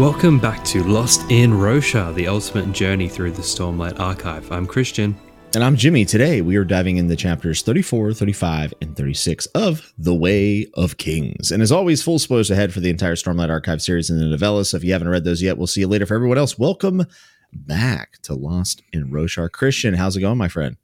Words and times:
Welcome 0.00 0.38
back 0.38 0.64
to 0.64 0.82
Lost 0.82 1.30
in 1.30 1.50
Roshar, 1.50 2.14
the 2.14 2.26
ultimate 2.26 2.72
journey 2.72 3.06
through 3.06 3.32
the 3.32 3.42
Stormlight 3.42 4.00
Archive. 4.00 4.50
I'm 4.50 4.66
Christian. 4.66 5.14
And 5.54 5.62
I'm 5.62 5.76
Jimmy. 5.76 6.06
Today 6.06 6.40
we 6.40 6.56
are 6.56 6.64
diving 6.64 6.96
into 6.96 7.14
chapters 7.14 7.60
34, 7.60 8.14
35, 8.14 8.72
and 8.80 8.96
36 8.96 9.44
of 9.48 9.92
The 9.98 10.14
Way 10.14 10.68
of 10.72 10.96
Kings. 10.96 11.52
And 11.52 11.62
as 11.62 11.70
always, 11.70 12.02
full 12.02 12.18
spoilers 12.18 12.50
ahead 12.50 12.72
for 12.72 12.80
the 12.80 12.88
entire 12.88 13.14
Stormlight 13.14 13.50
Archive 13.50 13.82
series 13.82 14.08
in 14.08 14.18
the 14.18 14.24
novella. 14.24 14.64
So 14.64 14.78
if 14.78 14.84
you 14.84 14.94
haven't 14.94 15.10
read 15.10 15.24
those 15.24 15.42
yet, 15.42 15.58
we'll 15.58 15.66
see 15.66 15.82
you 15.82 15.86
later. 15.86 16.06
For 16.06 16.14
everyone 16.14 16.38
else, 16.38 16.58
welcome 16.58 17.04
back 17.52 18.22
to 18.22 18.32
Lost 18.32 18.80
in 18.94 19.10
Roshar. 19.10 19.52
Christian, 19.52 19.92
how's 19.92 20.16
it 20.16 20.22
going, 20.22 20.38
my 20.38 20.48
friend? 20.48 20.78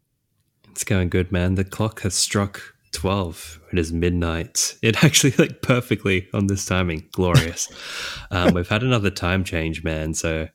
It's 0.73 0.85
going 0.85 1.09
good, 1.09 1.33
man. 1.33 1.55
The 1.55 1.65
clock 1.65 2.03
has 2.03 2.15
struck 2.15 2.76
12 2.97 3.61
it 3.73 3.79
is 3.79 3.93
midnight 3.93 4.79
it 4.81 5.05
actually 5.05 5.33
like 5.33 5.61
perfectly 5.61 6.29
on 6.33 6.47
this 6.47 6.65
timing 6.65 7.07
glorious 7.13 7.69
um, 8.31 8.55
we've 8.55 8.71
had 8.71 8.83
another 8.83 9.11
time 9.11 9.45
change 9.45 9.85
man 9.85 10.15
so 10.15 10.49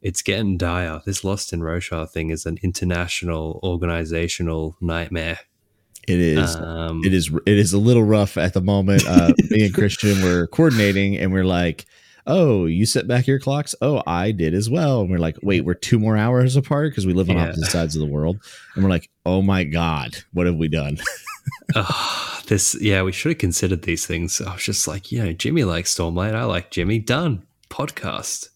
it's 0.00 0.22
getting 0.22 0.56
dire 0.56 1.02
this 1.04 1.22
lost 1.22 1.52
in 1.52 1.60
roshar 1.60 2.08
thing 2.08 2.30
is 2.30 2.46
an 2.46 2.56
international 2.62 3.60
organizational 3.62 4.74
nightmare 4.80 5.38
it 6.08 6.18
is 6.18 6.56
um, 6.56 7.02
it 7.04 7.12
is 7.12 7.30
it 7.44 7.58
is 7.58 7.74
a 7.74 7.78
little 7.78 8.04
rough 8.04 8.38
at 8.38 8.54
the 8.54 8.62
moment 8.62 9.06
uh, 9.06 9.30
me 9.50 9.66
and 9.66 9.74
christian 9.74 10.22
were 10.22 10.46
coordinating 10.46 11.18
and 11.18 11.30
we're 11.30 11.44
like 11.44 11.84
oh, 12.24 12.66
you 12.66 12.86
set 12.86 13.08
back 13.08 13.26
your 13.26 13.40
clocks? 13.40 13.74
Oh, 13.82 14.00
I 14.06 14.30
did 14.30 14.54
as 14.54 14.70
well. 14.70 15.00
And 15.00 15.10
we're 15.10 15.18
like, 15.18 15.36
wait, 15.42 15.64
we're 15.64 15.74
two 15.74 15.98
more 15.98 16.16
hours 16.16 16.54
apart 16.54 16.92
because 16.92 17.04
we 17.04 17.12
live 17.12 17.28
on 17.28 17.36
yeah. 17.36 17.48
opposite 17.48 17.70
sides 17.70 17.96
of 17.96 18.00
the 18.00 18.06
world. 18.06 18.40
And 18.76 18.84
we're 18.84 18.90
like, 18.90 19.10
oh 19.26 19.42
my 19.42 19.64
God, 19.64 20.18
what 20.32 20.46
have 20.46 20.54
we 20.54 20.68
done? 20.68 20.98
Oh, 21.74 22.40
this, 22.46 22.76
yeah, 22.80 23.02
we 23.02 23.12
should 23.12 23.32
have 23.32 23.38
considered 23.38 23.82
these 23.82 24.06
things. 24.06 24.40
I 24.40 24.54
was 24.54 24.62
just 24.62 24.86
like, 24.86 25.12
you 25.12 25.24
know, 25.24 25.32
Jimmy 25.32 25.64
likes 25.64 25.94
Stormlight. 25.94 26.34
I 26.34 26.44
like 26.44 26.70
Jimmy. 26.70 26.98
Done. 26.98 27.44
Podcast. 27.70 28.48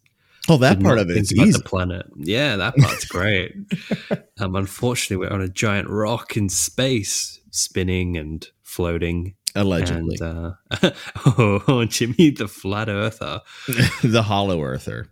Oh, 0.48 0.58
that 0.58 0.78
Did 0.78 0.84
part 0.84 0.98
of 0.98 1.10
it 1.10 1.16
is 1.16 1.32
easy. 1.32 1.52
The 1.52 1.60
planet. 1.60 2.06
Yeah, 2.16 2.56
that 2.56 2.76
part's 2.76 3.04
great. 3.04 3.56
um, 4.38 4.54
unfortunately, 4.54 5.26
we're 5.26 5.32
on 5.32 5.40
a 5.40 5.48
giant 5.48 5.88
rock 5.88 6.36
in 6.36 6.48
space, 6.48 7.40
spinning 7.50 8.16
and 8.16 8.46
floating. 8.62 9.34
Allegedly. 9.56 10.18
And, 10.20 10.56
uh, 10.82 10.90
oh, 11.38 11.84
Jimmy 11.86 12.30
the 12.30 12.46
flat 12.46 12.88
earther. 12.88 13.40
the 14.04 14.22
hollow 14.22 14.62
earther. 14.62 15.08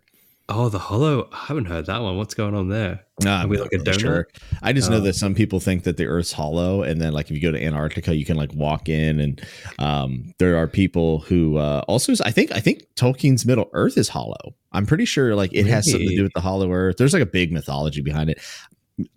Oh, 0.47 0.69
the 0.69 0.77
hollow. 0.77 1.27
I 1.31 1.45
haven't 1.47 1.65
heard 1.65 1.87
that 1.87 2.01
one. 2.03 2.17
What's 2.17 2.35
going 2.35 2.53
on 2.53 2.69
there? 2.69 3.03
Are 3.25 3.47
we 3.47 3.57
like 3.57 3.73
a 3.73 3.77
donut? 3.77 3.99
Sure. 3.99 4.27
I 4.61 4.73
just 4.73 4.91
know 4.91 4.97
oh. 4.97 5.01
that 5.01 5.15
some 5.15 5.33
people 5.33 5.59
think 5.59 5.83
that 5.83 5.97
the 5.97 6.05
Earth's 6.05 6.33
hollow, 6.33 6.83
and 6.83 7.01
then 7.01 7.13
like 7.13 7.31
if 7.31 7.35
you 7.35 7.41
go 7.41 7.51
to 7.51 7.63
Antarctica, 7.63 8.15
you 8.15 8.25
can 8.25 8.37
like 8.37 8.53
walk 8.53 8.87
in, 8.87 9.19
and 9.19 9.41
um, 9.79 10.33
there 10.37 10.55
are 10.57 10.67
people 10.67 11.19
who 11.19 11.57
uh, 11.57 11.81
also. 11.87 12.13
I 12.23 12.29
think 12.29 12.51
I 12.51 12.59
think 12.59 12.83
Tolkien's 12.95 13.43
Middle 13.43 13.69
Earth 13.73 13.97
is 13.97 14.09
hollow. 14.09 14.55
I'm 14.71 14.85
pretty 14.85 15.05
sure 15.05 15.35
like 15.35 15.51
it 15.51 15.65
has 15.65 15.89
something 15.89 16.09
to 16.09 16.15
do 16.15 16.23
with 16.23 16.33
the 16.33 16.41
Hollow 16.41 16.71
Earth. 16.71 16.97
There's 16.97 17.13
like 17.13 17.23
a 17.23 17.27
big 17.27 17.51
mythology 17.51 18.01
behind 18.01 18.29
it. 18.29 18.39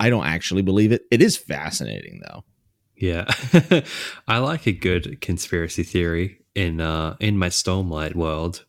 I 0.01 0.09
don't 0.09 0.27
actually 0.27 0.63
believe 0.63 0.92
it. 0.92 1.03
It 1.11 1.20
is 1.20 1.37
fascinating 1.37 2.23
though. 2.27 2.45
Yeah, 2.97 3.27
I 4.29 4.39
like 4.39 4.67
a 4.67 4.73
good 4.73 5.20
conspiracy 5.20 5.83
theory 5.83 6.41
in 6.55 6.81
uh, 6.81 7.17
in 7.20 7.37
my 7.37 7.48
Stormlight 7.48 8.15
world 8.15 8.65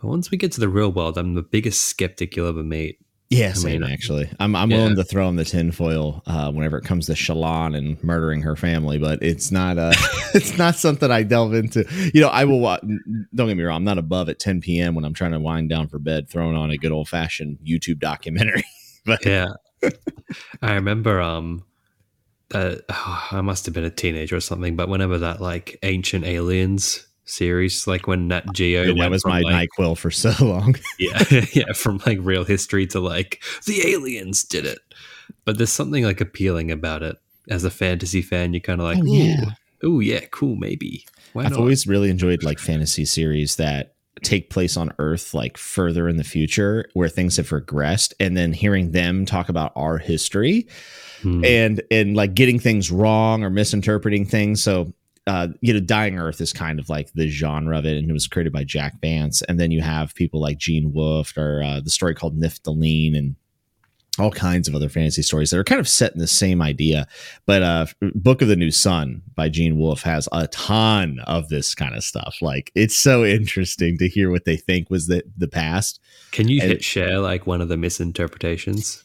but 0.00 0.08
once 0.08 0.30
we 0.30 0.38
get 0.38 0.52
to 0.52 0.60
the 0.60 0.68
real 0.68 0.92
world, 0.92 1.18
I'm 1.18 1.34
the 1.34 1.42
biggest 1.42 1.84
skeptic 1.84 2.36
you'll 2.36 2.48
ever 2.48 2.62
meet. 2.62 2.98
Yeah, 3.30 3.52
same 3.52 3.82
mean, 3.82 3.92
actually. 3.92 4.30
I'm 4.40 4.56
I'm 4.56 4.70
yeah. 4.70 4.78
willing 4.78 4.96
to 4.96 5.04
throw 5.04 5.28
in 5.28 5.36
the 5.36 5.44
tinfoil 5.44 6.22
uh, 6.26 6.50
whenever 6.50 6.78
it 6.78 6.84
comes 6.84 7.06
to 7.06 7.12
Shallan 7.12 7.76
and 7.76 8.02
murdering 8.02 8.40
her 8.40 8.56
family, 8.56 8.96
but 8.96 9.22
it's 9.22 9.50
not 9.50 9.76
uh 9.76 9.92
it's 10.34 10.56
not 10.56 10.76
something 10.76 11.10
I 11.10 11.24
delve 11.24 11.52
into. 11.52 11.84
You 12.14 12.22
know, 12.22 12.28
I 12.28 12.44
will. 12.44 12.60
Don't 13.34 13.48
get 13.48 13.56
me 13.56 13.62
wrong. 13.62 13.76
I'm 13.76 13.84
not 13.84 13.98
above 13.98 14.30
at 14.30 14.38
10 14.38 14.62
p.m. 14.62 14.94
when 14.94 15.04
I'm 15.04 15.12
trying 15.12 15.32
to 15.32 15.40
wind 15.40 15.68
down 15.68 15.88
for 15.88 15.98
bed, 15.98 16.30
throwing 16.30 16.56
on 16.56 16.70
a 16.70 16.78
good 16.78 16.92
old 16.92 17.08
fashioned 17.08 17.58
YouTube 17.58 17.98
documentary. 17.98 18.64
but 19.04 19.24
yeah, 19.26 19.48
I 20.62 20.74
remember. 20.74 21.20
Um, 21.20 21.64
uh, 22.54 22.76
oh, 22.88 23.28
I 23.32 23.42
must 23.42 23.66
have 23.66 23.74
been 23.74 23.84
a 23.84 23.90
teenager 23.90 24.36
or 24.36 24.40
something, 24.40 24.74
but 24.74 24.88
whenever 24.88 25.18
that 25.18 25.42
like 25.42 25.78
ancient 25.82 26.24
aliens 26.24 27.06
series, 27.28 27.86
like 27.86 28.06
when 28.06 28.28
Nat 28.28 28.52
Geo. 28.52 28.82
Yeah, 28.82 29.02
that 29.02 29.10
was 29.10 29.24
my 29.24 29.40
like, 29.40 29.68
Nyquil 29.78 29.96
for 29.96 30.10
so 30.10 30.32
long. 30.44 30.76
yeah, 30.98 31.22
yeah, 31.52 31.72
from 31.74 32.00
like 32.06 32.18
real 32.20 32.44
history 32.44 32.86
to 32.88 33.00
like 33.00 33.42
the 33.66 33.86
aliens 33.86 34.44
did 34.44 34.66
it. 34.66 34.78
But 35.44 35.58
there's 35.58 35.72
something 35.72 36.04
like 36.04 36.20
appealing 36.20 36.70
about 36.70 37.02
it. 37.02 37.16
As 37.50 37.64
a 37.64 37.70
fantasy 37.70 38.20
fan, 38.20 38.52
you're 38.52 38.60
kind 38.60 38.80
of 38.80 38.86
like, 38.86 38.98
oh, 38.98 39.06
yeah, 39.06 39.44
oh 39.82 40.00
yeah, 40.00 40.20
cool, 40.30 40.56
maybe. 40.56 41.06
Why 41.32 41.44
I've 41.44 41.52
not? 41.52 41.60
always 41.60 41.86
really 41.86 42.10
enjoyed 42.10 42.42
like 42.42 42.58
fantasy 42.58 43.04
series 43.04 43.56
that 43.56 43.94
take 44.22 44.50
place 44.50 44.76
on 44.76 44.92
Earth 44.98 45.32
like 45.32 45.56
further 45.56 46.08
in 46.08 46.16
the 46.16 46.24
future 46.24 46.88
where 46.92 47.08
things 47.08 47.36
have 47.36 47.50
regressed, 47.50 48.12
and 48.20 48.36
then 48.36 48.52
hearing 48.52 48.92
them 48.92 49.24
talk 49.24 49.48
about 49.48 49.72
our 49.76 49.98
history. 49.98 50.66
Hmm. 51.22 51.44
and 51.44 51.82
and 51.90 52.14
like 52.14 52.34
getting 52.34 52.60
things 52.60 52.92
wrong 52.92 53.42
or 53.42 53.50
misinterpreting 53.50 54.24
things 54.24 54.62
so 54.62 54.92
uh, 55.28 55.48
you 55.60 55.74
know, 55.74 55.80
Dying 55.80 56.18
Earth 56.18 56.40
is 56.40 56.52
kind 56.52 56.80
of 56.80 56.88
like 56.88 57.12
the 57.12 57.28
genre 57.28 57.78
of 57.78 57.84
it, 57.84 57.98
and 57.98 58.08
it 58.08 58.12
was 58.12 58.26
created 58.26 58.52
by 58.52 58.64
Jack 58.64 59.00
Vance. 59.00 59.42
And 59.42 59.60
then 59.60 59.70
you 59.70 59.82
have 59.82 60.14
people 60.14 60.40
like 60.40 60.56
Gene 60.56 60.92
Wolfe 60.92 61.36
or 61.36 61.62
uh, 61.62 61.80
the 61.80 61.90
story 61.90 62.14
called 62.14 62.40
Niflheim 62.40 63.16
and 63.16 63.36
all 64.18 64.30
kinds 64.30 64.66
of 64.66 64.74
other 64.74 64.88
fantasy 64.88 65.22
stories 65.22 65.50
that 65.50 65.58
are 65.58 65.64
kind 65.64 65.80
of 65.80 65.88
set 65.88 66.12
in 66.12 66.18
the 66.18 66.26
same 66.26 66.62
idea. 66.62 67.06
But 67.46 67.62
uh, 67.62 67.86
Book 68.14 68.42
of 68.42 68.48
the 68.48 68.56
New 68.56 68.70
Sun 68.70 69.22
by 69.34 69.50
Gene 69.50 69.78
Wolfe 69.78 70.02
has 70.02 70.28
a 70.32 70.48
ton 70.48 71.20
of 71.26 71.50
this 71.50 71.74
kind 71.74 71.94
of 71.94 72.02
stuff. 72.02 72.38
Like 72.40 72.72
it's 72.74 72.98
so 72.98 73.24
interesting 73.24 73.98
to 73.98 74.08
hear 74.08 74.30
what 74.30 74.46
they 74.46 74.56
think 74.56 74.88
was 74.90 75.08
the 75.08 75.22
the 75.36 75.48
past. 75.48 76.00
Can 76.32 76.48
you 76.48 76.60
hit 76.60 76.82
share 76.82 77.18
like 77.18 77.46
one 77.46 77.60
of 77.60 77.68
the 77.68 77.76
misinterpretations? 77.76 79.04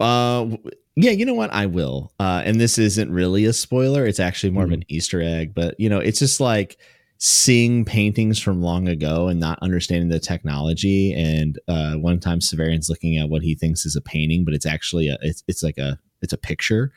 Uh, 0.00 0.56
yeah, 1.02 1.12
you 1.12 1.24
know 1.24 1.34
what? 1.34 1.52
I 1.52 1.66
will. 1.66 2.12
Uh, 2.18 2.42
and 2.44 2.60
this 2.60 2.78
isn't 2.78 3.10
really 3.10 3.44
a 3.44 3.52
spoiler. 3.52 4.06
It's 4.06 4.20
actually 4.20 4.50
more 4.50 4.64
mm. 4.64 4.66
of 4.66 4.72
an 4.72 4.80
mm-hmm. 4.80 4.94
Easter 4.96 5.22
egg, 5.22 5.54
but 5.54 5.78
you 5.78 5.88
know, 5.88 5.98
it's 5.98 6.18
just 6.18 6.40
like 6.40 6.78
seeing 7.18 7.84
paintings 7.84 8.40
from 8.40 8.62
long 8.62 8.88
ago 8.88 9.28
and 9.28 9.38
not 9.38 9.58
understanding 9.60 10.08
the 10.08 10.18
technology. 10.18 11.12
And 11.12 11.58
uh, 11.68 11.94
one 11.94 12.18
time, 12.18 12.40
Severian's 12.40 12.88
looking 12.88 13.18
at 13.18 13.28
what 13.28 13.42
he 13.42 13.54
thinks 13.54 13.84
is 13.84 13.96
a 13.96 14.00
painting, 14.00 14.44
but 14.44 14.54
it's 14.54 14.66
actually 14.66 15.08
a 15.08 15.18
it's 15.20 15.44
it's 15.46 15.62
like 15.62 15.78
a 15.78 15.98
it's 16.22 16.32
a 16.32 16.38
picture, 16.38 16.92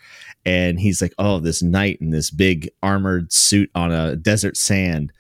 and 0.46 0.80
he's 0.80 1.02
like, 1.02 1.14
"Oh, 1.18 1.40
this 1.40 1.62
knight 1.62 2.00
in 2.02 2.10
this 2.10 2.30
big 2.32 2.70
armored 2.82 3.32
suit 3.32 3.70
on 3.76 3.92
a 3.92 4.16
desert 4.16 4.58
sand." 4.58 5.12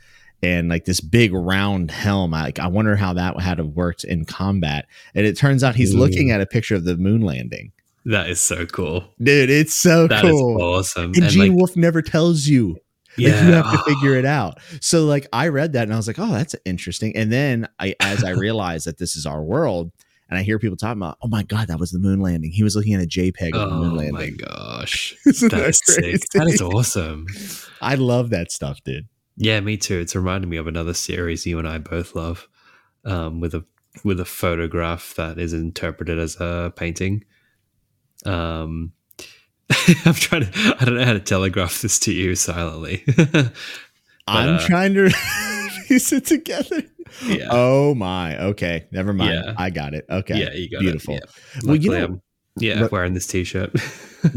and 0.41 0.67
like 0.67 0.83
this 0.83 1.00
big 1.00 1.33
round 1.33 1.89
helm. 1.89 2.33
I, 2.33 2.44
like, 2.44 2.59
I 2.59 2.67
wonder 2.67 2.97
how 2.97 3.13
that 3.13 3.39
had 3.39 3.59
have 3.59 3.69
worked 3.69 4.03
in 4.03 4.25
combat. 4.25 4.88
And 5.15 5.25
it 5.25 5.38
turns 5.38 5.63
out 5.63 5.73
he's 5.73 5.95
looking 5.95 6.31
at 6.31 6.41
a 6.41 6.45
picture 6.45 6.75
of 6.75 6.83
the 6.83 6.97
moon 6.97 7.21
landing. 7.21 7.71
That 8.06 8.30
is 8.30 8.41
so 8.41 8.66
cool, 8.66 9.06
dude. 9.22 9.50
It's 9.50 9.74
so 9.74 10.08
that 10.08 10.24
cool. 10.24 10.62
awesome. 10.62 11.06
And, 11.06 11.18
and 11.18 11.30
Gene 11.30 11.50
like, 11.50 11.58
Wolfe 11.58 11.75
never 11.78 12.02
tells 12.02 12.47
you. 12.47 12.78
Yeah, 13.16 13.30
like 13.30 13.44
you 13.46 13.52
have 13.53 13.72
to 13.72 13.78
figure 13.84 14.16
it 14.16 14.25
out. 14.40 14.59
So 14.81 15.06
like 15.06 15.28
I 15.31 15.47
read 15.50 15.74
that 15.74 15.84
and 15.84 15.94
I 15.94 15.97
was 15.97 16.08
like, 16.08 16.19
oh, 16.19 16.31
that's 16.31 16.56
interesting. 16.66 17.16
And 17.16 17.31
then 17.31 17.68
I, 17.80 17.96
as 18.00 18.24
I 18.24 18.31
realized 18.31 18.88
that 18.88 18.97
this 18.97 19.16
is 19.16 19.25
our 19.25 19.44
world, 19.44 19.92
and 20.30 20.40
I 20.40 20.44
hear 20.44 20.58
people 20.58 20.78
talking 20.78 21.00
about, 21.00 21.18
oh 21.22 21.28
my 21.28 21.44
god, 21.44 21.68
that 21.68 21.80
was 21.80 21.92
the 21.92 22.00
moon 22.00 22.19
landing. 22.19 22.52
He 22.52 22.63
was 22.63 22.75
looking 22.75 22.96
at 22.96 23.03
a 23.03 23.08
JPEG 23.08 23.53
of 23.53 23.69
the 23.69 23.75
moon 23.75 23.96
landing. 23.96 24.16
Oh 24.16 24.19
my 24.19 24.30
gosh, 24.31 25.16
that's 25.25 25.80
sick. 25.86 26.22
That 26.34 26.47
is 26.47 26.62
awesome. 26.62 27.28
I 27.81 27.96
love 27.96 28.31
that 28.31 28.52
stuff, 28.52 28.84
dude. 28.84 29.08
Yeah, 29.38 29.59
me 29.59 29.78
too. 29.78 30.00
It's 30.00 30.16
reminding 30.16 30.50
me 30.50 30.58
of 30.58 30.68
another 30.68 30.94
series 30.94 31.46
you 31.46 31.59
and 31.59 31.68
I 31.68 31.78
both 31.78 32.16
love, 32.16 32.47
um, 33.06 33.40
with 33.40 33.53
a 33.53 33.63
with 34.03 34.19
a 34.19 34.25
photograph 34.25 35.13
that 35.18 35.38
is 35.38 35.53
interpreted 35.53 36.18
as 36.18 36.36
a 36.40 36.74
painting. 36.75 37.24
Um, 38.25 38.94
I'm 40.06 40.14
trying 40.14 40.46
to. 40.46 40.78
I 40.80 40.86
don't 40.86 40.96
know 40.96 41.06
how 41.06 41.14
to 41.14 41.20
telegraph 41.20 41.81
this 41.81 42.00
to 42.00 42.14
you 42.14 42.36
silently. 42.36 43.04
but, 43.16 43.54
I'm 44.28 44.56
uh, 44.56 44.68
trying 44.68 44.94
to 44.96 45.10
piece 45.88 46.12
it 46.12 46.25
together. 46.25 46.84
Yeah. 47.25 47.48
Oh 47.50 47.96
my. 47.96 48.38
Okay. 48.46 48.88
Never 48.92 49.14
mind. 49.14 49.44
Yeah. 49.46 49.54
I 49.58 49.70
got 49.70 49.94
it. 49.94 50.06
Okay. 50.10 50.40
Yeah. 50.40 50.54
You 50.54 50.70
got 50.70 50.80
Beautiful. 50.80 51.16
it. 51.16 51.24
Yeah. 51.56 51.62
Well, 51.66 51.75
you 51.75 51.92
know, 51.92 52.04
I'm, 52.04 52.22
yeah, 52.56 52.81
Ro- 52.81 52.90
wearing 52.92 53.14
this 53.14 53.25
t-shirt. 53.25 53.74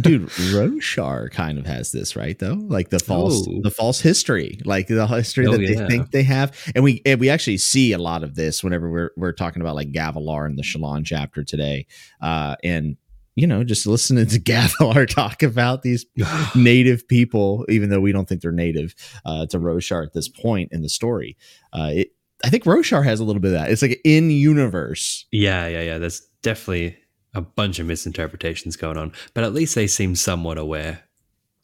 dude, 0.01 0.29
Roshar 0.29 1.31
kind 1.31 1.59
of 1.59 1.67
has 1.67 1.93
this, 1.93 2.17
right? 2.17 2.39
Though, 2.39 2.55
like 2.55 2.89
the 2.89 2.99
false, 2.99 3.47
oh. 3.47 3.61
the 3.63 3.71
false 3.71 4.01
history, 4.01 4.59
like 4.65 4.87
the 4.87 5.07
history 5.07 5.47
oh, 5.47 5.53
that 5.53 5.61
yeah. 5.61 5.81
they 5.81 5.87
think 5.87 6.11
they 6.13 6.23
have, 6.23 6.57
and 6.75 6.83
we 6.83 7.03
and 7.05 7.21
we 7.21 7.29
actually 7.29 7.59
see 7.59 7.93
a 7.93 7.99
lot 7.99 8.23
of 8.23 8.35
this 8.35 8.65
whenever 8.65 8.91
we're 8.91 9.11
we're 9.17 9.33
talking 9.33 9.61
about 9.61 9.75
like 9.75 9.93
Gavilar 9.93 10.49
in 10.49 10.57
the 10.57 10.63
Shallan 10.63 11.05
chapter 11.05 11.45
today, 11.45 11.87
uh, 12.23 12.57
and 12.65 12.97
you 13.37 13.47
know, 13.47 13.63
just 13.63 13.87
listening 13.87 14.27
to 14.27 14.41
Gavilar 14.41 15.09
talk 15.09 15.43
about 15.43 15.83
these 15.83 16.07
native 16.55 17.07
people, 17.07 17.65
even 17.69 17.91
though 17.91 18.01
we 18.01 18.11
don't 18.11 18.29
think 18.29 18.41
they're 18.41 18.51
native 18.51 18.95
uh, 19.25 19.47
to 19.47 19.59
Roshar 19.59 20.05
at 20.05 20.15
this 20.15 20.29
point 20.29 20.73
in 20.73 20.83
the 20.83 20.89
story. 20.89 21.37
Uh, 21.73 21.91
it, 21.95 22.13
I 22.45 22.51
think 22.51 22.65
Roshar 22.65 23.05
has 23.05 23.21
a 23.21 23.25
little 23.25 23.41
bit 23.41 23.53
of 23.53 23.61
that. 23.61 23.71
It's 23.71 23.83
like 23.83 24.01
in 24.05 24.31
universe. 24.31 25.27
Yeah, 25.31 25.69
yeah, 25.69 25.83
yeah. 25.83 25.99
There's 25.99 26.21
definitely 26.43 26.97
a 27.35 27.43
bunch 27.43 27.79
of 27.79 27.87
misinterpretations 27.87 28.77
going 28.77 28.97
on, 28.97 29.13
but 29.35 29.45
at 29.45 29.53
least 29.53 29.75
they 29.75 29.87
seem 29.87 30.17
somewhat 30.17 30.59
aware. 30.59 31.05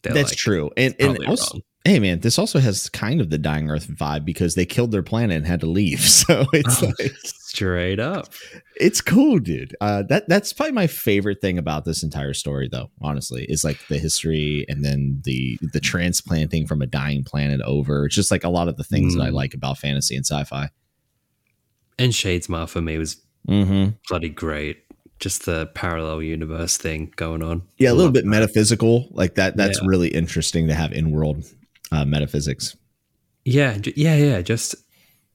They're 0.02 0.12
That's 0.12 0.32
like, 0.32 0.38
true, 0.38 0.70
and 0.76 0.94
and 0.98 1.18
also, 1.26 1.60
hey 1.84 1.98
man, 1.98 2.20
this 2.20 2.38
also 2.38 2.60
has 2.60 2.88
kind 2.88 3.20
of 3.20 3.30
the 3.30 3.38
dying 3.38 3.70
Earth 3.70 3.88
vibe 3.88 4.24
because 4.24 4.54
they 4.54 4.64
killed 4.64 4.92
their 4.92 5.02
planet 5.02 5.36
and 5.36 5.46
had 5.46 5.60
to 5.60 5.66
leave. 5.66 6.00
So 6.22 6.46
it's 6.52 6.82
oh, 6.82 6.92
like 7.00 7.12
straight 7.24 7.98
up. 7.98 8.32
It's 8.76 9.00
cool, 9.00 9.40
dude. 9.40 9.74
Uh, 9.80 10.02
that 10.04 10.28
that's 10.28 10.52
probably 10.52 10.72
my 10.72 10.86
favorite 10.86 11.40
thing 11.40 11.58
about 11.58 11.84
this 11.84 12.04
entire 12.04 12.32
story, 12.32 12.68
though. 12.70 12.90
Honestly, 13.00 13.44
is 13.48 13.64
like 13.64 13.78
the 13.88 13.98
history 13.98 14.64
and 14.68 14.84
then 14.84 15.20
the 15.24 15.58
the 15.72 15.80
transplanting 15.80 16.66
from 16.66 16.80
a 16.80 16.86
dying 16.86 17.24
planet 17.24 17.60
over. 17.62 18.06
It's 18.06 18.14
just 18.14 18.30
like 18.30 18.44
a 18.44 18.48
lot 18.48 18.68
of 18.68 18.76
the 18.76 18.84
things 18.84 19.14
mm. 19.14 19.18
that 19.18 19.24
I 19.24 19.30
mm. 19.30 19.34
like 19.34 19.52
about 19.52 19.78
fantasy 19.78 20.14
and 20.14 20.24
sci-fi. 20.24 20.68
And 21.98 22.12
Shadesmar 22.12 22.68
for 22.68 22.80
me 22.80 22.98
was 22.98 23.20
mm-hmm. 23.48 23.90
bloody 24.08 24.28
great 24.28 24.78
just 25.18 25.46
the 25.46 25.66
parallel 25.74 26.22
universe 26.22 26.76
thing 26.76 27.12
going 27.16 27.42
on. 27.42 27.62
Yeah, 27.78 27.90
a 27.90 27.94
little 27.94 28.12
bit 28.12 28.24
that. 28.24 28.30
metaphysical 28.30 29.08
like 29.10 29.36
that. 29.36 29.56
That's 29.56 29.80
yeah. 29.80 29.88
really 29.88 30.08
interesting 30.08 30.68
to 30.68 30.74
have 30.74 30.92
in 30.92 31.10
world 31.10 31.44
uh, 31.92 32.04
metaphysics. 32.04 32.76
Yeah, 33.44 33.78
yeah, 33.96 34.16
yeah. 34.16 34.40
Just 34.40 34.74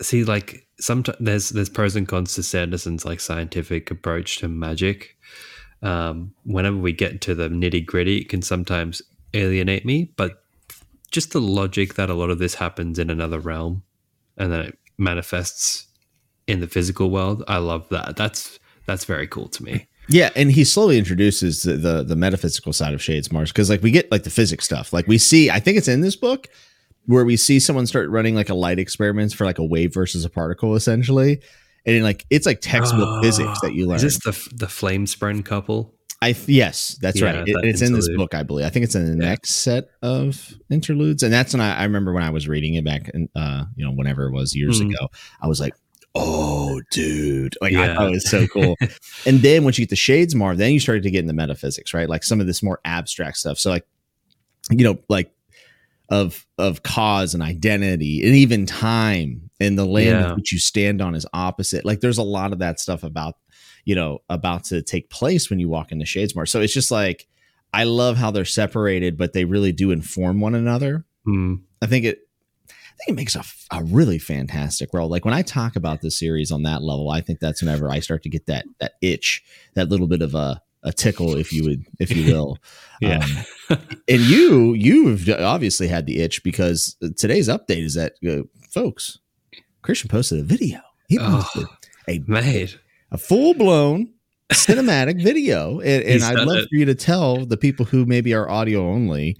see, 0.01 0.24
like, 0.24 0.68
sometimes 0.80 1.18
there's 1.19 1.50
there's 1.50 1.69
pros 1.69 1.95
and 1.95 2.07
cons 2.07 2.36
to 2.36 2.44
Sanderson's 2.44 3.06
like 3.06 3.19
scientific 3.19 3.92
approach 3.92 4.38
to 4.39 4.48
magic. 4.48 5.15
Um, 5.81 6.33
whenever 6.44 6.77
we 6.77 6.92
get 6.92 7.21
to 7.21 7.36
the 7.36 7.50
nitty 7.50 7.86
gritty, 7.86 8.18
it 8.18 8.30
can 8.30 8.42
sometimes 8.42 9.01
alienate 9.33 9.86
me. 9.86 10.12
But 10.15 10.44
just 11.12 11.31
the 11.31 11.42
logic 11.42 11.94
that 11.94 12.09
a 12.09 12.13
lot 12.13 12.30
of 12.30 12.39
this 12.39 12.56
happens 12.56 13.00
in 13.00 13.10
another 13.10 13.39
realm, 13.39 13.83
and 14.38 14.51
then 14.51 14.62
it 14.62 14.77
manifests 14.98 15.88
in 16.48 16.60
the 16.60 16.68
physical 16.68 17.10
world. 17.10 17.44
I 17.48 17.57
love 17.57 17.88
that. 17.89 18.15
That's 18.15 18.60
that's 18.86 19.06
very 19.06 19.27
cool 19.27 19.50
to 19.50 19.63
me. 19.63 19.88
Yeah, 20.09 20.30
and 20.36 20.51
he 20.51 20.63
slowly 20.63 20.98
introduces 20.98 21.63
the 21.63 21.74
the, 21.74 22.04
the 22.04 22.15
metaphysical 22.15 22.74
side 22.74 22.94
of 22.94 23.01
Shadesmar 23.01 23.48
because 23.48 23.69
like 23.69 23.81
we 23.81 23.92
get 23.92 24.09
like 24.12 24.24
the 24.24 24.30
physics 24.30 24.65
stuff. 24.65 24.94
Like 24.94 25.07
we 25.07 25.18
see, 25.18 25.50
I 25.50 25.59
think 25.59 25.77
it's 25.77 25.88
in 25.88 26.01
this 26.01 26.15
book 26.15 26.48
where 27.06 27.25
we 27.25 27.38
see 27.38 27.59
someone 27.59 27.88
start 27.88 28.09
running 28.09 28.36
like 28.36 28.50
a 28.50 28.54
light 28.54 28.80
experiments 28.80 29.33
for 29.33 29.45
like 29.45 29.59
a 29.59 29.65
wave 29.65 29.94
versus 29.94 30.25
a 30.25 30.30
particle 30.30 30.75
essentially. 30.75 31.42
And 31.86 32.04
like 32.04 32.25
it's 32.30 32.45
like 32.45 32.59
textbook 32.62 33.07
uh, 33.07 33.21
physics 33.21 33.62
that 33.62 33.74
you 33.74 33.88
learn. 33.88 33.98
Is 33.98 34.01
this 34.01 34.19
the 34.19 34.56
the 34.56 34.65
Flamespren 34.68 35.44
couple? 35.44 35.94
I 36.21 36.36
yes, 36.48 36.98
that's 37.00 37.19
yeah, 37.19 37.27
right. 37.27 37.48
It, 37.48 37.53
that 37.53 37.63
it's 37.63 37.81
interlude. 37.81 38.06
in 38.06 38.10
this 38.10 38.18
book, 38.18 38.33
I 38.33 38.42
believe. 38.42 38.65
I 38.65 38.69
think 38.69 38.86
it's 38.86 38.95
in 38.95 39.06
the 39.06 39.24
yeah. 39.24 39.30
next 39.30 39.51
set 39.51 39.89
of 40.01 40.51
interludes, 40.69 41.21
and 41.21 41.31
that's 41.31 41.53
when 41.53 41.62
I, 41.62 41.77
I, 41.77 41.83
remember 41.83 42.12
when 42.12 42.24
I 42.24 42.31
was 42.31 42.48
reading 42.48 42.74
it 42.74 42.83
back, 42.83 43.12
and 43.13 43.30
uh, 43.36 43.65
you 43.75 43.86
know, 43.86 43.92
whenever 43.92 44.25
it 44.25 44.31
was 44.31 44.56
years 44.56 44.81
mm. 44.81 44.89
ago, 44.89 45.10
I 45.39 45.48
was 45.48 45.60
like, 45.60 45.75
oh, 46.17 46.81
dude. 46.91 47.55
Like 47.61 47.71
yeah. 47.71 47.91
I 47.91 47.95
thought 47.95 48.07
it 48.07 48.11
was 48.11 48.29
so 48.29 48.47
cool. 48.47 48.75
and 49.25 49.39
then 49.39 49.63
once 49.63 49.77
you 49.77 49.85
get 49.85 49.89
the 49.89 49.95
Shadesmar, 49.95 50.55
then 50.55 50.73
you 50.73 50.79
started 50.79 51.03
to 51.03 51.11
get 51.11 51.21
into 51.21 51.33
metaphysics, 51.33 51.93
right? 51.93 52.09
Like 52.09 52.23
some 52.23 52.41
of 52.41 52.47
this 52.47 52.63
more 52.63 52.79
abstract 52.85 53.37
stuff. 53.37 53.57
So 53.57 53.69
like, 53.69 53.85
you 54.69 54.83
know, 54.83 54.97
like 55.09 55.31
of 56.09 56.45
of 56.57 56.83
cause 56.83 57.33
and 57.33 57.43
identity 57.43 58.23
and 58.25 58.33
even 58.33 58.65
time 58.65 59.49
and 59.59 59.77
the 59.77 59.85
land 59.85 60.25
yeah. 60.25 60.33
which 60.33 60.51
you 60.51 60.59
stand 60.59 61.01
on 61.01 61.15
is 61.15 61.25
opposite. 61.33 61.85
Like 61.85 61.99
there's 61.99 62.17
a 62.17 62.23
lot 62.23 62.53
of 62.53 62.59
that 62.59 62.79
stuff 62.79 63.03
about, 63.03 63.35
you 63.83 63.95
know, 63.95 64.19
about 64.29 64.65
to 64.65 64.81
take 64.81 65.09
place 65.09 65.49
when 65.49 65.59
you 65.59 65.69
walk 65.69 65.91
into 65.91 66.05
Shadesmar. 66.05 66.47
So 66.47 66.61
it's 66.61 66.73
just 66.73 66.91
like 66.91 67.27
I 67.73 67.83
love 67.83 68.17
how 68.17 68.31
they're 68.31 68.45
separated, 68.45 69.17
but 69.17 69.33
they 69.33 69.45
really 69.45 69.71
do 69.71 69.91
inform 69.91 70.39
one 70.39 70.55
another. 70.55 71.05
Mm. 71.27 71.61
I 71.81 71.85
think 71.87 72.05
it 72.05 72.26
think 72.97 73.09
it 73.09 73.15
makes 73.15 73.35
a, 73.35 73.44
a 73.71 73.83
really 73.83 74.19
fantastic 74.19 74.89
role. 74.94 75.09
Like 75.09 75.25
when 75.25 75.33
I 75.33 75.41
talk 75.41 75.75
about 75.75 76.01
the 76.01 76.11
series 76.11 76.51
on 76.51 76.63
that 76.63 76.81
level, 76.81 77.09
I 77.09 77.21
think 77.21 77.39
that's 77.39 77.61
whenever 77.61 77.89
I 77.89 77.99
start 77.99 78.23
to 78.23 78.29
get 78.29 78.45
that 78.47 78.65
that 78.79 78.94
itch, 79.01 79.44
that 79.75 79.89
little 79.89 80.07
bit 80.07 80.21
of 80.21 80.35
a 80.35 80.61
a 80.83 80.94
tickle, 80.94 81.35
if 81.35 81.51
you 81.51 81.63
would, 81.63 81.85
if 81.99 82.15
you 82.15 82.31
will. 82.31 82.57
yeah. 83.01 83.25
Um, 83.69 83.79
and 84.07 84.21
you, 84.21 84.73
you've 84.73 85.29
obviously 85.29 85.88
had 85.88 86.05
the 86.05 86.19
itch 86.21 86.44
because 86.44 86.95
today's 87.17 87.49
update 87.49 87.83
is 87.83 87.95
that, 87.95 88.13
uh, 88.27 88.44
folks, 88.69 89.19
Christian 89.81 90.09
posted 90.09 90.39
a 90.39 90.43
video. 90.43 90.79
He 91.09 91.17
posted 91.17 91.65
oh, 91.65 91.75
a 92.07 92.19
made 92.27 92.79
a 93.11 93.17
full 93.17 93.53
blown 93.53 94.13
cinematic 94.51 95.21
video, 95.21 95.79
and, 95.79 96.03
and 96.03 96.23
I'd 96.23 96.45
love 96.45 96.57
it. 96.57 96.69
for 96.69 96.75
you 96.75 96.85
to 96.85 96.95
tell 96.95 97.45
the 97.45 97.57
people 97.57 97.85
who 97.85 98.05
maybe 98.05 98.33
are 98.33 98.50
audio 98.50 98.89
only 98.89 99.38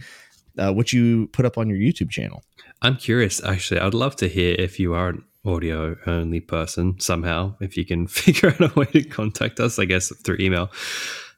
uh, 0.58 0.72
what 0.72 0.94
you 0.94 1.28
put 1.28 1.46
up 1.46 1.58
on 1.58 1.70
your 1.70 1.78
YouTube 1.78 2.10
channel. 2.10 2.44
I'm 2.82 2.96
curious, 2.96 3.44
actually. 3.44 3.80
I'd 3.80 3.94
love 3.94 4.16
to 4.18 4.28
hear 4.28 4.56
if 4.58 4.80
you 4.80 4.94
are 4.94 5.10
an 5.10 5.24
audio 5.46 5.96
only 6.06 6.40
person 6.40 7.00
somehow, 7.00 7.56
if 7.60 7.78
you 7.78 7.86
can 7.86 8.08
figure 8.08 8.50
out 8.50 8.62
a 8.62 8.80
way 8.80 8.86
to 8.86 9.04
contact 9.04 9.60
us, 9.60 9.80
I 9.80 9.86
guess 9.86 10.10
through 10.24 10.38
email. 10.40 10.70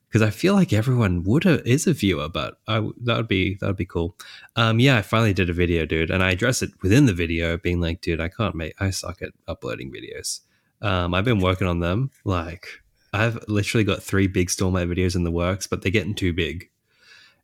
Because 0.07 0.23
I 0.23 0.31
feel 0.31 0.55
like 0.55 0.73
everyone 0.73 1.23
would 1.23 1.45
a, 1.45 1.65
is 1.69 1.85
a 1.85 1.93
viewer, 1.93 2.29
but 2.29 2.57
I, 2.67 2.79
that 3.03 3.17
would 3.17 3.27
be 3.27 3.57
that 3.61 3.67
would 3.67 3.77
be 3.77 3.85
cool. 3.85 4.17
Um, 4.55 4.79
yeah, 4.79 4.97
I 4.97 5.03
finally 5.03 5.35
did 5.35 5.51
a 5.51 5.53
video, 5.53 5.85
dude, 5.85 6.09
and 6.09 6.23
I 6.23 6.31
address 6.31 6.63
it 6.63 6.71
within 6.81 7.05
the 7.05 7.13
video, 7.13 7.57
being 7.57 7.79
like, 7.79 8.01
dude, 8.01 8.19
I 8.19 8.27
can't 8.27 8.55
make, 8.55 8.73
I 8.81 8.89
suck 8.89 9.21
at 9.21 9.33
uploading 9.47 9.93
videos. 9.93 10.39
Um, 10.81 11.13
I've 11.13 11.25
been 11.25 11.41
working 11.41 11.67
on 11.67 11.79
them. 11.79 12.09
Like, 12.25 12.67
I've 13.13 13.43
literally 13.47 13.83
got 13.83 14.01
three 14.01 14.25
big 14.25 14.47
Stormlight 14.47 14.91
videos 14.91 15.15
in 15.15 15.23
the 15.23 15.31
works, 15.31 15.67
but 15.67 15.83
they're 15.83 15.91
getting 15.91 16.15
too 16.15 16.33
big. 16.33 16.69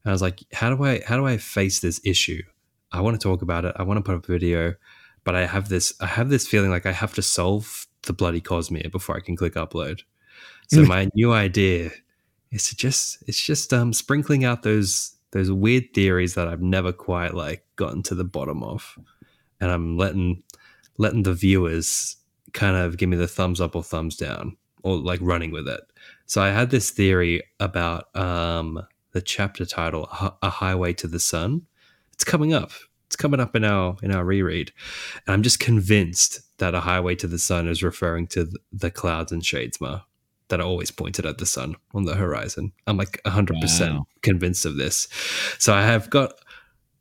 And 0.03 0.09
I 0.09 0.13
was 0.13 0.24
like, 0.24 0.42
how 0.51 0.75
do 0.75 0.83
I 0.83 1.01
how 1.06 1.18
do 1.18 1.25
I 1.27 1.38
face 1.38 1.81
this 1.81 2.01
issue? 2.03 2.42
I 2.95 3.01
want 3.01 3.19
to 3.19 3.24
talk 3.24 3.42
about 3.42 3.65
it. 3.65 3.75
I 3.75 3.83
want 3.83 3.97
to 3.97 4.01
put 4.01 4.15
up 4.15 4.24
a 4.24 4.31
video, 4.31 4.74
but 5.25 5.36
I 5.36 5.45
have 5.45 5.68
this 5.68 5.94
I 6.00 6.07
have 6.07 6.30
this 6.30 6.47
feeling 6.47 6.71
like 6.71 6.86
I 6.86 6.94
have 6.94 7.13
to 7.15 7.21
solve 7.21 7.88
the 8.03 8.13
bloody 8.13 8.39
Cosmere 8.39 8.92
before 8.92 9.18
I 9.18 9.19
can 9.19 9.36
click 9.36 9.56
upload. 9.56 10.01
So 10.69 10.83
my 10.83 11.09
new 11.13 11.33
idea 11.33 11.92
is 12.51 12.69
to 12.69 12.75
just 12.75 13.21
it's 13.27 13.42
just 13.42 13.74
um 13.74 13.92
sprinkling 13.92 14.45
out 14.45 14.63
those 14.63 15.15
those 15.31 15.51
weird 15.51 15.94
theories 15.94 16.36
that 16.36 16.47
I've 16.47 16.62
never 16.62 16.94
quite 16.94 17.33
like 17.33 17.65
gotten 17.75 18.01
to 18.03 18.15
the 18.15 18.24
bottom 18.24 18.63
of. 18.63 18.97
And 19.59 19.69
I'm 19.69 19.97
letting 19.97 20.44
letting 20.97 21.24
the 21.24 21.33
viewers 21.33 22.15
kind 22.53 22.77
of 22.77 22.97
give 22.97 23.09
me 23.09 23.18
the 23.18 23.27
thumbs 23.27 23.59
up 23.59 23.75
or 23.75 23.83
thumbs 23.83 24.15
down 24.15 24.56
or 24.83 24.95
like 24.95 25.19
running 25.21 25.51
with 25.51 25.68
it. 25.68 25.81
So 26.27 26.42
I 26.42 26.50
had 26.50 26.69
this 26.69 26.92
theory 26.92 27.44
about 27.59 28.15
um 28.15 28.86
the 29.12 29.21
chapter 29.21 29.65
title 29.65 30.07
a 30.42 30.50
highway 30.50 30.94
to 30.94 31.07
the 31.07 31.19
sun 31.19 31.65
it's 32.16 32.24
coming 32.24 32.54
up. 32.54 32.72
It's 33.06 33.16
coming 33.16 33.40
up 33.40 33.56
in 33.56 33.64
our 33.64 33.98
in 34.02 34.12
our 34.14 34.26
reread, 34.26 34.72
and 35.28 35.34
I'm 35.34 35.44
just 35.44 35.60
convinced 35.60 36.42
that 36.58 36.74
a 36.74 36.80
highway 36.80 37.16
to 37.16 37.28
the 37.28 37.38
sun 37.38 37.68
is 37.68 37.84
referring 37.84 38.28
to 38.28 38.50
the 38.72 38.90
clouds 38.90 39.32
and 39.32 39.44
Shadesmar 39.44 40.04
that 40.48 40.60
are 40.60 40.66
always 40.66 40.92
pointed 40.92 41.26
at 41.26 41.38
the 41.38 41.46
sun 41.46 41.76
on 41.94 42.06
the 42.06 42.16
horizon. 42.16 42.72
I'm 42.88 42.98
like 42.98 43.22
100% 43.26 43.94
wow. 43.94 44.07
convinced 44.22 44.66
of 44.66 44.78
this. 44.78 45.07
So 45.57 45.74
I 45.74 45.81
have 45.81 46.10
got 46.10 46.34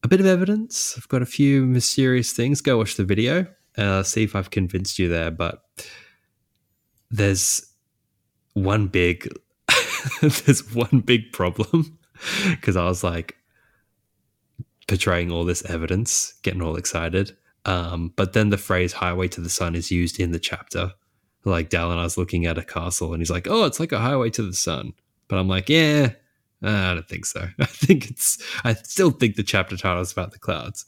a 0.03 0.09
bit 0.09 0.21
of 0.21 0.27
evidence. 0.27 0.95
I've 0.97 1.09
got 1.09 1.23
a 1.23 1.27
few 1.27 1.67
mysterious 1.67 2.33
things. 2.33 2.61
Go 2.61 2.79
watch 2.79 2.97
the 2.97 3.05
video 3.05 3.47
and 3.77 4.07
see 4.07 4.23
if 4.23 4.35
I've 4.35 4.51
convinced 4.51 4.99
you 4.99 5.09
there. 5.09 5.31
But 5.31 5.63
there's 7.11 7.71
one 8.55 8.87
big, 8.87 9.29
there's 10.21 10.75
one 10.75 11.01
big 11.01 11.33
problem 11.33 11.99
because 12.51 12.77
I 12.77 12.85
was 12.85 13.05
like, 13.05 13.37
portraying 14.87 15.31
all 15.31 15.45
this 15.45 15.65
evidence, 15.65 16.35
getting 16.43 16.63
all 16.63 16.77
excited. 16.77 17.37
Um, 17.65 18.13
but 18.17 18.33
then 18.33 18.51
the 18.51 18.59
phrase 18.59 18.93
highway 18.93 19.29
to 19.29 19.41
the 19.41 19.49
sun 19.49 19.75
is 19.75 19.91
used 19.91 20.21
in 20.21 20.33
the 20.33 20.39
chapter. 20.39 20.93
Like 21.45 21.71
Dalinar's 21.71 22.19
looking 22.19 22.47
at 22.47 22.59
a 22.59 22.65
castle 22.65 23.13
and 23.13 23.21
he's 23.21 23.31
like, 23.31 23.47
oh, 23.49 23.65
it's 23.65 23.81
like 23.81 23.93
a 23.93 23.99
highway 23.99 24.31
to 24.31 24.43
the 24.43 24.55
sun. 24.55 24.93
But 25.29 25.39
I'm 25.39 25.49
like, 25.49 25.69
yeah, 25.69 26.11
I 26.63 26.95
don't 26.95 27.09
think 27.09 27.27
so. 27.27 27.49
I 27.59 27.65
think 27.67 28.11
it's, 28.11 28.43
I 28.65 28.75
still 28.75 29.11
think 29.11 29.37
the 29.37 29.43
chapter 29.43 29.77
title 29.77 30.03
is 30.03 30.13
about 30.13 30.33
the 30.33 30.39
clouds. 30.39 30.87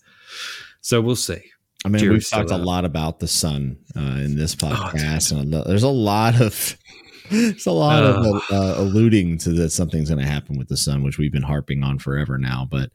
So 0.81 1.01
we'll 1.01 1.17
see. 1.17 1.43
I 1.85 1.89
mean, 1.89 2.11
we've 2.11 2.29
talked 2.29 2.51
a 2.51 2.57
lot 2.57 2.85
about 2.85 3.21
the 3.21 3.29
sun 3.29 3.79
uh, 3.97 4.01
in 4.01 4.37
this 4.37 4.57
oh, 4.61 4.67
podcast, 4.67 5.33
oh, 5.33 5.41
and 5.41 5.53
there's 5.53 5.85
a 5.85 5.89
lot 5.89 6.41
of 6.41 6.77
there's 7.31 7.67
a 7.67 7.73
lot 7.73 8.03
uh, 8.03 8.09
of 8.09 8.43
uh, 8.51 8.75
alluding 8.81 9.39
to 9.39 9.51
that 9.51 9.71
something's 9.71 10.09
going 10.09 10.21
to 10.21 10.27
happen 10.27 10.59
with 10.59 10.69
the 10.69 10.77
sun, 10.77 11.05
which 11.05 11.19
we've 11.19 11.33
been 11.33 11.43
harping 11.43 11.85
on 11.85 11.99
forever 11.99 12.39
now. 12.39 12.67
But 12.69 12.91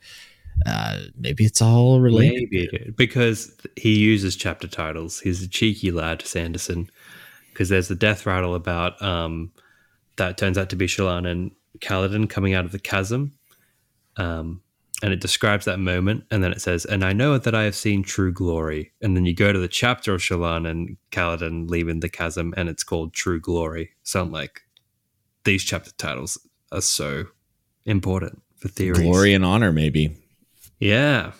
uh, 0.65 0.99
maybe 1.17 1.45
it's 1.45 1.61
all 1.61 1.99
related. 1.99 2.49
Maybe 2.51 2.93
because 2.95 3.55
he 3.75 3.97
uses 3.99 4.35
chapter 4.35 4.67
titles. 4.67 5.19
He's 5.19 5.41
a 5.41 5.47
cheeky 5.47 5.91
lad, 5.91 6.21
Sanderson. 6.21 6.89
Because 7.51 7.69
there's 7.69 7.89
the 7.89 7.95
death 7.95 8.25
rattle 8.25 8.55
about 8.55 9.01
um, 9.01 9.51
that 10.15 10.37
turns 10.37 10.57
out 10.57 10.69
to 10.69 10.75
be 10.75 10.87
Shallan 10.87 11.29
and 11.29 11.51
Kaladin 11.79 12.29
coming 12.29 12.53
out 12.53 12.65
of 12.65 12.71
the 12.71 12.79
chasm. 12.79 13.33
Um, 14.17 14.61
and 15.03 15.11
it 15.11 15.19
describes 15.19 15.65
that 15.65 15.79
moment, 15.79 16.25
and 16.29 16.43
then 16.43 16.51
it 16.51 16.61
says, 16.61 16.85
"And 16.85 17.03
I 17.03 17.11
know 17.11 17.37
that 17.37 17.55
I 17.55 17.63
have 17.63 17.75
seen 17.75 18.03
true 18.03 18.31
glory." 18.31 18.91
And 19.01 19.17
then 19.17 19.25
you 19.25 19.33
go 19.33 19.51
to 19.51 19.59
the 19.59 19.67
chapter 19.67 20.13
of 20.13 20.21
Shallan 20.21 20.69
and 20.69 20.95
Kaladin 21.11 21.69
leaving 21.69 22.01
the 22.01 22.09
chasm, 22.09 22.53
and 22.55 22.69
it's 22.69 22.83
called 22.83 23.13
True 23.13 23.39
Glory. 23.39 23.91
So 24.03 24.21
I'm 24.21 24.31
like, 24.31 24.61
these 25.43 25.63
chapter 25.63 25.91
titles 25.97 26.37
are 26.71 26.81
so 26.81 27.25
important 27.85 28.41
for 28.57 28.67
theories. 28.67 29.01
Glory 29.01 29.33
and 29.33 29.43
honor, 29.43 29.71
maybe. 29.71 30.15
Yeah. 30.81 31.31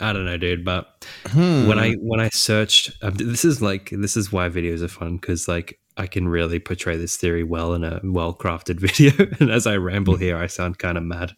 I 0.00 0.12
don't 0.12 0.26
know, 0.26 0.36
dude, 0.36 0.64
but 0.64 1.04
hmm. 1.26 1.66
when 1.66 1.78
I 1.78 1.94
when 1.94 2.20
I 2.20 2.28
searched, 2.28 2.92
um, 3.02 3.14
this 3.14 3.44
is 3.44 3.60
like 3.60 3.90
this 3.90 4.16
is 4.16 4.30
why 4.30 4.48
videos 4.48 4.80
are 4.80 4.88
fun 4.88 5.16
because 5.16 5.48
like 5.48 5.80
I 5.96 6.06
can 6.06 6.28
really 6.28 6.60
portray 6.60 6.96
this 6.96 7.16
theory 7.16 7.42
well 7.42 7.74
in 7.74 7.82
a 7.82 8.00
well 8.04 8.32
crafted 8.32 8.78
video. 8.80 9.26
and 9.40 9.50
as 9.50 9.66
I 9.66 9.76
ramble 9.76 10.16
here, 10.16 10.36
I 10.36 10.46
sound 10.46 10.78
kind 10.78 10.96
of 10.96 11.02
mad. 11.02 11.32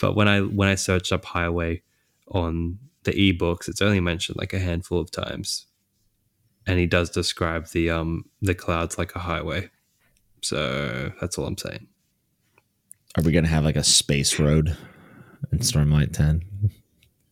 But 0.00 0.14
when 0.14 0.28
I 0.28 0.40
when 0.40 0.68
I 0.68 0.76
searched 0.76 1.12
up 1.12 1.26
highway 1.26 1.82
on 2.28 2.78
the 3.02 3.12
ebooks, 3.12 3.68
it's 3.68 3.82
only 3.82 4.00
mentioned 4.00 4.38
like 4.38 4.54
a 4.54 4.58
handful 4.58 4.98
of 4.98 5.10
times, 5.10 5.66
and 6.66 6.78
he 6.78 6.86
does 6.86 7.10
describe 7.10 7.68
the 7.68 7.90
um 7.90 8.24
the 8.40 8.54
clouds 8.54 8.96
like 8.96 9.14
a 9.14 9.18
highway. 9.18 9.68
So 10.40 11.12
that's 11.20 11.36
all 11.36 11.46
I'm 11.46 11.58
saying. 11.58 11.86
Are 13.18 13.22
we 13.22 13.32
gonna 13.32 13.48
have 13.48 13.64
like 13.64 13.76
a 13.76 13.84
space 13.84 14.38
road 14.38 14.74
in 15.52 15.58
Stormlight 15.58 16.12
Ten? 16.12 16.42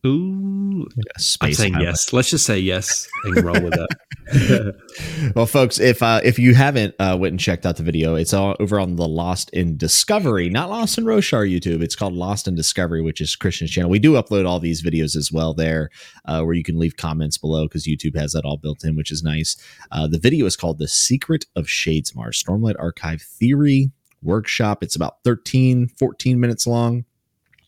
Ooh, 0.05 0.87
Like 0.95 1.05
a 1.17 1.21
I'm 1.41 1.53
saying 1.53 1.73
highway? 1.73 1.85
yes. 1.87 2.13
Let's 2.13 2.29
just 2.29 2.45
say 2.45 2.57
yes 2.57 3.05
and 3.25 3.43
roll 3.43 3.59
with 3.61 3.73
that. 3.73 4.75
well, 5.35 5.45
folks, 5.45 5.77
if 5.77 6.01
uh, 6.01 6.21
if 6.23 6.39
you 6.39 6.55
haven't 6.55 6.95
uh, 6.99 7.17
went 7.19 7.33
and 7.33 7.39
checked 7.39 7.65
out 7.65 7.75
the 7.75 7.83
video, 7.83 8.15
it's 8.15 8.33
all 8.33 8.55
over 8.61 8.79
on 8.79 8.95
the 8.95 9.07
Lost 9.07 9.49
in 9.49 9.75
Discovery, 9.75 10.49
not 10.49 10.69
Lost 10.69 10.97
in 10.97 11.03
Roshar 11.03 11.49
YouTube. 11.51 11.81
It's 11.83 11.97
called 11.97 12.13
Lost 12.13 12.47
in 12.47 12.55
Discovery, 12.55 13.01
which 13.01 13.19
is 13.19 13.35
Christian's 13.35 13.71
channel. 13.71 13.89
We 13.89 13.99
do 13.99 14.13
upload 14.13 14.47
all 14.47 14.61
these 14.61 14.81
videos 14.81 15.17
as 15.17 15.33
well 15.33 15.53
there, 15.53 15.89
uh, 16.23 16.43
where 16.43 16.53
you 16.55 16.63
can 16.63 16.79
leave 16.79 16.95
comments 16.95 17.37
below 17.37 17.65
because 17.65 17.85
YouTube 17.85 18.15
has 18.17 18.31
that 18.31 18.45
all 18.45 18.55
built 18.57 18.85
in, 18.85 18.95
which 18.95 19.11
is 19.11 19.21
nice. 19.21 19.57
Uh, 19.91 20.07
the 20.07 20.19
video 20.19 20.45
is 20.45 20.55
called 20.55 20.77
"The 20.79 20.87
Secret 20.87 21.45
of 21.57 21.65
Shadesmar: 21.65 22.29
Stormlight 22.29 22.75
Archive 22.79 23.21
Theory 23.21 23.91
Workshop." 24.21 24.81
It's 24.81 24.95
about 24.95 25.15
13, 25.25 25.89
14 25.89 26.39
minutes 26.39 26.65
long. 26.65 27.03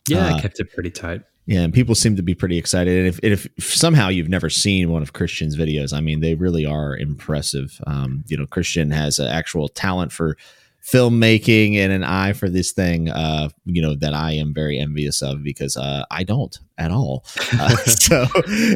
Yeah, 0.08 0.26
Uh, 0.26 0.34
I 0.36 0.40
kept 0.40 0.60
it 0.60 0.72
pretty 0.72 0.90
tight. 0.90 1.22
Yeah, 1.46 1.62
and 1.62 1.74
people 1.74 1.96
seem 1.96 2.14
to 2.16 2.22
be 2.22 2.34
pretty 2.34 2.56
excited. 2.56 2.98
And 2.98 3.06
if, 3.08 3.48
if 3.58 3.74
somehow 3.74 4.08
you've 4.08 4.28
never 4.28 4.48
seen 4.48 4.90
one 4.90 5.02
of 5.02 5.12
Christian's 5.12 5.56
videos, 5.56 5.92
I 5.92 6.00
mean, 6.00 6.20
they 6.20 6.34
really 6.34 6.64
are 6.64 6.96
impressive. 6.96 7.80
Um, 7.86 8.22
you 8.28 8.36
know, 8.36 8.46
Christian 8.46 8.92
has 8.92 9.18
an 9.18 9.26
actual 9.26 9.68
talent 9.68 10.12
for 10.12 10.36
filmmaking 10.84 11.76
and 11.76 11.92
an 11.92 12.02
eye 12.02 12.32
for 12.32 12.48
this 12.48 12.72
thing, 12.72 13.08
uh, 13.08 13.48
you 13.64 13.80
know, 13.80 13.94
that 13.94 14.14
I 14.14 14.32
am 14.32 14.52
very 14.52 14.78
envious 14.78 15.22
of 15.22 15.42
because 15.42 15.76
uh, 15.76 16.04
I 16.10 16.24
don't 16.24 16.56
at 16.78 16.90
all. 16.90 17.24
Uh, 17.52 17.76
so 17.86 18.26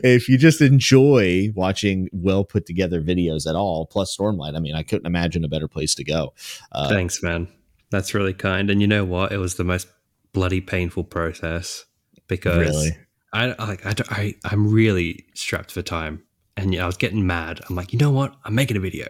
if 0.02 0.28
you 0.28 0.38
just 0.38 0.61
enjoy 0.61 1.52
watching 1.54 2.09
well 2.12 2.45
put 2.45 2.66
together 2.66 3.00
videos 3.00 3.49
at 3.49 3.56
all, 3.56 3.87
plus 3.87 4.16
Stormlight, 4.16 4.56
I 4.56 4.61
mean, 4.61 4.75
I 4.75 4.83
couldn't 4.83 5.06
imagine 5.06 5.45
a 5.45 5.49
better 5.49 5.68
place 5.68 5.95
to 5.97 6.04
go. 6.04 6.33
Uh, 6.73 6.88
Thanks, 6.88 7.23
man. 7.23 7.49
That's 7.90 8.14
really 8.14 8.35
kind. 8.35 8.71
And 8.71 8.80
you 8.80 8.88
know 8.88 9.04
what? 9.04 9.33
It 9.33 9.38
was 9.38 9.54
the 9.54 9.64
most 9.64 9.88
bloody 10.37 10.61
painful 10.61 11.02
process 11.05 11.87
because 12.28 12.59
really. 12.69 12.97
I 13.33 13.47
like 13.59 13.85
I 13.87 13.95
I 14.11 14.35
I'm 14.45 14.71
really 14.71 15.25
strapped 15.35 15.71
for 15.73 15.83
time, 15.83 16.23
and 16.59 16.75
yeah, 16.75 16.85
I 16.85 16.87
was 16.87 16.97
getting 16.99 17.26
mad. 17.26 17.61
I'm 17.69 17.75
like, 17.75 17.93
you 17.95 17.99
know 17.99 18.11
what? 18.11 18.35
I'm 18.45 18.55
making 18.55 18.76
a 18.76 18.81
video. 18.81 19.07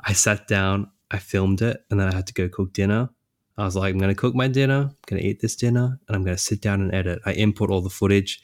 I 0.00 0.12
sat 0.12 0.46
down, 0.46 0.90
I 1.10 1.18
filmed 1.18 1.62
it, 1.62 1.78
and 1.90 1.98
then 1.98 2.08
I 2.08 2.14
had 2.14 2.26
to 2.26 2.34
go 2.34 2.48
cook 2.48 2.72
dinner. 2.74 3.08
I 3.56 3.64
was 3.64 3.76
like, 3.76 3.92
I'm 3.94 3.98
gonna 4.00 4.14
cook 4.14 4.34
my 4.34 4.48
dinner, 4.48 4.80
I'm 4.90 4.96
gonna 5.06 5.22
eat 5.22 5.40
this 5.40 5.56
dinner, 5.56 5.98
and 6.06 6.16
I'm 6.16 6.24
gonna 6.24 6.38
sit 6.38 6.60
down 6.60 6.80
and 6.82 6.94
edit. 6.94 7.20
I 7.24 7.32
input 7.32 7.70
all 7.70 7.80
the 7.80 7.90
footage. 7.90 8.42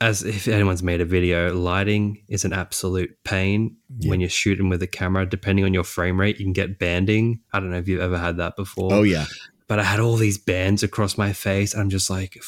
As 0.00 0.22
if 0.22 0.46
anyone's 0.46 0.82
made 0.84 1.00
a 1.00 1.04
video, 1.04 1.52
lighting 1.52 2.22
is 2.28 2.44
an 2.44 2.52
absolute 2.52 3.10
pain 3.24 3.76
Yeah. 3.98 4.10
when 4.10 4.20
you're 4.20 4.28
shooting 4.30 4.68
with 4.68 4.80
a 4.82 4.86
camera. 4.86 5.26
Depending 5.28 5.64
on 5.64 5.74
your 5.74 5.82
frame 5.82 6.20
rate, 6.20 6.38
you 6.38 6.44
can 6.46 6.52
get 6.52 6.78
banding. 6.78 7.40
I 7.52 7.58
don't 7.58 7.70
know 7.72 7.78
if 7.78 7.88
you've 7.88 8.00
ever 8.00 8.16
had 8.18 8.36
that 8.36 8.54
before 8.54 8.92
Oh, 8.92 9.02
yeah. 9.02 9.26
But 9.68 9.78
I 9.78 9.84
had 9.84 10.00
all 10.00 10.16
these 10.16 10.38
bands 10.38 10.82
across 10.82 11.16
my 11.16 11.32
face. 11.32 11.74
I'm 11.74 11.90
just 11.90 12.10
like, 12.10 12.42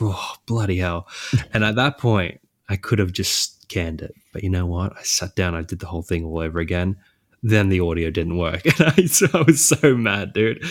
oh, 0.00 0.34
bloody 0.46 0.78
hell. 0.78 1.06
and 1.52 1.62
at 1.62 1.76
that 1.76 1.98
point, 1.98 2.40
I 2.68 2.76
could 2.76 2.98
have 2.98 3.12
just 3.12 3.68
canned 3.68 4.00
it. 4.00 4.14
But 4.32 4.42
you 4.42 4.50
know 4.50 4.66
what? 4.66 4.96
I 4.96 5.02
sat 5.02 5.36
down, 5.36 5.54
I 5.54 5.62
did 5.62 5.78
the 5.78 5.86
whole 5.86 6.02
thing 6.02 6.24
all 6.24 6.38
over 6.38 6.58
again. 6.58 6.96
Then 7.42 7.68
the 7.68 7.80
audio 7.80 8.10
didn't 8.10 8.38
work. 8.38 8.62
And 8.78 8.92
I, 8.96 9.04
so 9.06 9.26
I 9.34 9.42
was 9.42 9.64
so 9.64 9.96
mad, 9.96 10.32
dude. 10.32 10.64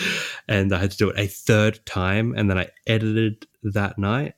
And 0.48 0.74
I 0.74 0.78
had 0.78 0.90
to 0.90 0.96
do 0.96 1.10
it 1.10 1.18
a 1.18 1.26
third 1.26 1.84
time. 1.86 2.34
And 2.36 2.50
then 2.50 2.58
I 2.58 2.68
edited 2.86 3.46
that 3.62 3.98
night. 3.98 4.34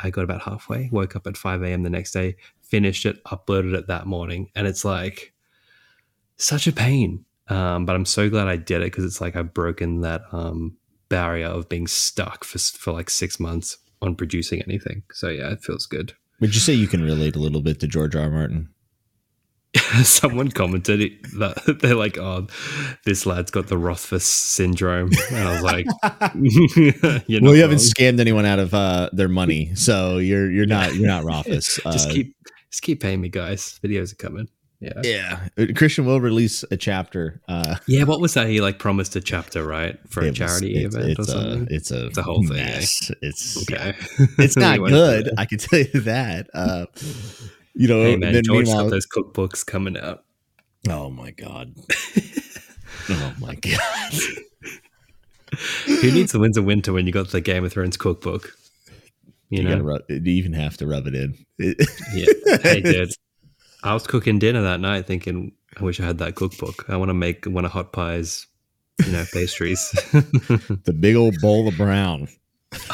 I 0.00 0.10
got 0.10 0.24
about 0.24 0.42
halfway, 0.42 0.90
woke 0.92 1.16
up 1.16 1.26
at 1.26 1.36
5 1.36 1.62
a.m. 1.62 1.82
the 1.82 1.90
next 1.90 2.12
day, 2.12 2.36
finished 2.62 3.06
it, 3.06 3.22
uploaded 3.24 3.74
it 3.74 3.86
that 3.86 4.06
morning. 4.06 4.50
And 4.54 4.66
it's 4.66 4.84
like 4.84 5.32
such 6.36 6.66
a 6.66 6.72
pain. 6.72 7.24
Um, 7.48 7.86
but 7.86 7.94
I'm 7.94 8.04
so 8.04 8.28
glad 8.28 8.48
I 8.48 8.56
did 8.56 8.82
it 8.82 8.86
because 8.86 9.04
it's 9.04 9.20
like 9.20 9.36
I've 9.36 9.54
broken 9.54 10.00
that 10.00 10.22
um, 10.32 10.76
barrier 11.08 11.46
of 11.46 11.68
being 11.68 11.86
stuck 11.86 12.44
for, 12.44 12.58
for 12.58 12.92
like 12.92 13.10
six 13.10 13.38
months 13.40 13.78
on 14.02 14.14
producing 14.14 14.62
anything. 14.62 15.02
So 15.12 15.28
yeah, 15.28 15.50
it 15.52 15.62
feels 15.62 15.86
good. 15.86 16.14
Would 16.40 16.54
you 16.54 16.60
say 16.60 16.72
you 16.74 16.86
can 16.88 17.02
relate 17.02 17.34
a 17.36 17.38
little 17.38 17.62
bit 17.62 17.80
to 17.80 17.86
George 17.86 18.14
R. 18.14 18.22
R. 18.24 18.30
Martin? 18.30 18.68
Someone 20.02 20.50
commented 20.50 21.00
it- 21.00 21.22
that 21.38 21.78
they're 21.82 21.94
like, 21.94 22.16
"Oh, 22.18 22.46
this 23.04 23.26
lad's 23.26 23.50
got 23.50 23.66
the 23.66 23.76
Rothfuss 23.78 24.24
syndrome," 24.24 25.10
and 25.30 25.48
I 25.48 25.52
was 25.52 25.62
like, 25.62 25.86
"You're 27.28 27.42
well, 27.42 27.54
you 27.54 27.62
haven't 27.62 27.78
scammed 27.78 28.20
anyone 28.20 28.46
out 28.46 28.58
of 28.58 28.72
uh, 28.72 29.10
their 29.12 29.28
money, 29.28 29.74
so 29.74 30.16
you're 30.18 30.50
you're 30.50 30.66
not 30.66 30.94
you're 30.94 31.06
not 31.08 31.24
Rothfuss. 31.24 31.78
just 31.84 32.08
Uh, 32.08 32.12
keep 32.12 32.34
just 32.70 32.82
keep 32.82 33.00
paying 33.02 33.20
me, 33.20 33.28
guys. 33.28 33.78
Videos 33.84 34.12
are 34.12 34.16
coming." 34.16 34.48
Yeah. 34.80 34.92
yeah. 35.02 35.48
Uh, 35.58 35.66
Christian 35.74 36.04
will 36.04 36.20
release 36.20 36.62
a 36.70 36.76
chapter. 36.76 37.40
Uh, 37.48 37.76
Yeah, 37.86 38.04
what 38.04 38.20
was 38.20 38.34
that? 38.34 38.46
He 38.48 38.60
like 38.60 38.78
promised 38.78 39.16
a 39.16 39.20
chapter, 39.20 39.64
right, 39.64 39.98
for 40.08 40.20
a 40.20 40.26
it 40.26 40.28
was- 40.30 40.38
charity 40.38 40.76
it's, 40.84 40.94
event 40.94 41.10
it's 41.12 41.18
or 41.18 41.22
a, 41.22 41.24
something. 41.26 41.66
it's 41.70 41.90
a 41.90 42.08
The 42.10 42.22
whole 42.22 42.42
thing, 42.46 42.58
eh? 42.58 42.64
mess. 42.64 43.10
It's 43.22 43.70
yeah. 43.70 43.76
okay, 43.76 43.98
it's 44.38 44.56
not 44.56 44.74
We 44.74 44.80
went 44.82 44.92
through 44.94 45.22
good. 45.22 45.30
I 45.38 45.44
can 45.46 45.58
tell 45.58 45.78
you 45.78 46.00
that. 46.00 46.48
Uh, 46.52 46.86
you 47.74 47.88
know, 47.88 48.02
Hey 48.02 48.16
man, 48.16 48.32
then 48.34 48.42
meanwhile, 48.46 48.84
got 48.84 48.90
those 48.90 49.06
cookbooks 49.06 49.64
coming 49.64 49.96
out. 49.98 50.24
oh 50.88 51.08
my 51.10 51.30
god, 51.30 51.74
oh 53.08 53.34
my 53.40 53.54
god. 53.54 54.12
Who 55.86 56.10
needs 56.12 56.32
the 56.32 56.38
Winds 56.38 56.58
of 56.58 56.64
Winter 56.64 56.92
when 56.92 57.06
you 57.06 57.12
got 57.12 57.30
the 57.30 57.40
Game 57.40 57.64
of 57.64 57.72
Thrones 57.72 57.96
cookbook? 57.96 58.52
You, 59.48 59.62
You, 59.62 59.68
know, 59.68 59.78
rub, 59.80 60.02
you 60.08 60.20
even 60.22 60.52
have 60.54 60.76
to 60.78 60.86
rub 60.86 61.06
it 61.06 61.14
in. 61.14 61.34
Yeah. 61.58 62.58
Hey, 62.62 62.80
dude, 62.82 63.10
I 63.86 63.94
was 63.94 64.06
cooking 64.06 64.38
dinner 64.38 64.62
that 64.62 64.80
night, 64.80 65.06
thinking, 65.06 65.52
I 65.78 65.84
wish 65.84 66.00
I 66.00 66.04
had 66.04 66.18
that 66.18 66.34
cookbook. 66.34 66.84
I 66.88 66.96
want 66.96 67.08
to 67.10 67.14
make 67.14 67.44
one 67.46 67.64
of 67.64 67.70
hot 67.70 67.92
pies, 67.92 68.46
you 69.04 69.12
know, 69.12 69.24
pastries. 69.32 69.90
the 70.12 70.96
big 70.98 71.16
old 71.16 71.36
bowl 71.40 71.68
of 71.68 71.76
brown. 71.76 72.28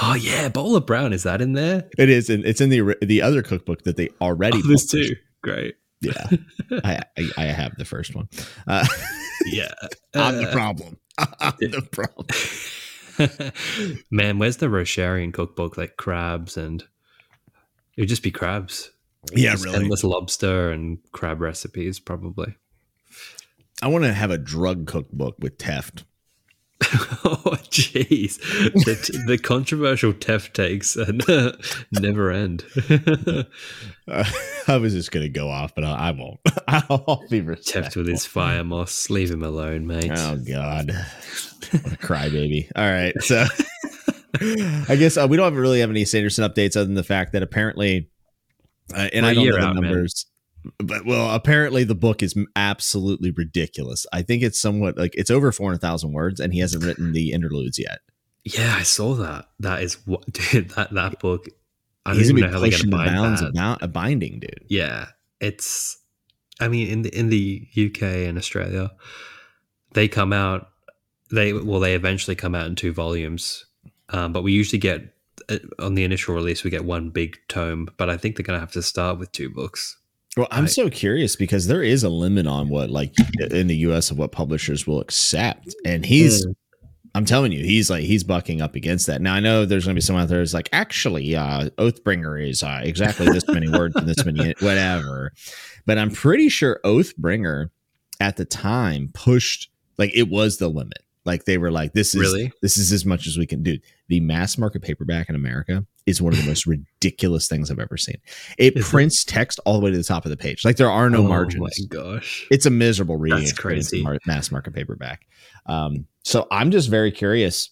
oh 0.02 0.14
yeah, 0.14 0.49
bowl 0.49 0.76
of 0.76 0.84
brown 0.87 1.12
is 1.12 1.22
that 1.22 1.40
in 1.40 1.54
there? 1.54 1.88
It 1.99 2.08
is, 2.08 2.28
and 2.30 2.44
it's 2.44 2.61
in 2.61 2.68
the 2.70 2.96
the 3.02 3.22
other 3.22 3.42
cookbook 3.42 3.82
that 3.84 3.96
they 3.96 4.11
already. 4.20 4.58
Oh, 4.58 4.61
published. 4.61 4.90
two. 4.90 5.16
Great. 5.42 5.76
Yeah, 6.02 6.28
I, 6.84 7.00
I 7.18 7.28
I 7.38 7.44
have 7.46 7.75
the 7.76 7.84
first 7.84 8.14
one. 8.14 8.28
Uh, 8.66 8.87
Yeah. 9.46 9.72
I'm 10.14 10.37
the 10.37 10.49
Uh, 10.49 10.52
problem. 10.52 10.99
I'm 11.18 11.54
the 11.58 11.82
problem. 11.90 12.28
Man, 14.12 14.38
where's 14.38 14.58
the 14.58 14.66
Rosharian 14.66 15.32
cookbook? 15.32 15.76
Like 15.76 15.96
crabs 15.96 16.56
and 16.56 16.82
it 17.96 18.02
would 18.02 18.08
just 18.08 18.22
be 18.22 18.30
crabs. 18.30 18.91
Yeah, 19.32 19.54
really. 19.60 19.76
Endless 19.76 20.04
lobster 20.04 20.70
and 20.70 20.98
crab 21.12 21.40
recipes, 21.40 22.00
probably. 22.00 22.56
I 23.80 23.88
want 23.88 24.04
to 24.04 24.12
have 24.12 24.30
a 24.30 24.38
drug 24.38 24.86
cookbook 24.86 25.36
with 25.38 25.58
Teft. 25.58 26.04
oh, 27.24 27.56
jeez. 27.70 28.38
The, 28.84 29.24
the 29.26 29.38
controversial 29.38 30.12
Teft 30.12 30.52
takes 30.52 30.96
uh, 30.96 31.56
never 31.92 32.30
end. 32.30 32.64
Uh, 34.08 34.24
I 34.66 34.76
was 34.76 34.92
just 34.92 35.12
gonna 35.12 35.28
go 35.28 35.48
off, 35.48 35.74
but 35.74 35.84
I, 35.84 36.08
I 36.08 36.10
won't. 36.10 36.40
I'll 36.66 37.24
be 37.30 37.40
Teft 37.40 37.46
respectful. 37.46 38.02
with 38.02 38.10
his 38.10 38.26
fire 38.26 38.64
moss. 38.64 39.10
Leave 39.10 39.30
him 39.30 39.44
alone, 39.44 39.86
mate. 39.86 40.10
Oh 40.12 40.36
God, 40.36 40.90
what 41.70 41.92
a 41.92 41.96
crybaby! 41.96 42.68
All 42.74 42.90
right, 42.90 43.14
so 43.22 43.46
I 44.88 44.96
guess 44.96 45.16
uh, 45.16 45.26
we 45.28 45.36
don't 45.36 45.54
really 45.54 45.80
have 45.80 45.90
any 45.90 46.04
Sanderson 46.04 46.48
updates 46.48 46.76
other 46.76 46.86
than 46.86 46.94
the 46.94 47.04
fact 47.04 47.32
that 47.32 47.42
apparently, 47.42 48.10
uh, 48.94 49.08
and 49.12 49.25
Well, 49.25 49.30
I 49.30 49.34
don't 49.34 49.44
know 49.46 49.52
the 49.52 49.66
out, 49.66 49.75
man. 49.75 49.84
numbers, 49.84 50.26
but 50.78 51.04
well, 51.06 51.34
apparently 51.34 51.84
the 51.84 51.94
book 51.94 52.22
is 52.22 52.34
absolutely 52.56 53.30
ridiculous. 53.30 54.06
I 54.12 54.22
think 54.22 54.42
it's 54.42 54.61
somewhat 54.61 54.96
like 54.96 55.14
it's 55.16 55.30
over 55.30 55.50
four 55.52 55.68
hundred 55.68 55.80
thousand 55.80 56.12
words, 56.12 56.40
and 56.40 56.52
he 56.52 56.61
hasn't 56.61 56.84
written 56.84 57.12
the 57.12 57.32
interludes 57.32 57.78
yet. 57.78 58.00
Yeah, 58.44 58.75
I 58.76 58.82
saw 58.82 59.14
that. 59.14 59.46
That 59.61 59.82
is 59.82 59.94
what, 60.06 60.25
dude. 60.32 60.70
That 60.70 60.92
that 60.94 61.20
book. 61.20 61.46
I 62.04 62.11
don't 62.11 62.18
He's 62.18 62.30
even 62.30 62.42
gonna 62.42 62.52
know 62.52 62.58
be 62.62 62.70
how 62.70 62.70
they're 62.70 62.70
pushing 62.78 62.90
the 62.90 62.96
bind 62.96 63.11
bounds 63.14 63.40
that. 63.40 63.82
of 63.82 63.92
binding, 63.92 64.40
dude. 64.40 64.64
Yeah, 64.68 65.06
it's. 65.40 65.99
I 66.61 66.68
mean, 66.68 66.88
in 66.88 67.02
the 67.02 67.16
in 67.16 67.28
the 67.28 67.66
UK 67.76 68.02
and 68.02 68.37
Australia, 68.38 68.90
they 69.94 70.08
come 70.08 70.32
out. 70.32 70.68
They 71.30 71.52
well, 71.52 71.80
they 71.80 71.94
eventually 71.94 72.34
come 72.37 72.54
out 72.54 72.66
in 72.66 72.75
two 72.75 72.92
volumes, 72.92 73.64
um, 74.11 74.32
but 74.32 74.42
we 74.42 74.52
usually 74.52 74.78
get 74.78 75.14
on 75.78 75.94
the 75.94 76.04
initial 76.04 76.35
release 76.35 76.64
we 76.64 76.71
get 76.71 76.85
one 76.85 77.11
big 77.11 77.38
tome. 77.49 77.88
But 77.97 78.11
I 78.11 78.16
think 78.16 78.37
they're 78.37 78.44
gonna 78.44 78.61
have 78.61 78.73
to 78.73 78.82
start 78.82 79.18
with 79.18 79.32
two 79.32 79.50
books. 79.50 79.97
Well, 80.37 80.49
I'm 80.50 80.64
Right. 80.64 80.71
so 80.71 80.88
curious 80.88 81.37
because 81.37 81.66
there 81.66 81.82
is 81.82 82.02
a 82.04 82.09
limit 82.09 82.47
on 82.47 82.71
what, 82.71 82.88
like, 82.88 83.12
in 83.50 83.66
the 83.66 83.76
U.S. 83.78 84.11
of 84.11 84.16
what 84.16 84.32
publishers 84.32 84.87
will 84.87 85.00
accept, 85.00 85.75
and 85.85 86.06
he's. 86.06 86.47
Mm. 86.47 86.54
I'm 87.14 87.26
telling 87.26 87.52
you, 87.52 87.62
he's 87.62 87.90
like 87.90 88.04
he's 88.04 88.25
bucking 88.25 88.62
up 88.62 88.75
against 88.75 89.06
that. 89.09 89.21
Now 89.21 89.35
I 89.35 89.40
know 89.40 89.66
there's 89.66 89.85
going 89.85 89.94
to 89.94 89.99
be 89.99 90.00
someone 90.00 90.23
out 90.23 90.30
there 90.30 90.38
who's 90.38 90.54
like, 90.54 90.71
actually, 90.73 91.37
uh, 91.37 91.68
Oathbringer 91.76 92.49
is 92.49 92.62
uh, 92.62 92.80
exactly 92.82 93.26
this 93.26 93.47
many 93.49 93.68
words 93.68 93.94
and 93.97 94.09
this 94.09 94.25
many 94.25 94.54
whatever, 94.61 95.30
but 95.85 95.99
I'm 95.99 96.11
pretty 96.11 96.49
sure 96.49 96.80
Oathbringer 96.87 97.68
at 98.18 98.38
the 98.38 98.47
time 98.47 99.11
pushed 99.12 99.68
like 99.99 100.11
it 100.14 100.30
was 100.30 100.56
the 100.56 100.68
limit. 100.68 101.02
Like 101.24 101.44
they 101.44 101.56
were 101.58 101.70
like, 101.70 101.92
this 101.92 102.14
is 102.14 102.20
Really? 102.20 102.52
this 102.62 102.76
is 102.76 102.92
as 102.92 103.04
much 103.06 103.26
as 103.28 103.38
we 103.38 103.46
can 103.46 103.62
do. 103.62 103.78
The 104.08 104.20
mass 104.20 104.58
market 104.58 104.82
paperback 104.82 105.28
in 105.28 105.34
America 105.36 105.86
is 106.04 106.20
one 106.20 106.32
of 106.32 106.40
the 106.40 106.46
most 106.48 106.66
ridiculous 106.66 107.46
things 107.46 107.70
I've 107.70 107.78
ever 107.78 107.96
seen. 107.96 108.16
It 108.58 108.76
Is 108.76 108.84
it? 108.86 108.90
prints 108.90 109.24
text 109.24 109.60
all 109.64 109.74
the 109.78 109.84
way 109.84 109.92
to 109.92 109.96
the 109.96 110.02
top 110.02 110.24
of 110.24 110.30
the 110.30 110.36
page. 110.36 110.64
Like 110.64 110.76
there 110.76 110.90
are 110.90 111.08
no 111.08 111.18
oh 111.18 111.28
margins. 111.28 111.60
my 111.62 111.86
gosh. 111.96 112.46
It's 112.50 112.66
a 112.66 112.70
miserable 112.70 113.16
reading 113.16 113.38
That's 113.40 113.52
crazy. 113.52 114.04
mass 114.26 114.50
market 114.50 114.74
paperback. 114.74 115.26
Um, 115.66 116.06
so 116.24 116.48
I'm 116.50 116.72
just 116.72 116.88
very 116.90 117.12
curious. 117.12 117.70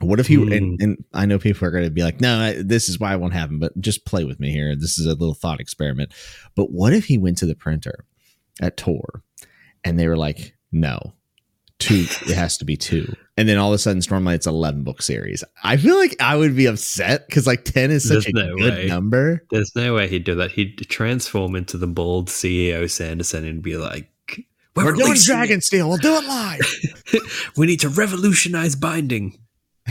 What 0.00 0.20
if 0.20 0.26
he 0.26 0.34
Hmm. 0.34 0.52
and, 0.52 0.82
and 0.82 1.04
I 1.14 1.24
know 1.24 1.38
people 1.38 1.66
are 1.66 1.70
going 1.70 1.84
to 1.84 1.90
be 1.90 2.02
like, 2.02 2.20
no, 2.20 2.38
I- 2.38 2.60
this 2.62 2.90
is 2.90 3.00
why 3.00 3.10
I 3.12 3.16
won't 3.16 3.32
have 3.32 3.48
him, 3.50 3.58
but 3.58 3.80
just 3.80 4.04
play 4.04 4.24
with 4.24 4.38
me 4.38 4.50
here. 4.52 4.76
This 4.76 4.98
is 4.98 5.06
a 5.06 5.14
little 5.14 5.32
thought 5.32 5.58
experiment. 5.60 6.12
But 6.54 6.70
what 6.70 6.92
if 6.92 7.06
he 7.06 7.16
went 7.16 7.38
to 7.38 7.46
the 7.46 7.54
printer 7.54 8.04
at 8.60 8.76
Tor 8.76 9.22
and 9.82 9.98
they 9.98 10.06
were 10.08 10.16
like, 10.18 10.54
no, 10.70 11.14
two, 11.78 12.04
it 12.28 12.34
has 12.34 12.56
to 12.58 12.64
be 12.64 12.76
two. 12.76 13.14
And 13.36 13.48
then 13.48 13.58
all 13.58 13.70
of 13.70 13.74
a 13.74 13.78
sudden, 13.78 14.00
Stormlight's 14.00 14.46
11 14.46 14.82
book 14.82 15.02
series. 15.02 15.44
I 15.62 15.76
feel 15.76 15.96
like 15.98 16.16
I 16.20 16.36
would 16.36 16.56
be 16.56 16.66
upset 16.66 17.26
because 17.28 17.46
like 17.46 17.64
10 17.64 17.90
is 17.90 18.04
such 18.08 18.24
There's 18.24 18.26
a 18.28 18.32
no 18.32 18.56
good 18.56 18.74
way. 18.74 18.86
number. 18.86 19.44
There's 19.50 19.74
no 19.76 19.94
way 19.94 20.08
he'd 20.08 20.24
do 20.24 20.34
that. 20.36 20.52
He'd 20.52 20.78
transform 20.88 21.54
into 21.54 21.76
the 21.76 21.86
bald 21.86 22.28
CEO 22.28 22.90
Sanderson 22.90 23.44
and 23.44 23.62
be 23.62 23.76
like, 23.76 24.08
We're 24.74 24.84
doing 24.92 24.98
releasing 25.10 25.36
it. 25.36 25.38
Dragonsteel. 25.48 25.88
We'll 25.88 25.96
do 25.98 26.14
it 26.16 26.26
live. 26.26 27.52
we 27.56 27.66
need 27.66 27.80
to 27.80 27.88
revolutionize 27.90 28.74
binding. 28.74 29.38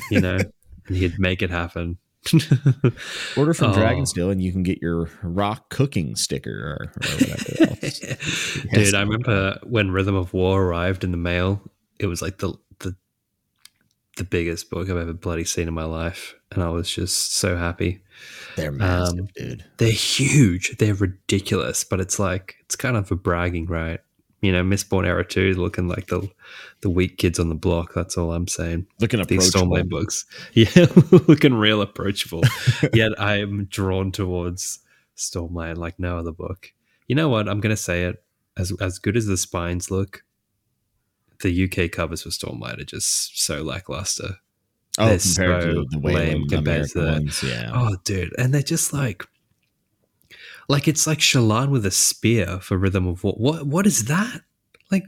You 0.10 0.22
know, 0.22 0.38
and 0.88 0.98
he'd 0.98 1.20
make 1.20 1.42
it 1.44 1.52
happen. 1.52 1.98
Order 3.38 3.54
from 3.54 3.72
Oh. 3.72 3.76
Dragonsteel 3.76 4.32
and 4.32 4.42
you 4.42 4.52
can 4.52 4.64
get 4.64 4.82
your 4.82 5.08
rock 5.22 5.70
cooking 5.70 6.16
sticker 6.16 6.50
or, 6.52 6.92
or 6.96 7.10
whatever 7.20 7.72
else. 7.72 8.00
Dude, 8.74 8.96
I 8.96 9.02
remember 9.02 9.60
when 9.64 9.92
Rhythm 9.92 10.16
of 10.16 10.34
War 10.34 10.64
arrived 10.64 11.04
in 11.04 11.12
the 11.12 11.18
mail. 11.18 11.62
It 12.00 12.08
was 12.08 12.22
like 12.22 12.38
the 12.40 12.54
the 12.80 12.96
the 14.18 14.24
biggest 14.24 14.70
book 14.70 14.90
I've 14.90 14.98
ever 14.98 15.14
bloody 15.14 15.44
seen 15.44 15.68
in 15.68 15.74
my 15.74 15.84
life, 15.86 16.36
and 16.52 16.64
I 16.64 16.70
was 16.70 16.90
just 16.94 17.34
so 17.34 17.58
happy. 17.58 18.02
They're 18.56 18.72
massive, 18.72 19.20
Um, 19.20 19.28
dude. 19.36 19.66
They're 19.78 19.92
huge. 19.92 20.78
They're 20.78 20.94
ridiculous, 20.96 21.84
but 21.84 22.00
it's 22.00 22.18
like 22.20 22.56
it's 22.62 22.76
kind 22.76 22.96
of 22.98 23.12
a 23.12 23.16
bragging, 23.16 23.66
right? 23.68 24.00
You 24.42 24.52
know, 24.52 24.64
Mistborn 24.64 25.06
Era 25.06 25.26
Two 25.26 25.54
looking 25.56 25.88
like 25.88 26.08
the 26.08 26.30
the 26.82 26.90
weak 26.90 27.18
kids 27.18 27.40
on 27.40 27.50
the 27.50 27.56
block. 27.56 27.94
That's 27.94 28.18
all 28.18 28.32
I'm 28.34 28.48
saying. 28.48 28.86
Looking 29.00 29.20
up, 29.20 29.28
These. 29.28 29.52
Stormlight 29.54 29.90
books, 29.90 30.26
yeah, 30.54 30.86
looking 31.28 31.54
real 31.56 31.82
approachable. 31.82 32.44
Yet 32.94 33.20
I 33.20 33.40
am 33.40 33.66
drawn 33.66 34.12
towards 34.12 34.80
Stormlight 35.18 35.78
like 35.78 35.98
no 36.00 36.18
other 36.18 36.32
book. 36.32 36.72
You 37.08 37.16
know 37.16 37.28
what? 37.30 37.48
I'm 37.50 37.60
gonna 37.60 37.76
say 37.78 38.04
it. 38.06 38.24
As 38.58 38.72
as 38.80 39.00
good 39.00 39.18
as 39.18 39.26
the 39.26 39.36
spines 39.38 39.92
look, 39.92 40.24
the 41.40 41.64
UK 41.66 41.92
covers 41.92 42.22
for 42.24 42.30
Stormlight 42.30 42.80
are 42.82 42.86
just 42.86 43.40
so 43.44 43.62
lackluster. 43.62 44.36
Oh, 44.98 45.08
They're 45.08 45.18
compared 45.20 45.64
so 45.64 45.74
to 45.74 45.86
the 45.92 46.00
way 46.00 46.14
lame 46.14 46.48
the 46.48 46.56
compared 46.56 46.88
to 46.90 47.00
the- 47.02 47.06
ones, 47.12 47.44
yeah. 47.44 47.72
Oh, 47.74 47.96
dude, 48.06 48.34
and 48.38 48.54
they're 48.54 48.62
just 48.62 48.94
like, 48.94 49.26
like 50.70 50.88
it's 50.88 51.06
like 51.06 51.20
Shallan 51.20 51.70
with 51.70 51.86
a 51.86 51.92
spear 51.92 52.60
for 52.62 52.78
Rhythm 52.78 53.08
of 53.08 53.24
War. 53.24 53.34
What 53.38 53.68
what 53.68 53.86
is 53.86 54.06
that? 54.06 54.42
Like, 54.92 55.04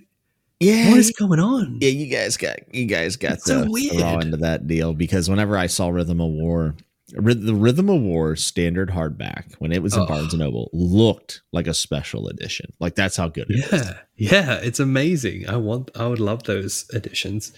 yeah, 0.60 0.89
what 0.89 0.98
is 1.00 1.12
going 1.12 1.39
on? 1.39 1.77
yeah. 1.81 1.89
You 1.89 2.07
guys 2.07 2.36
got 2.38 2.57
you 2.74 2.86
guys 2.86 3.15
got 3.15 3.34
It's 3.34 3.46
so 3.46 3.63
to 3.65 3.72
weird. 3.72 3.93
throw 3.98 4.19
into 4.19 4.38
that 4.38 4.67
deal 4.67 4.93
because 4.93 5.29
whenever 5.29 5.57
I 5.57 5.67
saw 5.67 5.88
Rhythm 5.89 6.19
of 6.22 6.29
War, 6.31 6.75
the 7.10 7.56
Rhythm 7.56 7.90
of 7.90 8.02
War 8.02 8.36
standard 8.36 8.90
hardback 8.90 9.54
when 9.60 9.72
it 9.72 9.82
was 9.82 9.96
in 9.96 10.02
Oh. 10.02 10.06
Barnes 10.08 10.34
and 10.34 10.42
Noble 10.42 10.70
looked 10.74 11.42
like 11.54 11.66
a 11.68 11.74
special 11.74 12.28
edition. 12.28 12.74
Like 12.80 12.96
that's 12.96 13.16
how 13.16 13.30
good 13.30 13.46
it 13.50 13.72
was. 13.72 13.82
Yeah, 13.82 13.94
yeah, 14.18 14.54
it's 14.56 14.80
amazing. 14.82 15.48
I 15.48 15.56
want, 15.58 15.90
I 15.96 16.08
would 16.08 16.20
love 16.20 16.44
those 16.44 16.86
editions. 16.94 17.54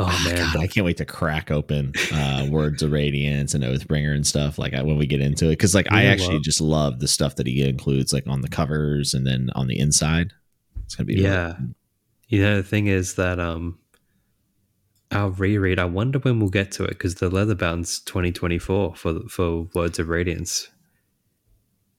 Oh 0.00 0.06
Ah, 0.08 0.22
man, 0.24 0.36
God, 0.54 0.56
I 0.62 0.66
can't 0.68 0.84
wait 0.86 0.96
to 0.98 1.04
crack 1.04 1.50
open 1.50 1.92
uh, 2.12 2.46
Words 2.50 2.82
of 2.84 2.92
Radiance 2.92 3.52
and 3.54 3.64
Oathbringer 3.64 4.14
and 4.14 4.26
stuff 4.26 4.56
like 4.58 4.72
I, 4.74 4.82
when 4.82 4.96
we 4.96 5.06
get 5.06 5.20
into 5.20 5.46
it 5.46 5.50
because 5.50 5.74
like 5.74 5.90
I 5.92 6.04
know 6.04 6.10
actually 6.10 6.34
what? 6.36 6.44
just 6.44 6.60
love 6.60 7.00
the 7.00 7.08
stuff 7.08 7.34
that 7.36 7.46
he 7.48 7.68
includes 7.68 8.12
like 8.12 8.26
on 8.28 8.40
the 8.40 8.48
covers 8.48 9.12
and 9.14 9.26
then 9.26 9.50
on 9.56 9.66
the 9.66 9.78
inside. 9.78 10.32
It's 10.84 10.94
gonna 10.94 11.06
be 11.06 11.14
really 11.16 11.26
Yeah. 11.26 11.52
fun. 11.54 11.74
you 12.28 12.42
know, 12.42 12.56
the 12.58 12.62
thing 12.62 12.86
is 12.86 13.14
that 13.16 13.38
um, 13.40 13.78
our 15.12 15.30
reread. 15.30 15.78
I 15.78 15.84
wonder 15.86 16.18
when 16.18 16.38
we'll 16.40 16.50
get 16.50 16.70
to 16.72 16.84
it 16.84 16.90
because 16.90 17.16
the 17.16 17.30
Leatherbound's 17.30 18.00
2024 18.00 18.94
for 18.96 19.20
for 19.28 19.68
Words 19.74 19.98
of 19.98 20.08
Radiance. 20.08 20.68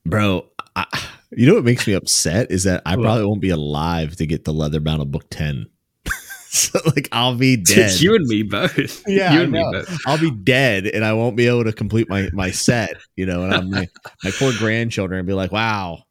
bro. 0.06 0.46
I, 0.76 0.86
you 1.32 1.46
know 1.46 1.54
what 1.54 1.64
makes 1.64 1.86
me 1.86 1.94
upset 1.94 2.50
is 2.50 2.64
that 2.64 2.82
I 2.86 2.96
What? 2.96 3.04
probably 3.04 3.24
won't 3.26 3.40
be 3.40 3.50
alive 3.50 4.16
to 4.16 4.26
get 4.26 4.44
the 4.44 4.52
Leatherbound 4.52 5.00
of 5.02 5.10
book 5.10 5.26
ten. 5.30 5.66
so 6.48 6.78
like 6.96 7.08
I'll 7.12 7.34
be 7.36 7.56
dead. 7.62 8.00
you 8.00 8.14
and 8.14 8.26
me 8.26 8.42
both. 8.44 9.02
Yeah, 9.08 9.32
you 9.34 9.40
and 9.42 9.52
me 9.52 9.60
both. 9.72 9.98
I'll 10.06 10.18
be 10.18 10.30
dead 10.30 10.86
and 10.86 11.04
I 11.04 11.12
won't 11.12 11.36
be 11.36 11.46
able 11.48 11.64
to 11.64 11.72
complete 11.72 12.08
my 12.08 12.28
my 12.32 12.50
set. 12.52 12.96
You 13.16 13.26
know, 13.26 13.42
and 13.44 13.52
I'm 13.54 13.70
like, 13.70 13.90
my 14.24 14.30
poor 14.32 14.52
grandchildren 14.58 15.18
and 15.18 15.26
be 15.26 15.32
like, 15.34 15.50
wow, 15.52 16.04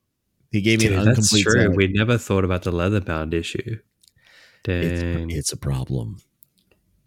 he 0.51 0.61
gave 0.61 0.79
me 0.79 0.87
Dude, 0.89 0.99
an 0.99 1.05
that's 1.05 1.29
true. 1.41 1.51
set. 1.67 1.71
We 1.75 1.87
never 1.87 2.17
thought 2.17 2.43
about 2.43 2.63
the 2.63 2.71
leatherbound 2.71 3.33
issue. 3.33 3.77
Dang. 4.63 5.29
It's, 5.31 5.35
it's 5.37 5.51
a 5.53 5.57
problem. 5.57 6.17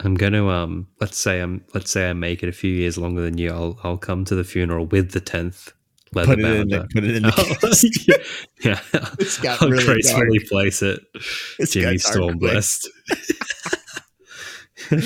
I'm 0.05 0.15
gonna 0.15 0.49
um 0.49 0.88
let's 1.01 1.17
say 1.17 1.41
I'm 1.41 1.65
let's 1.75 1.91
say 1.91 2.11
I 2.11 2.12
make 2.12 2.43
it 2.43 2.49
a 2.49 2.53
few 2.53 2.73
years 2.73 2.99
longer 2.99 3.23
than 3.23 3.38
you. 3.38 3.51
I'll 3.51 3.79
I'll 3.85 3.97
come 3.99 4.25
to 4.27 4.35
the 4.35 4.45
funeral 4.45 4.87
with 4.87 5.12
the 5.12 5.21
tenth 5.21 5.73
Put 6.12 6.29
it 6.29 6.45
in 6.45 6.69
the, 6.69 6.87
put 6.93 7.05
it 7.05 7.17
in 7.17 7.23
the 7.23 7.33
Oh, 7.38 7.55
case. 7.69 8.45
yeah, 8.65 8.81
It's 9.19 9.38
got 9.38 9.62
I'll 9.62 9.71
really 9.71 9.83
gracefully 9.85 10.38
dark. 10.41 10.49
place 10.51 10.83
it. 10.83 11.01
It's 11.59 11.73
Jimmy 11.73 11.97
got 11.97 12.03
dark 12.03 12.12
Storm 12.15 12.38
quick. 12.38 12.53
blessed. 12.53 12.88
Oh, 14.91 14.99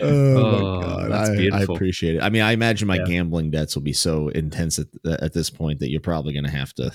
Oh, 0.00 0.80
my 0.80 0.84
god, 0.84 1.12
I, 1.12 1.48
I 1.52 1.62
appreciate 1.62 2.16
it. 2.16 2.22
I 2.22 2.30
mean, 2.30 2.42
I 2.42 2.52
imagine 2.52 2.88
my 2.88 2.96
Yeah. 2.96 3.04
gambling 3.04 3.50
debts 3.52 3.74
will 3.76 3.82
be 3.82 3.92
so 3.92 4.28
intense 4.30 4.78
at, 4.78 4.86
at 5.22 5.32
this 5.32 5.50
point 5.50 5.78
that 5.80 5.90
you're 5.90 6.00
probably 6.00 6.32
going 6.32 6.44
to 6.44 6.50
have 6.50 6.72
to 6.74 6.90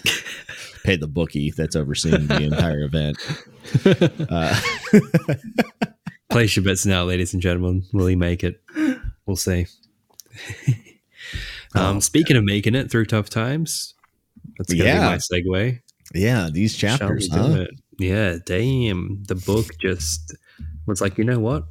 pay 0.83 0.95
the 0.97 1.07
bookie 1.07 1.51
that's 1.51 1.75
overseeing 1.75 2.27
the 2.27 2.43
entire 2.43 2.81
event. 2.81 3.17
Uh, 4.29 4.59
Place 6.35 6.57
your 6.57 6.65
bets 6.65 6.85
now, 6.85 7.05
ladies 7.05 7.31
and 7.31 7.41
gentlemen. 7.41 7.85
Will 7.93 8.07
he 8.07 8.17
make 8.17 8.43
it? 8.43 8.61
We'll 9.25 9.37
see. 9.37 9.67
um, 11.73 11.95
Oh, 11.95 11.99
speaking 12.01 12.35
of 12.35 12.43
making 12.43 12.75
it 12.75 12.91
through 12.91 13.05
tough 13.05 13.29
times, 13.29 13.93
that's 14.57 14.73
gonna 14.73 14.83
Yeah. 14.83 14.99
be 14.99 15.05
my 15.05 15.15
segue. 15.15 15.79
yeah, 16.13 16.49
these 16.51 16.75
chapters, 16.75 17.29
huh? 17.31 17.67
Yeah, 17.99 18.39
damn. 18.45 19.23
The 19.29 19.35
book 19.35 19.77
just 19.79 20.35
was 20.85 20.99
like, 20.99 21.17
you 21.17 21.23
know 21.23 21.39
what? 21.39 21.67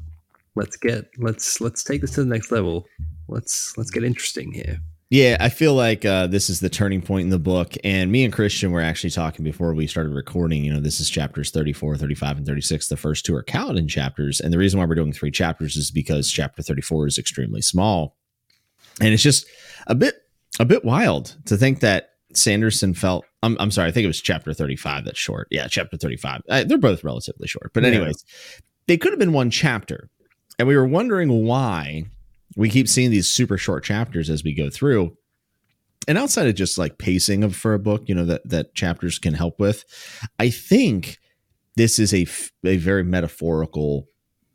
Let's 0.55 0.79
get 0.79 1.11
let's 1.19 1.61
let's 1.61 1.85
take 1.85 2.01
this 2.01 2.13
to 2.13 2.23
the 2.25 2.31
next 2.31 2.51
level. 2.51 2.87
Let's 3.29 3.77
let's 3.77 3.91
get 3.91 4.03
interesting 4.03 4.51
here. 4.51 4.79
Yeah, 5.15 5.37
I 5.39 5.49
feel 5.49 5.75
like 5.75 6.05
uh, 6.05 6.27
this 6.27 6.51
is 6.51 6.59
the 6.59 6.69
turning 6.69 7.01
point 7.01 7.23
in 7.23 7.31
the 7.31 7.39
book. 7.39 7.77
And 7.85 8.11
me 8.11 8.25
and 8.25 8.33
Christian 8.33 8.73
were 8.73 8.81
actually 8.81 9.11
talking 9.11 9.45
before 9.45 9.73
we 9.73 9.87
started 9.87 10.13
recording. 10.13 10.65
You 10.65 10.75
know, 10.75 10.81
this 10.81 10.99
is 10.99 11.09
chapters 11.09 11.53
34, 11.53 11.97
35, 11.99 12.39
and 12.39 12.45
36. 12.45 12.89
The 12.89 12.97
first 12.97 13.25
two 13.25 13.37
are 13.37 13.45
Kaladin 13.45 13.89
chapters. 13.89 14.41
And 14.41 14.53
the 14.53 14.59
reason 14.59 14.81
why 14.81 14.87
we're 14.87 14.97
doing 14.97 15.13
three 15.13 15.31
chapters 15.31 15.77
is 15.77 15.93
because 15.93 16.29
chapter 16.29 16.65
34 16.65 17.07
is 17.07 17.17
extremely 17.17 17.63
small. 17.63 18.17
And 19.01 19.15
it's 19.15 19.23
just 19.23 19.47
a 19.87 19.95
bit 19.95 20.17
a 20.59 20.65
bit 20.65 20.85
wild 20.85 21.37
to 21.45 21.57
think 21.57 21.79
that 21.79 22.15
Sanderson 22.33 22.93
felt 22.93 23.25
I'm, 23.45 23.57
I'm 23.61 23.71
sorry, 23.71 23.91
I 23.91 23.93
think 23.93 24.03
it 24.03 24.09
was 24.09 24.21
chapter 24.21 24.53
35 24.53 25.05
that's 25.05 25.21
short. 25.21 25.47
Yeah, 25.53 25.69
chapter 25.69 25.97
35. 25.97 26.43
Uh, 26.49 26.65
they're 26.65 26.77
both 26.77 27.05
relatively 27.05 27.47
short. 27.47 27.71
But 27.73 27.85
Yeah. 27.85 27.91
anyways, 27.91 28.25
they 28.89 28.97
could 28.97 29.13
have 29.13 29.21
been 29.21 29.33
one 29.33 29.51
chapter. 29.51 30.11
And 30.59 30.67
we 30.67 30.77
were 30.77 30.89
wondering 30.89 31.45
why 31.45 32.07
we 32.57 32.69
keep 32.69 32.89
seeing 32.89 33.11
these 33.11 33.29
super 33.29 33.59
short 33.59 33.85
chapters 33.85 34.31
as 34.31 34.45
we 34.45 34.55
go 34.55 34.71
through 34.71 35.17
and 36.07 36.19
outside 36.19 36.47
of 36.47 36.55
just 36.55 36.77
like 36.79 36.99
pacing 36.99 37.43
of 37.45 37.57
for 37.57 37.75
a 37.75 37.79
book 37.79 38.03
you 38.07 38.15
know 38.15 38.25
that 38.25 38.47
that 38.49 38.75
chapters 38.75 39.19
can 39.19 39.35
help 39.35 39.59
with 39.59 39.85
i 40.39 40.49
think 40.51 41.19
this 41.77 41.99
is 41.99 42.13
a 42.15 42.23
f- 42.23 42.53
a 42.65 42.77
very 42.77 43.03
metaphorical 43.03 44.07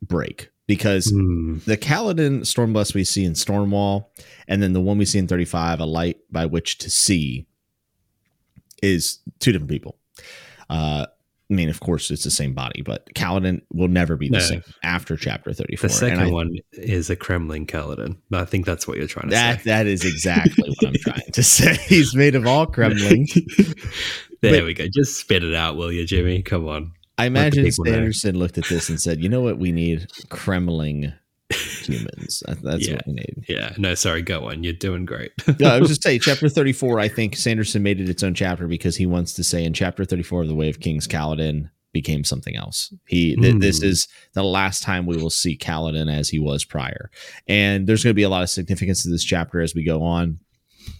break 0.01 0.49
because 0.67 1.09
Hmm. 1.09 1.57
the 1.65 1.75
Kaladin 1.77 2.41
Stormblessed 2.41 2.93
we 2.93 3.03
see 3.03 3.25
in 3.25 3.33
Stormwall, 3.33 4.05
and 4.47 4.61
then 4.61 4.73
the 4.73 4.79
one 4.79 4.99
we 4.99 5.05
see 5.05 5.17
in 5.17 5.27
35, 5.27 5.79
A 5.79 5.85
Light 5.85 6.17
by 6.31 6.45
Which 6.45 6.77
to 6.77 6.91
See, 6.91 7.47
is 8.83 9.17
two 9.39 9.51
different 9.51 9.71
people. 9.71 9.97
Uh, 10.69 11.07
I 11.51 11.55
mean, 11.55 11.69
of 11.69 11.79
course, 11.79 12.11
it's 12.11 12.23
the 12.23 12.29
same 12.29 12.53
body, 12.53 12.83
but 12.83 13.11
Kaladin 13.15 13.61
will 13.73 13.87
never 13.87 14.15
be 14.15 14.27
the 14.29 14.37
No. 14.37 14.39
same 14.43 14.63
after 14.83 15.17
chapter 15.17 15.51
34. 15.51 15.87
The 15.89 15.93
And 15.93 15.99
second 15.99 16.19
I- 16.19 16.31
one 16.31 16.51
is 16.73 17.09
a 17.09 17.15
cremling 17.15 17.65
Kaladin. 17.65 18.17
I 18.31 18.45
think 18.45 18.67
that's 18.67 18.87
what 18.87 18.97
you're 18.97 19.07
trying 19.07 19.29
to 19.29 19.35
That 19.35 19.57
say. 19.63 19.69
that 19.71 19.87
is 19.87 20.05
exactly 20.05 20.63
what 20.69 20.87
I'm 20.89 20.93
trying 20.99 21.31
to 21.33 21.41
say. 21.43 21.75
He's 21.87 22.13
made 22.15 22.35
of 22.35 22.45
all 22.45 22.67
cremling. 22.67 23.25
there 24.41 24.57
But- 24.59 24.63
we 24.65 24.73
go. 24.75 24.85
Just 24.93 25.19
spit 25.19 25.43
it 25.43 25.55
out, 25.55 25.75
will 25.75 25.91
you, 25.91 26.05
Jimmy? 26.05 26.43
Come 26.43 26.67
on. 26.67 26.91
I 27.17 27.25
imagine. 27.25 27.69
Sanderson 27.71 28.37
looked 28.37 28.57
at 28.57 28.65
this 28.65 28.87
and 28.87 29.01
said, 29.01 29.21
"You 29.21 29.27
know 29.27 29.41
what? 29.41 29.57
We 29.59 29.71
need 29.73 30.07
cremling 30.29 31.13
humans. 31.91 32.43
That's 32.63 32.87
Yeah. 32.87 32.95
what 32.95 33.07
we 33.07 33.13
need." 33.13 33.45
Yeah. 33.47 33.73
No, 33.77 33.95
sorry. 33.95 34.21
Go 34.21 34.49
on. 34.49 34.63
You're 34.63 34.73
doing 34.73 35.05
great. 35.05 35.31
no, 35.59 35.69
I 35.69 35.79
was 35.79 35.89
just 35.89 36.03
say 36.03 36.19
chapter 36.19 36.49
34. 36.49 36.99
I 36.99 37.07
think 37.07 37.35
Sanderson 37.35 37.83
made 37.83 37.99
it 37.99 38.09
its 38.09 38.23
own 38.23 38.33
chapter 38.33 38.67
because 38.67 38.95
he 38.97 39.05
wants 39.05 39.33
to 39.33 39.43
say 39.43 39.63
in 39.63 39.73
chapter 39.73 40.05
34 40.05 40.43
of 40.43 40.47
the 40.47 40.55
Way 40.55 40.69
of 40.69 40.79
Kings, 40.79 41.07
Kaladin 41.07 41.69
became 41.91 42.23
something 42.23 42.55
else. 42.55 42.93
He 43.07 43.35
th- 43.35 43.55
Mm. 43.55 43.61
this 43.61 43.81
is 43.81 44.07
the 44.33 44.43
last 44.43 44.83
time 44.83 45.05
we 45.07 45.17
will 45.17 45.31
see 45.31 45.57
Kaladin 45.57 46.11
as 46.13 46.29
he 46.29 46.37
was 46.37 46.63
prior, 46.63 47.09
and 47.47 47.87
there's 47.87 48.03
going 48.03 48.11
to 48.11 48.15
be 48.15 48.21
a 48.23 48.29
lot 48.29 48.43
of 48.43 48.49
significance 48.49 49.01
to 49.03 49.09
this 49.09 49.23
chapter 49.23 49.59
as 49.59 49.73
we 49.73 49.83
go 49.83 50.03
on. 50.03 50.39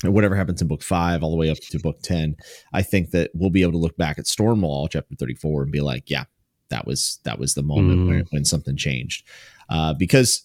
Whatever 0.04 0.36
happens 0.36 0.62
in 0.62 0.68
book 0.68 0.82
five, 0.84 1.24
all 1.24 1.30
the 1.32 1.36
way 1.38 1.50
up 1.50 1.58
to 1.58 1.80
book 1.80 2.00
ten, 2.02 2.36
I 2.74 2.82
think 2.82 3.12
that 3.12 3.32
we'll 3.34 3.50
be 3.50 3.62
able 3.62 3.72
to 3.74 3.78
look 3.80 3.98
back 3.98 4.18
at 4.20 4.26
Stormwall, 4.26 4.90
chapter 4.90 5.16
thirty-four, 5.16 5.64
and 5.64 5.72
be 5.72 5.82
like, 5.82 6.10
"Yeah, 6.10 6.26
that 6.70 6.86
was 6.88 7.20
that 7.24 7.38
was 7.40 7.54
the 7.54 7.64
moment 7.64 8.00
Mm. 8.02 8.08
when, 8.08 8.26
when 8.32 8.46
something 8.46 8.76
changed," 8.76 9.26
uh, 9.70 9.94
because 9.94 10.44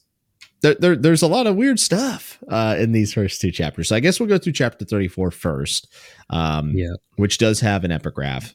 there, 0.65 0.75
there, 0.77 0.97
there's 0.97 1.23
a 1.23 1.27
lot 1.29 1.47
of 1.47 1.57
weird 1.57 1.79
stuff 1.79 2.39
uh, 2.49 2.75
in 2.79 2.93
these 2.93 3.13
first 3.13 3.41
two 3.41 3.51
chapters. 3.53 3.89
So 3.89 3.97
I 3.97 4.01
guess 4.01 4.19
we'll 4.19 4.29
go 4.29 4.39
through 4.39 4.55
chapter 4.55 4.85
34 4.85 5.31
first, 5.31 5.93
um, 6.31 6.71
Yeah. 6.75 6.95
which 7.17 7.39
does 7.39 7.61
have 7.61 7.85
an 7.85 7.93
epigraph, 7.93 8.55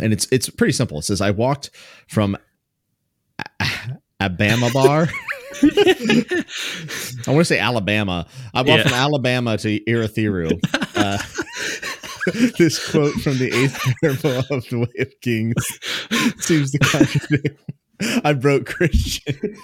and 0.00 0.12
it's 0.12 0.26
it's 0.30 0.48
pretty 0.48 0.72
simple. 0.72 0.98
It 0.98 1.02
says, 1.02 1.20
"I 1.20 1.32
walked 1.32 1.70
from 2.08 2.36
A- 3.60 3.66
Abamabar." 4.20 5.10
I 5.62 7.30
want 7.30 7.40
to 7.40 7.44
say 7.44 7.58
Alabama. 7.58 8.26
I 8.54 8.58
walked 8.62 8.68
Yeah. 8.68 8.82
from 8.84 8.92
Alabama 8.94 9.56
to 9.58 9.80
Urithiru. 9.80 10.58
Uh, 10.96 11.18
this 12.58 12.90
quote 12.90 13.14
from 13.14 13.38
the 13.38 13.50
eighth 13.52 13.80
parable 14.02 14.44
of 14.56 14.68
the 14.68 14.78
Way 14.80 15.02
of 15.02 15.12
Kings 15.22 15.54
seems 16.44 16.70
to 16.72 16.78
contradict. 16.78 17.60
I 18.00 18.32
broke 18.34 18.66
Christian. 18.66 19.56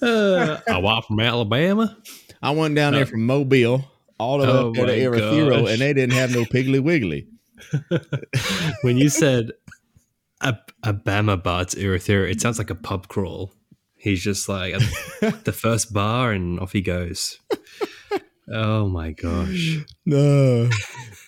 Uh, 0.00 0.58
I 0.68 0.78
walked 0.78 1.08
from 1.08 1.20
Alabama. 1.20 1.96
I 2.42 2.50
went 2.50 2.74
down 2.74 2.92
there 2.94 3.02
Oh. 3.02 3.06
from 3.06 3.26
Mobile 3.26 3.84
all 4.18 4.38
the 4.38 4.46
way 4.46 4.52
Oh 4.52 4.68
up 4.70 4.74
there 4.74 5.10
to 5.10 5.50
my 5.50 5.70
and 5.70 5.80
they 5.80 5.92
didn't 5.92 6.12
have 6.12 6.34
no 6.34 6.44
Piggly 6.44 6.80
Wiggly. 6.80 7.26
when 8.82 8.96
you 8.98 9.08
said 9.08 9.52
a, 10.40 10.56
a 10.82 10.92
Bama 10.92 11.40
bar 11.42 11.64
to 11.66 11.76
Urithiru, 11.76 12.30
it 12.30 12.40
sounds 12.40 12.58
like 12.58 12.70
a 12.70 12.74
pub 12.74 13.08
crawl. 13.08 13.52
He's 13.96 14.22
just 14.22 14.48
like 14.48 14.74
the 15.20 15.52
first 15.56 15.92
bar 15.92 16.32
and 16.32 16.58
off 16.58 16.72
he 16.72 16.80
goes. 16.80 17.38
Oh 18.52 18.88
my 18.88 19.12
gosh. 19.12 19.78
No. 20.04 20.68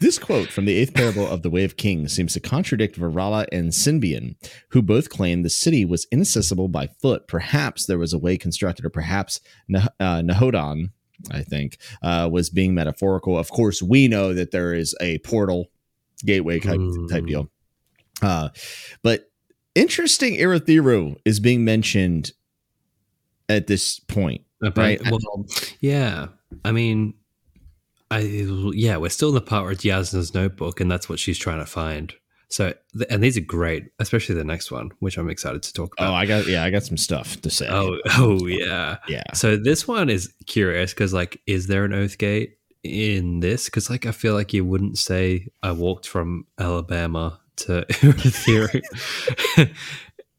this 0.00 0.18
quote 0.18 0.48
from 0.48 0.64
the 0.64 0.74
eighth 0.74 0.94
parable 0.94 1.26
of 1.28 1.42
the 1.42 1.50
Way 1.50 1.62
of 1.64 1.76
Kings 1.76 2.12
seems 2.12 2.32
to 2.34 2.40
contradict 2.40 2.98
Varala 2.98 3.46
and 3.52 3.70
Sinbian, 3.70 4.34
who 4.70 4.82
both 4.82 5.08
claim 5.10 5.42
the 5.42 5.48
city 5.50 5.84
was 5.84 6.06
inaccessible 6.10 6.66
by 6.68 6.88
foot. 6.88 7.28
Perhaps 7.28 7.86
there 7.86 7.98
was 7.98 8.12
a 8.12 8.18
way 8.18 8.36
constructed, 8.36 8.84
or 8.84 8.90
perhaps 8.90 9.40
Nah- 9.68 9.86
uh, 10.00 10.22
Nahodon, 10.22 10.90
I 11.30 11.42
think, 11.42 11.78
uh, 12.02 12.28
was 12.30 12.50
being 12.50 12.74
metaphorical. 12.74 13.38
Of 13.38 13.48
course, 13.50 13.80
we 13.80 14.08
know 14.08 14.34
that 14.34 14.50
there 14.50 14.74
is 14.74 14.94
a 15.00 15.18
portal 15.18 15.70
gateway 16.26 16.58
type, 16.58 16.80
Hmm. 16.80 17.06
type 17.06 17.26
deal. 17.26 17.48
Uh, 18.20 18.48
but 19.02 19.30
interesting, 19.76 20.34
Urithiru 20.34 21.16
is 21.24 21.38
being 21.40 21.64
mentioned 21.64 22.32
at 23.48 23.68
this 23.68 24.00
point. 24.00 24.42
But, 24.60 24.76
Right. 24.76 25.00
Well, 25.10 25.46
yeah. 25.80 26.28
I 26.64 26.72
mean, 26.72 27.14
I 28.10 28.20
yeah, 28.20 28.96
we're 28.96 29.10
still 29.10 29.30
in 29.30 29.34
the 29.34 29.40
part 29.40 29.64
where 29.64 29.72
it's 29.72 29.84
Jasnah's 29.84 30.34
notebook, 30.34 30.80
and 30.80 30.90
that's 30.90 31.08
what 31.08 31.18
she's 31.18 31.38
trying 31.38 31.58
to 31.58 31.66
find. 31.66 32.14
So, 32.48 32.72
and 33.10 33.22
these 33.22 33.36
are 33.36 33.40
great, 33.40 33.86
especially 33.98 34.36
the 34.36 34.44
next 34.44 34.70
one, 34.70 34.92
which 35.00 35.18
I'm 35.18 35.28
excited 35.28 35.62
to 35.64 35.72
talk 35.72 35.94
about. 35.98 36.12
Oh. 36.12 36.14
I 36.14 36.26
got 36.26 36.46
yeah, 36.46 36.62
I 36.62 36.70
got 36.70 36.84
some 36.84 36.96
stuff 36.96 37.40
to 37.40 37.50
say. 37.50 37.66
oh, 37.68 37.98
oh, 38.10 38.46
yeah. 38.46 38.98
yeah. 39.08 39.24
So 39.32 39.56
this 39.56 39.88
one 39.88 40.08
is 40.08 40.32
curious 40.46 40.92
because, 40.92 41.12
like, 41.12 41.40
is 41.46 41.66
there 41.66 41.84
an 41.84 41.92
oath 41.92 42.16
gate 42.16 42.58
in 42.84 43.40
this? 43.40 43.64
Because, 43.64 43.90
like, 43.90 44.06
I 44.06 44.12
feel 44.12 44.34
like 44.34 44.52
you 44.52 44.64
wouldn't 44.64 44.98
say 44.98 45.48
I 45.62 45.72
walked 45.72 46.06
from 46.06 46.46
Alabama 46.58 47.40
to 47.56 47.84
Theory 47.90 48.82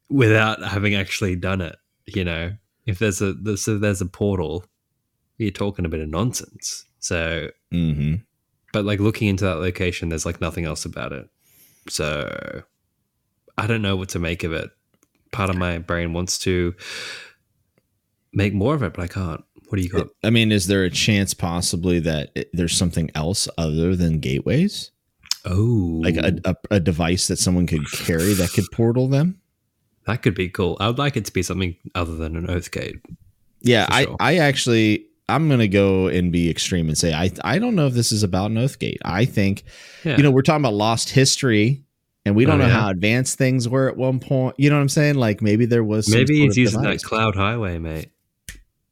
without 0.08 0.62
having 0.62 0.94
actually 0.94 1.36
done 1.36 1.60
it. 1.60 1.76
You 2.06 2.24
know, 2.24 2.52
if 2.86 2.98
there's 2.98 3.20
a 3.20 3.34
a, 3.34 3.78
there's 3.78 4.00
a 4.00 4.06
portal, 4.06 4.64
you're 5.38 5.50
talking 5.50 5.84
a 5.84 5.88
bit 5.88 6.00
of 6.00 6.08
nonsense. 6.08 6.84
So, 7.00 7.50
Mm-hmm. 7.72 8.16
but 8.72 8.84
like 8.84 9.00
looking 9.00 9.28
into 9.28 9.44
that 9.44 9.56
location, 9.58 10.08
there's 10.08 10.26
like 10.26 10.40
nothing 10.40 10.64
else 10.64 10.84
about 10.84 11.12
it. 11.12 11.28
So, 11.88 12.62
I 13.58 13.66
don't 13.66 13.82
know 13.82 13.96
what 13.96 14.08
to 14.10 14.18
make 14.18 14.44
of 14.44 14.52
it. 14.52 14.70
Part 15.32 15.50
of 15.50 15.56
my 15.56 15.78
brain 15.78 16.12
wants 16.12 16.38
to 16.40 16.74
make 18.32 18.54
more 18.54 18.74
of 18.74 18.82
it, 18.82 18.94
but 18.94 19.02
I 19.02 19.06
can't. 19.08 19.42
What 19.68 19.78
do 19.78 19.82
you 19.82 19.88
got? 19.88 20.06
I 20.22 20.30
mean, 20.30 20.52
is 20.52 20.68
there 20.68 20.84
a 20.84 20.90
chance 20.90 21.34
possibly 21.34 21.98
that 22.00 22.30
it, 22.36 22.50
there's 22.52 22.76
something 22.76 23.10
else 23.14 23.48
other 23.58 23.96
than 23.96 24.20
gateways, 24.20 24.92
Oh, 25.44 26.00
like 26.04 26.16
a, 26.16 26.38
a, 26.44 26.54
a 26.72 26.80
device 26.80 27.26
that 27.28 27.38
someone 27.38 27.66
could 27.66 27.84
carry 27.90 28.32
that 28.34 28.52
could 28.52 28.66
portal 28.72 29.08
them? 29.08 29.40
that 30.06 30.22
could 30.22 30.34
be 30.36 30.48
cool. 30.48 30.76
I 30.78 30.86
would 30.86 30.98
like 30.98 31.16
it 31.16 31.24
to 31.24 31.32
be 31.32 31.42
something 31.42 31.74
other 31.96 32.14
than 32.14 32.36
an 32.36 32.48
oath 32.48 32.70
gate. 32.70 32.96
Yeah, 33.62 33.86
For 33.86 34.16
I. 34.22 34.34
I 34.34 34.36
actually, 34.36 35.05
I'm 35.28 35.48
gonna 35.48 35.66
go 35.68 36.06
and 36.08 36.30
be 36.30 36.48
extreme 36.50 36.88
and 36.88 36.96
say 36.96 37.12
I, 37.12 37.30
I 37.42 37.58
don't 37.58 37.74
know 37.74 37.86
if 37.86 37.94
this 37.94 38.12
is 38.12 38.22
about 38.22 38.50
an 38.52 38.58
oath 38.58 38.78
gate. 38.78 39.00
I 39.04 39.24
think, 39.24 39.64
Yeah. 40.04 40.16
you 40.16 40.22
know, 40.22 40.30
we're 40.30 40.42
talking 40.42 40.62
about 40.62 40.74
lost 40.74 41.10
history, 41.10 41.82
and 42.24 42.36
we 42.36 42.44
don't 42.44 42.56
Oh, 42.60 42.64
know 42.64 42.68
yeah. 42.68 42.80
how 42.80 42.90
advanced 42.90 43.36
things 43.38 43.68
were 43.68 43.88
at 43.88 43.96
one 43.96 44.20
point. 44.20 44.54
You 44.58 44.70
know 44.70 44.76
what 44.76 44.82
I'm 44.82 44.88
saying? 44.88 45.16
Like 45.16 45.42
maybe 45.42 45.66
there 45.66 45.82
was 45.84 46.06
some 46.10 46.18
maybe 46.18 46.40
he's 46.40 46.56
using 46.56 46.80
device. 46.82 47.02
that 47.02 47.08
cloud 47.08 47.34
highway, 47.36 47.78
mate. 47.78 48.10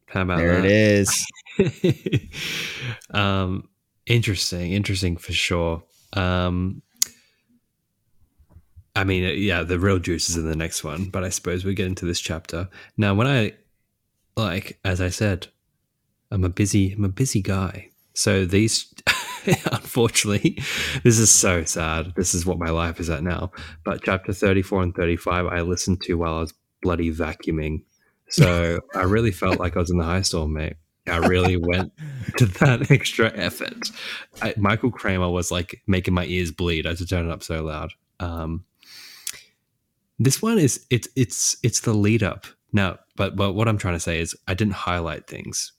How 0.06 0.22
about 0.22 0.38
There 0.38 0.60
that? 0.62 0.64
it 0.64 0.70
is. 0.70 1.26
um, 3.10 3.68
interesting, 4.06 4.72
interesting 4.72 5.16
for 5.16 5.32
sure. 5.32 5.82
Um, 6.12 6.82
I 8.96 9.02
mean, 9.04 9.24
uh, 9.24 9.28
yeah, 9.32 9.62
the 9.64 9.78
real 9.78 9.98
juice 9.98 10.30
is 10.30 10.36
in 10.36 10.48
the 10.48 10.54
next 10.56 10.84
one, 10.84 11.06
but 11.06 11.24
I 11.24 11.28
suppose 11.30 11.64
we 11.64 11.74
get 11.74 11.86
into 11.86 12.04
this 12.06 12.20
chapter 12.20 12.68
now. 12.96 13.14
When 13.14 13.26
I 13.26 13.52
like, 14.36 14.78
as 14.84 15.00
I 15.00 15.08
said, 15.08 15.48
I'm 16.34 16.44
a 16.44 16.48
busy, 16.48 16.92
I'm 16.92 17.04
a 17.04 17.08
busy 17.08 17.40
guy. 17.40 17.90
So 18.12 18.44
these, 18.44 18.92
unfortunately, 19.46 20.58
this 21.04 21.20
is 21.20 21.30
so 21.30 21.62
sad. 21.62 22.12
This 22.16 22.34
is 22.34 22.44
what 22.44 22.58
my 22.58 22.70
life 22.70 22.98
is 22.98 23.08
at 23.08 23.22
now. 23.22 23.52
But 23.84 24.02
chapter 24.02 24.32
34 24.32 24.82
and 24.82 24.94
35, 24.94 25.46
I 25.46 25.60
listened 25.60 26.02
to 26.02 26.14
while 26.14 26.34
I 26.34 26.40
was 26.40 26.52
bloody 26.82 27.12
vacuuming. 27.12 27.84
So 28.30 28.80
I 28.96 29.02
really 29.02 29.30
felt 29.30 29.60
like 29.60 29.76
I 29.76 29.78
was 29.78 29.90
in 29.90 29.98
the 29.98 30.04
high 30.04 30.22
storm, 30.22 30.54
mate. 30.54 30.74
I 31.06 31.18
really 31.18 31.56
went 31.56 31.92
to 32.38 32.46
that 32.46 32.90
extra 32.90 33.32
effort. 33.36 33.90
I, 34.42 34.54
Michael 34.56 34.90
Kramer 34.90 35.30
was 35.30 35.52
like 35.52 35.82
making 35.86 36.14
my 36.14 36.24
ears 36.24 36.50
bleed. 36.50 36.84
I 36.84 36.90
had 36.90 36.98
to 36.98 37.06
turn 37.06 37.28
it 37.28 37.32
up 37.32 37.44
so 37.44 37.62
loud. 37.62 37.92
Um, 38.18 38.64
this 40.18 40.42
one 40.42 40.58
is 40.58 40.84
it's 40.90 41.06
it's 41.14 41.56
it's 41.62 41.80
the 41.80 41.92
lead 41.92 42.24
up 42.24 42.46
now, 42.72 42.98
but 43.14 43.36
but 43.36 43.52
what 43.52 43.68
I'm 43.68 43.78
trying 43.78 43.94
to 43.94 44.00
say 44.00 44.20
is 44.20 44.34
I 44.48 44.54
didn't 44.54 44.74
highlight 44.74 45.26
things, 45.26 45.72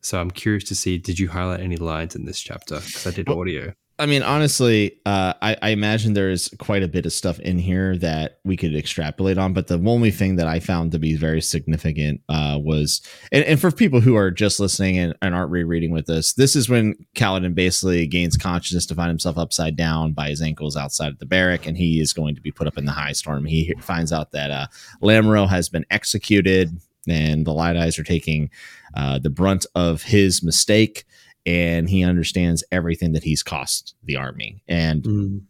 so 0.00 0.20
I'm 0.20 0.30
curious 0.30 0.64
to 0.64 0.74
see 0.74 0.98
did 0.98 1.18
you 1.18 1.28
highlight 1.28 1.60
any 1.60 1.76
lines 1.76 2.14
in 2.14 2.24
this 2.24 2.40
chapter? 2.40 2.76
Because 2.76 3.06
I 3.06 3.10
did 3.10 3.28
Well, 3.28 3.40
audio. 3.40 3.74
I 4.00 4.06
mean, 4.06 4.22
honestly, 4.22 4.98
uh, 5.04 5.34
I, 5.42 5.58
I 5.60 5.68
imagine 5.70 6.14
there's 6.14 6.48
quite 6.58 6.82
a 6.82 6.88
bit 6.88 7.04
of 7.04 7.12
stuff 7.12 7.38
in 7.40 7.58
here 7.58 7.98
that 7.98 8.38
we 8.44 8.56
could 8.56 8.74
extrapolate 8.74 9.36
on. 9.36 9.52
But 9.52 9.66
the 9.66 9.78
only 9.78 10.10
thing 10.10 10.36
that 10.36 10.46
I 10.46 10.58
found 10.58 10.92
to 10.92 10.98
be 10.98 11.16
very 11.16 11.42
significant 11.42 12.22
uh, 12.30 12.58
was, 12.62 13.02
and, 13.30 13.44
and 13.44 13.60
for 13.60 13.70
people 13.70 14.00
who 14.00 14.16
are 14.16 14.30
just 14.30 14.58
listening 14.58 14.96
and, 14.96 15.14
and 15.20 15.34
aren't 15.34 15.50
rereading 15.50 15.90
with 15.90 16.08
us, 16.08 16.32
this 16.32 16.56
is 16.56 16.66
when 16.66 16.94
Kaladin 17.14 17.54
basically 17.54 18.06
gains 18.06 18.38
consciousness 18.38 18.86
to 18.86 18.94
find 18.94 19.10
himself 19.10 19.36
upside 19.36 19.76
down 19.76 20.12
by 20.14 20.30
his 20.30 20.40
ankles 20.40 20.78
outside 20.78 21.08
of 21.08 21.18
the 21.18 21.26
barrack, 21.26 21.66
and 21.66 21.76
he 21.76 22.00
is 22.00 22.14
going 22.14 22.34
to 22.34 22.40
be 22.40 22.50
put 22.50 22.66
up 22.66 22.78
in 22.78 22.86
the 22.86 22.92
high 22.92 23.12
storm. 23.12 23.44
He 23.44 23.74
finds 23.80 24.14
out 24.14 24.32
that 24.32 24.50
uh, 24.50 24.66
Lamro 25.02 25.46
has 25.46 25.68
been 25.68 25.84
executed, 25.90 26.70
and 27.06 27.46
the 27.46 27.52
Light 27.52 27.76
Eyes 27.76 27.98
are 27.98 28.04
taking 28.04 28.48
uh, 28.94 29.18
the 29.18 29.30
brunt 29.30 29.66
of 29.74 30.02
his 30.02 30.42
mistake 30.42 31.04
and 31.46 31.88
he 31.88 32.04
understands 32.04 32.62
everything 32.70 33.12
that 33.12 33.22
he's 33.24 33.42
cost 33.42 33.94
the 34.04 34.16
army 34.16 34.62
and 34.68 35.02
Mm. 35.04 35.42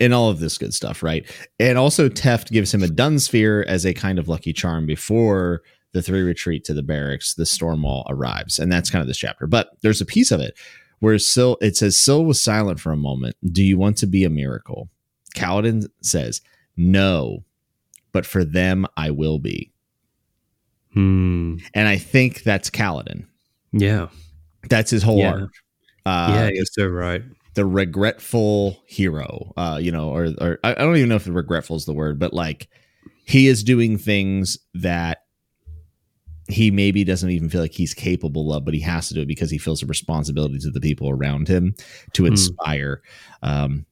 and 0.00 0.14
all 0.14 0.28
of 0.30 0.38
this 0.40 0.58
good 0.58 0.72
stuff, 0.74 1.02
right? 1.02 1.24
And 1.58 1.76
also 1.78 2.08
Teft 2.08 2.50
gives 2.50 2.72
him 2.72 2.82
a 2.82 2.86
Dunsphere 2.86 3.64
as 3.66 3.84
a 3.84 3.94
kind 3.94 4.18
of 4.18 4.28
lucky 4.28 4.52
charm 4.52 4.86
before 4.86 5.62
the 5.92 6.02
three 6.02 6.22
retreat 6.22 6.62
to 6.64 6.74
the 6.74 6.82
barracks, 6.82 7.34
the 7.34 7.44
Stormwall 7.44 8.04
arrives. 8.08 8.58
And 8.58 8.70
that's 8.70 8.90
kind 8.90 9.00
of 9.00 9.08
this 9.08 9.16
chapter. 9.18 9.46
But 9.46 9.70
there's 9.80 10.00
a 10.02 10.06
piece 10.06 10.30
of 10.30 10.40
it 10.40 10.54
where 11.00 11.18
Syl 11.18 11.56
it 11.60 11.76
says 11.76 11.96
Syl 11.96 12.24
was 12.24 12.40
silent 12.40 12.78
for 12.80 12.92
a 12.92 12.96
moment. 12.96 13.36
Do 13.42 13.64
you 13.64 13.78
want 13.78 13.96
to 13.98 14.06
be 14.06 14.22
a 14.24 14.30
miracle? 14.30 14.88
Kaladin 15.34 15.86
says, 16.02 16.42
No, 16.76 17.44
but 18.12 18.26
for 18.26 18.44
them 18.44 18.86
I 18.96 19.10
will 19.10 19.38
be. 19.38 19.72
Hmm. 20.96 21.56
And 21.74 21.86
I 21.86 21.98
think 21.98 22.42
that's 22.42 22.70
Kaladin. 22.70 23.26
Yeah. 23.72 24.08
That's 24.70 24.90
his 24.90 25.02
whole 25.02 25.18
Yeah. 25.18 25.32
arc. 25.32 25.52
Uh, 26.06 26.32
yeah, 26.34 26.50
you're 26.54 26.64
so 26.64 26.86
right. 26.86 27.22
the 27.54 27.66
regretful 27.66 28.82
hero 28.86 29.52
uh 29.56 29.78
you 29.82 29.90
know 29.90 30.10
or 30.10 30.28
or 30.40 30.58
i 30.62 30.72
don't 30.74 30.96
even 30.96 31.08
know 31.08 31.16
if 31.16 31.24
the 31.24 31.32
regretful 31.32 31.74
is 31.74 31.84
the 31.86 31.92
word 31.94 32.18
but 32.18 32.32
like 32.34 32.68
he 33.24 33.46
is 33.48 33.64
doing 33.64 33.96
things 33.98 34.56
that 34.74 35.22
he 36.48 36.70
maybe 36.70 37.02
doesn't 37.02 37.30
even 37.30 37.48
feel 37.48 37.60
like 37.62 37.72
he's 37.72 37.92
capable 37.94 38.52
of 38.52 38.64
but 38.64 38.74
he 38.74 38.80
has 38.80 39.08
to 39.08 39.14
do 39.14 39.22
it 39.22 39.26
because 39.26 39.50
he 39.50 39.58
feels 39.58 39.82
a 39.82 39.86
responsibility 39.86 40.58
to 40.58 40.70
the 40.70 40.80
people 40.80 41.08
around 41.10 41.48
him 41.48 41.74
to 42.12 42.22
Hmm. 42.22 42.28
inspire 42.28 43.02
um 43.42 43.84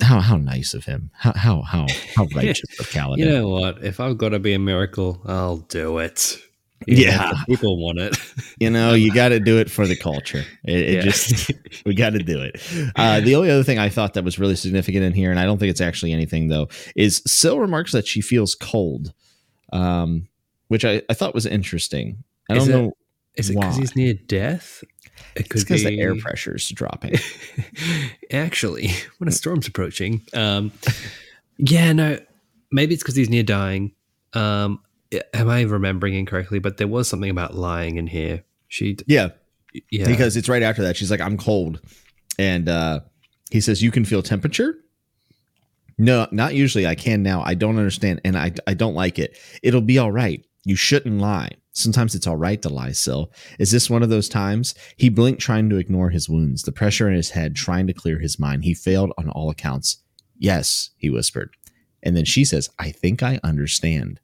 how 0.00 0.20
how 0.20 0.36
nice 0.36 0.74
of 0.74 0.84
him. 0.84 1.10
How 1.14 1.32
how 1.34 1.62
how 1.62 1.86
how 2.16 2.26
righteous 2.34 2.78
of 2.80 2.88
Kaladin. 2.90 3.18
You 3.18 3.26
know 3.30 3.48
what? 3.48 3.84
If 3.84 4.00
I've 4.00 4.18
got 4.18 4.30
to 4.30 4.38
be 4.38 4.52
a 4.54 4.58
miracle, 4.58 5.20
I'll 5.26 5.58
do 5.58 5.98
it. 5.98 6.38
Yeah. 6.86 7.32
people 7.46 7.76
want 7.76 7.98
it. 7.98 8.16
You 8.60 8.70
know, 8.70 8.92
you 8.94 9.12
got 9.14 9.28
to 9.28 9.38
do 9.38 9.58
it 9.58 9.70
for 9.70 9.86
the 9.86 9.94
culture. 9.96 10.42
It, 10.64 10.76
it 10.80 10.94
Yeah. 10.94 11.00
just 11.02 11.52
we 11.86 11.94
got 11.94 12.10
to 12.10 12.18
do 12.18 12.40
it. 12.40 12.60
Uh, 12.96 13.20
the 13.20 13.36
only 13.36 13.50
other 13.52 13.62
thing 13.62 13.78
I 13.78 13.88
thought 13.88 14.14
that 14.14 14.24
was 14.24 14.38
really 14.40 14.56
significant 14.56 15.04
in 15.04 15.12
here, 15.12 15.30
and 15.30 15.38
I 15.38 15.44
don't 15.44 15.58
think 15.58 15.70
it's 15.70 15.80
actually 15.80 16.12
anything 16.12 16.48
though, 16.48 16.68
is 16.96 17.22
Syl 17.24 17.60
remarks 17.60 17.92
that 17.92 18.04
she 18.06 18.20
feels 18.20 18.56
cold, 18.56 19.12
um, 19.72 20.26
which 20.68 20.84
I, 20.84 21.02
I 21.08 21.14
thought 21.14 21.34
was 21.34 21.46
interesting. 21.46 22.24
I 22.50 22.56
Is 22.56 22.66
don't 22.66 22.74
it- 22.74 22.82
know. 22.82 22.92
Is 23.36 23.50
it 23.50 23.54
because 23.54 23.76
he's 23.76 23.94
near 23.94 24.14
death? 24.14 24.82
It 25.34 25.42
It's 25.42 25.48
could 25.48 25.60
because 25.60 25.84
be 25.84 25.96
the 25.96 26.00
air 26.00 26.16
pressure's 26.16 26.68
dropping. 26.70 27.16
Actually, 28.30 28.90
when 29.18 29.28
a 29.28 29.32
storm's 29.32 29.66
approaching, 29.66 30.22
um, 30.34 30.72
yeah, 31.58 31.92
no, 31.92 32.18
maybe 32.72 32.94
it's 32.94 33.02
because 33.02 33.16
he's 33.16 33.30
near 33.30 33.42
dying. 33.42 33.92
Um, 34.32 34.80
am 35.32 35.48
I 35.48 35.62
remembering 35.62 36.14
incorrectly? 36.14 36.58
But 36.58 36.76
there 36.76 36.88
was 36.88 37.08
something 37.08 37.30
about 37.30 37.54
lying 37.54 37.96
in 37.96 38.06
here. 38.06 38.44
She, 38.68 38.96
yeah, 39.06 39.30
yeah, 39.90 40.06
because 40.06 40.36
it's 40.36 40.48
right 40.48 40.62
after 40.62 40.82
that. 40.82 40.96
She's 40.96 41.10
like, 41.10 41.20
"I'm 41.20 41.38
cold," 41.38 41.80
and 42.38 42.68
uh, 42.68 43.00
he 43.50 43.60
says, 43.60 43.82
"You 43.82 43.90
can 43.90 44.04
feel 44.04 44.22
temperature." 44.22 44.76
No, 45.98 46.28
not 46.30 46.54
usually. 46.54 46.86
I 46.86 46.94
can 46.94 47.22
now. 47.22 47.42
I 47.42 47.54
don't 47.54 47.78
understand, 47.78 48.20
and 48.24 48.36
I 48.36 48.52
I 48.66 48.74
don't 48.74 48.94
like 48.94 49.18
it. 49.18 49.36
It'll 49.62 49.80
be 49.80 49.98
all 49.98 50.12
right. 50.12 50.44
You 50.64 50.76
shouldn't 50.76 51.20
lie. 51.20 51.52
Sometimes 51.78 52.16
it's 52.16 52.26
all 52.26 52.36
right 52.36 52.60
to 52.62 52.68
lie, 52.68 52.90
Syl. 52.90 53.30
Is 53.60 53.70
this 53.70 53.88
one 53.88 54.02
of 54.02 54.08
those 54.08 54.28
times? 54.28 54.74
He 54.96 55.08
blinked, 55.08 55.40
trying 55.40 55.70
to 55.70 55.76
ignore 55.76 56.10
his 56.10 56.28
wounds, 56.28 56.62
the 56.62 56.72
pressure 56.72 57.08
in 57.08 57.14
his 57.14 57.30
head, 57.30 57.54
trying 57.54 57.86
to 57.86 57.92
clear 57.92 58.18
his 58.18 58.36
mind. 58.36 58.64
He 58.64 58.74
failed 58.74 59.12
on 59.16 59.28
all 59.28 59.48
accounts. 59.48 59.98
Yes, 60.38 60.90
he 60.96 61.08
whispered. 61.08 61.54
And 62.02 62.16
then 62.16 62.24
she 62.24 62.44
says, 62.44 62.68
I 62.80 62.90
think 62.90 63.22
I 63.22 63.38
understand. 63.44 64.18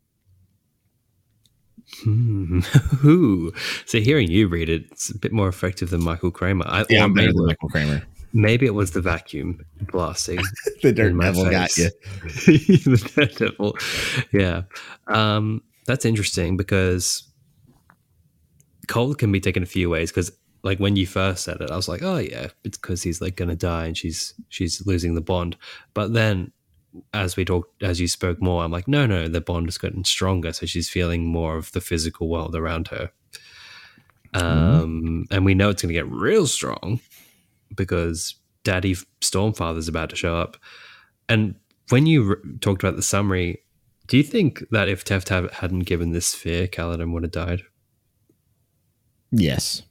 Hmm. 2.03 2.61
Ooh. 3.05 3.53
So 3.87 4.01
hearing 4.01 4.29
you 4.29 4.49
read 4.49 4.69
it, 4.69 4.87
it's 4.90 5.11
a 5.11 5.19
bit 5.19 5.31
more 5.31 5.47
effective 5.47 5.90
than 5.90 6.03
Michael 6.03 6.33
Kramer. 6.33 6.64
I, 6.67 6.83
or 6.83 7.09
maybe, 7.09 7.33
Michael 7.35 7.69
Kramer. 7.69 8.03
maybe 8.33 8.67
it 8.67 8.75
was 8.75 8.90
the 8.90 9.01
vacuum 9.01 9.64
blasting. 9.93 10.40
The 10.83 10.93
dirt 10.93 11.19
devil 11.19 11.49
got 11.49 11.77
you. 11.77 11.88
the 12.25 13.12
Daredevil. 13.14 13.79
Yeah. 14.33 14.62
Um, 15.07 15.62
that's 15.87 16.05
interesting 16.05 16.57
because 16.57 17.31
cold 18.88 19.18
can 19.18 19.33
be 19.33 19.40
taken 19.40 19.62
a 19.62 19.66
few 19.66 19.90
ways 19.90 20.11
because 20.11 20.33
like 20.62 20.79
when 20.79 20.97
you 20.97 21.07
first 21.07 21.44
said 21.44 21.61
it, 21.61 21.70
I 21.70 21.77
was 21.77 21.88
like, 21.88 22.03
oh 22.03 22.18
yeah, 22.18 22.49
it's 22.64 22.79
because 22.79 23.03
he's 23.03 23.20
like 23.20 23.37
gonna 23.37 23.57
die 23.57 23.87
and 23.87 23.97
she's 23.97 24.35
she's 24.49 24.85
losing 24.87 25.14
the 25.14 25.20
bond. 25.20 25.57
But 25.92 26.14
then 26.14 26.53
as 27.12 27.37
we 27.37 27.44
talked 27.44 27.83
as 27.83 28.01
you 28.01 28.09
spoke 28.09 28.40
more, 28.40 28.64
I'm 28.64 28.73
like, 28.73 28.88
no, 28.88 29.07
no, 29.07 29.29
the 29.29 29.40
bond 29.40 29.66
has 29.66 29.79
gotten 29.79 30.05
stronger, 30.05 30.53
so 30.53 30.66
she's 30.66 30.88
feeling 30.88 31.27
more 31.27 31.57
of 31.57 31.73
the 31.73 31.81
physical 31.81 32.29
world 32.29 32.55
around 32.55 32.88
her. 32.88 33.11
Um, 34.33 35.27
and 35.31 35.44
we 35.44 35.55
know 35.55 35.68
it's 35.68 35.83
gonna 35.83 35.92
get 35.92 36.09
real 36.09 36.47
strong 36.47 37.01
because 37.77 38.37
Daddy 38.64 38.97
Stormfather's 39.20 39.88
about 39.88 40.11
to 40.11 40.16
show 40.16 40.37
up. 40.37 40.57
And 41.29 41.57
when 41.90 42.07
you 42.07 42.31
r- 42.31 42.38
talked 42.61 42.83
about 42.83 42.97
the 42.97 43.03
summary, 43.03 43.62
do 44.07 44.16
you 44.16 44.23
think 44.23 44.64
that 44.70 44.88
if 44.88 45.05
Teft 45.05 45.29
hadn't 45.53 45.81
given 45.81 46.12
this 46.12 46.29
sphere, 46.29 46.66
Kaladin 46.66 47.12
would 47.12 47.23
have 47.23 47.33
died? 47.33 47.62
Yes. 49.37 49.83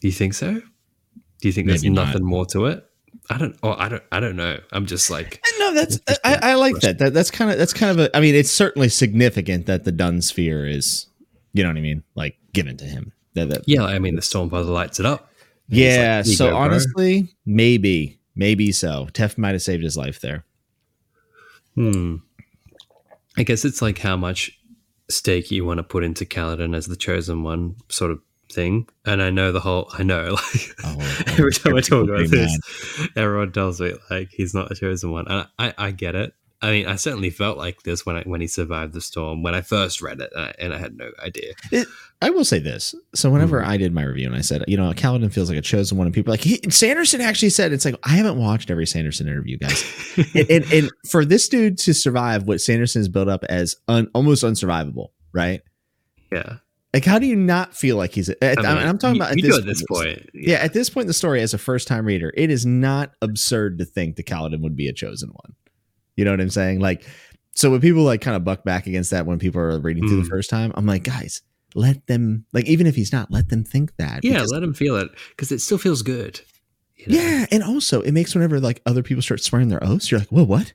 Do 0.00 0.08
you 0.08 0.12
think 0.12 0.34
so? 0.34 0.54
Do 0.54 1.48
you 1.48 1.52
think 1.52 1.66
there's 1.66 1.82
Maybe 1.82 1.94
not. 1.94 2.06
nothing 2.06 2.24
more 2.24 2.46
to 2.46 2.66
it? 2.66 2.86
I 3.30 3.38
don't. 3.38 3.56
Oh, 3.62 3.72
I 3.72 3.88
don't. 3.88 4.02
I 4.12 4.20
don't 4.20 4.36
know. 4.36 4.58
I'm 4.72 4.86
just 4.86 5.10
like, 5.10 5.44
No, 5.58 5.74
that's 5.74 5.98
I, 6.24 6.38
I 6.42 6.54
like 6.54 6.76
that. 6.80 6.98
that. 6.98 7.14
That's 7.14 7.30
kind 7.30 7.50
of 7.50 7.58
that's 7.58 7.72
kind 7.72 7.90
of 7.98 8.06
a. 8.06 8.16
I 8.16 8.20
mean, 8.20 8.34
it's 8.34 8.50
certainly 8.50 8.88
significant 8.88 9.66
that 9.66 9.84
the 9.84 9.92
Dun 9.92 10.22
sphere 10.22 10.66
is, 10.66 11.06
you 11.52 11.62
know 11.62 11.68
what 11.68 11.76
I 11.76 11.80
mean, 11.80 12.02
like 12.14 12.36
given 12.52 12.76
to 12.78 12.84
him. 12.84 13.12
That, 13.34 13.48
that, 13.48 13.62
yeah. 13.66 13.82
I 13.84 13.98
mean, 13.98 14.14
the 14.16 14.22
Stormfather 14.22 14.68
lights 14.68 15.00
it 15.00 15.06
up. 15.06 15.30
Yeah. 15.68 16.22
like, 16.24 16.36
so 16.36 16.50
go, 16.50 16.56
honestly, 16.56 17.34
maybe, 17.46 18.18
maybe 18.34 18.72
so. 18.72 19.08
Teft 19.12 19.38
might 19.38 19.52
have 19.52 19.62
saved 19.62 19.82
his 19.82 19.96
life 19.96 20.20
there. 20.20 20.44
Hmm. 21.74 22.16
I 23.38 23.42
guess 23.44 23.64
it's 23.64 23.80
like 23.80 23.98
how 23.98 24.16
much 24.16 24.58
stake 25.08 25.50
you 25.50 25.64
want 25.64 25.78
to 25.78 25.82
put 25.84 26.04
into 26.04 26.24
Kaladin 26.26 26.76
as 26.76 26.86
the 26.86 26.96
chosen 26.96 27.42
one, 27.42 27.76
sort 27.88 28.10
of 28.10 28.20
thing. 28.52 28.88
And 29.04 29.22
I 29.22 29.30
know 29.30 29.52
the 29.52 29.60
whole. 29.60 29.90
I 29.92 30.02
know, 30.02 30.30
like 30.54 30.74
Oh, 30.84 31.24
every 31.28 31.52
time 31.52 31.76
I 31.76 31.80
talk 31.80 32.08
about 32.08 32.28
this, 32.28 33.10
everyone 33.16 33.52
tells 33.52 33.80
me 33.80 33.94
like 34.10 34.30
he's 34.30 34.54
not 34.54 34.70
a 34.70 34.74
chosen 34.74 35.10
one, 35.10 35.26
and 35.28 35.46
I, 35.58 35.74
I 35.78 35.90
get 35.90 36.14
it. 36.14 36.34
I 36.64 36.70
mean, 36.70 36.86
I 36.86 36.94
certainly 36.94 37.30
felt 37.30 37.58
like 37.58 37.82
this 37.82 38.06
when 38.06 38.14
I 38.14 38.22
when 38.22 38.40
he 38.40 38.46
survived 38.46 38.92
the 38.92 39.00
storm 39.00 39.42
when 39.42 39.52
I 39.52 39.62
first 39.62 40.00
read 40.00 40.20
it, 40.20 40.30
and 40.32 40.44
I, 40.44 40.54
and 40.60 40.72
I 40.72 40.78
had 40.78 40.96
no 40.96 41.10
idea. 41.20 41.54
I 42.20 42.30
will 42.30 42.44
say 42.44 42.60
this. 42.60 42.94
So 43.16 43.30
whenever 43.30 43.60
Hmm. 43.60 43.68
I 43.68 43.76
did 43.78 43.92
my 43.92 44.04
review 44.04 44.28
and 44.28 44.36
I 44.36 44.42
said, 44.42 44.62
you 44.68 44.76
know, 44.76 44.88
Kaladin 44.92 45.32
feels 45.32 45.48
like 45.48 45.58
a 45.58 45.62
chosen 45.62 45.98
one, 45.98 46.06
and 46.06 46.14
people 46.14 46.30
like 46.30 46.40
he, 46.40 46.60
Sanderson 46.70 47.20
actually 47.20 47.50
said 47.50 47.72
it's 47.72 47.84
like 47.84 47.96
I 48.04 48.10
haven't 48.10 48.38
watched 48.38 48.70
every 48.70 48.86
Sanderson 48.86 49.26
interview, 49.26 49.58
guys. 49.58 49.84
and, 50.36 50.48
and, 50.50 50.72
and 50.72 50.90
for 51.10 51.24
this 51.24 51.48
dude 51.48 51.78
to 51.78 51.92
survive 51.92 52.44
what 52.44 52.60
Sanderson 52.60 53.00
has 53.00 53.08
built 53.08 53.28
up 53.28 53.42
as 53.48 53.74
un, 53.88 54.08
almost 54.14 54.44
unsurvivable, 54.44 55.08
right? 55.32 55.62
yeah, 56.30 56.58
Like, 56.94 57.04
how 57.06 57.18
do 57.18 57.26
you 57.26 57.36
not 57.36 57.74
feel 57.74 57.96
like 57.96 58.12
he's? 58.12 58.28
At, 58.28 58.58
I 58.58 58.74
mean, 58.74 58.86
I'm 58.86 58.98
talking 58.98 59.16
you- 59.16 59.22
about 59.22 59.32
at 59.32 59.42
this, 59.42 59.58
at 59.58 59.64
this 59.64 59.82
point. 59.88 60.28
Yeah, 60.34 60.56
at 60.56 60.74
this 60.74 60.90
point 60.90 61.04
in 61.04 61.08
the 61.08 61.14
story, 61.14 61.40
as 61.40 61.54
a 61.54 61.58
first 61.58 61.88
time 61.88 62.04
reader, 62.04 62.32
it 62.36 62.50
is 62.50 62.66
not 62.66 63.12
absurd 63.22 63.78
to 63.78 63.84
think 63.86 64.16
the 64.16 64.22
Kaladin 64.22 64.60
would 64.60 64.76
be 64.76 64.88
a 64.88 64.92
chosen 64.92 65.30
one. 65.30 65.54
You 66.16 66.24
know 66.26 66.32
what 66.32 66.40
I'm 66.42 66.50
saying? 66.50 66.80
Like, 66.80 67.04
so 67.54 67.70
when 67.70 67.80
people 67.80 68.02
like 68.02 68.20
kind 68.20 68.36
of 68.36 68.44
buck 68.44 68.62
back 68.64 68.86
against 68.86 69.10
that 69.10 69.24
when 69.24 69.38
people 69.38 69.60
are 69.60 69.80
reading 69.80 70.06
through 70.06 70.18
the 70.22 70.26
Mm. 70.28 70.30
first 70.30 70.50
time, 70.50 70.70
I'm 70.74 70.84
like, 70.84 71.04
guys, 71.04 71.40
let 71.74 72.06
them 72.06 72.44
like 72.52 72.66
even 72.66 72.86
if 72.86 72.94
he's 72.94 73.12
not, 73.12 73.30
let 73.30 73.48
them 73.48 73.64
think 73.64 73.96
that. 73.96 74.22
yeah, 74.22 74.42
let 74.42 74.62
him 74.62 74.74
feel 74.74 74.96
it 74.96 75.08
because 75.30 75.50
it 75.50 75.60
still 75.60 75.78
feels 75.78 76.02
good. 76.02 76.40
you 76.96 77.06
know? 77.14 77.22
yeah, 77.22 77.46
and 77.50 77.62
also 77.62 78.02
it 78.02 78.12
makes 78.12 78.34
whenever 78.34 78.60
like 78.60 78.82
other 78.84 79.02
people 79.02 79.22
start 79.22 79.40
swearing 79.42 79.68
their 79.68 79.82
oaths, 79.82 80.10
you're 80.10 80.20
like, 80.20 80.30
well, 80.30 80.44
what? 80.46 80.74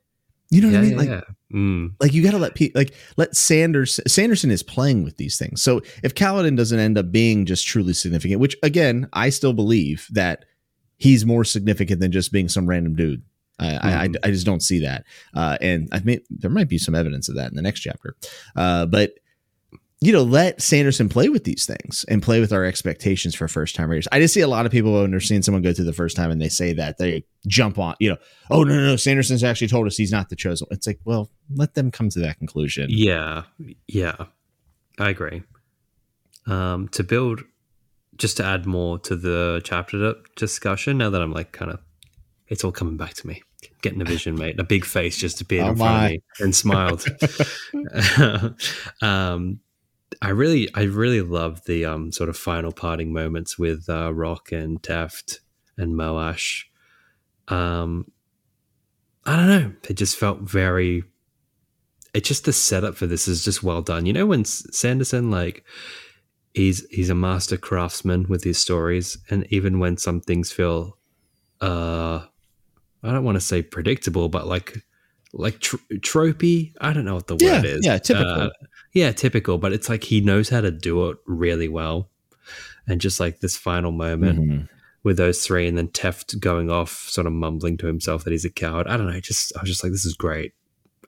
You 0.50 0.62
know 0.62 0.68
what 0.68 0.74
yeah, 0.74 0.80
I 0.80 0.82
mean? 0.82 0.92
yeah, 0.92 0.98
like, 0.98 1.10
yeah. 1.10 1.22
Mm. 1.54 1.94
like 2.02 2.14
you 2.14 2.24
got 2.24 2.32
to 2.32 2.38
let 2.38 2.56
people 2.56 2.80
like 2.80 2.94
let 3.16 3.36
Sanders 3.36 4.00
Sanderson 4.08 4.52
is 4.52 4.64
playing 4.64 5.04
with 5.04 5.18
these 5.18 5.38
things. 5.38 5.62
So 5.62 5.82
if 6.04 6.14
Kaladin 6.14 6.58
doesn't 6.58 6.80
end 6.80 6.98
up 6.98 7.12
being 7.12 7.46
just 7.46 7.66
truly 7.68 7.94
significant, 7.94 8.40
which 8.42 8.56
again 8.64 9.08
I 9.14 9.30
still 9.30 9.54
believe 9.54 10.08
that 10.12 10.46
he's 10.98 11.26
more 11.26 11.44
significant 11.46 12.02
than 12.02 12.12
just 12.12 12.32
being 12.32 12.50
some 12.50 12.68
random 12.68 12.96
dude. 12.96 13.22
I, 13.60 13.68
I, 13.76 14.02
I, 14.04 14.08
Mhm. 14.10 14.16
I 14.24 14.28
just 14.32 14.46
don't 14.46 14.62
see 14.62 14.80
that, 14.82 15.06
uh, 15.34 15.58
and 15.62 15.90
I 15.92 16.00
mean 16.02 16.20
there 16.30 16.52
might 16.52 16.70
be 16.70 16.78
some 16.78 16.94
evidence 16.96 17.28
of 17.28 17.36
that 17.36 17.50
in 17.50 17.56
the 17.56 17.62
next 17.62 17.80
chapter, 17.80 18.16
uh, 18.56 18.86
but 18.86 19.14
you 20.00 20.12
know 20.12 20.22
let 20.24 20.62
Sanderson 20.62 21.10
play 21.10 21.28
with 21.30 21.44
these 21.44 21.66
things 21.66 22.06
and 22.08 22.22
play 22.22 22.40
with 22.40 22.54
our 22.54 22.64
expectations 22.64 23.34
for 23.36 23.48
first 23.48 23.76
time 23.76 23.90
readers. 23.90 24.08
I 24.12 24.20
just 24.20 24.34
see 24.34 24.42
a 24.42 24.48
lot 24.48 24.66
of 24.66 24.72
people 24.72 24.94
when 24.94 25.12
they're 25.12 25.20
seeing 25.20 25.42
someone 25.42 25.62
go 25.64 25.74
through 25.74 25.86
the 25.86 25.94
first 25.94 26.16
time 26.16 26.30
and 26.32 26.42
they 26.42 26.50
say 26.50 26.74
that 26.74 26.98
they 27.00 27.24
jump 27.48 27.80
on, 27.80 27.96
you 28.00 28.10
know, 28.10 28.18
oh 28.52 28.64
no 28.64 28.76
no 28.76 28.86
no 28.86 28.96
Sanderson's 28.96 29.44
actually 29.44 29.68
told 29.70 29.88
us 29.88 29.98
he's 29.98 30.12
not 30.12 30.30
the 30.30 30.36
chosen. 30.36 30.68
It's 30.72 30.86
like 30.88 31.00
well 31.06 31.32
let 31.54 31.74
them 31.74 31.90
come 31.92 32.10
to 32.10 32.20
that 32.20 32.38
conclusion. 32.38 32.88
Yeah, 32.90 33.44
yeah, 33.88 34.16
I 35.00 35.10
agree. 35.10 35.44
Um, 36.46 36.88
to 36.90 37.04
build, 37.04 37.42
just 38.18 38.38
to 38.38 38.46
add 38.46 38.66
more 38.66 39.00
to 39.00 39.16
the 39.16 39.62
chapter 39.66 40.16
discussion. 40.38 40.98
Now 40.98 41.10
that 41.10 41.22
I'm 41.22 41.32
like 41.34 41.52
kind 41.52 41.72
of, 41.72 41.82
it's 42.48 42.64
all 42.64 42.72
coming 42.72 42.96
back 42.98 43.16
to 43.16 43.28
me. 43.28 43.44
Getting 43.82 44.02
a 44.02 44.06
vision, 44.06 44.36
mate. 44.36 44.60
A 44.60 44.64
big 44.64 44.86
face 44.86 45.18
just 45.18 45.42
appeared 45.42 45.66
Oh, 45.66 45.70
in 45.72 45.76
front 45.76 45.94
my. 45.94 46.06
of 46.06 46.12
me 46.12 46.22
and 46.40 46.56
smiled. 46.56 47.06
um, 49.02 49.60
I 50.22 50.30
really, 50.30 50.74
I 50.74 50.84
really 50.84 51.22
love 51.22 51.66
the 51.66 51.86
um 51.86 52.12
sort 52.12 52.30
of 52.30 52.38
final 52.38 52.72
parting 52.72 53.14
moments 53.14 53.58
with 53.60 53.90
uh, 53.90 54.14
Rock 54.14 54.52
and 54.52 54.82
Teft 54.82 55.40
and 55.78 55.94
Moash. 55.94 56.64
Um, 57.48 58.12
I 59.26 59.36
don't 59.36 59.48
know. 59.48 59.74
It 59.90 59.96
just 59.96 60.16
felt 60.18 60.40
very 60.42 61.04
it's 62.14 62.28
just 62.28 62.46
the 62.46 62.54
setup 62.54 62.96
for 62.96 63.06
this 63.06 63.28
is 63.28 63.44
just 63.44 63.62
well 63.64 63.82
done. 63.82 64.06
You 64.06 64.14
know 64.14 64.26
when 64.26 64.46
Sanderson 64.46 65.30
like 65.30 65.64
he's 66.54 66.88
he's 66.90 67.10
a 67.10 67.16
master 67.16 67.58
craftsman 67.58 68.26
with 68.28 68.44
his 68.44 68.58
stories, 68.58 69.18
and 69.30 69.46
even 69.52 69.80
when 69.80 69.98
some 69.98 70.22
things 70.22 70.52
feel, 70.52 70.98
uh, 71.62 72.26
I 73.04 73.12
don't 73.12 73.24
want 73.24 73.36
to 73.36 73.42
say 73.42 73.62
predictable, 73.62 74.30
but 74.30 74.48
like 74.48 74.78
like 75.34 75.60
tr- 75.60 75.76
tropey. 75.96 76.74
I 76.82 76.94
don't 76.94 77.06
know 77.06 77.16
what 77.16 77.28
the 77.28 77.36
Yeah, 77.40 77.58
word 77.58 77.66
is. 77.66 77.86
yeah, 77.86 77.98
typical. 77.98 78.44
Uh, 78.44 78.50
yeah, 78.98 79.12
typical. 79.12 79.58
But 79.58 79.74
it's 79.74 79.90
like 79.90 80.04
he 80.04 80.22
knows 80.22 80.50
how 80.50 80.62
to 80.62 80.72
do 80.72 81.10
it 81.10 81.18
really 81.26 81.68
well, 81.68 82.10
and 82.88 83.00
just 83.02 83.20
like 83.20 83.40
this 83.40 83.56
final 83.58 83.92
moment 83.92 84.40
Mhm. 84.40 84.70
with 85.04 85.18
those 85.18 85.46
three, 85.46 85.68
and 85.68 85.78
then 85.78 85.88
Teft 85.90 86.40
going 86.40 86.70
off, 86.72 86.92
sort 87.10 87.28
of 87.28 87.34
mumbling 87.34 87.78
to 87.78 87.88
himself 87.88 88.24
that 88.24 88.32
he's 88.32 88.46
a 88.46 88.50
coward. 88.50 88.88
I 88.88 88.98
don't 88.98 89.08
know. 89.08 89.20
Just 89.20 89.56
I 89.56 89.62
was 89.62 89.70
just 89.70 89.84
like, 89.84 89.92
this 89.92 90.06
is 90.06 90.16
great. 90.16 90.54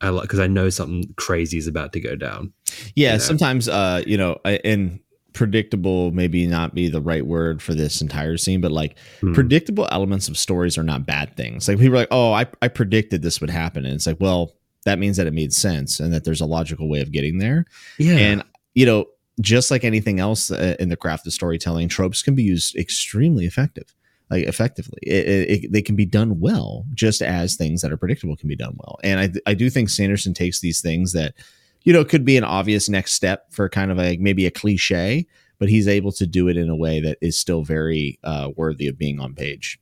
I 0.02 0.08
like 0.08 0.22
because 0.22 0.38
I 0.40 0.46
know 0.46 0.70
something 0.70 1.12
crazy 1.16 1.58
is 1.58 1.66
about 1.66 1.92
to 1.92 2.00
go 2.00 2.16
down. 2.16 2.52
Yeah, 2.94 3.08
you 3.12 3.14
know? 3.14 3.18
sometimes 3.18 3.68
uh, 3.68 4.02
you 4.06 4.16
know, 4.16 4.38
I- 4.44 4.60
and 4.64 5.00
predictable 5.32 6.10
maybe 6.10 6.46
not 6.46 6.74
be 6.74 6.88
the 6.88 7.00
right 7.00 7.24
word 7.24 7.62
for 7.62 7.72
this 7.74 8.00
entire 8.02 8.36
scene, 8.36 8.60
but 8.60 8.72
like 8.72 8.96
Hmm. 9.20 9.32
predictable 9.32 9.86
elements 9.90 10.28
of 10.28 10.36
stories 10.36 10.76
are 10.76 10.82
not 10.82 11.06
bad 11.06 11.36
things. 11.36 11.68
Like 11.68 11.78
people 11.78 11.94
are 11.94 11.98
like, 12.02 12.08
oh, 12.10 12.32
I, 12.32 12.46
I 12.62 12.68
predicted 12.68 13.22
this 13.22 13.40
would 13.40 13.50
happen. 13.50 13.84
And 13.84 13.94
it's 13.94 14.06
like, 14.06 14.20
well, 14.20 14.54
that 14.84 14.98
means 14.98 15.16
that 15.16 15.26
it 15.26 15.32
made 15.34 15.52
sense 15.52 16.00
and 16.00 16.12
that 16.12 16.24
there's 16.24 16.40
a 16.40 16.46
logical 16.46 16.88
way 16.88 17.00
of 17.00 17.12
getting 17.12 17.38
there. 17.38 17.66
yeah. 17.98 18.16
And, 18.16 18.44
you 18.74 18.86
know, 18.86 19.06
just 19.40 19.70
like 19.70 19.84
anything 19.84 20.20
else 20.20 20.50
uh, 20.50 20.76
in 20.78 20.88
the 20.90 20.96
craft 20.96 21.26
of 21.26 21.32
storytelling, 21.32 21.88
tropes 21.88 22.22
can 22.22 22.34
be 22.34 22.42
used 22.42 22.76
extremely 22.76 23.44
effective. 23.46 23.94
Like 24.30 24.44
effectively, 24.46 24.98
it, 25.02 25.26
it, 25.26 25.64
it- 25.64 25.72
they 25.72 25.82
can 25.82 25.96
be 25.96 26.06
done 26.06 26.38
well, 26.40 26.84
just 26.94 27.20
as 27.20 27.56
things 27.56 27.80
that 27.82 27.90
are 27.92 27.96
predictable 27.96 28.36
can 28.36 28.48
be 28.48 28.56
done 28.56 28.76
well. 28.78 28.98
And 29.02 29.18
I, 29.20 29.50
I 29.50 29.54
do 29.54 29.68
think 29.70 29.88
Sanderson 29.88 30.34
takes 30.34 30.60
these 30.60 30.80
things 30.80 31.12
that, 31.14 31.34
you 31.82 31.92
know, 31.92 32.04
could 32.04 32.24
be 32.24 32.36
an 32.36 32.44
obvious 32.44 32.88
next 32.88 33.14
step 33.14 33.46
for 33.50 33.68
kind 33.68 33.90
of 33.90 33.96
like 33.96 34.20
maybe 34.20 34.46
a 34.46 34.50
cliche, 34.50 35.26
but 35.58 35.68
he's 35.68 35.88
able 35.88 36.12
to 36.12 36.26
do 36.26 36.46
it 36.48 36.56
in 36.56 36.68
a 36.68 36.76
way 36.76 37.00
that 37.00 37.18
is 37.20 37.36
still 37.36 37.64
very 37.64 38.18
uh, 38.22 38.50
worthy 38.56 38.86
of 38.86 38.96
being 38.98 39.18
on 39.18 39.34
page. 39.34 39.80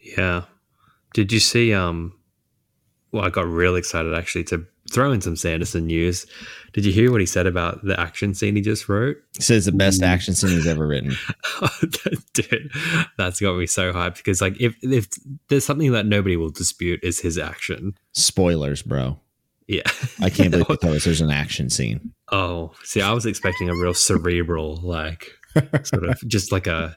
Yeah. 0.00 0.44
Did 1.12 1.30
you 1.32 1.40
see 1.40 1.74
um 1.74 2.14
well 3.14 3.24
I 3.24 3.30
got 3.30 3.46
real 3.46 3.76
excited 3.76 4.12
actually 4.12 4.44
to 4.44 4.66
throw 4.90 5.12
in 5.12 5.20
some 5.20 5.36
Sanderson 5.36 5.86
news. 5.86 6.26
Did 6.72 6.84
you 6.84 6.92
hear 6.92 7.10
what 7.10 7.20
he 7.20 7.26
said 7.26 7.46
about 7.46 7.82
the 7.84 7.98
action 7.98 8.34
scene 8.34 8.56
he 8.56 8.60
just 8.60 8.88
wrote? 8.88 9.16
He 9.36 9.42
says 9.42 9.64
the 9.64 9.72
best 9.72 10.02
Ooh. 10.02 10.06
action 10.06 10.34
scene 10.34 10.50
he's 10.50 10.66
ever 10.66 10.86
written. 10.86 11.14
Dude, 12.34 12.70
that's 13.16 13.40
got 13.40 13.56
me 13.56 13.66
so 13.66 13.92
hyped 13.92 14.16
because 14.16 14.42
like 14.42 14.60
if 14.60 14.76
if 14.82 15.08
there's 15.48 15.64
something 15.64 15.92
that 15.92 16.06
nobody 16.06 16.36
will 16.36 16.50
dispute 16.50 17.00
is 17.02 17.20
his 17.20 17.38
action. 17.38 17.94
Spoilers, 18.12 18.82
bro. 18.82 19.18
Yeah. 19.66 19.82
I 20.20 20.30
can't 20.30 20.50
believe 20.50 20.68
you 20.68 20.76
told 20.76 20.96
us 20.96 21.04
there's 21.04 21.20
an 21.20 21.30
action 21.30 21.70
scene. 21.70 22.12
Oh, 22.30 22.72
see, 22.82 23.00
I 23.00 23.12
was 23.12 23.26
expecting 23.26 23.70
a 23.70 23.74
real 23.74 23.94
cerebral, 23.94 24.76
like, 24.82 25.30
sort 25.84 26.04
of 26.04 26.18
just 26.26 26.52
like 26.52 26.66
a 26.66 26.96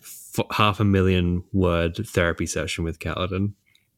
f- 0.00 0.40
half 0.52 0.80
a 0.80 0.84
million 0.84 1.44
word 1.52 1.96
therapy 1.96 2.46
session 2.46 2.84
with 2.84 2.98
Kaladin. 2.98 3.52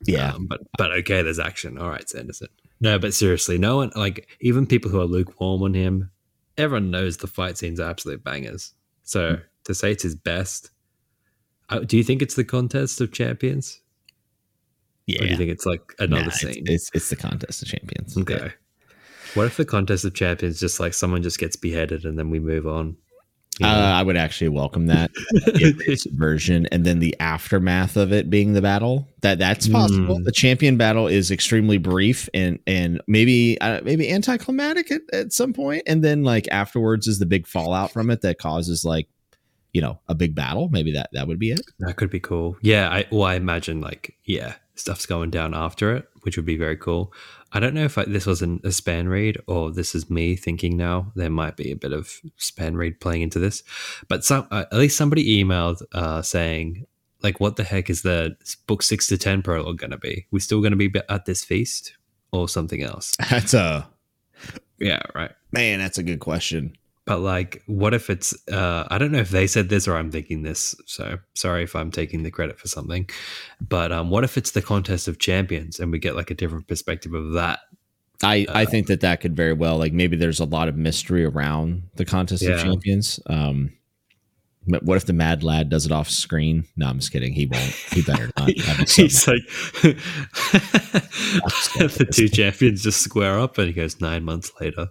Yeah. 0.07 0.33
Um, 0.33 0.47
but 0.47 0.61
but 0.77 0.93
okay, 0.93 1.23
there's 1.23 1.39
action. 1.39 1.79
All 1.79 1.89
right, 1.91 2.09
Sanderson. 2.09 2.49
No, 2.81 2.99
but 2.99 3.13
seriously, 3.15 3.59
no 3.59 3.77
one 3.77 3.91
like 3.97 4.29
even 4.41 4.67
people 4.67 4.91
who 4.91 5.01
are 5.01 5.05
lukewarm 5.07 5.63
on 5.63 5.75
him. 5.75 6.11
Everyone 6.57 6.91
knows 6.91 7.17
the 7.17 7.27
fight 7.27 7.59
scenes 7.59 7.81
are 7.81 7.91
absolute 7.91 8.23
bangers. 8.25 8.75
So 9.03 9.37
Hmm. 9.37 9.43
to 9.65 9.75
say 9.75 9.93
it's 9.93 10.03
his 10.03 10.15
best, 10.15 10.71
uh, 11.71 11.81
do 11.81 11.97
you 11.97 12.05
think 12.05 12.23
it's 12.23 12.35
the 12.35 12.45
contest 12.45 13.01
of 13.01 13.13
champions, 13.13 13.81
yeah. 15.07 15.19
or 15.23 15.25
do 15.27 15.31
you 15.33 15.37
think 15.37 15.51
it's 15.51 15.67
like 15.67 15.81
another 15.99 16.25
Nah, 16.25 16.31
scene? 16.31 16.65
It's, 16.67 16.91
it's 16.95 17.09
the 17.11 17.17
contest 17.17 17.63
of 17.63 17.69
champions. 17.69 18.17
okay. 18.17 18.53
What 19.35 19.47
if 19.47 19.57
the 19.57 19.65
contest 19.67 20.05
of 20.05 20.15
champions 20.15 20.59
just 20.59 20.81
like 20.81 20.95
someone 20.95 21.23
just 21.23 21.39
gets 21.39 21.55
beheaded 21.57 22.05
and 22.05 22.19
then 22.19 22.31
we 22.31 22.39
move 22.41 22.67
on? 22.67 22.97
You 23.59 23.67
Uh. 23.67 23.71
I 23.71 24.03
would 24.03 24.17
actually 24.17 24.51
welcome 24.51 24.87
that 24.87 25.11
version, 26.13 26.67
and 26.71 26.85
then 26.85 26.99
the 26.99 27.19
aftermath 27.21 27.97
of 27.97 28.13
it 28.13 28.31
being 28.31 28.53
the 28.53 28.63
battle. 28.63 29.09
That 29.23 29.39
that's 29.39 29.69
possible. 29.69 30.19
Mm. 30.19 30.25
The 30.25 30.33
champion 30.33 30.77
battle 30.77 31.09
is 31.09 31.31
extremely 31.31 31.79
brief 31.79 32.29
and 32.35 32.59
and 32.67 33.01
maybe 33.07 33.61
uh, 33.61 33.81
maybe 33.83 34.11
anticlimactic 34.11 34.91
at, 34.91 35.03
at 35.13 35.33
some 35.33 35.53
point, 35.53 35.83
and 35.87 36.05
then 36.05 36.23
like 36.23 36.47
afterwards 36.51 37.07
is 37.07 37.19
the 37.19 37.27
big 37.27 37.47
fallout 37.47 37.93
from 37.93 38.11
it 38.11 38.21
that 38.23 38.39
causes 38.39 38.85
like 38.85 39.09
you 39.73 39.81
know 39.81 39.99
a 40.09 40.15
big 40.15 40.35
battle. 40.35 40.69
Maybe 40.71 40.93
that 40.93 41.11
that 41.13 41.27
would 41.27 41.39
be 41.39 41.51
it. 41.51 41.63
That 41.81 41.97
could 41.97 42.11
be 42.11 42.21
cool. 42.21 42.57
Yeah, 42.63 42.89
I 42.89 43.07
well, 43.11 43.25
I 43.25 43.35
imagine 43.35 43.81
like 43.81 44.15
yeah, 44.25 44.55
stuff's 44.75 45.07
going 45.07 45.31
down 45.31 45.55
after 45.55 45.95
it, 45.95 46.09
which 46.23 46.37
would 46.37 46.47
be 46.47 46.57
very 46.57 46.77
cool. 46.77 47.13
I 47.53 47.61
don't 47.61 47.75
know 47.75 47.85
if 47.85 47.97
I, 47.97 48.05
this 48.05 48.27
was 48.27 48.43
an, 48.43 48.61
a 48.63 48.69
spanreed 48.69 49.39
or 49.47 49.71
this 49.71 49.95
is 49.95 50.11
me 50.11 50.37
thinking 50.37 50.77
now. 50.77 51.13
There 51.15 51.31
might 51.31 51.57
be 51.57 51.71
a 51.71 51.77
bit 51.77 51.93
of 51.93 52.21
spanreed 52.39 53.01
playing 53.01 53.23
into 53.23 53.39
this, 53.39 53.63
but 54.09 54.25
some 54.25 54.47
uh, 54.51 54.65
at 54.71 54.79
least 54.79 54.97
somebody 54.97 55.43
emailed 55.43 55.83
uh, 55.93 56.21
saying 56.23 56.87
like, 57.23 57.41
"What 57.41 57.57
the 57.57 57.65
heck 57.65 57.89
is 57.89 58.03
the 58.03 58.37
book 58.67 58.83
six 58.83 59.07
to 59.09 59.17
ten 59.19 59.43
prologue 59.43 59.79
going 59.79 59.91
to 59.93 59.99
be? 59.99 60.27
We 60.31 60.41
still 60.41 60.61
going 60.61 60.77
to 60.79 60.89
be 60.89 60.93
at 61.09 61.25
this 61.25 61.43
feast 61.45 61.97
or 62.33 62.49
something 62.49 62.83
else?" 62.83 63.17
That's 63.31 63.55
a 63.55 63.89
Yeah, 64.79 65.03
right. 65.15 65.33
man. 65.51 65.79
That's 65.79 65.99
a 65.99 66.03
good 66.03 66.21
question. 66.21 66.77
But 67.09 67.21
like, 67.21 67.63
what 67.67 67.95
if 67.95 68.11
it's? 68.11 68.35
Uh, 68.49 68.87
I 68.91 68.99
don't 68.99 69.11
know 69.13 69.19
if 69.19 69.31
they 69.31 69.47
said 69.47 69.71
this 69.71 69.89
or 69.89 69.97
I'm 69.97 70.11
thinking 70.11 70.43
this. 70.43 70.77
So 70.87 71.19
sorry 71.35 71.63
if 71.65 71.75
I'm 71.75 71.91
taking 71.91 72.23
the 72.23 72.31
credit 72.31 72.59
for 72.61 72.69
something. 72.69 73.09
But 73.67 73.91
um, 73.93 74.11
what 74.11 74.25
if 74.25 74.37
it's 74.37 74.51
the 74.51 74.61
contest 74.63 75.09
of 75.09 75.19
champions 75.19 75.81
and 75.81 75.91
we 75.91 75.99
get 75.99 76.15
like 76.17 76.31
a 76.31 76.35
different 76.35 76.69
perspective 76.69 77.15
of 77.15 77.33
that? 77.33 77.61
I, 78.23 78.47
I 78.51 78.65
Uh, 78.65 78.67
think 78.67 78.89
that 78.89 79.01
that 79.01 79.21
could 79.21 79.35
very 79.35 79.55
well 79.55 79.79
like 79.79 79.93
maybe 79.95 80.17
there's 80.17 80.41
a 80.41 80.45
lot 80.45 80.69
of 80.69 80.77
mystery 80.77 81.25
around 81.25 81.85
the 81.97 82.05
contest 82.05 82.43
of 82.43 82.61
champions. 82.61 83.21
Um, 83.27 83.73
but 84.67 84.83
what 84.83 84.99
if 84.99 85.07
the 85.07 85.15
mad 85.15 85.43
lad 85.43 85.71
does 85.71 85.87
it 85.87 85.93
off 85.93 86.11
screen? 86.11 86.65
No, 86.77 86.89
I'm 86.89 86.99
just 86.99 87.11
kidding. 87.11 87.33
He 87.33 87.47
won't. 87.47 87.63
He 87.93 88.03
better 88.03 88.27
not. 88.37 88.51
That'd 88.55 88.79
be 88.79 88.87
so 88.87 89.03
He's 89.03 89.27
like, 89.27 89.43
the 91.97 92.09
two 92.13 92.29
champions 92.29 92.83
just 92.83 93.01
square 93.01 93.39
up, 93.39 93.57
and 93.57 93.69
he 93.69 93.73
goes 93.73 93.99
nine 94.01 94.25
months 94.25 94.53
later. 94.61 94.89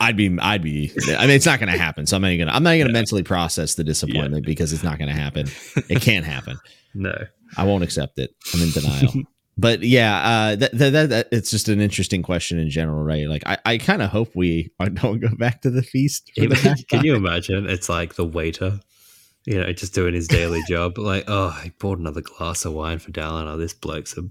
I'd 0.00 0.16
be, 0.16 0.36
I'd 0.40 0.62
be. 0.62 0.92
I 1.08 1.26
mean, 1.26 1.36
it's 1.36 1.46
not 1.46 1.60
going 1.60 1.72
to 1.72 1.78
happen. 1.78 2.06
So 2.06 2.16
I'm 2.16 2.22
not 2.22 2.36
gonna. 2.36 2.50
I'm 2.50 2.62
not 2.62 2.72
going 2.72 2.86
to 2.86 2.92
mentally 2.92 3.22
process 3.22 3.74
the 3.74 3.84
disappointment 3.84 4.44
because 4.44 4.72
it's 4.72 4.82
not 4.82 4.98
going 4.98 5.08
to 5.08 5.14
happen. 5.14 5.46
It 5.88 6.00
can't 6.00 6.24
happen. 6.24 6.58
No, 6.94 7.12
I 7.56 7.64
won't 7.64 7.82
accept 7.82 8.18
it. 8.20 8.34
I'm 8.54 8.62
in 8.62 8.70
denial. 8.70 9.12
but 9.58 9.82
yeah, 9.82 10.16
uh, 10.16 10.56
that, 10.56 10.78
that, 10.78 11.08
that, 11.10 11.28
it's 11.32 11.50
just 11.50 11.68
an 11.68 11.80
interesting 11.80 12.22
question 12.22 12.58
in 12.58 12.70
general, 12.70 13.02
right? 13.02 13.26
Like, 13.26 13.42
I, 13.46 13.58
I 13.64 13.78
kind 13.78 14.00
of 14.00 14.10
hope 14.10 14.30
we 14.34 14.70
don't 14.94 15.18
go 15.18 15.34
back 15.36 15.62
to 15.62 15.70
the 15.70 15.82
feast. 15.82 16.30
For 16.36 16.46
the 16.46 16.84
can 16.88 17.04
you 17.04 17.14
imagine? 17.14 17.68
It's 17.68 17.88
like 17.88 18.14
the 18.14 18.24
waiter, 18.24 18.80
you 19.44 19.60
know, 19.60 19.72
just 19.72 19.94
doing 19.94 20.14
his 20.14 20.28
daily 20.28 20.62
job. 20.68 20.98
Like, 20.98 21.24
oh, 21.26 21.48
I 21.48 21.72
bought 21.80 21.98
another 21.98 22.20
glass 22.22 22.64
of 22.64 22.72
wine 22.72 23.00
for 23.00 23.10
Dallin. 23.10 23.48
Oh, 23.48 23.56
this 23.56 23.74
bloke's 23.74 24.16
a. 24.16 24.22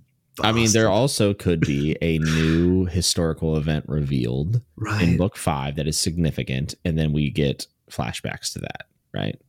I 0.41 0.51
mean, 0.51 0.71
there 0.71 0.89
also 0.89 1.33
could 1.33 1.61
be 1.61 1.95
a 2.01 2.17
new 2.17 2.85
historical 2.91 3.55
event 3.55 3.85
revealed 3.87 4.61
in 4.99 5.17
book 5.17 5.37
five 5.37 5.75
that 5.75 5.87
is 5.87 5.97
significant, 5.97 6.75
and 6.83 6.97
then 6.97 7.11
we 7.11 7.29
get 7.29 7.67
flashbacks 7.91 8.53
to 8.53 8.59
that, 8.59 8.87
right? 9.13 9.39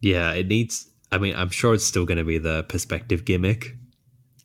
Yeah, 0.00 0.32
it 0.32 0.48
needs. 0.48 0.88
I 1.10 1.18
mean, 1.18 1.34
I'm 1.34 1.48
sure 1.48 1.74
it's 1.74 1.84
still 1.84 2.04
going 2.04 2.18
to 2.18 2.24
be 2.24 2.38
the 2.38 2.64
perspective 2.64 3.24
gimmick. 3.24 3.76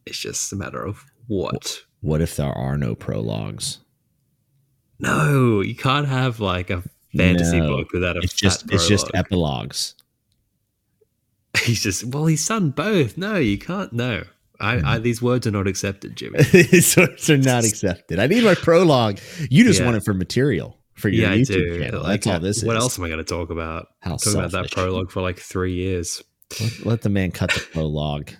It's 0.06 0.17
just 0.17 0.52
a 0.54 0.56
matter 0.56 0.84
of 0.84 1.04
what. 1.28 1.82
What 2.02 2.22
if 2.22 2.36
there 2.36 2.52
are 2.52 2.78
no 2.78 2.96
prologues? 2.96 3.80
No, 5.00 5.62
you 5.62 5.76
can't 5.76 6.08
have 6.08 6.39
like 6.39 6.69
a 6.69 6.84
fantasy 7.15 7.60
No, 7.60 7.78
book 7.78 7.91
without 7.91 8.15
a. 8.15 8.19
It's 8.22 8.34
just 8.34 8.62
fat 8.62 8.74
it's 8.74 8.88
just 8.88 9.12
epilogues. 9.13 9.96
He's 11.63 11.84
just 11.84 12.06
well, 12.06 12.26
he's 12.26 12.48
done 12.48 12.72
both. 12.72 13.15
No, 13.15 13.36
you 13.36 13.60
can't. 13.60 13.93
No, 13.93 14.24
I, 14.63 14.76
Mm-hmm. 14.78 14.88
I 14.88 14.97
these 14.99 15.21
words 15.21 15.45
are 15.47 15.52
not 15.52 15.67
accepted, 15.67 16.15
Jimmy. 16.15 16.41
These 16.52 16.95
words 16.97 17.30
are 17.30 17.38
not 17.38 17.63
accepted. 17.69 18.19
I 18.19 18.28
need 18.28 18.43
my 18.43 18.56
prologue. 18.56 19.19
You 19.49 19.63
just 19.63 19.80
Yeah. 19.80 19.86
want 19.86 19.97
it 19.97 20.04
for 20.06 20.13
material 20.13 20.80
for 20.95 21.10
your 21.10 21.30
yeah, 21.32 21.36
YouTube 21.38 21.80
channel. 21.80 22.02
Like, 22.04 22.21
That's 22.23 22.28
all 22.36 22.39
this 22.39 22.58
is. 22.58 22.63
What 22.65 22.78
else 22.78 22.97
am 22.97 23.06
I 23.06 23.08
going 23.08 23.17
to 23.19 23.23
talk 23.23 23.49
about? 23.49 23.88
How 24.02 24.15
Talking 24.17 24.39
about 24.39 24.52
that 24.52 24.71
prologue 24.71 25.12
for 25.12 25.21
like 25.21 25.39
three 25.39 25.73
years. 25.73 26.23
Let, 26.60 26.86
let 26.86 27.02
the 27.02 27.10
man 27.10 27.32
cut 27.32 27.52
the 27.52 27.60
prologue. 27.71 28.32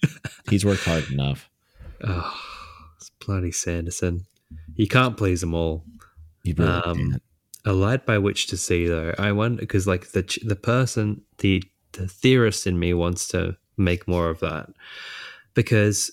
He's 0.50 0.64
worked 0.64 0.84
hard 0.84 1.10
enough. 1.10 1.48
Oh, 2.04 2.34
it's 2.98 3.10
bloody 3.24 3.52
Sanderson. 3.52 4.26
You 4.74 4.86
can't 4.88 5.16
please 5.16 5.40
them 5.40 5.54
all. 5.54 5.84
You 6.44 6.54
really 6.58 6.70
Um, 6.70 6.96
can't. 7.12 7.22
A 7.64 7.72
light 7.72 8.04
by 8.06 8.18
which 8.18 8.48
to 8.48 8.56
see, 8.56 8.86
though. 8.86 9.14
I 9.18 9.30
wonder 9.32 9.60
because, 9.60 9.86
like, 9.86 10.10
the 10.10 10.22
the 10.44 10.56
person, 10.56 11.22
the 11.38 11.62
the 11.92 12.08
theorist 12.08 12.66
in 12.66 12.78
me 12.78 12.92
wants 12.92 13.28
to 13.28 13.56
make 13.76 14.06
more 14.08 14.28
of 14.30 14.40
that 14.40 14.68
because 15.54 16.10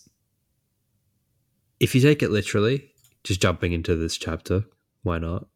if 1.80 1.96
you 1.96 2.02
take 2.02 2.22
it 2.24 2.30
literally, 2.32 2.90
just 3.24 3.42
jumping 3.42 3.74
into 3.74 3.96
this 3.96 4.18
chapter, 4.18 4.64
why 5.04 5.18
not? 5.18 5.48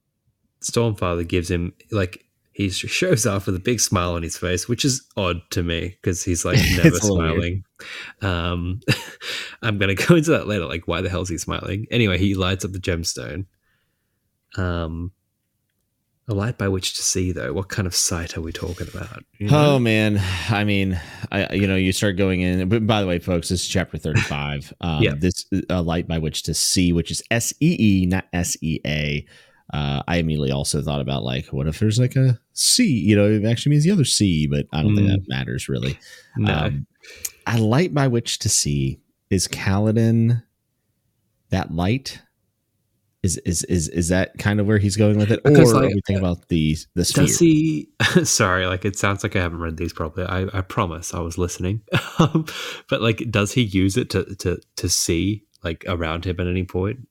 Stormfather 0.62 1.28
gives 1.28 1.52
him 1.52 1.74
like 1.91 2.26
he 2.54 2.69
shows 2.69 3.26
off 3.26 3.48
with 3.48 3.56
a 3.56 3.60
big 3.60 3.80
smile 3.80 4.13
on 4.13 4.24
his 4.24 4.38
face, 4.38 4.69
which 4.69 4.86
is 4.86 5.06
odd 5.17 5.41
to 5.52 5.63
me 5.63 5.98
because 6.02 6.24
he's 6.24 6.46
like 6.46 6.58
never 6.76 6.88
It's 6.89 7.00
a 7.08 7.12
little 7.12 7.17
weird. 7.17 7.32
smiling. 7.32 7.63
Um, 8.22 8.82
I'm 9.62 9.77
gonna 9.77 9.96
go 9.96 10.15
into 10.15 10.31
that 10.31 10.48
later. 10.48 10.65
Like, 10.65 10.88
why 10.88 11.02
the 11.02 11.10
hell's 11.10 11.29
he 11.29 11.38
smiling? 11.38 11.88
Anyway, 11.92 12.17
he 12.17 12.36
lights 12.36 12.63
up 12.63 12.71
the 12.71 12.79
gemstone. 12.79 13.46
Um, 14.56 15.12
a 16.28 16.34
light 16.34 16.58
by 16.58 16.67
which 16.69 16.96
to 16.96 17.02
see, 17.04 17.32
though. 17.32 17.52
What 17.54 17.67
kind 17.69 17.86
of 17.86 17.94
sight 17.96 18.38
are 18.38 18.42
we 18.42 18.52
talking 18.52 18.88
about? 18.88 19.24
You 19.40 19.50
know? 19.50 19.76
Oh 19.76 19.80
man, 19.80 20.21
I 20.50 20.63
mean, 20.63 21.00
I 21.32 21.54
you 21.54 21.67
know 21.67 21.76
you 21.76 21.92
start 21.92 22.15
going 22.17 22.42
in. 22.42 22.69
But 22.69 22.88
by 22.88 23.02
the 23.02 23.08
way, 23.08 23.19
folks, 23.19 23.50
this 23.50 23.62
is 23.63 23.67
chapter 23.67 23.98
thirty-five. 23.98 24.74
Um, 24.82 25.04
Yeah. 25.04 25.13
this 25.17 25.46
a 25.69 25.82
light 25.82 26.08
by 26.08 26.17
which 26.19 26.44
to 26.44 26.54
see, 26.54 26.94
which 26.94 27.12
is 27.12 27.21
S 27.32 27.54
E 27.62 27.76
E, 27.80 28.06
not 28.06 28.26
S 28.34 28.56
E 28.62 28.80
A. 28.86 29.26
Uh, 29.74 30.04
I 30.08 30.17
immediately 30.17 30.52
also 30.52 30.82
thought 30.82 31.02
about 31.02 31.24
like, 31.24 31.48
what 31.48 31.67
if 31.67 31.80
there's 31.80 31.98
like 32.00 32.15
a 32.15 32.40
C? 32.54 32.86
You 32.86 33.15
know, 33.15 33.30
it 33.30 33.46
actually 33.46 33.71
means 33.71 33.84
the 33.86 33.92
other 33.92 34.06
C, 34.06 34.46
but 34.48 34.65
I 34.71 34.84
don't 34.84 34.96
think 34.96 35.08
Mm. 35.08 35.12
that 35.13 35.26
matters 35.28 35.67
really. 35.67 35.98
no. 36.38 36.54
Um, 36.54 36.88
a 37.48 37.58
light 37.60 37.94
by 37.94 38.08
which 38.08 38.40
to 38.40 38.50
see 38.50 39.00
is 39.30 39.48
Kaladin. 39.48 40.44
That 41.50 41.74
light 41.74 42.21
Is 43.24 43.38
is 43.46 43.63
is 43.63 43.88
is 43.88 44.10
that 44.10 44.38
kind 44.38 44.60
of 44.60 44.67
where 44.67 44.78
he's 44.78 44.98
going 44.98 45.17
with 45.17 45.32
it, 45.32 45.40
or 45.46 45.52
Because, 45.52 45.74
are 45.74 45.82
we 45.82 45.94
thinking 45.94 46.17
about 46.17 46.50
the 46.50 46.78
the 46.94 47.06
sphere? 47.06 47.26
Does 47.26 47.40
he? 47.40 47.90
Sorry, 48.24 48.67
like 48.67 48.84
it 48.84 48.98
sounds 48.98 49.24
like 49.24 49.38
I 49.38 49.42
haven't 49.42 49.60
read 49.60 49.78
these 49.78 49.94
properly. 49.94 50.28
I, 50.28 50.58
I 50.58 50.60
promise 50.62 51.13
I 51.13 51.19
was 51.19 51.38
listening. 51.38 51.82
Um, 52.19 52.46
but 52.90 53.02
like, 53.02 53.32
does 53.32 53.54
he 53.54 53.62
use 53.62 53.98
it 53.98 54.12
to 54.12 54.36
to 54.36 54.60
to 54.76 54.90
see 54.90 55.46
like 55.63 55.84
around 55.88 56.26
him 56.26 56.40
at 56.40 56.48
any 56.48 56.63
point? 56.63 57.08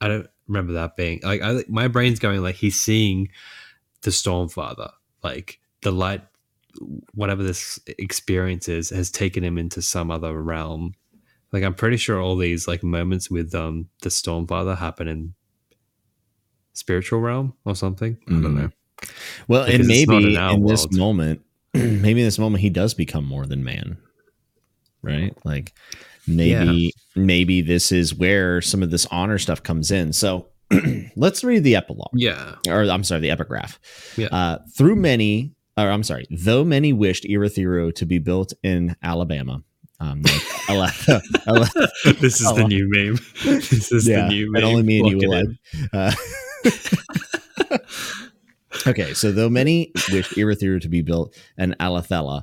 I 0.00 0.06
don't 0.06 0.28
remember 0.46 0.74
that 0.74 0.96
being 0.96 1.20
like. 1.24 1.42
I 1.42 1.64
my 1.68 1.88
brain's 1.88 2.20
going 2.20 2.42
like 2.42 2.54
he's 2.54 2.78
seeing 2.78 3.30
the 4.02 4.10
Stormfather, 4.10 4.92
like 5.22 5.58
the 5.82 5.90
light, 5.90 6.22
whatever 7.14 7.42
this 7.42 7.80
experience 7.98 8.68
is, 8.68 8.90
has 8.90 9.10
taken 9.10 9.42
him 9.42 9.58
into 9.58 9.82
some 9.82 10.10
other 10.10 10.40
realm. 10.40 10.94
Like 11.54 11.62
I'm 11.62 11.74
pretty 11.74 11.96
sure 11.96 12.20
all 12.20 12.36
these 12.36 12.66
like 12.68 12.82
moments 12.82 13.30
with 13.30 13.54
um 13.54 13.86
the 14.02 14.08
Stormfather 14.10 14.76
happen 14.76 15.06
in 15.08 15.34
spiritual 16.72 17.20
realm 17.20 17.54
or 17.64 17.76
something. 17.76 18.18
I 18.26 18.30
don't 18.32 18.42
Mhm. 18.42 18.54
know. 18.56 18.70
Well, 19.48 19.64
Because 19.66 19.80
and 19.80 19.88
maybe 19.88 20.34
in 20.36 20.66
this 20.66 20.82
world. 20.82 20.96
moment, 20.96 21.40
maybe 21.74 22.20
in 22.20 22.26
this 22.26 22.38
moment 22.40 22.60
he 22.62 22.70
does 22.70 22.92
become 22.94 23.24
more 23.24 23.46
than 23.46 23.62
man, 23.62 23.98
right? 25.02 25.32
Like 25.44 25.72
maybe 26.26 26.92
maybe 27.14 27.60
this 27.60 27.92
is 27.92 28.12
where 28.14 28.60
some 28.60 28.82
of 28.82 28.90
this 28.90 29.06
honor 29.06 29.38
stuff 29.38 29.62
comes 29.62 29.90
in. 29.92 30.12
So 30.12 30.48
let's 31.16 31.44
read 31.44 31.62
the 31.62 31.76
epilogue, 31.76 32.10
Yeah. 32.14 32.56
or 32.68 32.82
I'm 32.90 33.04
sorry, 33.04 33.20
the 33.20 33.30
epigraph. 33.30 33.78
Yeah. 34.16 34.26
Uh, 34.32 34.58
through 34.76 34.96
many, 34.96 35.52
or 35.76 35.88
I'm 35.90 36.02
sorry, 36.02 36.26
though 36.30 36.64
many 36.64 36.92
wished 36.92 37.24
Urithiru 37.24 37.94
to 37.94 38.06
be 38.06 38.18
built 38.18 38.52
in 38.64 38.96
Alabama. 39.02 39.62
Um, 40.00 40.22
like, 40.68 40.94
this 42.20 42.40
is 42.40 42.52
the 42.54 42.66
new 42.68 42.88
meme. 42.90 43.18
This 43.44 43.92
is 43.92 44.08
yeah, 44.08 44.22
the 44.22 44.28
new 44.28 44.44
and 44.46 44.52
meme. 44.52 44.64
only 44.64 44.82
me 44.82 45.00
and 45.00 45.08
you 45.08 45.16
will 45.16 45.32
it 45.32 45.46
like. 45.46 45.46
in. 45.72 45.88
Uh, 47.70 47.80
okay, 48.86 49.14
so 49.14 49.32
though 49.32 49.48
many 49.48 49.92
wished 50.10 50.32
Urithiru 50.32 50.80
to 50.80 50.88
be 50.88 51.02
built 51.02 51.36
in 51.56 51.74
Alethela, 51.80 52.42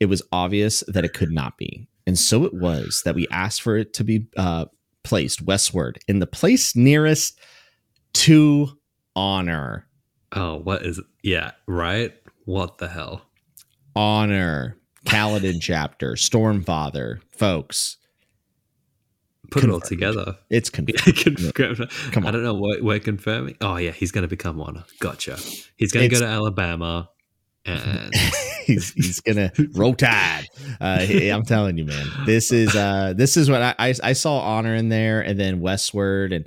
it 0.00 0.06
was 0.06 0.22
obvious 0.32 0.82
that 0.88 1.04
it 1.04 1.12
could 1.12 1.30
not 1.30 1.56
be. 1.58 1.86
And 2.06 2.18
so 2.18 2.44
it 2.44 2.54
was 2.54 3.02
that 3.04 3.14
we 3.14 3.28
asked 3.30 3.62
for 3.62 3.76
it 3.76 3.92
to 3.94 4.04
be 4.04 4.26
uh, 4.36 4.66
placed 5.04 5.42
westward 5.42 5.98
in 6.08 6.18
the 6.18 6.26
place 6.26 6.74
nearest 6.74 7.38
to 8.14 8.68
honor. 9.14 9.86
Oh, 10.32 10.56
what 10.56 10.84
is? 10.84 11.00
Yeah, 11.22 11.52
right. 11.66 12.12
What 12.44 12.78
the 12.78 12.88
hell? 12.88 13.22
Honor. 13.94 14.76
Kaladin 15.04 15.60
chapter, 15.60 16.12
Stormfather, 16.12 17.20
folks. 17.32 17.96
Put 19.50 19.64
it 19.64 19.70
all 19.70 19.80
together. 19.80 20.36
It's 20.48 20.70
confused. 20.70 21.26
Yeah, 21.26 21.50
confirm. 21.52 21.88
Come 22.12 22.26
I 22.26 22.30
don't 22.30 22.44
know 22.44 22.54
what 22.54 22.82
we're 22.82 23.00
confirming. 23.00 23.56
Oh 23.60 23.76
yeah, 23.76 23.90
he's 23.90 24.12
going 24.12 24.22
to 24.22 24.28
become 24.28 24.56
one. 24.56 24.84
Gotcha. 25.00 25.36
He's 25.76 25.92
going 25.92 26.08
to 26.08 26.14
go 26.14 26.20
to 26.20 26.26
Alabama, 26.26 27.10
and 27.64 28.14
he's 28.64 28.92
he's 28.92 29.20
gonna 29.20 29.50
roll 29.74 29.94
tide. 29.94 30.46
Uh, 30.80 31.04
I'm 31.10 31.44
telling 31.44 31.78
you, 31.78 31.84
man. 31.84 32.06
This 32.26 32.52
is 32.52 32.74
uh 32.74 33.14
this 33.16 33.36
is 33.36 33.50
what 33.50 33.62
I, 33.62 33.74
I 33.78 33.94
I 34.02 34.12
saw 34.12 34.38
honor 34.40 34.74
in 34.74 34.88
there, 34.88 35.20
and 35.20 35.38
then 35.38 35.60
westward, 35.60 36.32
and 36.32 36.46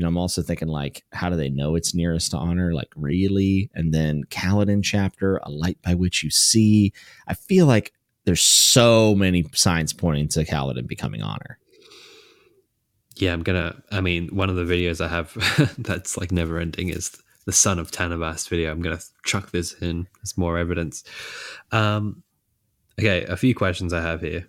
you 0.00 0.02
know 0.02 0.08
I'm 0.08 0.16
also 0.16 0.40
thinking 0.40 0.68
like, 0.68 1.04
how 1.12 1.28
do 1.28 1.36
they 1.36 1.50
know 1.50 1.74
it's 1.74 1.94
nearest 1.94 2.30
to 2.30 2.38
honor? 2.38 2.72
Like 2.72 2.88
really? 2.96 3.68
And 3.74 3.92
then 3.92 4.24
Kaladin 4.30 4.82
chapter, 4.82 5.36
a 5.42 5.50
light 5.50 5.76
by 5.82 5.92
which 5.92 6.22
you 6.24 6.30
see. 6.30 6.94
I 7.28 7.34
feel 7.34 7.66
like 7.66 7.92
there's 8.24 8.40
so 8.40 9.14
many 9.14 9.44
signs 9.52 9.92
pointing 9.92 10.28
to 10.28 10.46
Kaladin 10.46 10.86
becoming 10.86 11.20
honor. 11.20 11.58
yeah, 13.16 13.34
I'm 13.34 13.42
gonna. 13.42 13.76
I 13.92 14.00
mean, 14.00 14.34
one 14.34 14.48
of 14.48 14.56
the 14.56 14.64
videos 14.64 15.04
I 15.04 15.08
have 15.08 15.34
that's 15.78 16.16
like 16.16 16.32
never 16.32 16.58
ending 16.58 16.88
is 16.88 17.22
the 17.44 17.52
son 17.52 17.78
of 17.78 17.90
Tanavast 17.90 18.48
video. 18.48 18.72
I'm 18.72 18.80
gonna 18.80 19.02
chuck 19.22 19.50
this 19.50 19.74
in 19.82 20.06
as 20.22 20.38
more 20.38 20.56
evidence. 20.56 21.04
Um, 21.72 22.22
okay, 22.98 23.24
a 23.24 23.36
few 23.36 23.54
questions 23.54 23.92
I 23.92 24.00
have 24.00 24.22
here. 24.22 24.48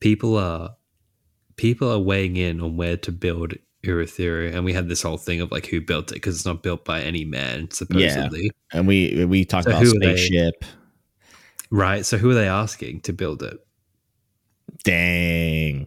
People 0.00 0.36
are 0.36 0.76
people 1.56 1.90
are 1.90 1.98
weighing 1.98 2.36
in 2.36 2.60
on 2.60 2.76
where 2.76 2.98
to 2.98 3.10
build 3.10 3.54
Urithiru, 3.84 4.54
and 4.54 4.64
we 4.64 4.72
had 4.72 4.88
this 4.88 5.02
whole 5.02 5.16
thing 5.18 5.40
of 5.40 5.50
like 5.50 5.66
who 5.66 5.80
built 5.80 6.10
it 6.12 6.14
because 6.14 6.36
it's 6.36 6.46
not 6.46 6.62
built 6.62 6.84
by 6.84 7.00
any 7.02 7.24
man 7.24 7.70
supposedly, 7.70 8.44
Yeah. 8.44 8.50
And 8.78 8.86
we 8.86 9.24
we 9.24 9.44
talked 9.44 9.64
So 9.64 9.70
about 9.70 9.82
they? 9.84 10.16
spaceship. 10.16 10.64
right? 11.70 12.06
So 12.06 12.16
who 12.18 12.30
are 12.30 12.34
they 12.34 12.48
asking 12.48 13.00
to 13.02 13.12
build 13.12 13.42
it? 13.42 13.58
Dang. 14.84 15.86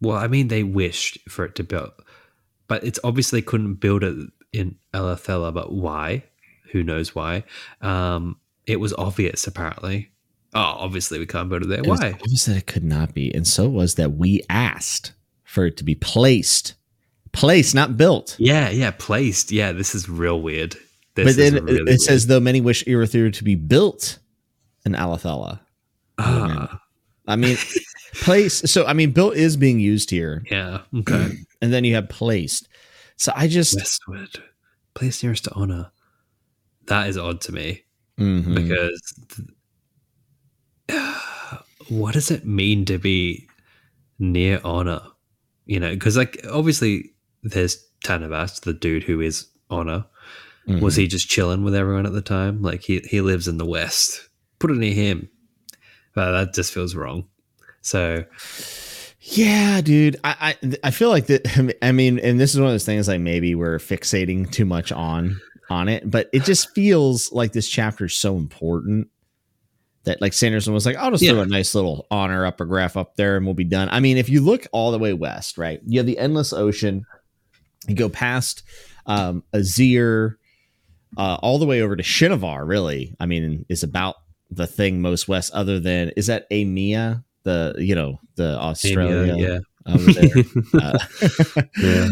Well, 0.00 0.16
I 0.16 0.26
mean, 0.26 0.48
they 0.48 0.64
wished 0.64 1.18
for 1.28 1.44
it 1.44 1.54
to 1.56 1.64
build, 1.64 1.92
but 2.66 2.82
it's 2.84 2.98
obviously 3.04 3.40
couldn't 3.42 3.74
build 3.74 4.02
it 4.02 4.16
in 4.52 4.76
Alethela. 4.92 5.54
But 5.54 5.72
why? 5.72 6.24
Who 6.72 6.82
knows 6.82 7.14
why? 7.14 7.44
Um, 7.82 8.36
it 8.66 8.80
was 8.80 8.92
obvious, 8.94 9.46
apparently. 9.46 10.08
Oh, 10.54 10.60
obviously 10.60 11.18
we 11.18 11.26
can't 11.26 11.48
build 11.48 11.62
it 11.62 11.68
there. 11.68 11.78
It 11.78 11.86
was 11.86 12.00
Why? 12.00 12.12
obvious 12.12 12.44
that 12.46 12.56
it 12.56 12.66
could 12.66 12.84
not 12.84 13.14
be, 13.14 13.32
and 13.34 13.46
so 13.46 13.68
was 13.68 13.94
that 13.94 14.12
we 14.16 14.42
asked 14.50 15.12
for 15.52 15.66
it 15.66 15.76
to 15.76 15.84
be 15.84 15.94
placed, 15.94 16.74
placed, 17.32 17.74
not 17.74 17.96
built. 17.98 18.36
Yeah, 18.38 18.70
yeah, 18.70 18.90
placed. 18.90 19.52
Yeah, 19.52 19.72
this 19.72 19.94
is 19.94 20.08
real 20.08 20.40
weird. 20.40 20.76
This 21.14 21.26
but 21.26 21.36
then 21.36 21.56
it, 21.56 21.62
really 21.64 21.80
it 21.80 21.84
weird. 21.84 22.00
says 22.00 22.26
though 22.26 22.40
many 22.40 22.60
wish 22.62 22.82
Urithiru 22.84 23.32
to 23.34 23.44
be 23.44 23.54
built 23.54 24.18
in 24.86 24.92
Alethela. 24.94 25.60
ah, 26.18 26.80
I 27.28 27.36
mean, 27.36 27.56
place. 28.14 28.62
So 28.70 28.86
I 28.86 28.94
mean, 28.94 29.12
built 29.12 29.36
is 29.36 29.56
being 29.58 29.78
used 29.78 30.10
here, 30.10 30.42
yeah, 30.50 30.80
okay. 31.00 31.32
and 31.60 31.72
then 31.72 31.84
you 31.84 31.94
have 31.96 32.08
placed. 32.08 32.66
So 33.16 33.30
I 33.36 33.46
just 33.46 33.76
Westward, 33.76 34.42
place 34.94 35.22
nearest 35.22 35.44
to 35.44 35.52
honor. 35.54 35.90
That 36.86 37.08
is 37.08 37.18
odd 37.18 37.40
to 37.42 37.52
me. 37.52 37.82
Mhm. 38.18 38.54
because 38.54 39.02
th- 39.28 39.48
what 41.88 42.14
does 42.14 42.30
it 42.30 42.44
mean 42.46 42.84
to 42.86 42.98
be 42.98 43.48
near 44.18 44.60
honor 44.64 45.00
you 45.72 45.80
know 45.80 45.92
because 45.94 46.16
like 46.16 46.34
obviously 46.50 46.92
there's 47.42 47.74
tanavast 48.04 48.62
the 48.62 48.72
dude 48.84 49.04
who 49.04 49.20
is 49.20 49.46
honor 49.70 50.04
was 50.66 50.94
Mhm. 50.94 50.98
he 50.98 51.06
just 51.08 51.28
chilling 51.28 51.64
with 51.64 51.74
everyone 51.74 52.06
at 52.06 52.12
the 52.12 52.20
time 52.36 52.62
like 52.62 52.82
he, 52.82 53.00
he 53.00 53.20
lives 53.20 53.48
in 53.48 53.58
the 53.58 53.66
west 53.76 54.28
put 54.58 54.70
it 54.70 54.76
near 54.76 54.94
him 54.94 55.28
but 56.14 56.30
that 56.32 56.54
just 56.54 56.72
feels 56.72 56.94
wrong 56.94 57.26
so 57.80 58.24
Yeah, 59.20 59.80
dude. 59.80 60.16
I, 60.24 60.56
I 60.62 60.76
I 60.84 60.90
feel 60.90 61.08
like 61.10 61.26
that. 61.26 61.76
I 61.82 61.92
mean, 61.92 62.18
and 62.18 62.40
this 62.40 62.52
is 62.54 62.58
one 62.60 62.66
of 62.68 62.74
those 62.74 62.84
things 62.84 63.06
like 63.06 63.20
maybe 63.20 63.54
we're 63.54 63.78
fixating 63.78 64.50
too 64.50 64.64
much 64.64 64.90
on 64.90 65.40
on 65.70 65.88
it, 65.88 66.10
but 66.10 66.28
it 66.32 66.42
just 66.44 66.70
feels 66.74 67.30
like 67.32 67.52
this 67.52 67.68
chapter 67.68 68.06
is 68.06 68.14
so 68.16 68.36
important 68.36 69.06
that 70.04 70.20
like 70.20 70.32
Sanderson 70.32 70.74
was 70.74 70.84
like, 70.84 70.96
I'll 70.96 71.10
just 71.10 71.26
throw 71.26 71.40
a 71.40 71.46
nice 71.46 71.74
little 71.74 72.06
honor 72.10 72.44
epigraph 72.44 72.96
up 72.96 73.16
there 73.16 73.36
and 73.36 73.46
we'll 73.46 73.54
be 73.54 73.64
done. 73.64 73.88
I 73.90 74.00
mean, 74.00 74.16
if 74.16 74.28
you 74.28 74.40
look 74.40 74.66
all 74.72 74.90
the 74.90 74.98
way 74.98 75.12
west, 75.12 75.58
right, 75.58 75.80
you 75.86 75.98
have 75.98 76.06
the 76.06 76.18
endless 76.18 76.52
ocean. 76.52 77.04
You 77.86 77.94
go 77.94 78.08
past 78.08 78.62
um, 79.06 79.44
Azir, 79.54 80.36
uh, 81.16 81.38
all 81.42 81.58
the 81.58 81.66
way 81.66 81.82
over 81.82 81.96
to 81.96 82.02
Shinovar. 82.02 82.66
Really, 82.66 83.14
I 83.20 83.26
mean, 83.26 83.64
is 83.68 83.82
about 83.82 84.16
the 84.50 84.66
thing 84.66 85.02
most 85.02 85.28
west. 85.28 85.52
Other 85.52 85.78
than 85.78 86.10
is 86.16 86.26
that 86.28 86.48
Aimia, 86.50 87.24
the 87.42 87.74
you 87.78 87.94
know 87.94 88.18
the 88.36 88.58
Australia 88.58 89.36
yeah 89.36 89.58
over 89.86 90.12
there. 90.12 90.44
Uh, 90.80 90.98
yeah 91.78 92.08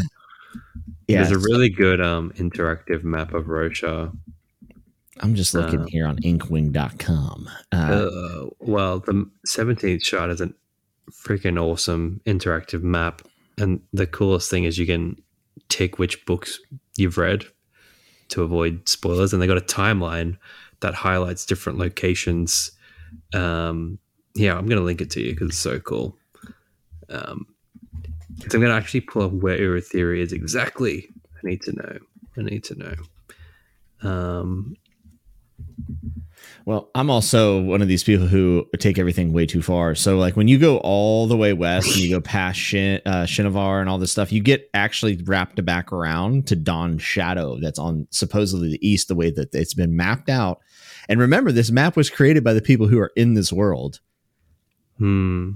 yeah, 1.11 1.25
there's 1.25 1.33
a 1.33 1.39
really 1.39 1.69
good 1.69 2.01
um 2.01 2.33
interactive 2.37 3.03
map 3.05 3.35
of 3.35 3.47
Roshar 3.47 4.17
I'm 5.21 5.35
just 5.35 5.55
looking 5.55 5.83
uh, 5.83 5.87
here 5.87 6.07
on 6.07 6.17
inkwing.com. 6.19 7.51
Uh, 7.73 7.77
Uh, 7.77 8.47
well, 8.59 9.01
the 9.01 9.29
17th 9.47 10.03
Shard 10.05 10.31
is 10.31 10.41
a 10.41 10.53
freaking 11.11 11.61
awesome 11.61 12.21
interactive 12.27 12.83
map. 12.83 13.23
And 13.59 13.81
the 13.93 14.07
coolest 14.07 14.51
thing 14.51 14.65
is 14.65 14.79
you 14.79 14.87
can 14.87 15.21
tick 15.69 15.99
which 15.99 16.25
books 16.25 16.59
you've 16.97 17.19
read 17.19 17.45
to 18.29 18.43
avoid 18.43 18.89
spoilers. 18.89 19.33
And 19.33 19.43
they 19.43 19.47
got 19.47 19.59
a 19.59 19.61
timeline 19.61 20.39
that 20.81 20.95
highlights 20.95 21.45
different 21.45 21.79
locations. 21.79 22.73
Um, 23.35 23.99
yeah, 24.35 24.57
I'm 24.57 24.67
going 24.67 24.79
to 24.79 24.85
link 24.85 25.01
it 25.01 25.11
to 25.11 25.21
you 25.21 25.33
because 25.33 25.51
it's 25.51 25.59
so 25.59 25.79
cool. 25.81 26.17
Um, 27.11 27.47
so 28.39 28.55
I'm 28.55 28.61
going 28.61 28.73
to 28.73 28.77
actually 28.77 29.03
pull 29.03 29.23
up 29.23 29.33
where 29.33 29.59
Urithiru 29.59 30.19
is 30.19 30.33
exactly. 30.33 31.09
I 31.35 31.41
need 31.49 31.61
to 31.63 31.73
know. 31.73 31.99
I 32.39 32.43
need 32.43 32.65
to 32.65 32.75
know. 32.79 34.09
Um, 34.09 34.77
Well, 36.67 36.91
I'm 36.95 37.11
also 37.11 37.61
one 37.61 37.83
of 37.83 37.89
these 37.89 38.05
people 38.05 38.27
who 38.27 38.67
take 38.79 38.99
everything 38.99 39.33
way 39.33 39.47
too 39.47 39.63
far. 39.63 39.95
So, 39.95 40.19
like 40.19 40.37
when 40.37 40.49
you 40.49 40.59
go 40.59 40.79
all 40.79 41.27
the 41.27 41.37
way 41.37 41.53
west 41.53 41.89
and 41.89 42.01
you 42.01 42.11
go 42.11 42.21
past 42.21 42.59
Shin, 42.59 43.01
uh, 43.07 43.25
Shinovar 43.25 43.81
and 43.81 43.89
all 43.89 43.99
this 43.99 44.13
stuff, 44.13 44.33
you 44.33 44.43
get 44.43 44.69
actually 44.75 45.17
wrapped 45.25 45.65
back 45.65 45.93
around 45.93 46.47
to 46.49 46.57
Dawn 46.57 46.99
Shadow. 46.99 47.59
That's 47.61 47.79
on 47.79 48.07
supposedly 48.11 48.71
the 48.71 48.89
east, 48.89 49.09
the 49.09 49.15
way 49.15 49.31
that 49.31 49.55
it's 49.55 49.75
been 49.75 49.97
mapped 49.97 50.29
out. 50.29 50.61
And 51.09 51.19
remember, 51.19 51.51
this 51.51 51.71
map 51.71 51.97
was 51.97 52.11
created 52.11 52.45
by 52.45 52.53
the 52.53 52.63
people 52.63 52.89
who 52.89 52.99
are 52.99 53.13
in 53.17 53.35
this 53.35 53.53
world. 53.53 54.01
hmm. 54.99 55.53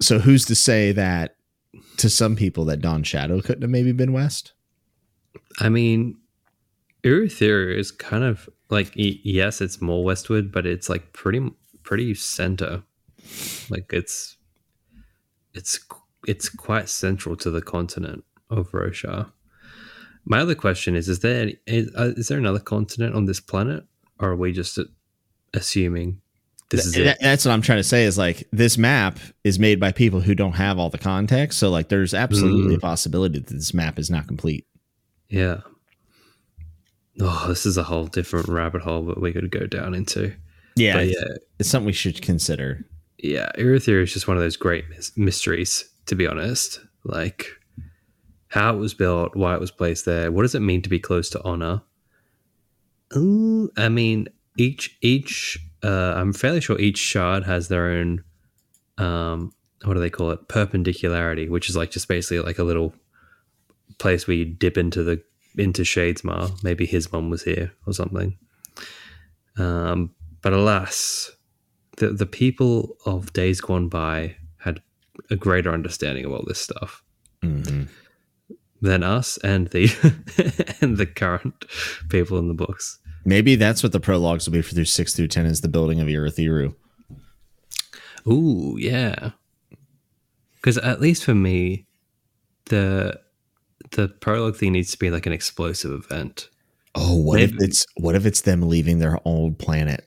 So, 0.00 0.18
who's 0.18 0.46
to 0.46 0.54
say 0.54 0.92
that 0.92 1.36
to 1.98 2.10
some 2.10 2.36
people 2.36 2.64
that 2.66 2.80
Dawn 2.80 3.02
Shadow 3.02 3.40
couldn't 3.40 3.62
have 3.62 3.70
maybe 3.70 3.92
been 3.92 4.12
west. 4.12 4.52
I 5.58 5.68
mean, 5.68 6.16
Urithiru 7.02 7.76
is 7.76 7.90
kind 7.90 8.24
of 8.24 8.48
like 8.68 8.92
yes, 8.94 9.60
it's 9.60 9.80
more 9.80 10.04
westward, 10.04 10.52
but 10.52 10.66
it's 10.66 10.88
like 10.88 11.12
pretty 11.12 11.50
pretty 11.82 12.14
center. 12.14 12.82
Like 13.68 13.92
it's 13.92 14.36
it's 15.54 15.80
it's 16.26 16.48
quite 16.48 16.88
central 16.88 17.36
to 17.36 17.50
the 17.50 17.62
continent 17.62 18.24
of 18.50 18.70
Roshar. 18.72 19.30
My 20.24 20.40
other 20.40 20.54
question 20.54 20.94
is: 20.94 21.08
Is 21.08 21.20
there 21.20 21.42
any, 21.42 21.56
is, 21.66 21.90
uh, 21.96 22.12
is 22.16 22.28
there 22.28 22.38
another 22.38 22.58
continent 22.58 23.14
on 23.14 23.24
this 23.24 23.40
planet, 23.40 23.84
or 24.18 24.30
are 24.30 24.36
we 24.36 24.52
just 24.52 24.78
assuming 25.54 26.20
this 26.70 26.86
is 26.86 26.96
it? 26.96 27.18
That's 27.20 27.44
what 27.44 27.52
I'm 27.52 27.62
trying 27.62 27.78
to 27.78 27.84
say. 27.84 28.04
Is 28.04 28.16
like 28.16 28.46
this 28.52 28.78
map 28.78 29.18
is 29.44 29.58
made 29.58 29.80
by 29.80 29.92
people 29.92 30.20
who 30.20 30.34
don't 30.34 30.52
have 30.52 30.78
all 30.78 30.90
the 30.90 30.98
context. 30.98 31.58
So 31.58 31.70
like, 31.70 31.88
there's 31.88 32.14
absolutely 32.14 32.74
mm. 32.74 32.78
a 32.78 32.80
possibility 32.80 33.38
that 33.40 33.48
this 33.48 33.74
map 33.74 33.98
is 33.98 34.10
not 34.10 34.26
complete. 34.28 34.66
Yeah. 35.28 35.60
Oh, 37.20 37.46
this 37.48 37.66
is 37.66 37.76
a 37.76 37.82
whole 37.82 38.06
different 38.06 38.48
rabbit 38.48 38.82
hole 38.82 39.04
that 39.06 39.20
we 39.20 39.32
could 39.32 39.50
go 39.50 39.66
down 39.66 39.94
into. 39.94 40.34
Yeah, 40.76 40.94
but 40.94 41.08
yeah, 41.08 41.24
it's 41.58 41.68
something 41.68 41.86
we 41.86 41.92
should 41.92 42.22
consider. 42.22 42.84
Yeah, 43.18 43.50
Urithiru 43.58 44.02
is 44.02 44.12
just 44.12 44.26
one 44.26 44.36
of 44.36 44.42
those 44.42 44.56
great 44.56 44.84
mysteries. 45.16 45.88
To 46.06 46.14
be 46.16 46.26
honest, 46.26 46.80
like 47.04 47.46
how 48.48 48.74
it 48.74 48.78
was 48.78 48.94
built, 48.94 49.36
why 49.36 49.54
it 49.54 49.60
was 49.60 49.70
placed 49.70 50.06
there. 50.06 50.32
What 50.32 50.42
does 50.42 50.54
it 50.54 50.60
mean 50.60 50.82
to 50.82 50.88
be 50.88 50.98
close 50.98 51.30
to 51.30 51.42
honor? 51.44 51.82
Ooh, 53.16 53.70
I 53.76 53.88
mean, 53.88 54.28
each 54.56 54.96
each 55.02 55.58
uh, 55.82 56.14
I'm 56.16 56.32
fairly 56.32 56.60
sure 56.60 56.78
each 56.78 56.98
shard 56.98 57.44
has 57.44 57.68
their 57.68 57.86
own 57.86 58.24
um, 58.98 59.52
what 59.84 59.94
do 59.94 60.00
they 60.00 60.10
call 60.10 60.30
it? 60.30 60.48
Perpendicularity, 60.48 61.48
which 61.48 61.68
is 61.68 61.76
like 61.76 61.90
just 61.90 62.08
basically 62.08 62.40
like 62.40 62.58
a 62.58 62.64
little 62.64 62.94
place 63.98 64.26
where 64.26 64.36
you 64.36 64.44
dip 64.44 64.76
into 64.76 65.02
the 65.02 65.22
into 65.56 65.82
Shadesmar. 65.82 66.62
Maybe 66.62 66.86
his 66.86 67.12
mom 67.12 67.30
was 67.30 67.42
here 67.42 67.72
or 67.86 67.92
something. 67.92 68.36
Um, 69.56 70.14
but 70.42 70.52
alas, 70.52 71.30
the 71.96 72.10
the 72.10 72.26
people 72.26 72.96
of 73.06 73.32
days 73.32 73.60
gone 73.60 73.88
by 73.88 74.36
had 74.58 74.80
a 75.30 75.36
greater 75.36 75.72
understanding 75.72 76.24
of 76.24 76.32
all 76.32 76.44
this 76.46 76.60
stuff. 76.60 77.02
Mm-hmm 77.42 77.84
than 78.80 79.02
us 79.02 79.36
and 79.38 79.68
the 79.68 79.90
and 80.80 80.96
the 80.96 81.06
current 81.06 81.64
people 82.08 82.38
in 82.38 82.48
the 82.48 82.54
books. 82.54 82.98
Maybe 83.24 83.54
that's 83.54 83.82
what 83.82 83.92
the 83.92 84.00
prologues 84.00 84.46
will 84.46 84.54
be 84.54 84.62
for 84.62 84.74
through 84.74 84.86
six 84.86 85.14
through 85.14 85.28
ten 85.28 85.46
is 85.46 85.60
the 85.60 85.68
building 85.68 86.00
of 86.00 86.08
Urithiru. 86.08 86.74
Ooh, 88.26 88.76
yeah. 88.78 89.30
Because 90.56 90.78
at 90.78 91.00
least 91.00 91.24
for 91.24 91.34
me, 91.34 91.86
the 92.66 93.18
the 93.92 94.08
prologue 94.08 94.56
thing 94.56 94.72
needs 94.72 94.90
to 94.92 94.98
be 94.98 95.10
like 95.10 95.26
an 95.26 95.32
explosive 95.32 95.92
event. 95.92 96.48
Oh, 96.94 97.16
what 97.16 97.36
Maybe. 97.36 97.54
if 97.54 97.62
it's 97.62 97.86
what 97.96 98.14
if 98.14 98.26
it's 98.26 98.42
them 98.42 98.68
leaving 98.68 98.98
their 98.98 99.18
old 99.24 99.58
planet? 99.58 100.06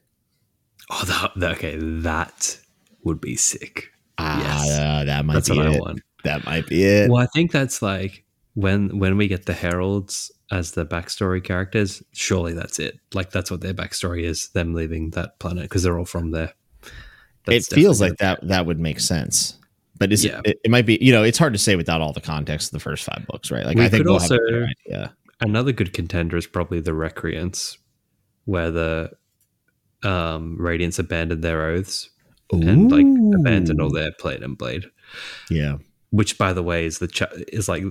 Oh, 0.89 1.31
that, 1.35 1.51
okay, 1.57 1.77
that 1.77 2.59
would 3.03 3.21
be 3.21 3.35
sick. 3.35 3.91
Ah, 4.17 4.39
yes. 4.39 4.79
Uh, 4.79 5.03
that 5.05 5.25
might 5.25 5.33
that's 5.33 5.49
be 5.49 5.59
it. 5.59 6.03
That 6.23 6.45
might 6.45 6.67
be 6.67 6.83
it. 6.83 7.09
Well, 7.09 7.21
I 7.21 7.27
think 7.27 7.51
that's 7.51 7.81
like 7.81 8.23
when 8.53 8.99
when 8.99 9.17
we 9.17 9.27
get 9.27 9.45
the 9.45 9.53
heralds 9.53 10.31
as 10.51 10.71
the 10.71 10.85
backstory 10.85 11.43
characters, 11.43 12.03
surely 12.11 12.53
that's 12.53 12.79
it. 12.79 12.99
Like 13.13 13.31
that's 13.31 13.49
what 13.49 13.61
their 13.61 13.73
backstory 13.73 14.23
is: 14.23 14.49
them 14.49 14.73
leaving 14.73 15.11
that 15.11 15.39
planet 15.39 15.63
because 15.63 15.83
they're 15.83 15.97
all 15.97 16.05
from 16.05 16.31
there. 16.31 16.53
That's 17.45 17.71
it 17.71 17.75
feels 17.75 17.99
like 17.99 18.17
that 18.17 18.47
that 18.47 18.65
would 18.65 18.79
make 18.79 18.99
sense, 18.99 19.57
but 19.97 20.11
is 20.11 20.25
yeah. 20.25 20.41
it, 20.45 20.59
it? 20.63 20.71
might 20.71 20.85
be. 20.85 20.97
You 21.01 21.11
know, 21.11 21.23
it's 21.23 21.37
hard 21.37 21.53
to 21.53 21.59
say 21.59 21.75
without 21.75 22.01
all 22.01 22.13
the 22.13 22.21
context 22.21 22.69
of 22.69 22.71
the 22.71 22.79
first 22.79 23.03
five 23.03 23.25
books, 23.27 23.51
right? 23.51 23.65
Like 23.65 23.77
we 23.77 23.85
I 23.85 23.89
think 23.89 24.05
we'll 24.05 24.13
also, 24.13 24.37
have 24.91 25.11
Another 25.41 25.71
good 25.71 25.93
contender 25.93 26.37
is 26.37 26.47
probably 26.47 26.79
the 26.79 26.91
Recreants, 26.91 27.77
where 28.45 28.71
the 28.71 29.11
um, 30.03 30.57
Radiants 30.59 30.99
abandoned 30.99 31.43
their 31.43 31.65
oaths 31.65 32.09
Ooh. 32.53 32.61
and 32.61 32.91
like 32.91 33.05
abandoned 33.39 33.81
all 33.81 33.91
their 33.91 34.11
plate 34.13 34.41
and 34.41 34.57
blade. 34.57 34.85
Yeah, 35.49 35.77
which 36.11 36.37
by 36.37 36.53
the 36.53 36.63
way 36.63 36.85
is 36.85 36.99
the 36.99 37.07
cha- 37.07 37.33
is 37.49 37.67
like 37.67 37.83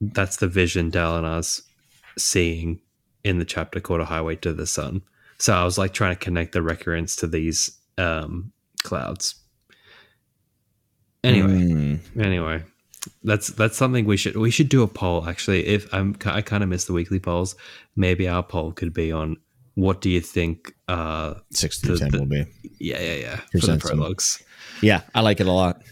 that's 0.00 0.36
the 0.36 0.48
vision 0.48 0.90
Dalinar's 0.90 1.62
seeing 2.18 2.80
in 3.24 3.38
the 3.38 3.44
chapter 3.44 3.80
called 3.80 4.00
A 4.00 4.04
Highway 4.04 4.36
to 4.36 4.52
the 4.52 4.66
Sun. 4.66 5.02
So 5.38 5.54
I 5.54 5.64
was 5.64 5.78
like 5.78 5.92
trying 5.92 6.14
to 6.14 6.20
connect 6.20 6.52
the 6.52 6.60
Recreance 6.60 7.18
to 7.20 7.26
these 7.26 7.76
um, 7.98 8.52
clouds. 8.82 9.36
Anyway, 11.24 11.48
mm. 11.48 12.00
anyway, 12.20 12.62
that's 13.22 13.48
that's 13.48 13.76
something 13.76 14.04
we 14.04 14.16
should 14.16 14.36
we 14.36 14.50
should 14.50 14.68
do 14.68 14.82
a 14.82 14.88
poll 14.88 15.28
actually. 15.28 15.66
If 15.66 15.92
I'm 15.92 16.16
I 16.24 16.42
kind 16.42 16.62
of 16.62 16.68
miss 16.68 16.84
the 16.86 16.92
weekly 16.92 17.20
polls, 17.20 17.54
maybe 17.96 18.28
our 18.28 18.42
poll 18.42 18.72
could 18.72 18.92
be 18.92 19.12
on 19.12 19.36
what 19.74 20.00
do 20.00 20.10
you 20.10 20.20
think 20.20 20.74
uh 20.88 21.34
six 21.50 21.80
to 21.82 21.96
ten 21.96 22.10
will 22.12 22.26
be? 22.26 22.44
Yeah, 22.78 23.00
yeah, 23.00 23.14
yeah. 23.14 23.36
For 23.60 23.66
the 23.66 23.78
prologues. 23.78 24.42
Yeah, 24.80 25.02
I 25.14 25.20
like 25.20 25.40
it 25.40 25.46
a 25.46 25.52
lot. 25.52 25.82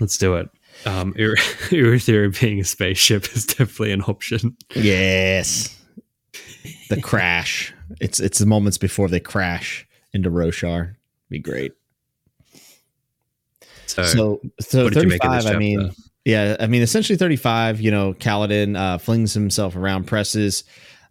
Let's 0.00 0.16
do 0.16 0.36
it 0.36 0.48
um, 0.86 1.12
Urithiru 1.18 2.40
being 2.40 2.60
a 2.60 2.64
spaceship 2.64 3.34
is 3.34 3.46
definitely 3.46 3.92
an 3.92 4.02
option. 4.02 4.56
Yes. 4.74 5.78
The 6.88 7.00
crash. 7.00 7.74
It's 8.00 8.20
it's 8.20 8.38
the 8.38 8.46
moments 8.46 8.78
before 8.78 9.08
they 9.08 9.20
crash 9.20 9.86
into 10.12 10.30
Roshar. 10.30 10.96
Be 11.28 11.38
great. 11.38 11.72
So 13.92 14.02
so, 14.04 14.40
so 14.60 14.90
thirty 14.90 15.18
five. 15.18 15.46
I 15.46 15.56
mean, 15.56 15.92
yeah. 16.24 16.56
I 16.58 16.66
mean, 16.66 16.82
essentially 16.82 17.16
thirty 17.16 17.36
five. 17.36 17.80
You 17.80 17.90
know, 17.90 18.14
Kaladin 18.14 18.76
uh, 18.76 18.98
flings 18.98 19.34
himself 19.34 19.76
around, 19.76 20.04
presses 20.06 20.64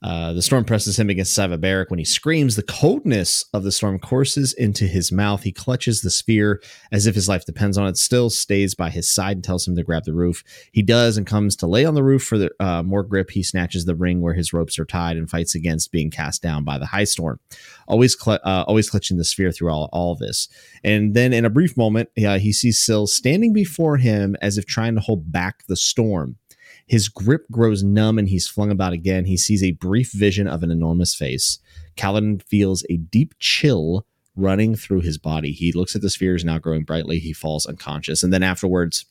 uh, 0.04 0.34
the 0.34 0.41
storm 0.41 0.66
presses 0.66 0.97
him 0.97 1.10
against 1.10 1.34
Sava 1.34 1.86
when 1.88 1.99
he 1.99 2.06
screams. 2.06 2.56
The 2.56 2.64
coldness 2.64 3.45
of 3.54 3.64
the 3.64 3.72
storm 3.72 3.99
courses 3.99 4.54
into 4.54 4.86
his 4.86 5.12
mouth. 5.12 5.43
He 5.43 5.52
clutches 5.52 6.02
the 6.02 6.10
sphere 6.10 6.62
as 6.91 7.06
if 7.06 7.14
his 7.14 7.30
life 7.30 7.45
depends 7.45 7.78
on 7.78 7.88
it. 7.88 7.97
Syl 7.97 8.30
stays 8.32 8.74
by 8.74 8.89
his 8.89 9.10
side 9.10 9.38
and 9.38 9.43
tells 9.43 9.68
him 9.68 9.76
to 9.76 9.84
grab 9.84 10.06
the 10.06 10.14
roof. 10.14 10.43
He 10.72 10.82
does 10.82 11.18
and 11.18 11.28
comes 11.28 11.56
to 11.58 11.68
lay 11.68 11.86
on 11.86 11.93
the 11.93 12.04
roof 12.04 12.24
for 12.24 12.38
the, 12.38 12.49
uh, 12.60 12.82
more 12.82 13.04
grip. 13.04 13.30
He 13.32 13.43
snatches 13.43 13.86
the 13.86 13.95
ring 13.95 14.22
where 14.22 14.34
his 14.34 14.54
ropes 14.54 14.80
are 14.80 14.86
tied 14.86 15.18
and 15.18 15.30
fights 15.30 15.54
against 15.54 15.91
being 15.91 16.10
cast 16.10 16.41
down 16.41 16.64
by 16.64 16.80
the 16.80 16.88
high 16.88 17.04
storm. 17.04 17.39
Always, 17.88 18.20
cl- 18.20 18.39
uh, 18.43 18.66
always 18.68 18.89
clutching 18.89 19.18
the 19.18 19.24
sphere 19.24 19.52
through 19.52 19.72
all 19.72 19.89
all 19.93 20.16
this. 20.16 20.47
And 20.84 21.14
then 21.14 21.34
in 21.34 21.45
a 21.45 21.49
brief 21.49 21.78
moment, 21.78 22.10
he 22.16 22.54
sees 22.54 22.82
Syl 22.82 23.08
standing 23.08 23.54
before 23.54 23.97
him 23.97 24.36
as 24.41 24.58
if 24.58 24.66
trying 24.66 24.95
to 24.95 25.02
hold 25.02 25.32
back 25.32 25.66
the 25.68 25.76
storm. 25.76 26.38
His 26.92 27.08
grip 27.08 27.46
grows 27.50 27.84
numb 27.84 28.20
and 28.20 28.28
he's 28.28 28.50
flung 28.50 28.70
about 28.70 28.92
again. 28.92 29.24
He 29.24 29.38
sees 29.38 29.64
a 29.64 29.72
brief 29.72 30.12
vision 30.12 30.46
of 30.46 30.62
an 30.62 30.72
enormous 30.72 31.16
face. 31.16 31.58
Kaladin 31.96 32.44
feels 32.44 32.84
a 32.89 32.98
deep 32.98 33.34
chill 33.39 34.06
running 34.36 34.76
through 34.76 35.00
his 35.00 35.18
body. 35.18 35.54
He 35.54 35.72
looks 35.72 35.96
at 35.96 36.02
the 36.02 36.10
spheres 36.10 36.44
now 36.44 36.58
growing 36.58 36.84
brightly. 36.84 37.20
He 37.20 37.32
falls 37.32 37.66
unconscious. 37.66 38.24
And 38.24 38.34
then 38.34 38.44
afterwards, 38.44 39.06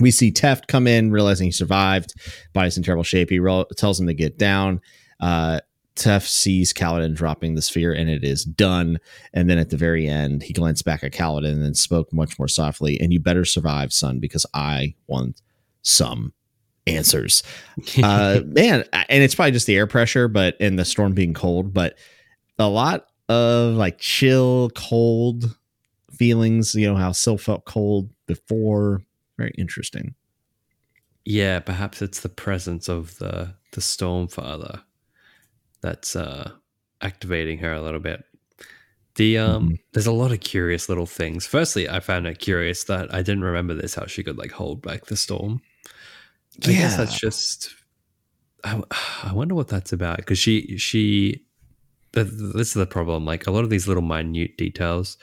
we 0.00 0.10
see 0.10 0.32
Teft 0.32 0.66
come 0.66 0.88
in, 0.88 1.12
realizing 1.12 1.44
he 1.44 1.52
survived. 1.52 2.12
Body's 2.52 2.76
in 2.76 2.82
terrible 2.82 3.04
shape. 3.04 3.30
He 3.30 3.38
re- 3.38 3.64
tells 3.76 4.00
him 4.00 4.08
to 4.08 4.12
get 4.12 4.36
down. 4.36 4.80
Uh, 5.20 5.60
Teft 5.94 6.26
sees 6.26 6.72
Kaladin 6.72 7.14
dropping 7.14 7.54
the 7.54 7.62
sphere 7.62 7.92
and 7.92 8.10
it 8.10 8.24
is 8.24 8.44
done. 8.44 8.98
And 9.32 9.48
then 9.48 9.58
at 9.58 9.70
the 9.70 9.76
very 9.76 10.08
end, 10.08 10.42
he 10.42 10.52
glanced 10.52 10.84
back 10.84 11.04
at 11.04 11.12
Kaladin 11.12 11.64
and 11.64 11.76
spoke 11.76 12.12
much 12.12 12.36
more 12.36 12.48
softly. 12.48 12.98
And 13.00 13.12
you 13.12 13.20
better 13.20 13.44
survive, 13.44 13.92
son, 13.92 14.18
because 14.18 14.44
I 14.52 14.96
want 15.06 15.40
some 15.82 16.32
answers. 16.86 17.42
Uh, 18.02 18.40
man, 18.46 18.84
and 18.92 19.22
it's 19.22 19.34
probably 19.34 19.52
just 19.52 19.66
the 19.66 19.76
air 19.76 19.86
pressure, 19.86 20.28
but 20.28 20.56
and 20.60 20.78
the 20.78 20.84
storm 20.84 21.12
being 21.12 21.34
cold, 21.34 21.72
but 21.72 21.96
a 22.58 22.68
lot 22.68 23.06
of 23.28 23.74
like 23.74 23.98
chill, 23.98 24.70
cold 24.74 25.56
feelings. 26.12 26.74
You 26.74 26.88
know 26.88 26.96
how 26.96 27.12
Syl 27.12 27.38
felt 27.38 27.64
cold 27.64 28.10
before. 28.26 29.02
Very 29.36 29.52
interesting. 29.58 30.14
Yeah, 31.24 31.60
perhaps 31.60 32.02
it's 32.02 32.20
the 32.20 32.28
presence 32.28 32.88
of 32.88 33.18
the 33.18 33.54
the 33.72 33.80
storm 33.80 34.28
father 34.28 34.80
that's 35.82 36.16
uh, 36.16 36.50
activating 37.02 37.58
her 37.58 37.72
a 37.72 37.82
little 37.82 38.00
bit. 38.00 38.24
The 39.16 39.38
um, 39.38 39.64
mm-hmm. 39.64 39.74
there's 39.92 40.06
a 40.06 40.12
lot 40.12 40.32
of 40.32 40.40
curious 40.40 40.88
little 40.88 41.06
things. 41.06 41.46
Firstly, 41.46 41.88
I 41.88 42.00
found 42.00 42.26
it 42.26 42.38
curious 42.38 42.84
that 42.84 43.12
I 43.12 43.22
didn't 43.22 43.44
remember 43.44 43.74
this 43.74 43.94
how 43.94 44.06
she 44.06 44.22
could 44.22 44.38
like 44.38 44.52
hold 44.52 44.82
back 44.82 45.06
the 45.06 45.16
storm. 45.16 45.62
I 46.64 46.70
yeah. 46.70 46.78
guess 46.78 46.96
that's 46.96 47.18
just. 47.18 47.74
I, 48.64 48.82
I 49.24 49.32
wonder 49.32 49.54
what 49.54 49.68
that's 49.68 49.92
about 49.92 50.18
because 50.18 50.38
she 50.38 50.76
she. 50.78 51.42
This 52.12 52.68
is 52.68 52.74
the 52.74 52.86
problem. 52.86 53.26
Like 53.26 53.46
a 53.46 53.50
lot 53.50 53.64
of 53.64 53.70
these 53.70 53.86
little 53.86 54.02
minute 54.02 54.56
details, 54.56 55.18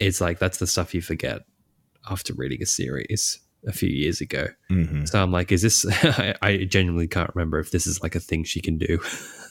it's 0.00 0.20
like 0.20 0.38
that's 0.38 0.58
the 0.58 0.66
stuff 0.66 0.94
you 0.94 1.02
forget 1.02 1.42
after 2.10 2.32
reading 2.34 2.62
a 2.62 2.66
series 2.66 3.38
a 3.66 3.72
few 3.72 3.88
years 3.88 4.20
ago. 4.20 4.48
Mm-hmm. 4.70 5.04
So 5.04 5.22
I'm 5.22 5.30
like, 5.30 5.52
is 5.52 5.62
this? 5.62 5.86
I, 6.02 6.34
I, 6.42 6.56
genuinely 6.64 7.08
can't 7.08 7.30
remember 7.34 7.58
if 7.58 7.70
this 7.70 7.86
is 7.86 8.02
like 8.02 8.14
a 8.14 8.20
thing 8.20 8.44
she 8.44 8.60
can 8.60 8.78
do. 8.78 8.98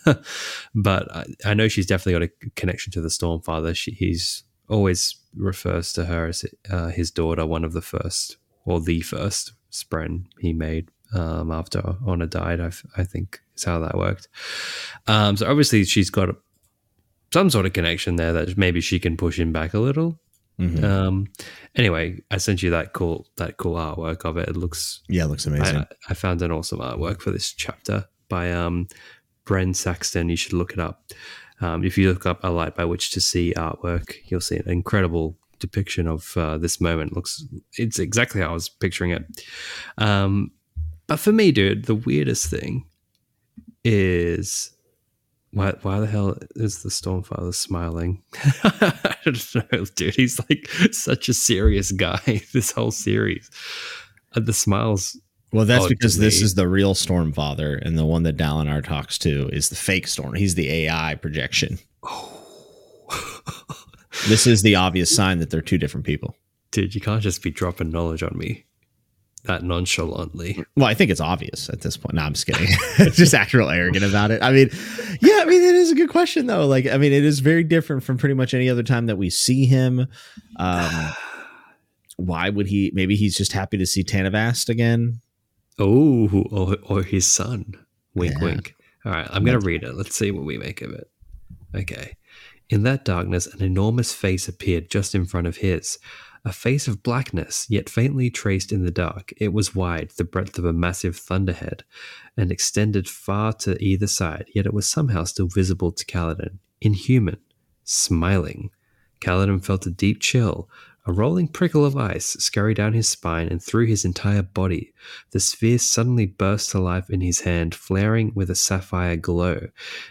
but 0.75 1.15
I, 1.15 1.25
I, 1.45 1.53
know 1.53 1.67
she's 1.67 1.85
definitely 1.85 2.27
got 2.27 2.31
a 2.45 2.49
connection 2.55 2.91
to 2.93 3.01
the 3.01 3.09
Stormfather. 3.09 3.75
She, 3.75 3.91
he's 3.91 4.43
always 4.67 5.15
refers 5.35 5.93
to 5.93 6.05
her 6.05 6.27
as 6.27 6.43
uh, 6.69 6.87
his 6.87 7.11
daughter, 7.11 7.45
one 7.45 7.63
of 7.63 7.73
the 7.73 7.81
first 7.81 8.37
or 8.65 8.81
the 8.81 9.01
first 9.01 9.53
spren 9.71 10.25
he 10.39 10.53
made 10.53 10.89
um, 11.13 11.51
after 11.51 11.95
Honor 12.05 12.25
died. 12.25 12.59
I, 12.59 12.71
I 12.97 13.03
think 13.03 13.41
is 13.55 13.63
how 13.63 13.79
that 13.79 13.97
worked. 13.97 14.27
Um, 15.07 15.37
so 15.37 15.49
obviously 15.49 15.83
she's 15.85 16.09
got 16.09 16.29
some 17.33 17.49
sort 17.49 17.65
of 17.65 17.73
connection 17.73 18.15
there 18.15 18.33
that 18.33 18.57
maybe 18.57 18.81
she 18.81 18.99
can 18.99 19.17
push 19.17 19.39
him 19.39 19.51
back 19.51 19.73
a 19.73 19.79
little. 19.79 20.19
Mm-hmm. 20.59 20.83
Um, 20.83 21.27
anyway, 21.75 22.19
I 22.29 22.37
sent 22.37 22.61
you 22.61 22.69
that 22.71 22.93
cool 22.93 23.27
that 23.37 23.57
cool 23.57 23.75
artwork 23.75 24.25
of 24.25 24.37
it. 24.37 24.49
It 24.49 24.57
looks 24.57 25.01
yeah, 25.09 25.23
it 25.23 25.27
looks 25.27 25.45
amazing. 25.45 25.77
I, 25.77 25.87
I 26.09 26.13
found 26.13 26.41
an 26.41 26.51
awesome 26.51 26.79
artwork 26.79 27.21
for 27.21 27.31
this 27.31 27.51
chapter 27.51 28.05
by 28.29 28.51
um, 28.51 28.87
Bren 29.45 29.75
Saxton. 29.75 30.29
You 30.29 30.35
should 30.35 30.53
look 30.53 30.73
it 30.73 30.79
up. 30.79 31.03
Um, 31.61 31.83
if 31.83 31.97
you 31.97 32.09
look 32.09 32.25
up 32.25 32.43
a 32.43 32.49
light 32.49 32.75
by 32.75 32.85
which 32.85 33.11
to 33.11 33.21
see 33.21 33.53
artwork, 33.55 34.15
you'll 34.25 34.41
see 34.41 34.57
an 34.57 34.69
incredible 34.69 35.37
depiction 35.61 36.07
of 36.07 36.35
uh, 36.35 36.57
this 36.57 36.81
moment. 36.81 37.15
Looks 37.15 37.43
it's 37.77 37.99
exactly 37.99 38.41
how 38.41 38.49
I 38.49 38.53
was 38.53 38.67
picturing 38.67 39.11
it. 39.11 39.23
Um, 39.97 40.51
but 41.07 41.17
for 41.19 41.31
me, 41.31 41.51
dude, 41.51 41.85
the 41.85 41.95
weirdest 41.95 42.47
thing 42.47 42.85
is 43.83 44.71
why 45.51 45.73
why 45.81 45.99
the 45.99 46.07
hell 46.07 46.37
is 46.55 46.83
the 46.83 46.89
Stormfather 46.89 47.53
smiling? 47.53 48.21
I 48.63 49.15
don't 49.23 49.55
know, 49.71 49.85
dude. 49.95 50.15
He's 50.15 50.39
like 50.49 50.69
such 50.91 51.29
a 51.29 51.33
serious 51.33 51.91
guy 51.91 52.41
this 52.53 52.71
whole 52.71 52.91
series. 52.91 53.49
And 54.33 54.45
the 54.45 54.53
smiles. 54.53 55.19
Well, 55.53 55.65
that's 55.65 55.87
because 55.87 56.17
this 56.17 56.41
is 56.41 56.55
the 56.55 56.69
real 56.69 56.93
Stormfather, 56.93 57.85
and 57.85 57.99
the 57.99 58.05
one 58.05 58.23
that 58.23 58.37
Dalinar 58.37 58.81
talks 58.81 59.17
to 59.17 59.49
is 59.49 59.67
the 59.67 59.75
fake 59.75 60.07
Storm. 60.07 60.35
He's 60.35 60.55
the 60.55 60.71
AI 60.71 61.15
projection. 61.15 61.77
Oh. 62.03 62.30
This 64.27 64.47
is 64.47 64.61
the 64.61 64.75
obvious 64.75 65.13
sign 65.13 65.39
that 65.39 65.49
they're 65.49 65.61
two 65.61 65.77
different 65.77 66.05
people. 66.05 66.35
Dude, 66.71 66.95
you 66.95 67.01
can't 67.01 67.21
just 67.21 67.43
be 67.43 67.51
dropping 67.51 67.89
knowledge 67.89 68.23
on 68.23 68.37
me 68.37 68.65
that 69.45 69.63
nonchalantly. 69.63 70.63
Well, 70.75 70.85
I 70.85 70.93
think 70.93 71.09
it's 71.09 71.21
obvious 71.21 71.69
at 71.69 71.81
this 71.81 71.97
point. 71.97 72.15
No, 72.15 72.21
I'm 72.21 72.33
just 72.33 72.45
kidding. 72.45 72.67
just 73.11 73.33
act 73.33 73.53
real 73.53 73.69
arrogant 73.69 74.05
about 74.05 74.31
it. 74.31 74.41
I 74.41 74.51
mean, 74.51 74.69
yeah, 75.21 75.39
I 75.41 75.45
mean, 75.45 75.63
it 75.63 75.75
is 75.75 75.91
a 75.91 75.95
good 75.95 76.09
question 76.09 76.45
though. 76.45 76.67
Like, 76.67 76.85
I 76.85 76.97
mean, 76.97 77.11
it 77.11 77.23
is 77.23 77.39
very 77.39 77.63
different 77.63 78.03
from 78.03 78.17
pretty 78.17 78.35
much 78.35 78.53
any 78.53 78.69
other 78.69 78.83
time 78.83 79.07
that 79.07 79.17
we 79.17 79.29
see 79.29 79.65
him. 79.65 80.07
Um, 80.57 81.11
why 82.17 82.49
would 82.49 82.67
he? 82.67 82.91
Maybe 82.93 83.15
he's 83.15 83.35
just 83.35 83.51
happy 83.51 83.77
to 83.77 83.85
see 83.85 84.03
Tanavast 84.03 84.69
again. 84.69 85.21
Oh, 85.79 86.29
or, 86.51 86.77
or 86.83 87.03
his 87.03 87.25
son. 87.25 87.73
Wink, 88.13 88.35
yeah. 88.39 88.43
wink. 88.43 88.75
All 89.05 89.11
right, 89.11 89.27
I'm 89.31 89.43
going 89.43 89.59
to 89.59 89.65
read 89.65 89.83
it. 89.83 89.95
Let's 89.95 90.15
see 90.15 90.29
what 90.29 90.45
we 90.45 90.57
make 90.57 90.81
of 90.81 90.91
it. 90.91 91.09
Okay. 91.75 92.15
In 92.71 92.83
that 92.83 93.03
darkness, 93.03 93.47
an 93.47 93.61
enormous 93.61 94.13
face 94.13 94.47
appeared 94.47 94.89
just 94.89 95.13
in 95.13 95.25
front 95.25 95.45
of 95.45 95.57
his 95.57 95.99
a 96.45 96.53
face 96.53 96.87
of 96.87 97.03
blackness, 97.03 97.67
yet 97.69 97.89
faintly 97.89 98.29
traced 98.29 98.71
in 98.71 98.83
the 98.83 98.91
dark. 98.91 99.33
It 99.37 99.53
was 99.53 99.75
wide, 99.75 100.11
the 100.17 100.23
breadth 100.23 100.57
of 100.57 100.65
a 100.65 100.73
massive 100.73 101.15
thunderhead, 101.17 101.83
and 102.35 102.49
extended 102.49 103.07
far 103.07 103.53
to 103.59 103.79
either 103.83 104.07
side, 104.07 104.45
yet 104.55 104.65
it 104.65 104.73
was 104.73 104.87
somehow 104.87 105.25
still 105.25 105.47
visible 105.47 105.91
to 105.91 106.05
Kaladin, 106.05 106.59
inhuman, 106.79 107.37
smiling. 107.83 108.71
Kaladin 109.19 109.63
felt 109.63 109.85
a 109.85 109.91
deep 109.91 110.21
chill. 110.21 110.67
A 111.05 111.11
rolling 111.11 111.47
prickle 111.47 111.85
of 111.85 111.97
ice 111.97 112.37
scurried 112.39 112.77
down 112.77 112.93
his 112.93 113.09
spine 113.09 113.47
and 113.49 113.61
through 113.61 113.87
his 113.87 114.05
entire 114.05 114.43
body. 114.43 114.93
The 115.31 115.39
sphere 115.39 115.77
suddenly 115.77 116.25
burst 116.25 116.71
to 116.71 116.79
life 116.79 117.09
in 117.09 117.21
his 117.21 117.41
hand, 117.41 117.75
flaring 117.75 118.31
with 118.33 118.49
a 118.49 118.55
sapphire 118.55 119.17
glow. 119.17 119.67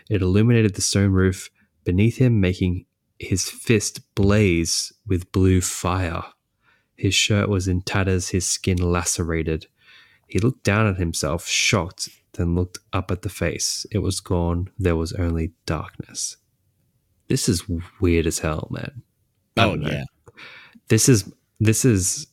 It 0.08 0.20
illuminated 0.20 0.74
the 0.74 0.82
stone 0.82 1.12
roof 1.12 1.48
beneath 1.84 2.18
him, 2.18 2.40
making 2.40 2.86
his 3.18 3.48
fist 3.48 4.00
blaze 4.14 4.92
with 5.06 5.30
blue 5.32 5.60
fire. 5.60 6.24
His 6.96 7.14
shirt 7.14 7.48
was 7.48 7.68
in 7.68 7.82
tatters, 7.82 8.30
his 8.30 8.46
skin 8.46 8.78
lacerated. 8.78 9.66
He 10.26 10.38
looked 10.38 10.64
down 10.64 10.86
at 10.86 10.96
himself, 10.96 11.46
shocked, 11.46 12.08
then 12.34 12.54
looked 12.54 12.78
up 12.92 13.10
at 13.10 13.22
the 13.22 13.28
face. 13.28 13.86
It 13.90 13.98
was 13.98 14.20
gone. 14.20 14.70
There 14.78 14.96
was 14.96 15.12
only 15.14 15.52
darkness. 15.66 16.36
This 17.28 17.48
is 17.48 17.64
weird 18.00 18.26
as 18.26 18.40
hell, 18.40 18.68
man. 18.70 19.02
Oh 19.56 19.74
yeah. 19.76 20.04
This 20.88 21.08
is 21.08 21.32
this 21.58 21.84
is 21.84 22.26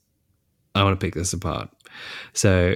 I 0.73 0.83
want 0.83 0.99
to 0.99 1.05
pick 1.05 1.15
this 1.15 1.33
apart. 1.33 1.69
So 2.33 2.75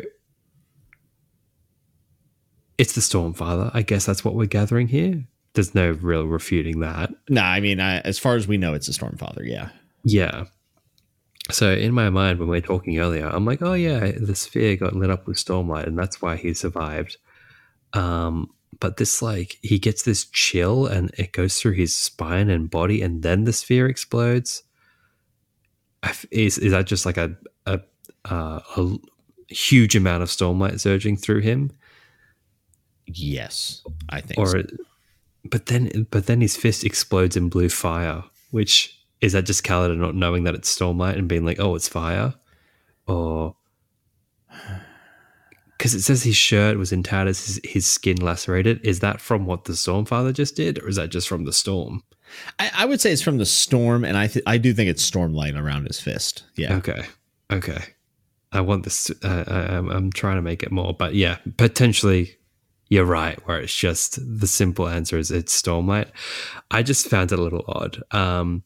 it's 2.77 2.93
the 2.93 3.01
Stormfather. 3.01 3.71
I 3.73 3.81
guess 3.81 4.05
that's 4.05 4.25
what 4.25 4.35
we're 4.35 4.45
gathering 4.47 4.87
here 4.87 5.25
there's 5.53 5.75
no 5.75 5.91
real 5.91 6.25
refuting 6.25 6.79
that. 6.79 7.11
No, 7.29 7.41
I 7.41 7.59
mean, 7.59 7.79
I, 7.79 7.99
as 7.99 8.17
far 8.17 8.35
as 8.35 8.47
we 8.47 8.57
know, 8.57 8.73
it's 8.73 8.87
a 8.87 8.91
Stormfather. 8.91 9.45
Yeah. 9.45 9.69
Yeah. 10.03 10.45
So 11.49 11.71
in 11.71 11.93
my 11.93 12.09
mind, 12.09 12.39
when 12.39 12.47
we 12.47 12.57
were 12.57 12.65
talking 12.65 12.99
earlier, 12.99 13.27
I'm 13.27 13.45
like, 13.45 13.61
oh 13.61 13.73
yeah, 13.73 14.11
the 14.11 14.35
sphere 14.35 14.77
got 14.77 14.95
lit 14.95 15.09
up 15.09 15.27
with 15.27 15.37
stormlight, 15.37 15.87
and 15.87 15.97
that's 15.97 16.21
why 16.21 16.37
he 16.37 16.53
survived. 16.53 17.17
Um, 17.93 18.51
but 18.79 18.97
this 18.97 19.21
like 19.21 19.57
he 19.61 19.79
gets 19.79 20.03
this 20.03 20.25
chill, 20.25 20.85
and 20.85 21.11
it 21.17 21.33
goes 21.33 21.59
through 21.59 21.73
his 21.73 21.95
spine 21.95 22.49
and 22.49 22.69
body, 22.69 23.01
and 23.01 23.23
then 23.23 23.43
the 23.43 23.53
sphere 23.53 23.87
explodes. 23.87 24.63
Is 26.29 26.57
is 26.57 26.71
that 26.71 26.87
just 26.87 27.05
like 27.05 27.17
a 27.17 27.35
a, 27.65 27.81
uh, 28.25 28.59
a 28.77 28.97
huge 29.49 29.95
amount 29.95 30.23
of 30.23 30.29
stormlight 30.29 30.79
surging 30.79 31.17
through 31.17 31.41
him? 31.41 31.71
Yes, 33.07 33.81
I 34.09 34.21
think. 34.21 34.39
Or 34.39 34.47
so 34.47 34.63
but 35.43 35.67
then 35.67 36.07
but 36.11 36.27
then 36.27 36.41
his 36.41 36.55
fist 36.55 36.83
explodes 36.83 37.35
in 37.35 37.49
blue 37.49 37.69
fire, 37.69 38.23
which 38.51 38.97
is 39.21 39.33
that 39.33 39.45
just 39.45 39.63
Kaladin 39.63 39.97
not 39.97 40.15
knowing 40.15 40.43
that 40.43 40.55
it's 40.55 40.75
Stormlight 40.75 41.17
and 41.17 41.27
being 41.27 41.45
like, 41.45 41.59
oh, 41.59 41.75
it's 41.75 41.87
fire? 41.87 42.33
Or 43.07 43.55
because 45.77 45.93
it 45.93 46.01
says 46.01 46.23
his 46.23 46.35
shirt 46.35 46.77
was 46.77 46.91
in 46.91 47.03
tatters, 47.03 47.45
his, 47.45 47.59
his 47.63 47.87
skin 47.87 48.17
lacerated. 48.17 48.85
Is 48.85 48.99
that 48.99 49.19
from 49.19 49.45
what 49.45 49.65
the 49.65 49.73
Stormfather 49.73 50.33
just 50.33 50.55
did, 50.55 50.81
or 50.83 50.87
is 50.87 50.97
that 50.97 51.09
just 51.09 51.27
from 51.27 51.45
the 51.45 51.53
storm? 51.53 52.03
I, 52.59 52.71
I 52.75 52.85
would 52.85 53.01
say 53.01 53.11
it's 53.11 53.21
from 53.21 53.37
the 53.37 53.45
storm, 53.45 54.05
and 54.05 54.17
I 54.17 54.27
th- 54.27 54.43
I 54.45 54.57
do 54.57 54.73
think 54.73 54.89
it's 54.89 55.09
Stormlight 55.09 55.59
around 55.59 55.87
his 55.87 55.99
fist. 55.99 56.43
Yeah. 56.55 56.75
Okay. 56.77 57.05
Okay. 57.51 57.81
I 58.53 58.61
want 58.61 58.83
this. 58.83 59.05
To, 59.05 59.15
uh, 59.23 59.43
I, 59.47 59.77
I'm 59.77 60.11
trying 60.11 60.35
to 60.35 60.41
make 60.41 60.63
it 60.63 60.71
more, 60.71 60.93
but 60.93 61.15
yeah, 61.15 61.37
potentially 61.57 62.37
you're 62.91 63.05
right, 63.05 63.39
where 63.47 63.61
it's 63.61 63.73
just 63.73 64.19
the 64.21 64.47
simple 64.47 64.85
answer 64.85 65.17
is 65.17 65.31
it's 65.31 65.59
Stormlight. 65.59 66.09
I 66.71 66.83
just 66.83 67.07
found 67.07 67.31
it 67.31 67.39
a 67.39 67.41
little 67.41 67.63
odd. 67.69 68.03
Um, 68.11 68.63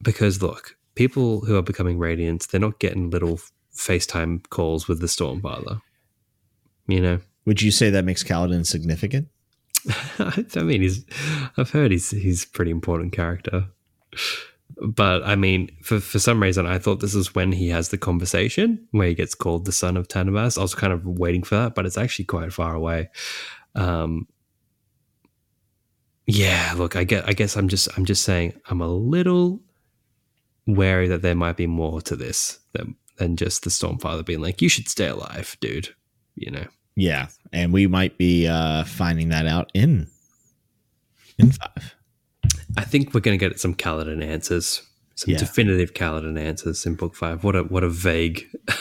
because 0.00 0.40
look, 0.40 0.76
people 0.94 1.40
who 1.40 1.56
are 1.56 1.62
becoming 1.62 1.98
Radiants, 1.98 2.46
they're 2.46 2.60
not 2.60 2.78
getting 2.78 3.10
little 3.10 3.40
FaceTime 3.74 4.48
calls 4.50 4.86
with 4.86 5.00
the 5.00 5.08
Stormfather. 5.08 5.80
You 6.86 7.00
know? 7.00 7.18
Would 7.44 7.60
you 7.60 7.72
say 7.72 7.90
that 7.90 8.04
makes 8.04 8.22
Kaladin 8.22 8.64
significant? 8.64 9.26
I 10.20 10.62
mean, 10.62 10.82
he's. 10.82 11.04
I've 11.56 11.70
heard 11.70 11.90
he's 11.90 12.12
he's 12.12 12.44
a 12.44 12.48
pretty 12.50 12.70
important 12.70 13.12
character 13.12 13.66
but 14.84 15.22
I 15.24 15.36
mean, 15.36 15.70
for 15.82 16.00
for 16.00 16.18
some 16.18 16.42
reason, 16.42 16.66
I 16.66 16.78
thought 16.78 17.00
this 17.00 17.14
is 17.14 17.34
when 17.34 17.52
he 17.52 17.68
has 17.68 17.90
the 17.90 17.98
conversation 17.98 18.86
where 18.90 19.08
he 19.08 19.14
gets 19.14 19.34
called 19.34 19.64
the 19.64 19.72
son 19.72 19.96
of 19.96 20.08
Tanavast. 20.08 20.58
I 20.58 20.62
was 20.62 20.74
kind 20.74 20.92
of 20.92 21.06
waiting 21.06 21.42
for 21.42 21.54
that, 21.54 21.74
but 21.74 21.86
it's 21.86 21.98
actually 21.98 22.24
quite 22.24 22.52
far 22.52 22.74
away. 22.74 23.10
Um, 23.74 24.26
yeah, 26.26 26.74
look, 26.76 26.96
I 26.96 27.04
get. 27.04 27.28
I 27.28 27.32
guess 27.32 27.56
I'm 27.56 27.68
just. 27.68 27.88
I'm 27.96 28.04
just 28.04 28.22
saying. 28.22 28.54
I'm 28.66 28.80
a 28.80 28.88
little 28.88 29.60
wary 30.66 31.08
that 31.08 31.22
there 31.22 31.34
might 31.34 31.56
be 31.56 31.66
more 31.66 32.00
to 32.02 32.16
this 32.16 32.58
than 32.72 32.96
than 33.18 33.36
just 33.36 33.62
the 33.62 33.70
Stormfather 33.70 34.24
being 34.24 34.40
like, 34.40 34.60
"You 34.60 34.68
should 34.68 34.88
stay 34.88 35.08
alive, 35.08 35.56
dude." 35.60 35.94
You 36.34 36.50
know. 36.50 36.66
Yeah, 36.96 37.28
and 37.52 37.72
we 37.72 37.86
might 37.86 38.18
be 38.18 38.48
uh, 38.48 38.84
finding 38.84 39.28
that 39.28 39.46
out 39.46 39.70
in 39.74 40.08
in 41.38 41.52
five. 41.52 41.94
I 42.76 42.84
think 42.84 43.12
we're 43.12 43.20
going 43.20 43.38
to 43.38 43.48
get 43.48 43.60
some 43.60 43.74
Kaladin 43.74 44.24
answers, 44.24 44.82
some 45.14 45.32
yeah. 45.32 45.38
definitive 45.38 45.94
Kaladin 45.94 46.38
answers 46.38 46.86
in 46.86 46.94
book 46.94 47.14
five. 47.14 47.44
What 47.44 47.56
a 47.56 47.62
what 47.64 47.84
a 47.84 47.88
vague 47.88 48.46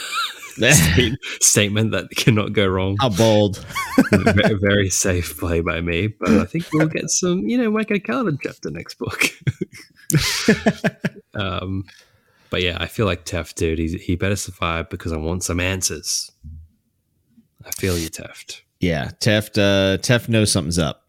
statement 1.41 1.91
that 1.91 2.09
cannot 2.11 2.53
go 2.53 2.67
wrong. 2.67 2.97
How 2.99 3.09
bold! 3.09 3.65
very, 4.11 4.55
very, 4.55 4.89
safe 4.89 5.37
play 5.37 5.61
by 5.61 5.81
me, 5.81 6.07
but 6.07 6.29
I 6.29 6.45
think 6.45 6.65
we'll 6.73 6.87
get 6.87 7.09
some. 7.09 7.47
You 7.47 7.57
know, 7.57 7.71
might 7.71 7.87
get 7.87 7.97
a 7.97 7.99
Kaladin 7.99 8.39
chapter 8.41 8.69
next 8.69 8.97
book. 8.97 9.23
um, 11.33 11.85
but 12.49 12.61
yeah, 12.61 12.77
I 12.79 12.87
feel 12.87 13.05
like 13.05 13.25
Teft, 13.25 13.55
dude. 13.55 13.79
He 13.79 13.97
he 13.97 14.15
better 14.15 14.35
survive 14.35 14.89
because 14.89 15.11
I 15.11 15.17
want 15.17 15.43
some 15.43 15.59
answers. 15.59 16.31
I 17.65 17.71
feel 17.71 17.97
you, 17.97 18.09
Teft. 18.09 18.61
Yeah, 18.79 19.11
Teft. 19.19 19.57
Uh, 19.57 19.97
Teft 19.97 20.29
knows 20.29 20.51
something's 20.51 20.79
up 20.79 21.00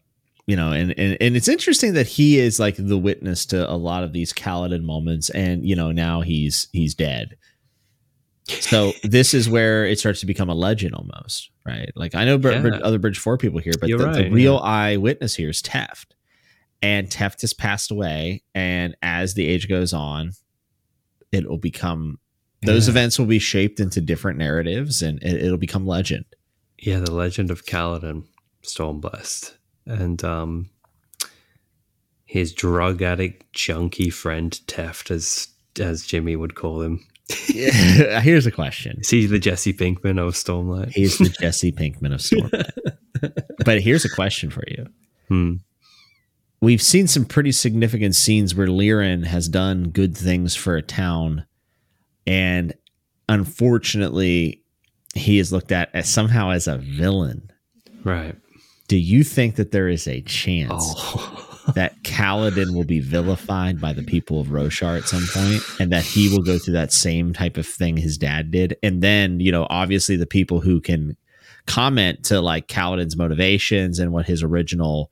you 0.45 0.55
know, 0.55 0.71
and, 0.71 0.93
and 0.97 1.17
and 1.21 1.35
it's 1.35 1.47
interesting 1.47 1.93
that 1.93 2.07
he 2.07 2.39
is 2.39 2.59
like 2.59 2.75
the 2.77 2.97
witness 2.97 3.45
to 3.47 3.69
a 3.69 3.75
lot 3.75 4.03
of 4.03 4.13
these 4.13 4.33
Kaladin 4.33 4.83
moments, 4.83 5.29
and 5.29 5.65
you 5.65 5.75
know 5.75 5.91
now 5.91 6.21
he's 6.21 6.67
he's 6.73 6.93
dead. 6.93 7.37
So 8.47 8.91
this 9.03 9.33
is 9.33 9.49
where 9.49 9.85
it 9.85 9.99
starts 9.99 10.19
to 10.19 10.25
become 10.25 10.49
a 10.49 10.55
legend 10.55 10.95
almost, 10.95 11.49
right? 11.65 11.91
Like 11.95 12.13
I 12.13 12.25
know 12.25 12.37
yeah. 12.43 12.61
Br- 12.61 12.83
other 12.83 12.99
Bridge 12.99 13.19
Four 13.19 13.37
people 13.37 13.59
here, 13.59 13.73
but 13.79 13.87
the, 13.87 13.95
right, 13.95 14.15
the, 14.15 14.29
real 14.29 14.55
yeah. 14.55 14.69
eyewitness 14.69 15.35
here 15.35 15.49
is 15.49 15.61
Teft, 15.61 16.07
and 16.81 17.09
Teft 17.09 17.41
has 17.41 17.53
passed 17.53 17.89
away, 17.89 18.43
and 18.53 18.97
as 19.01 19.35
the 19.35 19.47
age 19.47 19.69
goes 19.69 19.93
on, 19.93 20.31
it 21.31 21.47
will 21.47 21.57
become 21.57 22.19
those 22.65 22.87
Yeah. 22.87 22.91
events 22.91 23.19
will 23.19 23.25
be 23.25 23.39
shaped 23.39 23.79
into 23.79 24.01
different 24.01 24.39
narratives 24.39 25.01
and 25.01 25.21
it, 25.21 25.43
it'll 25.43 25.57
become 25.57 25.85
legend. 25.85 26.25
Yeah, 26.79 26.99
the 26.99 27.11
legend 27.11 27.51
of 27.51 27.65
Kaladin 27.65 28.25
Stormblessed. 28.63 29.53
And 29.85 30.23
um 30.23 30.69
his 32.25 32.51
drug 32.51 33.01
addict 33.01 33.53
junkie 33.53 34.09
friend 34.09 34.59
Teft 34.65 35.11
as 35.11 35.49
as 35.79 36.05
Jimmy 36.05 36.35
would 36.35 36.55
call 36.55 36.81
him. 36.81 37.05
Here's 37.29 38.45
a 38.45 38.51
question. 38.51 38.97
Is 39.01 39.09
he 39.09 39.25
the 39.25 39.39
Jesse 39.39 39.73
Pinkman 39.73 40.19
of 40.19 40.33
Stormlight? 40.33 40.89
He's 40.89 41.17
the 41.17 41.29
Jesse 41.29 41.71
Pinkman 41.71 42.13
of 42.13 42.21
Storm. 42.21 42.51
but 43.65 43.81
here's 43.81 44.03
a 44.03 44.09
question 44.09 44.49
for 44.49 44.63
you. 44.67 44.87
Hmm. 45.29 45.53
We've 46.59 46.81
seen 46.81 47.07
some 47.07 47.25
pretty 47.25 47.51
significant 47.51 48.15
scenes 48.15 48.55
where 48.55 48.67
Lirin 48.67 49.25
has 49.25 49.47
done 49.47 49.89
good 49.89 50.17
things 50.17 50.55
for 50.55 50.75
a 50.75 50.81
town, 50.81 51.45
and 52.25 52.73
unfortunately, 53.29 54.63
he 55.13 55.39
is 55.39 55.51
looked 55.51 55.71
at 55.71 55.89
as 55.93 56.09
somehow 56.09 56.51
as 56.51 56.67
a 56.67 56.77
villain. 56.77 57.51
Right. 58.03 58.35
Do 58.93 58.99
you 58.99 59.23
think 59.23 59.55
that 59.55 59.71
there 59.71 59.87
is 59.89 60.07
a 60.07 60.21
chance 60.21 60.71
Oh. 60.95 61.71
that 61.73 61.95
Kaladin 62.03 62.75
will 62.75 62.83
be 62.83 62.99
vilified 62.99 63.81
by 63.81 63.91
the 63.91 64.03
people 64.03 64.39
of 64.39 64.49
Roshar 64.49 64.99
at 64.99 65.07
some 65.07 65.25
point, 65.33 65.63
and 65.79 65.91
that 65.91 66.03
he 66.03 66.29
will 66.29 66.43
go 66.43 66.59
through 66.59 66.75
that 66.75 66.93
same 66.93 67.33
type 67.33 67.57
of 67.57 67.65
thing 67.65 67.97
his 67.97 68.19
dad 68.19 68.51
did? 68.51 68.77
And 68.83 69.01
then, 69.01 69.39
you 69.39 69.51
know, 69.51 69.65
obviously 69.71 70.15
the 70.15 70.27
people 70.27 70.59
who 70.61 70.79
can 70.79 71.17
comment 71.65 72.23
to 72.25 72.39
like 72.39 72.67
Kaladin's 72.67 73.17
motivations 73.17 73.97
and 73.97 74.13
what 74.13 74.27
his 74.27 74.43
original, 74.43 75.09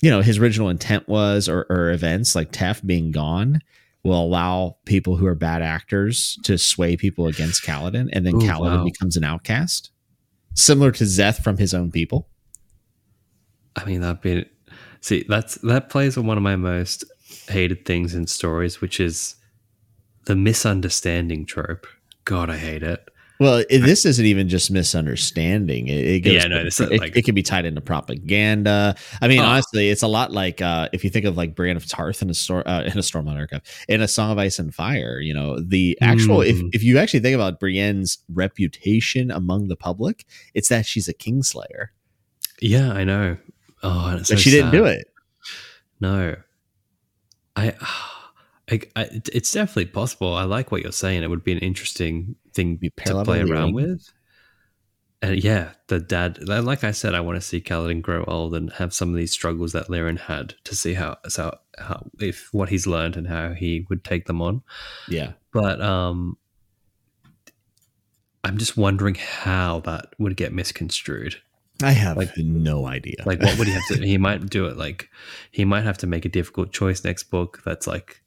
you 0.00 0.08
know, 0.08 0.22
his 0.22 0.38
original 0.38 0.70
intent 0.70 1.06
was, 1.06 1.50
or, 1.50 1.66
or 1.68 1.90
events 1.90 2.34
like 2.34 2.52
Teft 2.52 2.86
being 2.86 3.10
gone. 3.10 3.60
Will 4.02 4.24
allow 4.24 4.78
people 4.86 5.16
who 5.16 5.26
are 5.26 5.34
bad 5.34 5.60
actors 5.60 6.38
to 6.44 6.56
sway 6.56 6.96
people 6.96 7.26
against 7.26 7.64
Kaladin, 7.64 8.08
and 8.14 8.24
then 8.24 8.36
Ooh, 8.36 8.38
Kaladin 8.38 8.78
wow. 8.78 8.84
becomes 8.84 9.18
an 9.18 9.24
outcast, 9.24 9.90
similar 10.54 10.90
to 10.92 11.04
Szeth 11.04 11.44
from 11.44 11.58
his 11.58 11.74
own 11.74 11.90
people. 11.90 12.30
I 13.76 13.84
mean, 13.84 14.00
that'd 14.00 14.20
be 14.20 14.44
see 15.00 15.24
that's 15.28 15.56
that 15.56 15.88
plays 15.90 16.16
on 16.16 16.26
one 16.26 16.36
of 16.36 16.42
my 16.42 16.56
most 16.56 17.04
hated 17.48 17.84
things 17.84 18.14
in 18.14 18.26
stories, 18.26 18.80
which 18.80 19.00
is 19.00 19.36
the 20.26 20.36
misunderstanding 20.36 21.46
trope. 21.46 21.86
God, 22.24 22.50
I 22.50 22.56
hate 22.56 22.82
it. 22.82 23.08
Well, 23.40 23.64
it, 23.68 23.80
this 23.80 24.06
isn't 24.06 24.24
even 24.24 24.48
just 24.48 24.70
misunderstanding. 24.70 25.88
It, 25.88 26.06
it 26.06 26.20
goes, 26.20 26.34
Yeah, 26.34 26.46
no, 26.46 26.62
this 26.62 26.78
it, 26.78 27.00
like- 27.00 27.16
it 27.16 27.24
can 27.24 27.34
be 27.34 27.42
tied 27.42 27.64
into 27.64 27.80
propaganda. 27.80 28.94
I 29.20 29.26
mean, 29.26 29.40
Oh. 29.40 29.44
honestly, 29.44 29.88
it's 29.90 30.02
a 30.02 30.06
lot 30.06 30.30
like 30.30 30.62
uh, 30.62 30.88
if 30.92 31.02
you 31.02 31.10
think 31.10 31.24
of 31.24 31.36
like 31.36 31.56
Brienne 31.56 31.76
of 31.76 31.84
Tarth 31.88 32.22
in 32.22 32.30
a 32.30 32.34
storm 32.34 32.62
uh, 32.66 32.82
in 32.86 32.96
a 32.96 33.02
Storm 33.02 33.26
Archive, 33.26 33.62
in 33.88 34.00
a 34.00 34.06
Song 34.06 34.30
of 34.30 34.38
Ice 34.38 34.60
and 34.60 34.72
Fire. 34.72 35.18
You 35.18 35.34
know, 35.34 35.58
the 35.58 35.98
actual 36.00 36.42
if 36.42 36.56
Mhm. 36.56 36.70
if 36.72 36.84
you 36.84 36.98
actually 36.98 37.20
think 37.20 37.34
about 37.34 37.58
Brienne's 37.58 38.18
reputation 38.32 39.32
among 39.32 39.66
the 39.66 39.76
public, 39.76 40.24
it's 40.54 40.68
that 40.68 40.86
she's 40.86 41.08
a 41.08 41.14
kingslayer, 41.14 41.86
Yeah, 42.60 42.92
I 42.92 43.02
know. 43.02 43.38
Oh, 43.82 44.16
but 44.16 44.26
so 44.26 44.36
she 44.36 44.50
didn't 44.50 44.70
do 44.70 44.84
it. 44.84 45.06
No, 46.00 46.36
I, 47.56 47.74
I, 48.70 48.80
I, 48.96 49.08
it's 49.32 49.52
definitely 49.52 49.86
possible. 49.86 50.34
I 50.34 50.44
like 50.44 50.70
what 50.70 50.82
you're 50.82 50.92
saying. 50.92 51.22
It 51.22 51.30
would 51.30 51.44
be 51.44 51.52
an 51.52 51.58
interesting 51.58 52.36
thing 52.54 52.78
to 53.04 53.24
play 53.24 53.40
around 53.40 53.74
with. 53.74 54.08
And 55.20 55.42
yeah, 55.42 55.72
the 55.86 56.00
dad. 56.00 56.48
Like 56.48 56.82
I 56.82 56.90
said, 56.90 57.14
I 57.14 57.20
want 57.20 57.36
to 57.36 57.40
see 57.40 57.60
Kaladin 57.60 58.02
grow 58.02 58.24
old 58.24 58.54
and 58.54 58.72
have 58.72 58.92
some 58.92 59.10
of 59.10 59.16
these 59.16 59.32
struggles 59.32 59.72
that 59.72 59.88
Lirin 59.88 60.18
had 60.18 60.54
to 60.64 60.74
see 60.74 60.94
how, 60.94 61.16
so 61.28 61.56
how, 61.78 62.08
if 62.18 62.48
what 62.52 62.70
he's 62.70 62.86
learned 62.86 63.16
and 63.16 63.28
how 63.28 63.52
he 63.52 63.86
would 63.88 64.02
take 64.02 64.26
them 64.26 64.42
on. 64.42 64.62
Yeah, 65.08 65.32
But 65.52 65.80
um, 65.80 66.36
I'm 68.42 68.58
just 68.58 68.76
wondering 68.76 69.14
how 69.14 69.80
that 69.80 70.14
would 70.18 70.36
get 70.36 70.52
misconstrued. 70.52 71.36
I 71.82 71.92
have 71.92 72.16
Like- 72.16 72.36
no 72.36 72.86
idea. 72.86 73.16
Like, 73.26 73.40
what 73.42 73.58
would 73.58 73.66
he 73.66 73.72
have 73.74 73.86
to? 73.88 74.06
He 74.06 74.18
might 74.18 74.48
do 74.48 74.66
it 74.66 74.76
like 74.76 75.08
he 75.50 75.64
might 75.64 75.84
have 75.84 75.98
to 75.98 76.06
make 76.06 76.24
a 76.24 76.28
difficult 76.28 76.72
choice 76.72 77.04
next 77.04 77.24
book. 77.24 77.60
That's 77.64 77.86
like 77.86 78.22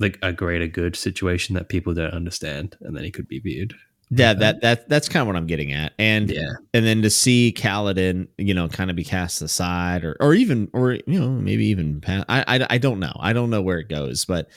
like 0.00 0.18
a 0.22 0.32
greater 0.32 0.66
good 0.66 0.96
situation 0.96 1.54
that 1.54 1.68
people 1.68 1.94
don't 1.94 2.12
understand, 2.12 2.76
and 2.80 2.96
then 2.96 3.04
he 3.04 3.10
could 3.10 3.28
be 3.28 3.38
viewed. 3.38 3.74
yeah, 4.10 4.34
that 4.34 4.60
that 4.62 4.88
that's 4.88 5.08
kind 5.08 5.22
of 5.22 5.26
what 5.28 5.36
I'm 5.36 5.46
getting 5.46 5.72
at, 5.72 5.92
and 5.98 6.30
Yeah, 6.30 6.52
and 6.74 6.84
then 6.84 7.02
to 7.02 7.10
see 7.10 7.54
Kaladin, 7.56 8.28
you 8.36 8.54
know, 8.54 8.68
kind 8.68 8.90
of 8.90 8.96
be 8.96 9.04
cast 9.04 9.40
aside, 9.40 10.04
or 10.04 10.16
or 10.20 10.34
even, 10.34 10.68
or 10.72 10.92
you 11.06 11.20
know, 11.20 11.28
maybe 11.30 11.66
even 11.66 12.00
pa- 12.00 12.24
I, 12.28 12.44
I 12.58 12.66
I 12.70 12.78
don't 12.78 12.98
know, 13.00 13.12
I 13.20 13.32
don't 13.32 13.50
know 13.50 13.62
where 13.62 13.78
it 13.78 13.88
goes, 13.88 14.24
but 14.24 14.48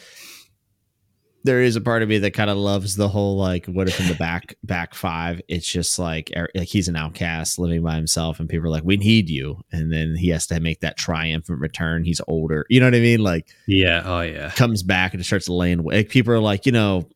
there 1.44 1.62
is 1.62 1.76
a 1.76 1.82
part 1.82 2.04
of 2.04 2.10
me 2.10 2.18
that 2.18 2.32
kind 2.32 2.50
of 2.50 2.58
loves 2.58 2.96
the 2.96 3.08
whole 3.08 3.38
like, 3.38 3.66
what 3.68 3.88
if 3.88 4.00
in 4.00 4.08
the 4.08 4.16
back 4.16 4.56
back 4.64 4.94
five, 4.94 5.42
it's 5.48 5.68
just 5.68 5.98
like 5.98 6.32
er- 6.36 6.50
like 6.54 6.68
he's 6.68 6.88
an 6.88 6.96
outcast 6.96 7.58
living 7.58 7.82
by 7.84 7.96
himself, 7.96 8.40
and 8.40 8.50
people 8.50 8.68
are 8.68 8.72
like, 8.72 8.84
we 8.84 8.98
need 8.98 9.30
you, 9.30 9.62
and 9.72 9.92
then 9.92 10.16
he 10.16 10.30
has 10.30 10.48
to 10.48 10.60
make 10.60 10.82
that 10.82 10.98
triumphant 10.98 11.60
return. 11.60 12.04
He's 12.04 12.22
older, 12.28 12.66
you 12.70 12.80
know 12.80 12.88
what 12.88 12.96
I 12.96 13.00
mean? 13.00 13.22
Like 13.22 13.48
yeah, 13.66 14.02
oh 14.06 14.22
yeah, 14.22 14.50
comes 14.52 14.84
back 14.84 15.14
and 15.14 15.26
starts 15.26 15.48
laying. 15.48 15.84
Like 15.84 16.10
people 16.10 16.34
are 16.34 16.40
like, 16.40 16.66
you 16.66 16.72
know. 16.72 17.08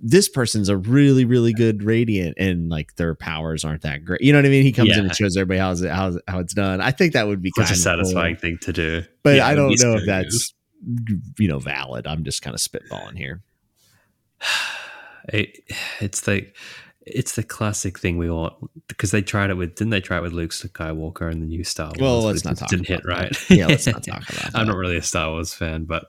This 0.00 0.26
person's 0.26 0.70
a 0.70 0.76
really, 0.78 1.26
really 1.26 1.52
good 1.52 1.82
radiant, 1.82 2.38
and 2.38 2.70
like 2.70 2.96
their 2.96 3.14
powers 3.14 3.62
aren't 3.62 3.82
that 3.82 4.06
great. 4.06 4.22
You 4.22 4.32
know 4.32 4.38
what 4.38 4.46
I 4.46 4.48
mean? 4.48 4.62
He 4.62 4.72
comes 4.72 4.88
in 5.00 5.04
and 5.04 5.14
shows 5.14 5.36
everybody 5.36 5.60
how's 5.60 5.82
it, 5.82 5.90
how's 5.90 6.18
how 6.26 6.38
it's 6.38 6.54
done. 6.54 6.80
I 6.80 6.92
think 6.92 7.12
that 7.12 7.26
would 7.26 7.42
be 7.42 7.52
such 7.54 7.70
a 7.72 7.74
satisfying 7.74 8.36
thing 8.36 8.56
to 8.62 8.72
do. 8.72 9.04
but 9.22 9.36
Yeah, 9.36 9.46
I 9.46 9.54
don't 9.54 9.78
know 9.82 9.96
if 9.96 10.06
that's 10.06 10.54
you 11.38 11.48
know 11.48 11.58
valid. 11.58 12.06
I'm 12.06 12.24
just 12.24 12.42
kind 12.42 12.54
of 12.54 12.60
spitballing 12.60 13.16
here. 13.16 13.42
it, 15.28 15.58
it's 16.00 16.20
the 16.22 16.46
it's 17.06 17.36
the 17.36 17.42
classic 17.42 17.98
thing 17.98 18.18
we 18.18 18.28
want 18.30 18.54
because 18.88 19.12
they 19.12 19.22
tried 19.22 19.50
it 19.50 19.54
with 19.54 19.76
didn't 19.76 19.90
they 19.90 20.00
try 20.00 20.18
it 20.18 20.22
with 20.22 20.32
Luke 20.32 20.50
Skywalker 20.50 21.30
and 21.30 21.40
the 21.42 21.46
new 21.46 21.62
Star 21.64 21.86
Wars? 21.86 21.98
Well, 22.00 22.22
let's 22.22 22.44
not 22.44 22.56
talk 22.58 22.68
Didn't 22.68 22.88
hit 22.88 23.02
right. 23.06 23.30
that. 23.30 23.56
Yeah, 23.56 23.66
let's 23.68 23.86
not 23.86 24.02
talk 24.02 24.28
about 24.28 24.46
it. 24.48 24.50
I'm 24.54 24.66
not 24.66 24.76
really 24.76 24.96
a 24.96 25.02
Star 25.02 25.30
Wars 25.30 25.54
fan, 25.54 25.84
but 25.84 26.06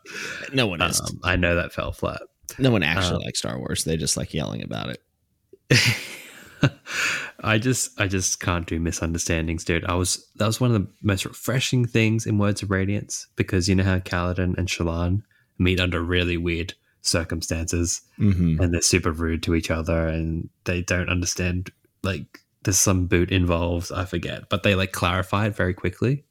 No 0.51 0.65
one 0.68 0.82
is. 0.82 0.99
um, 0.99 1.20
I 1.24 1.36
know 1.36 1.55
that 1.55 1.72
fell 1.72 1.91
flat. 1.91 2.22
no 2.57 2.72
one 2.72 2.82
actually 2.84 3.18
um, 3.18 3.22
likes 3.24 3.39
Star 3.39 3.57
Wars. 3.59 3.84
They 3.84 3.95
just 3.95 4.18
like 4.18 4.34
yelling 4.34 4.63
about 4.63 4.89
it. 4.89 5.01
I 7.43 7.58
just 7.58 7.99
I 7.99 8.08
just 8.08 8.39
can't 8.39 8.66
do 8.66 8.80
misunderstandings, 8.80 9.64
dude. 9.64 9.86
I 9.86 9.93
was 9.95 10.26
that 10.36 10.47
was 10.47 10.60
one 10.60 10.74
of 10.74 10.82
the 10.82 10.88
most 11.01 11.26
refreshing 11.26 11.86
things 11.86 12.26
in 12.26 12.38
Words 12.38 12.64
of 12.64 12.72
Radiance 12.72 13.28
because 13.36 13.70
you 13.70 13.76
know 13.76 13.84
how 13.84 13.99
Kaladin 13.99 14.58
and 14.58 14.68
Shallan 14.68 15.24
meet 15.60 15.80
under 15.80 16.01
really 16.01 16.38
weird 16.38 16.74
circumstances 17.01 18.01
Mm-hmm. 18.20 18.60
and 18.62 18.74
they're 18.74 18.82
super 18.82 19.12
rude 19.12 19.43
to 19.43 19.53
each 19.55 19.70
other 19.70 20.08
and 20.08 20.49
they 20.64 20.82
don't 20.82 21.10
understand 21.10 21.72
like 22.03 22.39
there's 22.64 22.80
some 22.80 23.05
boot 23.05 23.32
involved, 23.32 23.91
I 23.93 24.05
forget, 24.05 24.49
but 24.49 24.64
they 24.64 24.74
like 24.76 24.91
clarify 24.91 25.45
it 25.47 25.55
very 25.55 25.74
quickly. 25.74 26.26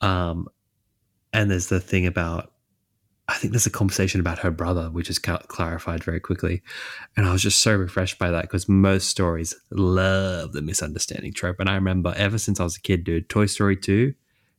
Um 0.00 0.48
and 1.32 1.50
there's 1.50 1.68
the 1.68 1.80
thing 1.80 2.06
about 2.06 2.52
I 3.28 3.34
think 3.34 3.52
there's 3.52 3.66
a 3.66 3.70
conversation 3.70 4.20
about 4.20 4.38
her 4.40 4.52
brother, 4.52 4.88
which 4.90 5.10
is 5.10 5.18
clarified 5.18 6.04
very 6.04 6.20
quickly. 6.20 6.62
And 7.16 7.26
I 7.26 7.32
was 7.32 7.42
just 7.42 7.60
so 7.60 7.74
refreshed 7.74 8.18
by 8.20 8.30
that 8.30 8.42
because 8.42 8.68
most 8.68 9.08
stories 9.08 9.52
love 9.70 10.52
the 10.52 10.62
misunderstanding 10.62 11.32
trope. 11.32 11.58
And 11.58 11.68
I 11.68 11.74
remember 11.74 12.14
ever 12.16 12.38
since 12.38 12.60
I 12.60 12.64
was 12.64 12.76
a 12.76 12.80
kid, 12.80 13.02
dude, 13.02 13.28
Toy 13.28 13.46
Story 13.46 13.76
2, 13.76 14.14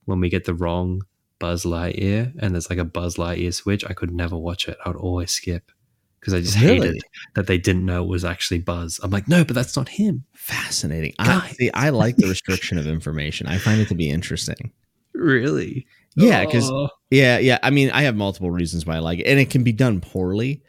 when 0.06 0.20
we 0.20 0.30
get 0.30 0.44
the 0.46 0.54
wrong 0.54 1.04
Buzz 1.40 1.64
Lightyear 1.64 2.34
and 2.40 2.54
there's 2.54 2.70
like 2.70 2.80
a 2.80 2.84
Buzz 2.86 3.16
Lightyear 3.16 3.54
switch, 3.54 3.86
I 3.86 3.94
could 3.94 4.12
never 4.12 4.36
watch 4.36 4.68
it. 4.68 4.78
I 4.84 4.90
would 4.90 4.98
always 4.98 5.32
skip 5.32 5.72
because 6.20 6.34
I 6.34 6.42
just 6.42 6.60
Really? 6.60 6.88
hated 6.88 7.04
that 7.36 7.48
they 7.48 7.58
didn't 7.58 7.86
know 7.86 8.04
it 8.04 8.10
was 8.10 8.26
actually 8.26 8.60
Buzz. 8.60 9.00
I'm 9.02 9.12
like, 9.12 9.30
no, 9.30 9.46
but 9.46 9.56
that's 9.56 9.78
not 9.78 9.88
him. 9.88 10.26
Fascinating. 10.34 11.14
I 11.20 11.54
see. 11.58 11.72
I 11.74 11.90
like 11.92 12.18
the 12.18 12.28
restriction 12.28 12.78
of 12.78 12.86
information. 12.86 13.48
I 13.48 13.60
find 13.60 13.80
it 13.80 13.88
to 13.88 13.96
be 13.96 14.10
interesting. 14.10 14.74
Really? 15.14 15.88
Yeah, 16.18 16.44
because 16.46 16.70
Oh. 16.70 16.90
yeah, 17.12 17.38
yeah. 17.38 17.60
I 17.64 17.70
mean, 17.70 17.90
I 17.92 18.02
have 18.04 18.16
multiple 18.16 18.50
reasons 18.52 18.86
why 18.86 18.96
I 18.96 19.00
like 19.00 19.20
it, 19.20 19.28
and 19.28 19.40
it 19.40 19.50
can 19.50 19.64
be 19.64 19.72
done 19.72 20.02
poorly. 20.02 20.62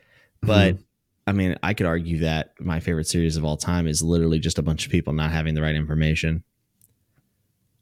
But 0.42 0.76
I 1.26 1.32
mean, 1.32 1.56
I 1.62 1.74
could 1.74 1.86
argue 1.86 2.18
that 2.20 2.52
my 2.60 2.80
favorite 2.80 3.06
series 3.06 3.36
of 3.36 3.44
all 3.44 3.56
time 3.56 3.86
is 3.88 4.02
literally 4.02 4.38
just 4.38 4.58
a 4.58 4.62
bunch 4.62 4.86
of 4.86 4.92
people 4.92 5.12
not 5.12 5.30
having 5.30 5.54
the 5.54 5.62
right 5.62 5.74
information. 5.74 6.44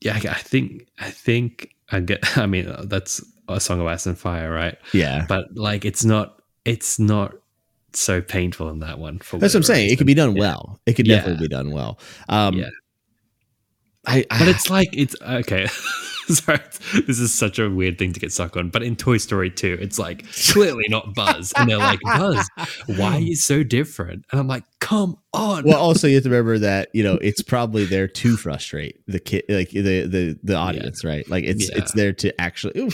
yeah, 0.00 0.14
I 0.14 0.28
I 0.30 0.34
think, 0.34 0.86
I 0.98 1.10
think 1.10 1.74
I 1.90 2.00
get, 2.00 2.36
I 2.38 2.46
mean, 2.46 2.72
that's 2.84 3.20
a 3.48 3.60
song 3.60 3.80
of 3.80 3.86
ice 3.86 4.06
and 4.06 4.18
fire, 4.18 4.50
right? 4.50 4.76
Yeah, 4.92 5.26
but 5.28 5.56
like 5.56 5.84
it's 5.84 6.04
not 6.04 6.40
it's 6.64 6.98
not 6.98 7.34
so 7.92 8.20
painful 8.20 8.68
in 8.70 8.80
that 8.80 8.98
one 8.98 9.18
for 9.20 9.38
that's 9.38 9.54
what 9.54 9.60
I'm 9.60 9.62
saying. 9.64 9.80
It 9.80 9.84
reason. 9.84 9.96
could 9.98 10.06
be 10.06 10.14
done 10.14 10.34
Yeah. 10.36 10.40
well. 10.40 10.80
It 10.86 10.94
could 10.94 11.06
Yeah. 11.06 11.16
definitely 11.16 11.48
be 11.48 11.54
done 11.54 11.70
well. 11.70 11.98
Um, 12.28 12.54
Yeah. 12.58 12.68
I, 14.06 14.24
but 14.28 14.46
it's 14.48 14.68
like 14.70 14.88
it's 14.92 15.16
okay 15.20 15.66
sorry. 16.34 16.60
This 17.06 17.18
is 17.18 17.32
such 17.32 17.58
a 17.58 17.68
weird 17.70 17.98
thing 17.98 18.12
to 18.12 18.20
get 18.20 18.32
stuck 18.32 18.56
on 18.56 18.70
but 18.70 18.82
in 18.82 18.96
toy 18.96 19.16
story 19.18 19.50
2 19.50 19.78
it's 19.80 19.98
like 19.98 20.24
clearly 20.52 20.84
not 20.88 21.14
buzz 21.14 21.52
and 21.56 21.68
they're 21.70 21.78
like 21.78 22.00
buzz 22.02 22.48
why 22.86 23.16
are 23.16 23.20
you 23.20 23.36
so 23.36 23.62
different? 23.62 24.24
And 24.30 24.40
i'm 24.40 24.48
like 24.48 24.64
come 24.80 25.18
on. 25.32 25.64
Well 25.64 25.78
also 25.80 26.06
you 26.06 26.14
have 26.16 26.24
to 26.24 26.30
remember 26.30 26.58
that 26.58 26.88
you 26.92 27.02
know 27.02 27.14
it's 27.20 27.42
probably 27.42 27.84
there 27.84 28.08
to 28.08 28.36
frustrate 28.36 29.00
the 29.06 29.18
kid 29.20 29.44
like 29.48 29.70
the 29.70 30.06
the 30.06 30.38
the 30.42 30.54
audience 30.56 31.04
right? 31.04 31.28
Like 31.28 31.44
it's 31.44 31.70
Yeah. 31.70 31.78
it's 31.78 31.92
there 31.92 32.12
to 32.14 32.40
actually 32.40 32.78
ooh, 32.80 32.90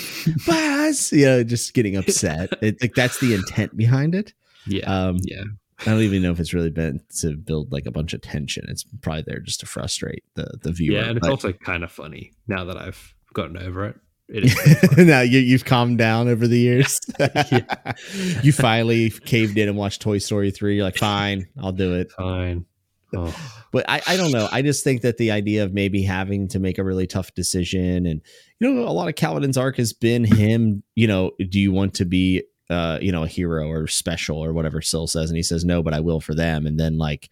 buzz 0.46 1.12
you 1.12 1.26
know 1.26 1.42
just 1.44 1.74
getting 1.74 1.96
upset. 1.96 2.52
It, 2.62 2.80
like 2.82 2.94
that's 2.94 3.18
the 3.20 3.34
intent 3.34 3.76
behind 3.76 4.14
it. 4.14 4.32
Yeah. 4.66 4.84
Um 4.92 5.18
yeah. 5.24 5.44
I 5.80 5.86
don't 5.86 6.00
even 6.02 6.22
know 6.22 6.30
if 6.30 6.38
it's 6.38 6.54
really 6.54 6.70
meant 6.70 7.02
to 7.20 7.36
build 7.36 7.72
like 7.72 7.86
a 7.86 7.90
bunch 7.90 8.12
of 8.14 8.20
tension. 8.20 8.64
It's 8.68 8.84
probably 9.00 9.22
there 9.26 9.40
just 9.40 9.58
to 9.60 9.66
frustrate 9.66 10.22
the 10.34 10.46
the 10.62 10.70
viewer. 10.72 10.98
Yeah, 10.98 11.08
and 11.08 11.18
it's 11.18 11.26
but- 11.26 11.30
also 11.32 11.52
kind 11.52 11.82
of 11.82 11.90
funny 11.90 12.32
now 12.46 12.64
that 12.66 12.76
I've 12.76 13.14
gotten 13.32 13.56
over 13.56 13.86
it. 13.86 13.96
It 14.28 14.96
now 15.06 15.20
you, 15.20 15.40
you've 15.40 15.64
calmed 15.64 15.98
down 15.98 16.28
over 16.28 16.48
the 16.48 16.58
years. 16.58 17.00
you 18.42 18.52
finally 18.52 19.10
caved 19.10 19.58
in 19.58 19.68
and 19.68 19.76
watched 19.76 20.00
Toy 20.00 20.18
Story 20.18 20.50
3. 20.50 20.76
You're 20.76 20.84
like, 20.84 20.96
fine, 20.96 21.48
I'll 21.58 21.72
do 21.72 21.94
it. 21.94 22.10
fine. 22.12 22.66
Oh, 23.14 23.34
But 23.72 23.84
I, 23.88 24.00
I 24.06 24.16
don't 24.16 24.32
know. 24.32 24.48
I 24.50 24.62
just 24.62 24.84
think 24.84 25.02
that 25.02 25.18
the 25.18 25.32
idea 25.32 25.64
of 25.64 25.74
maybe 25.74 26.02
having 26.02 26.48
to 26.48 26.58
make 26.58 26.78
a 26.78 26.84
really 26.84 27.06
tough 27.06 27.34
decision 27.34 28.06
and, 28.06 28.22
you 28.58 28.72
know, 28.72 28.88
a 28.88 28.90
lot 28.90 29.08
of 29.08 29.16
Kaladin's 29.16 29.58
arc 29.58 29.76
has 29.76 29.92
been 29.92 30.24
him, 30.24 30.82
you 30.94 31.06
know, 31.06 31.32
do 31.50 31.60
you 31.60 31.72
want 31.72 31.92
to 31.94 32.06
be, 32.06 32.42
uh, 32.70 32.98
you 33.02 33.12
know, 33.12 33.24
a 33.24 33.28
hero 33.28 33.68
or 33.68 33.86
special 33.86 34.38
or 34.38 34.54
whatever 34.54 34.80
Syl 34.80 35.06
says? 35.06 35.28
And 35.28 35.36
he 35.36 35.42
says, 35.42 35.62
no, 35.62 35.82
but 35.82 35.92
I 35.92 36.00
will 36.00 36.20
for 36.20 36.34
them. 36.34 36.66
And 36.66 36.80
then 36.80 36.96
like 36.96 37.28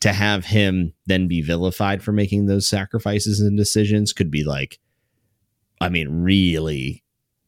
to 0.00 0.12
have 0.12 0.46
him 0.46 0.94
then 1.06 1.28
be 1.28 1.42
vilified 1.42 2.02
for 2.02 2.10
making 2.10 2.46
those 2.46 2.66
sacrifices 2.66 3.40
and 3.40 3.56
decisions 3.56 4.12
could 4.12 4.32
be 4.32 4.42
like, 4.42 4.80
I 5.80 5.88
mean, 5.88 6.22
really 6.22 7.02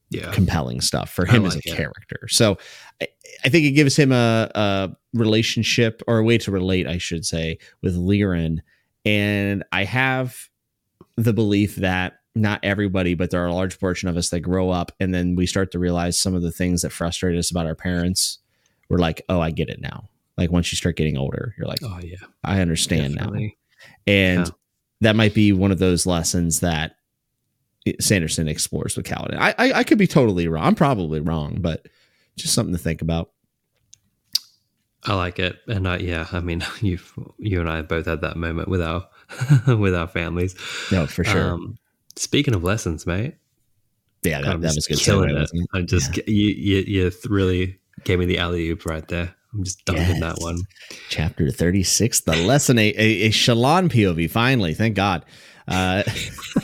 yeah. 0.09 0.31
compelling 0.31 0.81
stuff 0.81 1.09
for 1.09 1.25
him 1.25 1.45
as 1.45 1.55
a 1.55 1.59
it. 1.59 1.75
character. 1.75 2.27
So 2.29 2.57
I, 3.01 3.07
I 3.45 3.49
think 3.49 3.65
it 3.65 3.71
gives 3.71 3.95
him 3.95 4.11
a, 4.11 4.49
a 4.53 4.95
relationship 5.13 6.01
or 6.07 6.19
a 6.19 6.23
way 6.23 6.37
to 6.39 6.51
relate, 6.51 6.87
I 6.87 6.97
should 6.97 7.25
say, 7.25 7.57
with 7.81 7.95
Lirin. 7.95 8.59
And 9.05 9.63
I 9.71 9.83
have 9.83 10.49
the 11.15 11.33
belief 11.33 11.75
that 11.77 12.19
not 12.35 12.59
everybody, 12.63 13.13
but 13.13 13.29
there 13.29 13.43
are 13.43 13.47
a 13.47 13.53
large 13.53 13.79
portion 13.79 14.09
of 14.09 14.17
us 14.17 14.29
that 14.29 14.39
grow 14.39 14.71
up 14.71 14.91
and 14.99 15.13
then 15.13 15.35
we 15.35 15.45
start 15.45 15.71
to 15.71 15.79
realize 15.79 16.17
some 16.17 16.33
of 16.33 16.41
the 16.41 16.51
things 16.51 16.81
that 16.81 16.91
frustrate 16.91 17.37
us 17.37 17.51
about 17.51 17.67
our 17.67 17.75
parents. 17.75 18.39
We're 18.89 18.97
like, 18.97 19.23
oh, 19.29 19.39
I 19.39 19.51
get 19.51 19.69
it 19.69 19.81
now. 19.81 20.09
Like 20.37 20.51
once 20.51 20.71
you 20.71 20.77
start 20.77 20.95
getting 20.97 21.17
older, 21.17 21.53
you're 21.57 21.67
like, 21.67 21.83
Oh 21.83 21.99
yeah. 22.01 22.17
I 22.43 22.61
understand 22.61 23.15
now 23.15 23.31
and 24.07 24.47
Yeah. 24.47 24.51
that 25.01 25.15
might 25.15 25.35
be 25.35 25.53
one 25.53 25.71
of 25.71 25.77
those 25.79 26.05
lessons 26.07 26.61
that 26.61 26.95
Sanderson 27.99 28.47
explores 28.47 28.95
with 28.95 29.05
Kaladin. 29.05 29.37
I, 29.37 29.53
I 29.57 29.73
I 29.73 29.83
could 29.83 29.97
be 29.97 30.07
totally 30.07 30.47
wrong. 30.47 30.65
I'm 30.65 30.75
probably 30.75 31.19
wrong, 31.19 31.57
but 31.59 31.87
just 32.37 32.53
something 32.53 32.73
to 32.73 32.81
think 32.81 33.01
about. 33.01 33.31
I 35.05 35.15
like 35.15 35.37
it, 35.39 35.59
and 35.67 35.85
uh, 35.85 35.97
yeah, 35.99 36.27
I 36.31 36.39
mean, 36.39 36.63
you 36.81 36.99
you 37.37 37.59
and 37.59 37.69
I 37.69 37.77
have 37.77 37.87
both 37.87 38.05
had 38.05 38.21
that 38.21 38.37
moment 38.37 38.69
with 38.69 38.81
our 38.81 39.07
with 39.67 39.95
our 39.95 40.07
families. 40.07 40.55
No, 40.91 41.05
for 41.07 41.23
sure. 41.23 41.51
Um, 41.51 41.77
speaking 42.15 42.55
of 42.55 42.63
lessons, 42.63 43.05
mate, 43.05 43.35
yeah, 44.23 44.41
that, 44.41 44.49
I'm 44.49 44.61
that 44.61 44.75
was 44.75 44.87
good. 44.87 44.99
killing 44.99 45.29
segue, 45.29 45.35
it. 45.35 45.39
wasn't 45.39 45.69
I 45.73 45.81
just 45.81 46.17
you, 46.27 46.49
you 46.49 46.77
you 46.87 47.11
really 47.29 47.79
gave 48.03 48.19
me 48.19 48.25
the 48.25 48.37
alley 48.37 48.69
oop 48.69 48.85
right 48.85 49.07
there. 49.07 49.35
I'm 49.53 49.63
just 49.63 49.85
dunking 49.85 50.19
that 50.21 50.37
one. 50.39 50.57
Chapter 51.09 51.51
36, 51.51 52.21
the 52.21 52.35
lesson, 52.37 52.79
a, 52.79 52.87
a, 52.97 52.97
a 52.97 53.29
Shallan 53.29 53.87
POV, 53.87 54.27
finally, 54.31 54.73
thank 54.73 54.95
God. 54.95 55.23
Uh, 55.67 56.03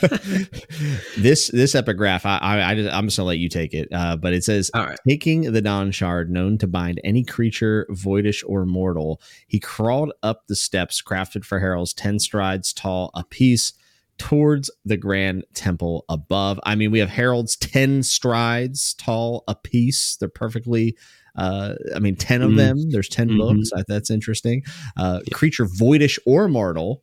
this 1.18 1.48
this 1.48 1.74
epigraph, 1.74 2.26
I, 2.26 2.38
I, 2.38 2.70
I 2.70 2.74
just, 2.74 2.94
I'm 2.94 3.06
just 3.06 3.16
gonna 3.16 3.26
let 3.28 3.38
you 3.38 3.48
take 3.48 3.74
it. 3.74 3.88
Uh, 3.92 4.16
but 4.16 4.32
it 4.32 4.44
says, 4.44 4.70
All 4.74 4.84
right. 4.84 4.98
Taking 5.08 5.52
the 5.52 5.60
Dawn 5.62 5.90
Shard, 5.90 6.30
known 6.30 6.58
to 6.58 6.66
bind 6.66 7.00
any 7.04 7.24
creature, 7.24 7.86
voidish 7.90 8.42
or 8.46 8.66
mortal, 8.66 9.20
he 9.46 9.58
crawled 9.58 10.12
up 10.22 10.46
the 10.48 10.56
steps 10.56 11.02
crafted 11.02 11.44
for 11.44 11.60
heralds, 11.60 11.92
10 11.94 12.18
strides 12.18 12.72
tall 12.72 13.10
apiece, 13.14 13.72
towards 14.18 14.70
the 14.84 14.96
grand 14.98 15.44
temple 15.54 16.04
above. 16.08 16.60
I 16.64 16.74
mean, 16.74 16.90
we 16.90 16.98
have 16.98 17.08
heralds 17.08 17.56
10 17.56 18.02
strides 18.02 18.94
tall 18.94 19.44
apiece. 19.48 20.16
They're 20.16 20.28
perfectly, 20.28 20.94
uh, 21.36 21.74
I 21.96 22.00
mean, 22.00 22.16
10 22.16 22.42
of 22.42 22.50
Mhm. 22.50 22.56
them. 22.56 22.90
There's 22.90 23.08
10 23.08 23.30
Mhm. 23.30 23.38
books. 23.38 23.70
I, 23.74 23.82
that's 23.88 24.10
interesting. 24.10 24.62
Uh, 24.96 25.20
Yeah. 25.26 25.34
Creature 25.34 25.66
voidish 25.66 26.18
or 26.26 26.48
mortal. 26.48 27.02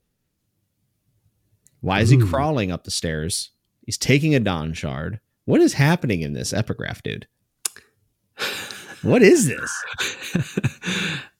Why 1.88 2.01
is 2.01 2.09
he 2.09 2.17
crawling 2.17 2.69
up 2.69 2.83
the 2.83 2.91
stairs? 2.91 3.51
He's 3.85 3.97
taking 3.97 4.35
a 4.35 4.41
Dawn 4.41 4.73
Shard. 4.73 5.21
What 5.45 5.61
is 5.61 5.71
happening 5.71 6.21
in 6.21 6.33
this 6.33 6.51
epigraph, 6.51 7.01
dude? 7.01 7.27
What 9.03 9.21
is 9.21 9.47
this? 9.47 9.83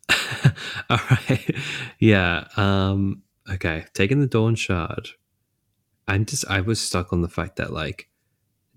All 0.90 1.00
right. 1.12 1.54
Yeah. 2.00 2.48
Um, 2.56 3.24
okay. 3.52 3.88
Taking 3.94 4.22
the 4.22 4.26
Dawn 4.26 4.56
Shard. 4.56 5.10
I'm 6.08 6.24
just, 6.24 6.46
I 6.50 6.62
was 6.62 6.80
stuck 6.80 7.12
on 7.12 7.22
the 7.24 7.28
fact 7.28 7.58
that, 7.58 7.74
like, 7.74 8.08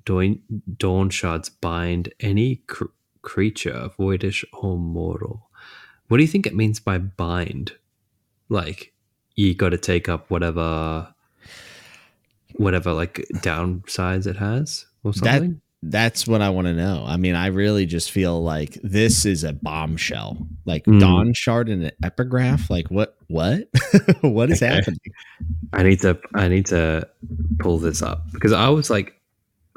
Dawn, 0.04 0.40
Dawn 0.76 1.08
Shards 1.08 1.50
bind 1.50 2.12
any 2.18 2.56
cr- 2.66 2.86
creature, 3.22 3.90
voidish 3.96 4.44
or 4.52 4.76
mortal. 4.76 5.48
What 6.08 6.16
do 6.16 6.24
you 6.24 6.28
think 6.28 6.48
it 6.48 6.56
means 6.56 6.80
by 6.80 6.98
bind? 6.98 7.76
Like, 8.48 8.92
you 9.36 9.54
got 9.54 9.68
to 9.68 9.78
take 9.78 10.08
up 10.08 10.28
whatever, 10.30 11.14
whatever, 12.57 12.92
like, 12.92 13.24
downsides 13.36 14.26
it 14.26 14.36
has 14.36 14.86
or 15.05 15.12
something? 15.14 15.51
That- 15.53 15.61
That's 15.82 16.26
what 16.26 16.42
I 16.42 16.51
want 16.51 16.66
to 16.66 16.74
know. 16.74 17.05
I 17.07 17.16
mean, 17.16 17.34
I 17.34 17.46
really 17.46 17.86
just 17.86 18.11
feel 18.11 18.42
like 18.42 18.78
this 18.82 19.24
is 19.24 19.44
a 19.44 19.55
bombshell. 19.55 20.46
Like 20.66 20.84
Mm. 20.84 21.01
Dawn 21.01 21.32
Shard 21.32 21.70
in 21.70 21.82
an 21.82 21.92
epigraph. 22.05 22.68
Like 22.68 22.88
what? 22.90 23.16
What? 23.28 23.66
what 24.20 24.51
is 24.51 24.62
Okay. 24.62 24.74
happening? 24.74 25.01
I 25.72 25.82
need 25.82 26.01
to 26.03 26.18
I 26.34 26.48
need 26.48 26.66
to 26.66 27.09
pull 27.61 27.78
this 27.78 28.03
up 28.03 28.30
because 28.32 28.53
I 28.53 28.68
was 28.68 28.90
like, 28.90 29.14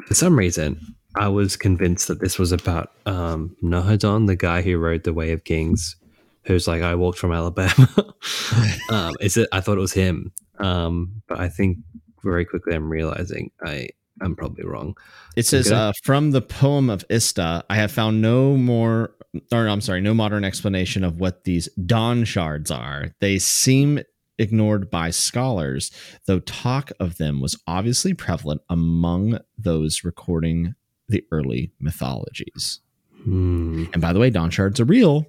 for 0.05 0.13
some 0.13 0.37
reason, 0.37 0.77
I 1.15 1.29
was 1.29 1.55
convinced 1.55 2.09
that 2.09 2.19
this 2.19 2.37
was 2.37 2.51
about 2.51 2.91
um, 3.05 3.55
Nohadon, 3.63 4.27
the 4.27 4.35
guy 4.35 4.61
who 4.61 4.77
wrote 4.77 5.05
the 5.05 5.13
Way 5.13 5.31
of 5.31 5.45
Kings, 5.45 5.95
who's 6.43 6.67
like, 6.67 6.81
I 6.81 6.95
walked 6.95 7.17
from 7.17 7.31
Alabama. 7.31 7.87
um, 8.89 9.13
is 9.21 9.37
it? 9.37 9.47
I 9.53 9.61
thought 9.61 9.77
it 9.77 9.81
was 9.81 9.93
him, 9.93 10.33
um, 10.59 11.21
but 11.29 11.39
I 11.39 11.47
think 11.47 11.77
very 12.23 12.45
quickly 12.45 12.75
I'm 12.75 12.89
realizing 12.89 13.51
I 13.65 13.89
I'm 14.21 14.35
probably 14.35 14.63
wrong. 14.63 14.95
It 15.35 15.45
says 15.47 15.67
Okay. 15.67 15.75
uh, 15.75 15.91
from 16.03 16.31
the 16.31 16.41
poem 16.41 16.89
of 16.89 17.03
Ista, 17.09 17.63
I 17.69 17.75
have 17.75 17.91
found 17.91 18.21
no 18.21 18.55
more, 18.55 19.15
or 19.51 19.67
I'm 19.67 19.81
sorry, 19.81 20.01
no 20.01 20.13
modern 20.13 20.43
explanation 20.43 21.03
of 21.03 21.19
what 21.19 21.45
these 21.45 21.67
dawn 21.85 22.23
shards 22.23 22.69
are. 22.69 23.07
They 23.21 23.39
seem 23.39 24.01
ignored 24.37 24.91
by 24.91 25.09
scholars, 25.09 25.89
though 26.27 26.39
talk 26.41 26.91
of 26.99 27.17
them 27.17 27.41
was 27.41 27.57
obviously 27.67 28.13
prevalent 28.13 28.61
among 28.69 29.39
those 29.57 30.03
recording 30.03 30.75
the 31.09 31.25
early 31.31 31.71
mythologies. 31.79 32.81
Hmm. 33.23 33.85
And 33.93 34.01
by 34.01 34.13
the 34.13 34.19
way, 34.19 34.29
dawn 34.29 34.51
shards 34.51 34.79
are 34.79 34.85
real. 34.85 35.25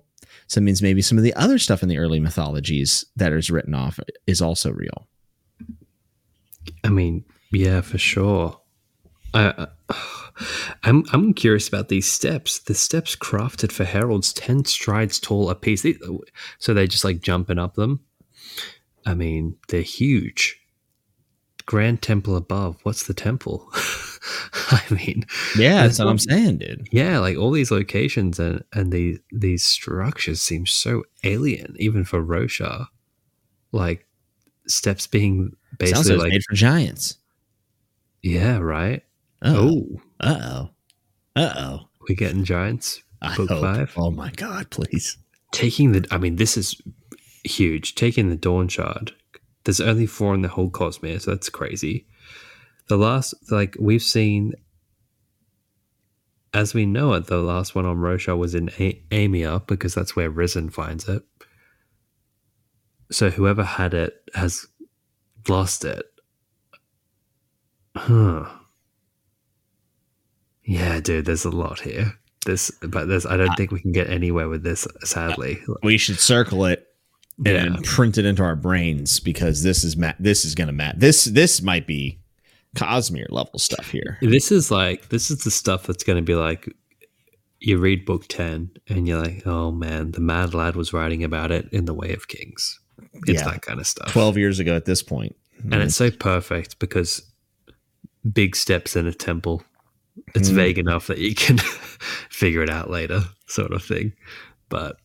So 0.46 0.58
it 0.58 0.62
means 0.64 0.82
maybe 0.82 1.00
some 1.00 1.16
of 1.16 1.24
the 1.24 1.34
other 1.34 1.58
stuff 1.58 1.82
in 1.82 1.88
the 1.88 1.98
early 1.98 2.20
mythologies 2.20 3.04
that 3.16 3.32
is 3.32 3.50
written 3.50 3.74
off 3.74 3.98
is 4.26 4.42
also 4.42 4.72
real. 4.72 5.08
I 6.82 6.88
mean, 6.88 7.24
yeah, 7.52 7.80
for 7.80 7.98
sure. 7.98 8.60
I, 9.32 9.66
I, 9.88 9.94
I'm 10.84 11.04
I'm 11.12 11.34
curious 11.34 11.68
about 11.68 11.88
these 11.88 12.10
steps. 12.10 12.58
The 12.60 12.74
steps 12.74 13.16
crafted 13.16 13.72
for 13.72 13.84
heralds, 13.84 14.32
ten 14.32 14.64
strides 14.64 15.18
tall 15.18 15.50
a 15.50 15.54
piece. 15.54 15.82
They- 15.82 15.96
So 16.58 16.72
they're 16.74 16.86
just 16.86 17.04
like 17.04 17.20
jumping 17.20 17.58
up 17.58 17.74
them. 17.74 18.00
I 19.06 19.14
mean, 19.14 19.56
they're 19.68 19.82
huge. 19.82 20.60
Grand 21.66 22.02
Temple 22.02 22.36
above. 22.36 22.76
What's 22.82 23.04
the 23.06 23.14
temple? 23.14 23.68
I 24.70 24.82
mean, 24.90 25.24
Yeah, 25.56 25.82
That's 25.82 25.96
that's 25.96 25.98
what 26.00 26.08
I'm 26.08 26.18
saying, 26.18 26.58
dude. 26.58 26.88
yeah, 26.92 27.18
like 27.18 27.36
all 27.38 27.50
these 27.50 27.70
locations 27.70 28.38
and 28.38 28.62
and 28.72 28.92
these 28.92 29.18
these 29.32 29.64
structures 29.64 30.40
seem 30.42 30.66
so 30.66 31.04
alien, 31.22 31.74
even 31.78 32.04
for 32.04 32.22
Roshar. 32.22 32.86
Like 33.72 34.06
steps 34.66 35.06
being 35.06 35.50
Sounds 35.80 35.92
basically 35.92 36.12
like, 36.16 36.22
like 36.24 36.30
made 36.32 36.42
for 36.48 36.54
giants. 36.54 37.16
yeah, 38.22 38.58
right. 38.58 39.02
Oh, 39.42 39.84
uh 40.20 40.38
oh, 40.40 40.70
uh 41.36 41.52
oh. 41.56 41.80
we're 42.08 42.14
getting 42.16 42.44
giants. 42.44 43.02
I 43.20 43.36
Book 43.36 43.50
hope. 43.50 43.60
five. 43.62 43.92
Oh 43.96 44.10
my 44.10 44.30
god, 44.30 44.70
please. 44.70 45.18
Taking 45.52 45.92
the, 45.92 46.06
I 46.10 46.18
mean, 46.18 46.36
this 46.36 46.56
is 46.56 46.80
huge. 47.44 47.94
Taking 47.94 48.28
the 48.30 48.36
Dawn 48.36 48.68
Shard. 48.68 49.12
There's 49.64 49.80
only 49.80 50.06
four 50.06 50.34
in 50.34 50.42
the 50.42 50.48
whole 50.48 50.70
Cosmere, 50.70 51.20
so 51.20 51.30
that's 51.30 51.48
crazy. 51.48 52.06
The 52.88 52.96
last, 52.98 53.34
like, 53.50 53.76
we've 53.80 54.02
seen, 54.02 54.52
as 56.52 56.74
we 56.74 56.84
know 56.86 57.14
it, 57.14 57.26
the 57.26 57.38
last 57.38 57.74
one 57.74 57.86
on 57.86 57.96
Roshar 57.96 58.36
was 58.36 58.54
in 58.54 58.68
a- 58.78 59.00
Aimia 59.10 59.66
because 59.66 59.94
that's 59.94 60.14
where 60.14 60.30
Rysn 60.30 60.72
finds 60.72 61.08
it. 61.08 61.22
So 63.14 63.30
whoever 63.30 63.62
had 63.62 63.94
it 63.94 64.14
has 64.34 64.66
lost 65.48 65.84
it. 65.84 66.04
Huh. 67.96 68.48
Yeah, 70.64 70.98
dude, 71.00 71.26
there's 71.26 71.44
a 71.44 71.50
lot 71.50 71.78
here. 71.80 72.14
This, 72.44 72.70
but 72.82 73.06
there's, 73.06 73.24
I 73.24 73.36
don't 73.36 73.54
think 73.56 73.70
we 73.70 73.80
can 73.80 73.92
get 73.92 74.10
anywhere 74.10 74.48
with 74.48 74.64
this, 74.64 74.86
sadly. 75.04 75.58
We 75.82 75.96
should 75.96 76.18
circle 76.18 76.64
it 76.64 76.86
and 77.46 77.74
Yeah. 77.74 77.80
print 77.84 78.18
it 78.18 78.24
into 78.24 78.42
our 78.42 78.56
brains 78.56 79.20
because 79.20 79.62
this 79.62 79.84
is 79.84 79.96
ma- 79.96 80.12
this 80.18 80.44
is 80.44 80.54
gonna 80.56 80.72
mat. 80.72 80.96
This 80.98 81.24
this 81.24 81.62
might 81.62 81.86
be 81.86 82.20
Cosmere 82.76 83.30
level 83.30 83.58
stuff 83.60 83.90
here. 83.90 84.18
This 84.22 84.50
is 84.50 84.70
like 84.72 85.08
this 85.10 85.30
is 85.30 85.44
the 85.44 85.50
stuff 85.52 85.86
that's 85.86 86.02
going 86.02 86.16
to 86.16 86.22
be 86.22 86.34
like 86.34 86.68
you 87.60 87.78
read 87.78 88.04
book 88.04 88.26
10 88.28 88.70
and 88.88 89.06
you're 89.08 89.22
like, 89.22 89.46
oh 89.46 89.70
man, 89.70 90.10
the 90.10 90.20
mad 90.20 90.52
lad 90.54 90.74
was 90.76 90.92
writing 90.92 91.22
about 91.24 91.50
it 91.52 91.68
in 91.72 91.84
The 91.86 91.94
Way 91.94 92.12
of 92.12 92.26
Kings. 92.28 92.80
It's 93.26 93.40
Yeah. 93.42 93.50
that 93.50 93.62
kind 93.62 93.80
of 93.80 93.86
stuff. 93.86 94.12
12 94.12 94.36
years 94.38 94.58
ago 94.58 94.74
at 94.76 94.84
this 94.84 95.02
point. 95.02 95.36
And 95.64 95.74
it's 95.74 95.96
so 95.96 96.10
perfect 96.10 96.78
because 96.78 97.22
big 98.32 98.54
steps 98.56 98.96
in 98.96 99.06
a 99.06 99.12
temple, 99.14 99.62
it's 100.34 100.50
Mhm. 100.50 100.54
vague 100.54 100.78
enough 100.78 101.06
that 101.06 101.18
you 101.18 101.34
can 101.34 101.58
figure 102.30 102.62
it 102.62 102.68
out 102.70 102.90
later, 102.90 103.22
sort 103.46 103.72
of 103.72 103.82
thing. 103.82 104.12
But 104.68 104.96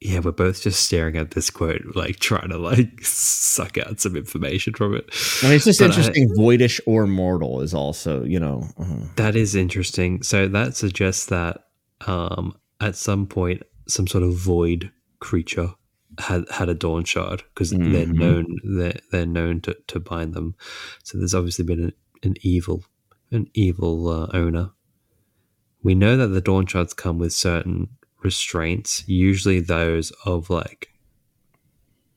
yeah, 0.00 0.18
we're 0.18 0.32
both 0.32 0.60
just 0.62 0.84
staring 0.84 1.16
at 1.16 1.30
this 1.30 1.48
quote, 1.50 1.82
like 1.94 2.18
trying 2.18 2.50
to 2.50 2.58
like 2.58 3.00
suck 3.04 3.78
out 3.78 4.00
some 4.00 4.16
information 4.16 4.74
from 4.74 4.94
it. 4.94 5.04
I 5.42 5.46
mean, 5.46 5.54
it's 5.56 5.64
just 5.64 5.78
But 5.78 5.86
I- 5.86 5.88
interesting. 5.96 6.28
Voidish 6.36 6.80
or 6.86 7.06
mortal 7.06 7.62
is 7.62 7.72
also, 7.72 8.22
you 8.24 8.38
know, 8.38 8.68
uh, 8.78 9.06
That 9.16 9.34
is 9.36 9.54
interesting. 9.54 10.22
So 10.22 10.46
that 10.48 10.76
suggests 10.76 11.26
that 11.26 11.64
um, 12.06 12.54
at 12.80 12.96
some 12.96 13.26
point, 13.26 13.62
some 13.88 14.06
sort 14.06 14.24
of 14.24 14.34
void 14.36 14.90
creature 15.24 15.70
had 16.18 16.44
had 16.50 16.68
a 16.68 16.74
dawn 16.74 17.04
shard 17.04 17.42
because 17.48 17.70
they're 17.70 18.06
Mhm. 18.06 18.18
known 18.18 18.44
they're, 18.62 19.00
they're 19.10 19.26
known 19.38 19.60
to, 19.62 19.76
to 19.88 19.98
bind 19.98 20.34
them. 20.34 20.54
So 21.02 21.18
there's 21.18 21.34
obviously 21.34 21.64
been 21.64 21.84
an, 21.84 21.92
an 22.22 22.34
evil 22.42 22.84
an 23.30 23.48
evil 23.54 24.08
uh, 24.08 24.28
owner. 24.32 24.70
We 25.82 25.94
know 25.94 26.16
that 26.16 26.28
the 26.28 26.40
dawn 26.40 26.66
shards 26.66 26.94
come 26.94 27.18
with 27.18 27.32
certain 27.32 27.88
restraints, 28.22 29.02
usually 29.08 29.60
those 29.60 30.12
of 30.24 30.50
like 30.50 30.88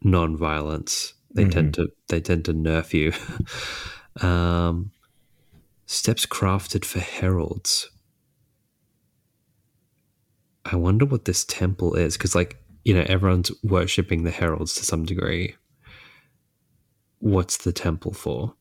non-violence. 0.03 1.13
They 1.33 1.45
tend 1.45 1.73
to 1.75 1.89
they 2.09 2.21
tend 2.21 2.45
to 2.45 2.53
nerf 2.53 2.93
you. 2.93 3.13
um, 4.27 4.91
steps 5.85 6.25
crafted 6.25 6.83
for 6.85 6.99
heralds. 6.99 7.89
I 10.71 10.75
wonder 10.75 11.05
what 11.05 11.25
this 11.25 11.45
temple 11.45 11.95
is 11.95 12.17
because, 12.17 12.35
like, 12.35 12.57
you 12.87 12.93
know, 12.93 13.05
everyone's 13.07 13.51
worshipping 13.63 14.23
the 14.23 14.31
heralds 14.31 14.75
to 14.75 14.85
some 14.85 15.03
degree. 15.03 15.55
What's 17.19 17.57
the 17.57 17.73
temple 17.73 18.13
for? 18.13 18.53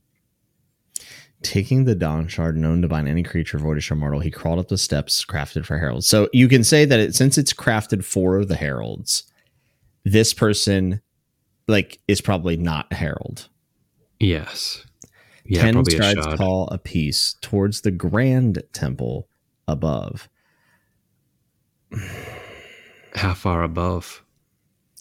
taking 1.43 1.85
the 1.85 1.95
Dawn 1.95 2.29
Shard 2.29 2.57
known 2.57 2.83
to 2.83 2.89
bind 2.89 3.09
any 3.09 3.23
creature, 3.23 3.59
voidish 3.59 3.91
or 3.91 3.95
mortal, 3.95 4.21
he 4.21 4.31
crawled 4.31 4.59
up 4.59 4.69
the 4.69 4.79
steps 4.79 5.25
crafted 5.25 5.65
for 5.65 5.79
heralds. 5.79 6.07
So 6.07 6.29
you 6.33 6.49
can 6.49 6.65
say 6.65 6.85
that 6.85 6.99
it, 6.99 7.15
since 7.15 7.39
it's 7.39 7.53
crafted 7.53 8.05
for 8.05 8.45
the 8.45 8.57
heralds, 8.57 9.25
this 10.05 10.33
person 10.33 11.01
like 11.69 12.01
is 12.09 12.21
probably 12.21 12.57
not 12.57 12.87
a 12.91 12.95
herald. 12.95 13.49
Yes. 14.19 14.85
Yeah, 15.45 15.63
Ten 15.63 15.77
a 15.77 15.85
strides 15.85 16.27
tall 16.37 16.69
apiece 16.69 17.37
towards 17.41 17.83
the 17.83 17.91
grand 17.91 18.63
temple 18.73 19.29
above. 19.69 20.29
How 23.17 23.35
far 23.35 23.63
above? 23.63 24.23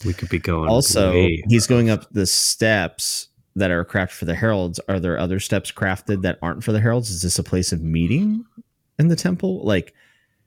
We 0.04 0.12
could 0.12 0.28
be 0.28 0.38
going. 0.38 0.68
Also, 0.68 1.12
he's 1.48 1.66
going 1.66 1.88
up 1.90 2.10
the 2.12 2.26
steps 2.26 3.28
that 3.54 3.70
are 3.70 3.84
crafted 3.84 4.10
for 4.12 4.24
the 4.26 4.34
heralds. 4.34 4.78
Are 4.88 5.00
there 5.00 5.18
other 5.18 5.40
steps 5.40 5.70
crafted 5.72 6.22
that 6.22 6.38
aren't 6.42 6.62
for 6.64 6.72
the 6.72 6.80
heralds? 6.80 7.10
Is 7.10 7.22
this 7.22 7.38
a 7.38 7.42
place 7.42 7.72
of 7.72 7.80
meeting 7.82 8.44
in 8.98 9.08
the 9.08 9.16
temple? 9.16 9.64
Like, 9.64 9.94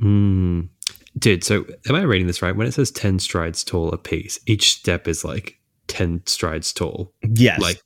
Mm. 0.01 0.70
Dude, 1.17 1.43
so 1.43 1.65
am 1.89 1.95
I 1.95 2.03
reading 2.03 2.28
this 2.28 2.41
right? 2.41 2.55
When 2.55 2.67
it 2.67 2.74
says 2.74 2.89
10 2.91 3.20
strides 3.20 3.63
tall 3.65 3.91
a 3.91 3.97
piece, 3.97 4.39
each 4.45 4.72
step 4.78 5.07
is 5.09 5.26
like 5.26 5.59
10 5.88 6.22
strides 6.26 6.72
tall. 6.72 7.11
yes, 7.36 7.59
Like, 7.59 7.82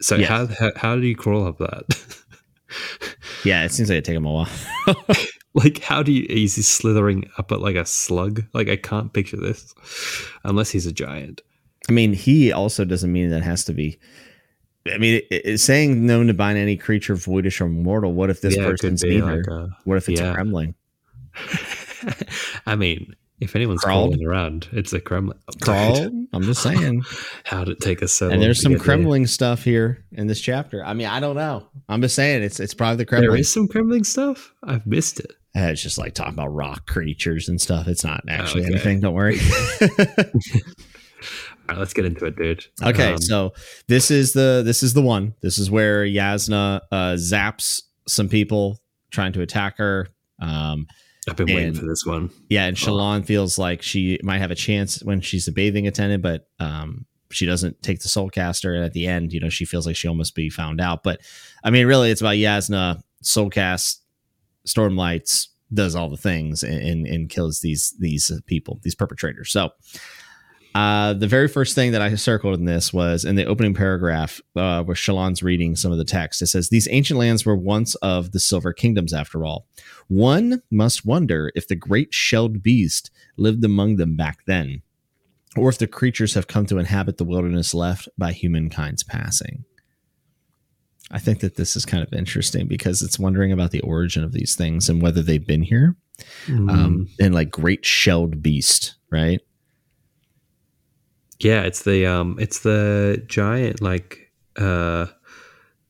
so 0.00 0.14
Yes. 0.16 0.28
how, 0.28 0.46
how 0.46 0.72
how 0.76 0.94
do 0.96 1.06
you 1.06 1.16
crawl 1.16 1.46
up 1.46 1.58
that? 1.58 1.84
yeah, 3.44 3.64
it 3.64 3.72
seems 3.72 3.88
like 3.88 3.94
it'd 3.96 4.04
take 4.04 4.16
him 4.16 4.26
a 4.26 4.32
while. 4.32 4.48
like, 5.56 5.80
how 5.82 6.02
do 6.02 6.12
you, 6.12 6.24
is 6.28 6.54
he 6.56 6.62
slithering 6.62 7.28
up 7.38 7.50
at 7.50 7.60
like 7.60 7.76
a 7.76 7.84
slug? 7.84 8.44
Like, 8.54 8.68
I 8.68 8.76
can't 8.76 9.12
picture 9.12 9.36
this 9.36 9.74
unless 10.44 10.70
he's 10.70 10.86
a 10.86 10.92
giant. 10.92 11.42
I 11.88 11.92
mean, 11.92 12.12
he 12.12 12.52
also 12.52 12.84
doesn't 12.84 13.12
mean 13.12 13.30
that 13.30 13.38
it 13.38 13.44
has 13.44 13.64
to 13.64 13.72
be. 13.72 13.98
I 14.92 14.98
mean, 14.98 15.16
it, 15.16 15.26
it's 15.30 15.62
saying 15.64 16.06
known 16.06 16.28
to 16.28 16.34
bind 16.34 16.58
any 16.58 16.76
creature, 16.76 17.14
voidish 17.16 17.60
or 17.60 17.68
mortal. 17.68 18.12
What 18.12 18.30
if 18.30 18.40
this 18.40 18.56
Yeah, 18.56 18.64
it 18.64 18.70
person's 18.70 19.02
neither? 19.02 19.36
like 19.38 19.46
a- 19.48 19.76
what 19.84 19.96
if 19.96 20.08
it's 20.08 20.20
yeah. 20.20 20.32
a 20.32 20.36
cremling? 20.36 20.74
I 22.66 22.76
mean, 22.76 23.14
if 23.40 23.54
anyone's 23.56 23.82
Crawled? 23.82 24.12
crawling 24.12 24.26
around, 24.26 24.68
it's 24.72 24.92
a 24.92 25.00
cremling. 25.00 25.38
Crawl? 25.62 26.06
I'm 26.32 26.42
just 26.42 26.62
saying. 26.62 27.02
How 27.44 27.64
did 27.64 27.72
it 27.76 27.80
take 27.80 28.02
us 28.02 28.12
so 28.12 28.30
and 28.30 28.40
there's 28.42 28.62
some 28.62 28.72
get 28.74 28.84
there? 28.84 29.26
Stuff 29.26 29.62
here 29.64 30.04
in 30.12 30.26
this 30.26 30.40
chapter. 30.40 30.84
I 30.84 30.94
mean, 30.94 31.06
I 31.06 31.20
don't 31.20 31.36
know. 31.36 31.66
I'm 31.88 32.00
just 32.00 32.14
saying 32.14 32.42
it's 32.42 32.60
it's 32.60 32.74
probably 32.74 33.04
the 33.04 33.10
There 33.10 33.30
cremling. 33.30 33.40
is 33.40 33.52
some 33.52 33.68
cremling 33.68 34.06
stuff. 34.06 34.54
I've 34.64 34.86
missed 34.86 35.20
it. 35.20 35.32
Uh, 35.56 35.68
it's 35.70 35.82
just 35.82 35.96
like 35.98 36.12
talking 36.14 36.34
about 36.34 36.48
rock 36.48 36.86
creatures 36.86 37.48
and 37.48 37.60
stuff. 37.60 37.88
It's 37.88 38.04
not 38.04 38.22
actually 38.28 38.64
okay. 38.64 38.72
anything. 38.72 39.00
Don't 39.00 39.14
worry. 39.14 39.38
All 41.68 41.74
right, 41.74 41.78
let's 41.78 41.94
get 41.94 42.04
into 42.04 42.26
it, 42.26 42.36
dude. 42.36 42.64
okay, 42.82 43.14
Um, 43.14 43.18
so 43.18 43.52
this 43.88 44.10
is 44.10 44.32
the 44.32 44.62
this 44.64 44.82
is 44.82 44.94
the 44.94 45.02
one. 45.02 45.34
This 45.40 45.58
is 45.58 45.70
where 45.70 46.04
Jasnah 46.04 46.80
uh, 46.92 47.14
zaps 47.14 47.82
some 48.06 48.28
people 48.28 48.80
trying 49.10 49.32
to 49.32 49.40
attack 49.40 49.78
her. 49.78 50.08
Um, 50.40 50.86
I've 51.28 51.36
been 51.36 51.46
waiting 51.48 51.74
for 51.74 51.86
this 51.86 52.04
one. 52.06 52.30
yeah, 52.48 52.66
and 52.66 52.76
Oh. 52.76 52.80
Shallan 52.80 53.24
feels 53.26 53.58
like 53.58 53.82
she 53.82 54.20
might 54.22 54.38
have 54.38 54.52
a 54.52 54.56
chance 54.56 55.02
when 55.02 55.20
she's 55.20 55.48
a 55.48 55.52
bathing 55.52 55.88
attendant, 55.88 56.22
but 56.22 56.46
um, 56.60 57.04
she 57.32 57.46
doesn't 57.46 57.82
take 57.82 58.00
the 58.00 58.08
soul 58.08 58.30
caster. 58.30 58.74
And 58.74 58.84
at 58.84 58.92
the 58.92 59.08
end, 59.08 59.32
you 59.32 59.40
know, 59.40 59.48
she 59.48 59.64
feels 59.64 59.86
like 59.86 59.96
she 59.96 60.06
almost 60.06 60.36
be 60.36 60.50
found 60.50 60.80
out. 60.80 61.02
But 61.02 61.20
I 61.64 61.70
mean, 61.70 61.86
really, 61.86 62.12
it's 62.12 62.20
about 62.20 62.36
Jasnah 62.36 63.00
soul 63.22 63.50
cast, 63.50 64.02
stormlights, 64.66 65.48
does 65.72 65.94
all 65.94 66.08
the 66.08 66.16
things 66.16 66.62
and, 66.62 67.06
and, 67.06 67.28
kills 67.28 67.60
these 67.60 67.94
these 67.98 68.30
people, 68.46 68.80
these 68.82 68.94
perpetrators. 68.94 69.50
So. 69.50 69.70
Uh, 70.74 71.14
the 71.14 71.26
very 71.26 71.48
first 71.48 71.74
thing 71.74 71.92
that 71.92 72.02
I 72.02 72.14
circled 72.16 72.58
in 72.58 72.66
this 72.66 72.92
was 72.92 73.24
in 73.24 73.34
the 73.34 73.46
opening 73.46 73.72
paragraph 73.72 74.42
uh, 74.56 74.82
where 74.84 74.94
Shallan's 74.94 75.42
reading 75.42 75.74
some 75.74 75.90
of 75.90 75.96
the 75.96 76.04
text. 76.04 76.42
It 76.42 76.48
says, 76.48 76.68
These 76.68 76.86
ancient 76.90 77.18
lands 77.18 77.46
were 77.46 77.56
once 77.56 77.94
of 77.94 78.32
the 78.32 78.38
Silver 78.38 78.74
Kingdoms, 78.74 79.14
after 79.14 79.42
all. 79.42 79.66
One 80.08 80.60
must 80.70 81.06
wonder 81.06 81.50
if 81.54 81.66
the 81.66 81.76
great 81.76 82.12
shelled 82.12 82.62
beast 82.62 83.10
lived 83.38 83.64
among 83.64 83.96
them 83.96 84.16
back 84.16 84.44
then, 84.46 84.82
or 85.56 85.70
if 85.70 85.78
the 85.78 85.86
creatures 85.86 86.34
have 86.34 86.46
come 86.46 86.66
to 86.66 86.76
inhabit 86.76 87.16
the 87.16 87.24
wilderness 87.24 87.72
left 87.72 88.10
by 88.18 88.32
humankind's 88.32 89.02
passing. 89.02 89.64
I 91.10 91.18
think 91.18 91.40
that 91.40 91.56
this 91.56 91.76
is 91.76 91.84
kind 91.84 92.02
of 92.02 92.12
interesting 92.12 92.66
because 92.66 93.02
it's 93.02 93.18
wondering 93.18 93.52
about 93.52 93.70
the 93.70 93.80
origin 93.80 94.24
of 94.24 94.32
these 94.32 94.56
things 94.56 94.88
and 94.88 95.00
whether 95.00 95.22
they've 95.22 95.46
been 95.46 95.62
here. 95.62 95.94
Mm. 96.46 96.70
Um, 96.70 97.08
and 97.20 97.34
like 97.34 97.50
great 97.50 97.84
shelled 97.84 98.42
beast, 98.42 98.96
right? 99.10 99.40
yeah, 101.38 101.62
it's 101.62 101.82
the 101.82 102.06
um, 102.06 102.36
it's 102.38 102.60
the 102.60 103.22
giant 103.26 103.80
like 103.80 104.32
uh, 104.56 105.06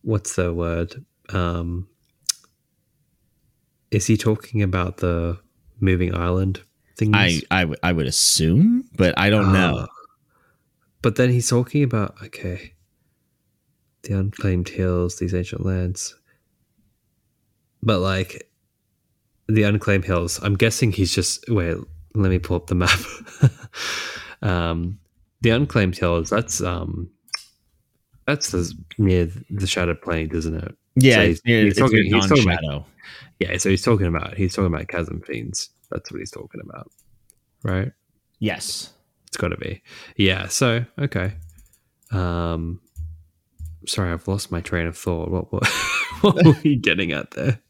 what's 0.03 0.37
the 0.37 0.53
word? 0.53 1.05
Um, 1.31 1.89
is 3.91 4.07
he 4.07 4.17
talking 4.17 4.63
about 4.63 4.99
the 4.99 5.39
moving 5.81 6.15
island 6.15 6.63
things? 6.97 7.45
I 7.51 7.67
I 7.83 7.93
would 7.93 8.07
assume, 8.07 8.89
but 8.97 9.17
I 9.19 9.31
don't 9.31 9.53
know. 9.53 9.87
Ah. 9.89 9.93
But 11.03 11.17
then 11.17 11.31
he's 11.31 11.49
talking 11.49 11.85
about 11.85 12.17
okay, 12.25 12.73
the 14.07 14.19
unclaimed 14.19 14.69
hills, 14.69 15.19
these 15.19 15.35
ancient 15.35 15.65
lands. 15.65 16.15
But 17.83 18.01
like 18.01 18.49
the 19.49 19.63
unclaimed 19.65 20.05
hills, 20.05 20.41
I'm 20.43 20.55
guessing 20.57 20.93
he's 20.93 21.15
just 21.15 21.45
wait. 21.49 21.77
Let 22.15 22.31
me 22.31 22.39
pull 22.39 22.57
up 22.57 22.67
the 22.69 22.75
map. 22.75 22.99
um, 24.43 24.99
the 25.43 25.51
unclaimed 25.51 25.97
hills. 25.99 26.31
That's 26.31 26.63
um, 26.63 27.11
that's 28.27 28.51
the, 28.51 28.73
near 28.99 29.29
the 29.51 29.67
Shattered 29.67 30.01
Plain, 30.03 30.31
isn't 30.35 30.55
it? 30.55 30.77
Yeah, 30.97 31.17
So 31.17 31.27
he's- 31.27 31.41
near- 31.45 31.65
he's 31.65 31.77
talking- 31.77 32.05
he's 32.05 32.27
talking 32.27 32.51
about- 32.51 32.87
Yeah. 33.39 33.57
So 33.59 33.69
he's 33.69 33.83
talking 33.83 34.07
about 34.07 34.37
he's 34.37 34.55
talking 34.55 34.73
about 34.75 34.89
chasm 34.89 35.21
fiends. 35.21 35.69
That's 35.91 36.11
what 36.11 36.19
he's 36.21 36.31
talking 36.31 36.61
about, 36.65 36.91
right? 37.63 37.93
Yes. 38.41 38.93
It's 39.29 39.37
got 39.37 39.49
to 39.49 39.57
be. 39.59 39.83
Yeah. 40.17 40.49
So 40.49 40.85
okay. 40.99 41.35
Um, 42.11 42.81
sorry, 43.87 44.13
I've 44.13 44.27
lost 44.29 44.51
my 44.51 44.61
train 44.61 44.87
of 44.87 44.97
thought. 44.97 45.31
What 45.31 45.53
what, 45.53 45.67
what 46.21 46.45
were 46.45 46.57
we 46.65 46.77
getting 46.77 47.13
at 47.13 47.31
there? 47.33 47.61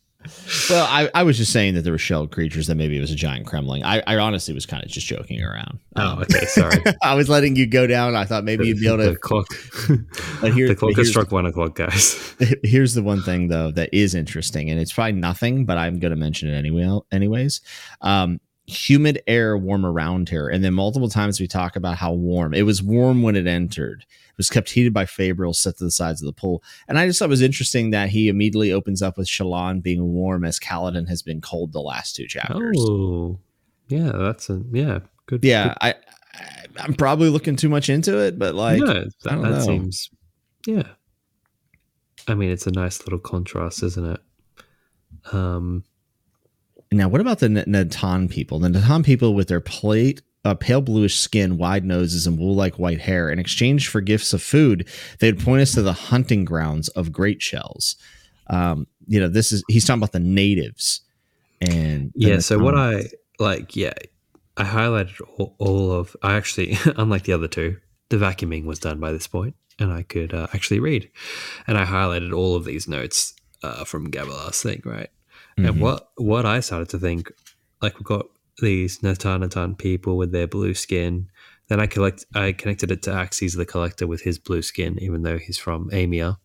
Well, 0.68 0.84
I, 0.90 1.08
I 1.14 1.22
was 1.22 1.36
just 1.36 1.52
saying 1.52 1.74
that 1.74 1.82
there 1.82 1.92
were 1.92 1.98
shelled 1.98 2.32
creatures 2.32 2.66
that 2.66 2.74
maybe 2.74 2.96
it 2.96 3.00
was 3.00 3.12
a 3.12 3.14
giant 3.14 3.46
cremling. 3.46 3.84
I, 3.84 4.02
I 4.08 4.16
honestly 4.16 4.52
was 4.54 4.66
kind 4.66 4.82
of 4.82 4.90
just 4.90 5.06
joking 5.06 5.40
around. 5.40 5.78
Oh, 5.94 6.02
Um, 6.14 6.18
okay. 6.22 6.44
Sorry. 6.46 6.82
I 7.04 7.14
was 7.14 7.28
letting 7.28 7.54
you 7.54 7.64
go 7.64 7.86
down. 7.86 8.16
I 8.16 8.24
thought 8.24 8.42
maybe 8.42 8.66
you'd 8.66 8.80
be 8.80 8.88
able 8.88 8.98
to. 9.04 9.10
the 9.12 9.16
clock. 9.16 9.46
But 10.40 10.52
here- 10.52 10.66
the 10.66 10.74
clock 10.74 10.96
has 10.96 11.08
struck 11.08 11.30
one 11.30 11.46
o'clock, 11.46 11.76
guys. 11.76 12.34
Here's 12.64 12.94
the 12.94 13.04
one 13.04 13.22
thing 13.22 13.46
though 13.46 13.70
that 13.72 13.90
is 13.92 14.16
interesting, 14.16 14.68
and 14.68 14.80
it's 14.80 14.92
probably 14.92 15.12
nothing, 15.12 15.64
but 15.64 15.78
I'm 15.78 16.00
going 16.00 16.10
to 16.10 16.16
mention 16.16 16.48
it 16.48 16.56
anyway. 16.58 16.98
Anyways, 17.12 17.60
um, 18.00 18.40
humid 18.66 19.22
air 19.26 19.56
warm 19.56 19.86
around 19.86 20.28
her. 20.30 20.48
And 20.48 20.64
then 20.64 20.74
multiple 20.74 21.08
times 21.08 21.40
we 21.40 21.46
talk 21.46 21.76
about 21.76 21.96
how 21.96 22.12
warm 22.12 22.52
it 22.52 22.62
was 22.62 22.82
warm 22.82 23.22
when 23.22 23.36
it 23.36 23.46
entered. 23.46 24.04
It 24.08 24.36
was 24.36 24.50
kept 24.50 24.70
heated 24.70 24.92
by 24.92 25.04
Fabrial 25.04 25.54
set 25.54 25.78
to 25.78 25.84
the 25.84 25.90
sides 25.90 26.20
of 26.20 26.26
the 26.26 26.32
pool. 26.32 26.62
And 26.88 26.98
I 26.98 27.06
just 27.06 27.18
thought 27.18 27.26
it 27.26 27.30
was 27.30 27.42
interesting 27.42 27.90
that 27.90 28.08
he 28.08 28.28
immediately 28.28 28.72
opens 28.72 29.02
up 29.02 29.16
with 29.16 29.28
Shallan 29.28 29.82
being 29.82 30.12
warm 30.12 30.44
as 30.44 30.58
Kaladin 30.58 31.08
has 31.08 31.22
been 31.22 31.40
cold 31.40 31.72
the 31.72 31.80
last 31.80 32.16
two 32.16 32.26
chapters. 32.26 32.76
Oh, 32.78 33.38
yeah, 33.88 34.12
that's 34.12 34.50
a 34.50 34.62
yeah, 34.72 34.98
good. 35.26 35.44
Yeah, 35.44 35.68
good. 35.68 35.76
I, 35.80 35.90
I 35.90 35.94
I'm 36.78 36.94
probably 36.94 37.28
looking 37.28 37.56
too 37.56 37.68
much 37.68 37.88
into 37.88 38.18
it, 38.18 38.38
but 38.38 38.54
like 38.54 38.80
no, 38.80 38.86
that, 38.86 39.12
I 39.26 39.30
don't 39.30 39.42
that 39.42 39.50
know. 39.50 39.60
seems 39.60 40.10
yeah. 40.66 40.82
I 42.28 42.34
mean, 42.34 42.50
it's 42.50 42.66
a 42.66 42.72
nice 42.72 43.00
little 43.00 43.20
contrast, 43.20 43.82
isn't 43.84 44.04
it? 44.04 44.20
Um, 45.32 45.84
Now, 46.92 47.08
what 47.08 47.20
about 47.20 47.40
the 47.40 47.48
Natan 47.48 48.28
people? 48.28 48.60
The 48.60 48.68
Natan 48.68 49.02
people 49.02 49.34
with 49.34 49.48
their 49.48 49.60
plate, 49.60 50.22
uh, 50.44 50.54
pale 50.54 50.80
bluish 50.80 51.18
skin, 51.18 51.58
wide 51.58 51.84
noses, 51.84 52.26
and 52.26 52.38
wool-like 52.38 52.78
white 52.78 53.00
hair. 53.00 53.30
In 53.30 53.38
exchange 53.38 53.88
for 53.88 54.00
gifts 54.00 54.32
of 54.32 54.42
food, 54.42 54.88
they'd 55.18 55.38
point 55.38 55.62
us 55.62 55.72
to 55.72 55.82
the 55.82 55.92
hunting 55.92 56.44
grounds 56.44 56.88
of 56.90 57.12
great 57.12 57.42
shells. 57.42 57.96
Um, 58.48 58.86
you 59.08 59.18
know, 59.18 59.28
this 59.28 59.50
is 59.50 59.64
he's 59.68 59.84
talking 59.84 60.00
about 60.00 60.12
the 60.12 60.20
natives. 60.20 61.00
And 61.60 62.12
the 62.14 62.28
yeah. 62.28 62.38
So 62.38 62.58
what 62.58 62.76
I 62.76 63.04
like, 63.38 63.74
yeah, 63.74 63.94
I 64.56 64.64
highlighted 64.64 65.20
all, 65.36 65.54
all 65.58 65.92
of. 65.92 66.16
I 66.22 66.34
actually, 66.34 66.78
unlike 66.96 67.24
the 67.24 67.32
other 67.32 67.48
two, 67.48 67.78
the 68.08 68.16
vacuuming 68.16 68.64
was 68.64 68.78
done 68.78 69.00
by 69.00 69.12
this 69.12 69.26
point, 69.26 69.56
and 69.78 69.92
I 69.92 70.02
could 70.02 70.32
uh, 70.32 70.46
actually 70.54 70.80
read, 70.80 71.10
and 71.66 71.76
I 71.76 71.84
highlighted 71.84 72.32
all 72.32 72.54
of 72.54 72.64
these 72.64 72.86
notes 72.86 73.34
uh, 73.62 73.84
from 73.84 74.10
Gavilar's 74.10 74.62
thing, 74.62 74.82
right? 74.84 75.10
Mhm. 75.58 75.68
And 75.68 75.80
what 75.80 76.08
what 76.16 76.44
I 76.46 76.60
started 76.60 76.88
to 76.90 76.98
think, 76.98 77.32
like 77.82 77.94
we've 77.98 78.04
got 78.04 78.26
these 78.60 79.02
Natan 79.02 79.40
Natan 79.40 79.74
people 79.74 80.16
with 80.16 80.32
their 80.32 80.46
blue 80.46 80.74
skin. 80.74 81.28
Then 81.68 81.80
I 81.80 81.86
collect 81.86 82.24
I 82.34 82.52
connected 82.52 82.90
it 82.90 83.02
to 83.02 83.10
Axies 83.10 83.56
the 83.56 83.66
Collector 83.66 84.06
with 84.06 84.22
his 84.22 84.38
blue 84.38 84.62
skin, 84.62 84.98
even 85.00 85.22
though 85.22 85.38
he's 85.38 85.58
from 85.58 85.90
Aimia. 85.90 86.36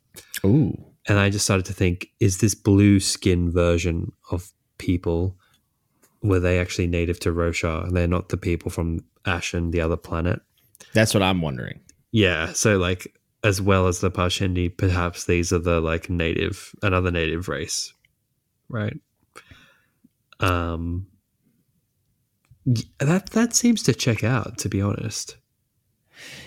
Ooh, 0.45 0.73
And 1.07 1.19
I 1.19 1.29
just 1.29 1.45
started 1.45 1.65
to 1.67 1.73
think, 1.73 2.07
is 2.19 2.39
this 2.39 2.53
blue 2.55 2.99
skin 2.99 3.51
version 3.51 4.11
of 4.31 4.51
people 4.77 5.37
were 6.21 6.39
they 6.39 6.59
actually 6.59 6.87
native 6.87 7.19
to 7.21 7.31
Roshar? 7.31 7.85
And 7.87 7.95
they're 7.95 8.07
not 8.07 8.29
the 8.29 8.37
people 8.37 8.69
from 8.71 8.99
Ashyn, 9.25 9.71
the 9.71 9.81
other 9.81 9.97
planet. 9.97 10.41
that's 10.93 11.13
what 11.13 11.23
I'm 11.23 11.41
wondering. 11.41 11.79
Yeah. 12.11 12.51
So 12.53 12.77
like 12.77 13.17
as 13.43 13.61
well 13.61 13.87
as 13.87 13.99
the 14.01 14.11
Parshendi, 14.11 14.75
perhaps 14.75 15.25
these 15.25 15.51
are 15.53 15.59
the 15.59 15.79
like 15.79 16.09
native 16.09 16.73
another 16.81 17.11
native 17.11 17.47
race. 17.47 17.93
Right. 18.71 18.97
Um 20.39 21.07
that 22.99 23.31
that 23.31 23.53
seems 23.55 23.81
to 23.83 23.93
check 23.93 24.23
out, 24.23 24.57
to 24.59 24.69
be 24.69 24.81
honest. 24.81 25.37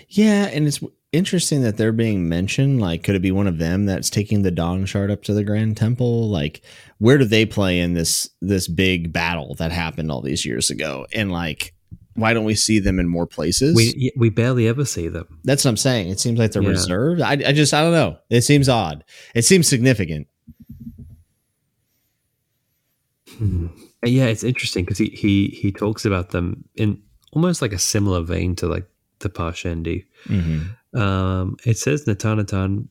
Yeah, 0.07 0.45
and 0.45 0.65
it's 0.67 0.79
interesting 1.11 1.61
that 1.63 1.75
they're 1.77 1.91
being 1.91 2.29
mentioned. 2.29 2.79
Like, 2.79 3.03
could 3.03 3.15
it 3.15 3.21
be 3.21 3.31
one 3.31 3.47
of 3.47 3.57
them 3.57 3.85
that's 3.85 4.09
taking 4.09 4.41
the 4.41 4.51
Dawn 4.51 4.85
Shard 4.85 5.11
up 5.11 5.23
to 5.23 5.33
the 5.33 5.43
Grand 5.43 5.75
Temple? 5.75 6.29
Like, 6.29 6.61
where 6.99 7.17
do 7.17 7.25
they 7.25 7.45
play 7.45 7.79
in 7.79 7.93
this 7.93 8.29
this 8.41 8.67
big 8.67 9.11
battle 9.11 9.55
that 9.55 9.71
happened 9.71 10.09
all 10.11 10.21
these 10.21 10.45
years 10.45 10.69
ago? 10.69 11.05
And 11.13 11.31
like, 11.31 11.73
why 12.13 12.33
don't 12.33 12.45
we 12.45 12.55
see 12.55 12.79
them 12.79 12.97
in 12.99 13.07
more 13.09 13.27
places? 13.27 13.75
We 13.75 14.11
we 14.15 14.29
barely 14.29 14.69
ever 14.69 14.85
see 14.85 15.09
them. 15.09 15.39
that's 15.43 15.65
what 15.65 15.69
I'm 15.71 15.77
saying. 15.77 16.09
It 16.09 16.19
seems 16.21 16.39
like 16.39 16.53
they're 16.53 16.63
Yeah. 16.63 16.69
reserved. 16.69 17.21
I, 17.21 17.31
I 17.33 17.51
just 17.51 17.73
I 17.73 17.81
don't 17.81 17.91
know. 17.93 18.17
It 18.29 18.41
seems 18.43 18.69
odd. 18.69 19.03
It 19.33 19.43
seems 19.43 19.67
significant. 19.67 20.27
Hmm. 23.37 23.67
Yeah, 24.03 24.25
it's 24.25 24.43
interesting 24.43 24.85
because 24.85 24.97
he, 24.97 25.07
he 25.07 25.47
he 25.47 25.71
talks 25.71 26.05
about 26.05 26.29
them 26.29 26.63
in 26.75 27.01
almost 27.31 27.61
like 27.61 27.73
a 27.73 27.79
similar 27.79 28.21
vein 28.21 28.55
to 28.57 28.67
like 28.67 28.87
the 29.19 29.29
Parshendi. 29.29 30.05
Mm-hmm. 30.27 30.99
Um, 30.99 31.57
it 31.65 31.77
says 31.77 32.05
Natanatan 32.05 32.87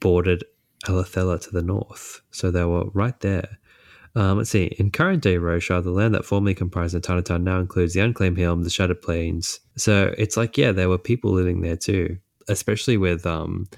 bordered 0.00 0.44
Alethela 0.86 1.40
to 1.42 1.50
the 1.50 1.62
north, 1.62 2.20
so 2.30 2.50
they 2.50 2.64
were 2.64 2.84
right 2.90 3.18
there. 3.20 3.58
Um, 4.16 4.38
let's 4.38 4.50
see. 4.50 4.64
In 4.78 4.90
current 4.90 5.22
day 5.22 5.36
Roshar, 5.36 5.82
the 5.82 5.90
land 5.90 6.14
that 6.14 6.24
formerly 6.24 6.54
comprised 6.54 6.96
Natanatan 6.96 7.42
now 7.42 7.60
includes 7.60 7.94
the 7.94 8.00
Unclaimed 8.00 8.38
Helm, 8.38 8.64
the 8.64 8.70
Shattered 8.70 9.02
Plains. 9.02 9.60
So 9.76 10.12
it's 10.18 10.36
like, 10.36 10.58
yeah, 10.58 10.72
there 10.72 10.88
were 10.88 10.98
people 10.98 11.30
living 11.30 11.60
there 11.60 11.76
too, 11.76 12.18
especially 12.48 12.96
with 12.96 13.24
um, 13.24 13.68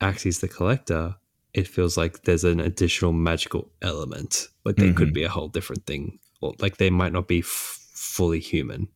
Axies 0.00 0.40
the 0.40 0.48
Collector. 0.48 1.16
It 1.54 1.68
feels 1.68 1.96
like 1.96 2.22
there's 2.22 2.44
an 2.44 2.60
additional 2.60 3.12
magical 3.12 3.70
element. 3.82 4.48
Like 4.64 4.76
they 4.76 4.92
could 4.92 5.10
Mhm. 5.10 5.14
be 5.14 5.22
a 5.24 5.28
whole 5.28 5.48
different 5.48 5.84
thing, 5.86 6.18
or 6.40 6.54
like 6.60 6.78
they 6.78 6.90
might 6.90 7.12
not 7.12 7.28
be 7.28 7.40
f- 7.40 7.78
fully 7.94 8.40
human. 8.40 8.88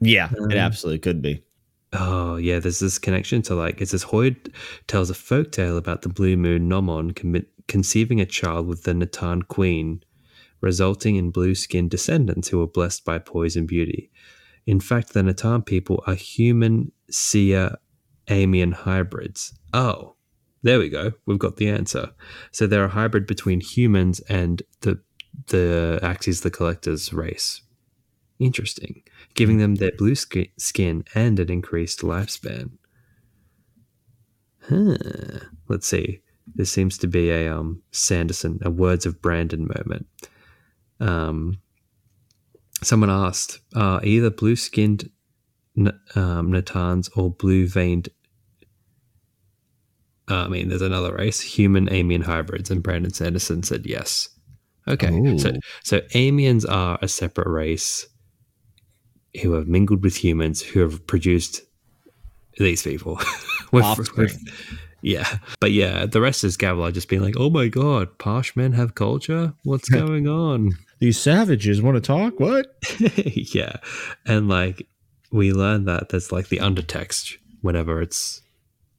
Yeah, 0.00 0.30
Um, 0.38 0.50
it 0.50 0.56
absolutely 0.56 0.98
could 0.98 1.22
be. 1.22 1.42
Oh 1.92 2.36
yeah, 2.36 2.58
there's 2.60 2.78
this 2.80 2.98
connection 2.98 3.42
to 3.42 3.54
like 3.54 3.80
it 3.80 3.88
says 3.88 4.04
Hoid 4.04 4.52
tells 4.86 5.10
a 5.10 5.14
folk 5.14 5.52
tale 5.52 5.76
about 5.76 6.02
the 6.02 6.08
blue 6.08 6.36
moon 6.36 6.68
Nomon 6.68 7.14
commit, 7.16 7.48
conceiving 7.66 8.20
a 8.20 8.26
child 8.26 8.66
with 8.66 8.82
the 8.84 8.94
Natan 8.94 9.42
queen, 9.42 10.02
resulting 10.60 11.16
in 11.16 11.30
blue-skinned 11.30 11.90
descendants 11.90 12.48
who 12.48 12.58
were 12.58 12.66
blessed 12.66 13.04
by 13.04 13.18
poise 13.18 13.56
and 13.56 13.66
beauty. 13.66 14.10
In 14.66 14.78
fact, 14.80 15.14
the 15.14 15.22
Natan 15.22 15.62
people 15.62 16.04
are 16.06 16.14
human 16.14 16.92
Siah 17.10 17.76
Aimian 18.28 18.72
hybrids. 18.72 19.52
Oh, 19.72 20.14
there 20.62 20.78
we 20.78 20.88
go. 20.88 21.12
We've 21.26 21.38
got 21.38 21.56
the 21.56 21.68
answer. 21.68 22.10
So 22.52 22.66
they're 22.66 22.84
a 22.84 22.88
hybrid 22.88 23.26
between 23.26 23.60
humans 23.60 24.20
and 24.28 24.62
the 24.80 25.00
the 25.46 25.98
Axies 26.02 26.42
the 26.42 26.50
Collector's 26.50 27.12
race. 27.12 27.62
Interesting 28.38 29.02
giving 29.34 29.58
them 29.58 29.76
their 29.76 29.92
blue 29.96 30.14
sk- 30.14 30.50
skin 30.58 31.04
and 31.14 31.38
an 31.38 31.50
increased 31.50 32.00
lifespan. 32.00 32.72
Huh. 34.68 35.46
Let's 35.68 35.86
see. 35.86 36.20
This 36.54 36.70
seems 36.70 36.98
to 36.98 37.06
be 37.06 37.30
a 37.30 37.54
um, 37.54 37.82
Sanderson, 37.92 38.58
a 38.62 38.70
Words 38.70 39.06
of 39.06 39.22
Brandon 39.22 39.68
moment. 39.76 40.06
Um, 40.98 41.60
someone 42.82 43.10
asked, 43.10 43.60
are 43.74 44.04
either 44.04 44.30
blue 44.30 44.56
skinned 44.56 45.10
um, 46.14 46.52
Natans 46.52 47.08
or 47.16 47.30
blue 47.30 47.68
veined? 47.68 48.08
Uh, 50.30 50.44
I 50.44 50.48
mean, 50.48 50.68
there's 50.68 50.80
another 50.82 51.12
race, 51.14 51.40
human 51.40 51.88
Aimian 51.88 52.22
hybrids, 52.22 52.70
and 52.70 52.82
Brandon 52.82 53.12
Sanderson 53.12 53.62
said 53.62 53.84
yes. 53.86 54.28
Okay, 54.88 55.08
so 55.36 55.50
Ooh. 55.50 55.60
so 55.82 56.00
Aimians 56.14 56.64
are 56.70 56.98
a 57.02 57.08
separate 57.08 57.48
race 57.48 58.06
who 59.42 59.52
have 59.52 59.68
mingled 59.68 60.02
with 60.02 60.16
humans 60.16 60.62
who 60.62 60.80
have 60.80 61.06
produced 61.06 61.62
these 62.58 62.82
people. 62.82 63.20
With- 63.72 63.84
Offspring. 63.84 64.30
yeah, 65.00 65.38
but 65.60 65.70
yeah, 65.70 66.04
the 66.06 66.20
rest 66.20 66.42
is 66.42 66.56
Gavilar 66.56 66.92
just 66.92 67.08
being 67.08 67.22
like, 67.22 67.36
"Oh 67.38 67.50
my 67.50 67.68
god, 67.68 68.18
Parsh 68.18 68.56
men 68.56 68.72
have 68.72 68.96
culture. 68.96 69.52
What's 69.62 69.88
going 70.00 70.26
on?" 70.26 70.72
These 70.98 71.20
savages 71.20 71.80
want 71.80 71.94
to 71.96 72.00
talk. 72.00 72.40
What? 72.40 72.66
yeah, 73.54 73.76
and 74.26 74.48
like 74.48 74.88
we 75.30 75.52
learn 75.52 75.84
that 75.84 76.08
there's 76.08 76.32
like 76.32 76.48
the 76.48 76.56
undertext 76.58 77.36
whenever 77.62 78.02
it's 78.02 78.42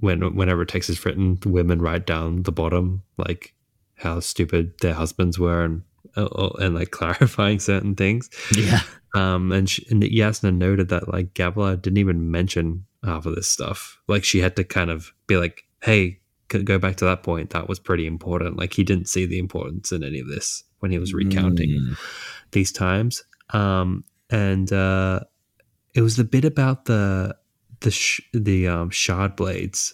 when 0.02 0.36
whenever 0.36 0.66
text 0.66 0.90
is 0.90 1.04
written, 1.06 1.38
the 1.42 1.50
women 1.50 1.82
write 1.82 2.06
down 2.06 2.44
the 2.44 2.52
bottom 2.52 3.02
like 3.18 3.54
how 3.96 4.20
stupid 4.20 4.74
their 4.82 4.94
husbands 4.96 5.40
were 5.40 5.64
and 5.64 5.84
uh, 6.18 6.50
and 6.60 6.76
like 6.76 6.92
clarifying 7.00 7.60
certain 7.60 7.96
things. 7.96 8.30
Yeah. 8.56 8.82
Um, 9.16 9.52
and, 9.52 9.70
she, 9.70 9.86
and 9.90 10.04
Jasnah 10.04 10.54
noted 10.56 10.90
that 10.90 11.08
like 11.12 11.34
Gavilar 11.34 11.82
didn't 11.82 11.98
even 12.00 12.32
mention 12.32 12.86
half 13.04 13.26
of 13.26 13.36
this 13.36 13.48
stuff. 13.48 14.00
Like 14.08 14.24
she 14.24 14.40
had 14.40 14.56
to 14.58 14.64
kind 14.64 14.90
of 14.90 15.14
be 15.28 15.38
like, 15.38 15.64
"Hey, 15.82 16.20
go 16.48 16.78
back 16.80 16.96
to 16.98 17.06
that 17.06 17.24
point. 17.24 17.50
That 17.52 17.68
was 17.70 17.80
pretty 17.80 18.06
important." 18.08 18.58
Like 18.58 18.74
he 18.74 18.84
didn't 18.84 19.08
see 19.08 19.26
the 19.26 19.40
importance 19.40 19.92
in 19.92 20.04
any 20.04 20.20
of 20.20 20.28
this 20.28 20.64
when 20.80 20.92
he 20.92 20.98
was 21.00 21.14
recounting 21.14 21.70
Mm. 21.70 21.98
these 22.52 22.72
times. 22.72 23.24
Um, 23.52 24.04
and 24.30 24.72
uh, 24.74 25.20
it 25.94 26.02
was 26.02 26.16
the 26.16 26.24
bit 26.24 26.46
about 26.46 26.86
the 26.86 27.36
the 27.82 27.92
sh- 27.92 28.22
the 28.34 28.68
um, 28.68 28.90
shard 28.90 29.36
blades 29.36 29.94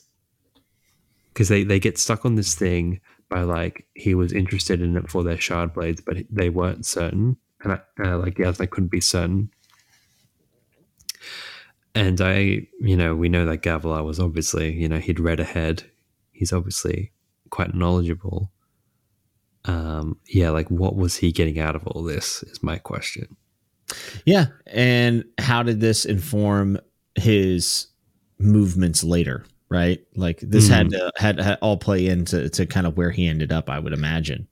because 1.33 1.49
they 1.49 1.63
they 1.63 1.79
get 1.79 1.97
stuck 1.97 2.25
on 2.25 2.35
this 2.35 2.55
thing 2.55 2.99
by 3.29 3.41
like 3.41 3.85
he 3.93 4.15
was 4.15 4.31
interested 4.31 4.81
in 4.81 4.95
it 4.95 5.09
for 5.09 5.23
their 5.23 5.39
shard 5.39 5.73
blades, 5.73 6.01
but 6.01 6.17
they 6.29 6.49
weren't 6.49 6.85
certain, 6.85 7.37
and 7.61 7.73
I, 7.73 7.79
uh, 8.03 8.17
like 8.17 8.37
yes, 8.37 8.57
they 8.57 8.67
couldn't 8.67 8.91
be 8.91 9.01
certain. 9.01 9.49
And 11.95 12.21
I, 12.21 12.67
you 12.79 12.95
know, 12.95 13.15
we 13.15 13.27
know 13.27 13.47
that 13.47 13.63
Gavilar 13.63 14.05
was 14.05 14.19
obviously, 14.19 14.71
you 14.71 14.87
know, 14.87 14.99
he'd 14.99 15.19
read 15.19 15.39
ahead. 15.39 15.83
He's 16.31 16.53
obviously 16.53 17.11
quite 17.49 17.73
knowledgeable. 17.73 18.51
Um, 19.65 20.19
yeah, 20.27 20.51
like 20.51 20.69
what 20.69 20.95
was 20.95 21.15
he 21.15 21.31
getting 21.31 21.59
out 21.59 21.75
of 21.75 21.87
all 21.87 22.03
this? 22.03 22.43
Is 22.43 22.61
my 22.61 22.77
question. 22.77 23.35
Yeah. 24.25 24.47
And 24.67 25.25
how 25.39 25.63
did 25.63 25.79
this 25.79 26.05
inform 26.05 26.77
his 27.17 27.87
movements 28.39 29.03
later? 29.03 29.45
Right. 29.69 30.05
Like 30.15 30.39
this 30.39 30.69
had 30.69 30.91
to 30.91 31.11
had, 31.17 31.39
had 31.39 31.57
all 31.61 31.77
play 31.77 32.07
into 32.07 32.49
to 32.49 32.65
kind 32.65 32.87
of 32.87 32.95
where 32.95 33.11
he 33.11 33.27
ended 33.27 33.51
up, 33.51 33.69
I 33.69 33.79
would 33.79 33.93
imagine. 33.93 34.47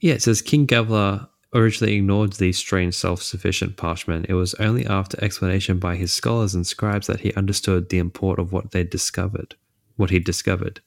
Yeah, 0.00 0.14
it 0.14 0.22
says 0.22 0.42
King 0.42 0.66
Gavilar 0.66 1.26
originally 1.54 1.96
ignored 1.96 2.34
these 2.34 2.58
strange 2.58 2.94
self-sufficient 2.94 3.76
parshmen. 3.76 4.26
It 4.28 4.34
was 4.34 4.54
only 4.54 4.86
after 4.86 5.22
explanation 5.22 5.78
by 5.78 5.96
his 5.96 6.12
scholars 6.12 6.54
and 6.54 6.66
scribes 6.66 7.06
that 7.06 7.20
he 7.20 7.34
understood 7.34 7.88
the 7.88 7.98
import 7.98 8.38
of 8.38 8.52
what 8.52 8.70
they'd 8.70 8.90
discovered, 8.90 9.54
what 9.96 10.10
he'd 10.10 10.24
discovered. 10.24 10.80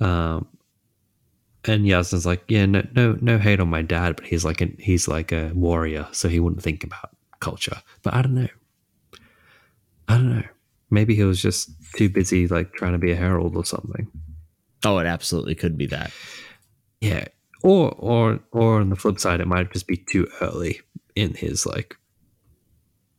Um, 0.00 0.46
and 1.64 1.84
Jasnah's 1.84 2.24
like, 2.24 2.44
yeah, 2.48 2.66
no, 2.66 2.86
no, 2.94 3.18
no 3.20 3.38
hate 3.38 3.60
on 3.60 3.68
my 3.68 3.82
dad, 3.82 4.16
but 4.16 4.26
he's 4.26 4.44
like 4.44 4.60
an 4.60 4.76
he's 4.78 5.08
like 5.08 5.32
a 5.32 5.52
warrior, 5.54 6.06
so 6.12 6.28
he 6.28 6.40
wouldn't 6.40 6.62
think 6.62 6.84
about 6.84 7.10
culture. 7.40 7.82
But 8.02 8.14
I 8.14 8.22
don't 8.22 8.34
know. 8.34 8.48
I 10.08 10.14
don't 10.14 10.36
know. 10.36 10.44
Maybe 10.90 11.14
he 11.14 11.24
was 11.24 11.40
just 11.40 11.70
too 11.94 12.08
busy, 12.08 12.48
like 12.48 12.72
trying 12.72 12.92
to 12.92 12.98
be 12.98 13.12
a 13.12 13.16
herald 13.16 13.56
or 13.56 13.64
something. 13.64 14.10
Oh, 14.84 14.98
it 14.98 15.06
absolutely 15.06 15.54
could 15.54 15.76
be 15.76 15.86
that. 15.86 16.10
Yeah, 17.00 17.26
or 17.62 17.94
or 17.98 18.40
or 18.52 18.80
on 18.80 18.90
the 18.90 18.96
flip 18.96 19.18
side, 19.20 19.40
it 19.40 19.46
might 19.46 19.72
just 19.72 19.86
be 19.86 19.96
too 19.96 20.26
early 20.40 20.80
in 21.14 21.34
his 21.34 21.66
like 21.66 21.96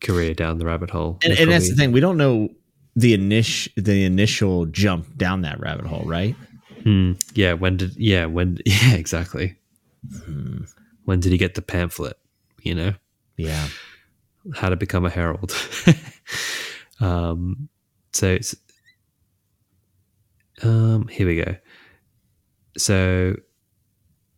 career 0.02 0.34
down 0.34 0.58
the 0.58 0.66
rabbit 0.66 0.90
hole. 0.90 1.20
And, 1.24 1.38
and 1.38 1.52
that's 1.52 1.70
the 1.70 1.76
thing; 1.76 1.92
we 1.92 2.00
don't 2.00 2.18
know 2.18 2.50
the 2.96 3.14
initial 3.14 3.72
the 3.78 4.04
initial 4.04 4.66
jump 4.66 5.16
down 5.18 5.42
that 5.42 5.60
rabbit 5.60 5.86
hole, 5.86 6.04
right? 6.06 6.36
Hmm. 6.84 7.14
yeah. 7.34 7.54
When 7.54 7.78
did? 7.78 7.96
Yeah. 7.96 8.26
When? 8.26 8.60
Yeah. 8.66 8.94
Exactly. 8.94 9.56
Hmm. 10.26 10.64
When 11.06 11.20
did 11.20 11.32
he 11.32 11.38
get 11.38 11.56
the 11.56 11.62
pamphlet? 11.62 12.18
You 12.64 12.76
know. 12.76 12.94
Yeah. 13.38 13.68
How 14.56 14.70
to 14.70 14.76
become 14.76 15.06
a 15.06 15.10
herald. 15.10 15.54
um. 17.00 17.70
So. 18.14 18.28
it's 18.28 18.56
um. 20.64 21.08
Here 21.08 21.28
we 21.28 21.42
go. 21.42 21.56
So 22.78 23.36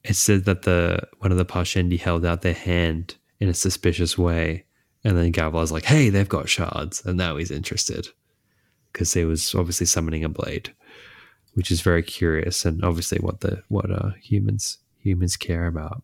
it 0.04 0.16
said 0.16 0.46
that 0.46 0.64
the 0.64 1.08
one 1.20 1.32
of 1.32 1.38
the 1.38 1.46
Parshendi 1.46 2.00
held 2.00 2.26
out 2.26 2.42
their 2.42 2.54
hand 2.54 3.16
in 3.40 3.50
a 3.50 3.54
suspicious 3.54 4.18
way, 4.18 4.66
and 5.04 5.18
then 5.18 5.32
Gavilar's 5.32 5.72
like, 5.72 5.86
"Hey, 5.86 6.10
they've 6.10 6.28
got 6.28 6.50
shards," 6.50 7.06
and 7.06 7.18
now 7.18 7.38
he's 7.38 7.52
interested 7.52 8.08
because 8.92 9.14
he 9.14 9.26
was 9.26 9.54
obviously 9.56 9.86
summoning 9.86 10.24
a 10.24 10.30
blade, 10.30 10.74
which 11.54 11.72
is 11.72 11.82
very 11.82 12.04
curious 12.04 12.66
and 12.66 12.84
obviously 12.84 13.20
what 13.20 13.42
the 13.42 13.64
what 13.70 13.92
uh, 13.92 14.12
humans 14.22 14.78
humans 14.98 15.38
care 15.38 15.68
about. 15.68 16.04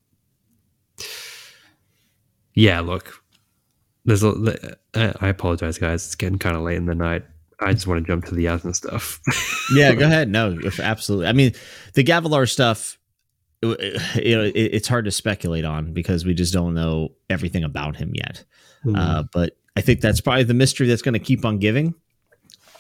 Yeah, 2.54 2.80
look, 2.80 3.24
there's 4.08 4.24
a. 4.24 4.78
I 4.96 5.28
apologize, 5.28 5.78
guys. 5.78 6.06
It's 6.06 6.16
getting 6.16 6.40
kind 6.40 6.56
of 6.56 6.64
late 6.64 6.78
in 6.78 6.88
the 6.88 6.96
night. 6.96 7.24
I 7.60 7.74
just 7.74 7.86
want 7.86 8.04
to 8.04 8.12
jump 8.12 8.26
to 8.26 8.36
the 8.36 8.46
Jasnah 8.46 8.76
stuff. 8.76 9.22
yeah, 9.76 9.94
go 9.94 10.06
ahead. 10.06 10.30
No, 10.30 10.58
absolutely. 10.80 11.28
I 11.28 11.34
mean, 11.34 11.54
the 11.94 12.04
Gavilar 12.04 12.50
stuff 12.50 12.98
you 13.62 14.38
know, 14.38 14.52
it's 14.54 14.88
hard 14.88 15.06
to 15.06 15.12
speculate 15.12 15.66
on 15.66 15.94
because 15.94 16.26
we 16.26 16.34
just 16.34 16.54
don't 16.54 16.74
know 16.74 17.10
everything 17.30 17.64
about 17.64 17.96
him 17.96 18.12
yet. 18.14 18.44
Mm. 18.86 18.98
Uh, 18.98 19.24
but 19.34 19.58
I 19.76 19.82
think 19.82 20.02
that's 20.02 20.22
probably 20.22 20.44
the 20.44 20.54
mystery 20.54 20.88
that's 20.88 21.02
going 21.02 21.14
to 21.14 21.20
keep 21.20 21.44
on 21.44 21.58
giving, 21.58 21.96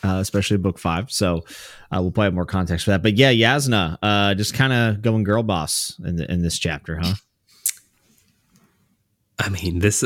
uh, 0.04 0.18
especially 0.18 0.58
book 0.58 0.78
five. 0.78 1.12
So 1.12 1.46
uh, 1.92 2.02
we'll 2.02 2.12
probably 2.12 2.26
have 2.26 2.34
more 2.36 2.46
context 2.46 2.86
for 2.86 2.92
that. 2.92 3.02
But 3.02 3.18
yeah, 3.18 3.32
Jasnah, 3.32 3.98
uh, 4.02 4.36
just 4.36 4.54
kind 4.54 4.72
of 4.72 5.02
going 5.02 5.24
girl 5.24 5.44
boss 5.44 6.00
in 6.06 6.18
the, 6.18 6.32
in 6.32 6.44
this 6.44 6.60
chapter, 6.60 6.98
huh? 6.98 7.16
I 9.40 9.50
mean, 9.50 9.80
this, 9.80 10.04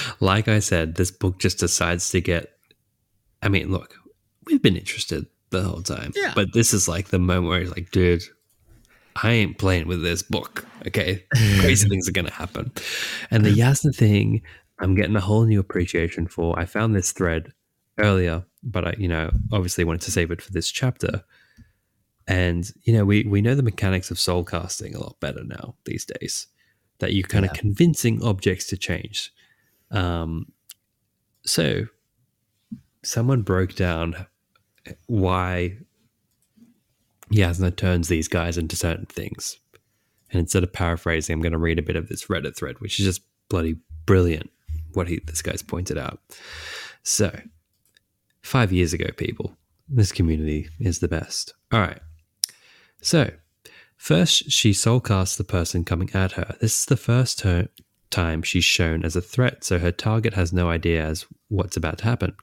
like 0.20 0.48
I 0.48 0.60
said, 0.60 0.94
this 0.94 1.10
book 1.10 1.38
just 1.38 1.58
decides 1.58 2.10
to 2.10 2.20
get. 2.20 2.52
I 3.42 3.48
mean, 3.48 3.70
look, 3.70 3.94
we've 4.46 4.62
been 4.62 4.76
interested 4.76 5.26
the 5.50 5.62
whole 5.62 5.82
time, 5.82 6.12
yeah. 6.14 6.32
but 6.34 6.52
this 6.52 6.72
is 6.72 6.88
like 6.88 7.08
the 7.08 7.18
moment 7.18 7.48
where 7.48 7.60
he's 7.60 7.70
like, 7.70 7.90
dude, 7.90 8.22
I 9.22 9.32
ain't 9.32 9.58
playing 9.58 9.88
with 9.88 10.02
this 10.02 10.22
book. 10.22 10.66
Okay. 10.86 11.24
Crazy 11.58 11.88
things 11.88 12.08
are 12.08 12.12
going 12.12 12.26
to 12.26 12.32
happen. 12.32 12.72
And 13.30 13.44
the 13.44 13.50
Jasnah 13.56 13.94
thing, 13.94 14.42
I'm 14.78 14.94
getting 14.94 15.16
a 15.16 15.20
whole 15.20 15.44
new 15.44 15.60
appreciation 15.60 16.26
for. 16.26 16.58
I 16.58 16.64
found 16.64 16.94
this 16.94 17.12
thread 17.12 17.52
earlier, 17.98 18.44
but 18.62 18.86
I, 18.86 18.94
you 18.98 19.08
know, 19.08 19.30
obviously 19.52 19.84
wanted 19.84 20.02
to 20.02 20.10
save 20.10 20.30
it 20.30 20.40
for 20.40 20.52
this 20.52 20.70
chapter. 20.70 21.24
And, 22.26 22.70
you 22.84 22.92
know, 22.92 23.04
we, 23.04 23.24
we 23.24 23.42
know 23.42 23.54
the 23.54 23.62
mechanics 23.62 24.10
of 24.10 24.18
soul 24.18 24.44
casting 24.44 24.94
a 24.94 25.00
lot 25.00 25.18
better 25.20 25.42
now 25.44 25.74
these 25.84 26.04
days, 26.04 26.46
that 27.00 27.12
you're 27.12 27.26
kind 27.26 27.44
yeah. 27.44 27.50
of 27.50 27.56
convincing 27.56 28.22
objects 28.22 28.66
to 28.68 28.76
change. 28.76 29.32
Um, 29.90 30.52
so 31.44 31.86
someone 33.02 33.42
broke 33.42 33.74
down 33.74 34.26
why 35.06 35.76
Jasnah 37.32 37.76
turns 37.76 38.08
these 38.08 38.28
guys 38.28 38.58
into 38.58 38.76
certain 38.76 39.06
things. 39.06 39.58
And 40.30 40.40
instead 40.40 40.62
of 40.62 40.72
paraphrasing, 40.72 41.32
I'm 41.32 41.42
going 41.42 41.52
to 41.52 41.58
read 41.58 41.78
a 41.78 41.82
bit 41.82 41.96
of 41.96 42.08
this 42.08 42.26
Reddit 42.26 42.56
thread, 42.56 42.80
which 42.80 43.00
is 43.00 43.06
just 43.06 43.22
bloody 43.48 43.76
brilliant 44.06 44.50
what 44.92 45.08
he, 45.08 45.20
this 45.26 45.42
guy's 45.42 45.62
pointed 45.62 45.98
out. 45.98 46.20
So, 47.02 47.36
five 48.42 48.72
years 48.72 48.92
ago, 48.92 49.06
people, 49.16 49.56
this 49.88 50.12
community 50.12 50.68
is 50.78 51.00
the 51.00 51.08
best. 51.08 51.54
All 51.72 51.80
right. 51.80 52.00
So, 53.02 53.30
first, 54.00 54.50
she 54.50 54.70
soulcasts 54.72 55.36
the 55.36 55.44
person 55.44 55.84
coming 55.84 56.10
at 56.14 56.32
her. 56.32 56.56
This 56.60 56.80
is 56.80 56.86
the 56.86 56.96
first 56.96 57.38
ter- 57.38 57.68
time 58.10 58.42
she's 58.42 58.64
shown 58.64 59.04
as 59.04 59.14
a 59.14 59.20
threat, 59.20 59.62
so 59.62 59.78
her 59.78 59.92
target 59.92 60.34
has 60.34 60.52
no 60.52 60.68
idea 60.68 61.04
as 61.04 61.26
what's 61.48 61.76
about 61.76 61.98
to 61.98 62.04
happen. 62.04 62.34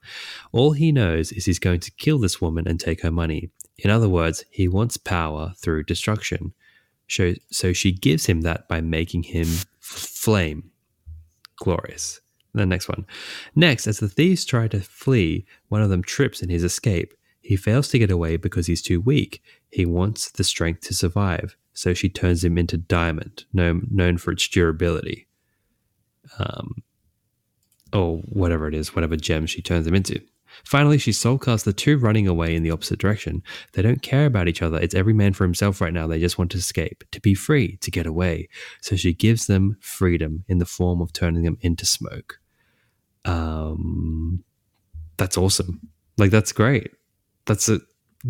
All 0.51 0.71
he 0.71 0.91
knows 0.91 1.31
is 1.31 1.45
he's 1.45 1.59
going 1.59 1.81
to 1.81 1.91
kill 1.91 2.19
this 2.19 2.39
woman 2.39 2.67
and 2.67 2.79
take 2.79 3.01
her 3.01 3.11
money. 3.11 3.49
In 3.77 3.89
other 3.89 4.07
words, 4.09 4.45
he 4.49 4.67
wants 4.67 4.97
power 4.97 5.53
through 5.57 5.83
destruction. 5.83 6.53
So, 7.09 7.33
so 7.51 7.73
she 7.73 7.91
gives 7.91 8.25
him 8.25 8.41
that 8.41 8.67
by 8.67 8.81
making 8.81 9.23
him 9.23 9.47
flame. 9.79 10.71
Glorious. 11.57 12.21
The 12.53 12.65
next 12.65 12.87
one. 12.87 13.05
Next, 13.55 13.87
as 13.87 13.99
the 13.99 14.09
thieves 14.09 14.45
try 14.45 14.67
to 14.69 14.79
flee, 14.79 15.45
one 15.69 15.81
of 15.81 15.89
them 15.89 16.03
trips 16.03 16.41
in 16.41 16.49
his 16.49 16.63
escape. 16.63 17.13
He 17.47 17.55
fails 17.55 17.87
to 17.89 17.97
get 17.97 18.11
away 18.11 18.35
because 18.35 18.67
he's 18.67 18.81
too 18.81 18.99
weak. 18.99 19.41
He 19.71 19.85
wants 19.85 20.29
the 20.31 20.43
strength 20.43 20.81
to 20.81 20.93
survive, 20.93 21.55
so 21.73 21.93
she 21.93 22.09
turns 22.09 22.43
him 22.43 22.57
into 22.57 22.75
diamond, 22.75 23.45
known, 23.53 23.87
known 23.89 24.17
for 24.17 24.31
its 24.31 24.45
durability. 24.49 25.29
Um, 26.39 26.83
or 27.93 28.17
whatever 28.25 28.67
it 28.67 28.73
is, 28.73 28.93
whatever 28.93 29.15
gem 29.15 29.45
she 29.45 29.61
turns 29.61 29.87
him 29.87 29.95
into. 29.95 30.19
Finally, 30.65 30.97
she 30.97 31.13
soul 31.13 31.37
casts 31.37 31.63
the 31.63 31.71
two 31.71 31.97
running 31.97 32.27
away 32.27 32.53
in 32.53 32.63
the 32.63 32.71
opposite 32.71 32.99
direction. 32.99 33.41
They 33.71 33.81
don't 33.81 34.01
care 34.01 34.25
about 34.25 34.49
each 34.49 34.61
other. 34.61 34.77
It's 34.77 34.93
every 34.93 35.13
man 35.13 35.31
for 35.31 35.45
himself 35.45 35.79
right 35.79 35.93
now. 35.93 36.05
They 36.05 36.19
just 36.19 36.37
want 36.37 36.51
to 36.51 36.57
escape, 36.57 37.05
to 37.13 37.21
be 37.21 37.33
free, 37.33 37.77
to 37.77 37.89
get 37.89 38.05
away. 38.05 38.49
So 38.81 38.97
she 38.97 39.13
gives 39.13 39.47
them 39.47 39.77
freedom 39.79 40.43
in 40.49 40.57
the 40.57 40.65
form 40.65 40.99
of 40.99 41.13
turning 41.13 41.43
them 41.43 41.57
into 41.61 41.85
smoke. 41.85 42.41
Um, 43.23 44.43
that's 45.15 45.37
awesome. 45.37 45.79
Like 46.17 46.31
that's 46.31 46.51
great. 46.51 46.91
That's 47.47 47.67
a. 47.69 47.79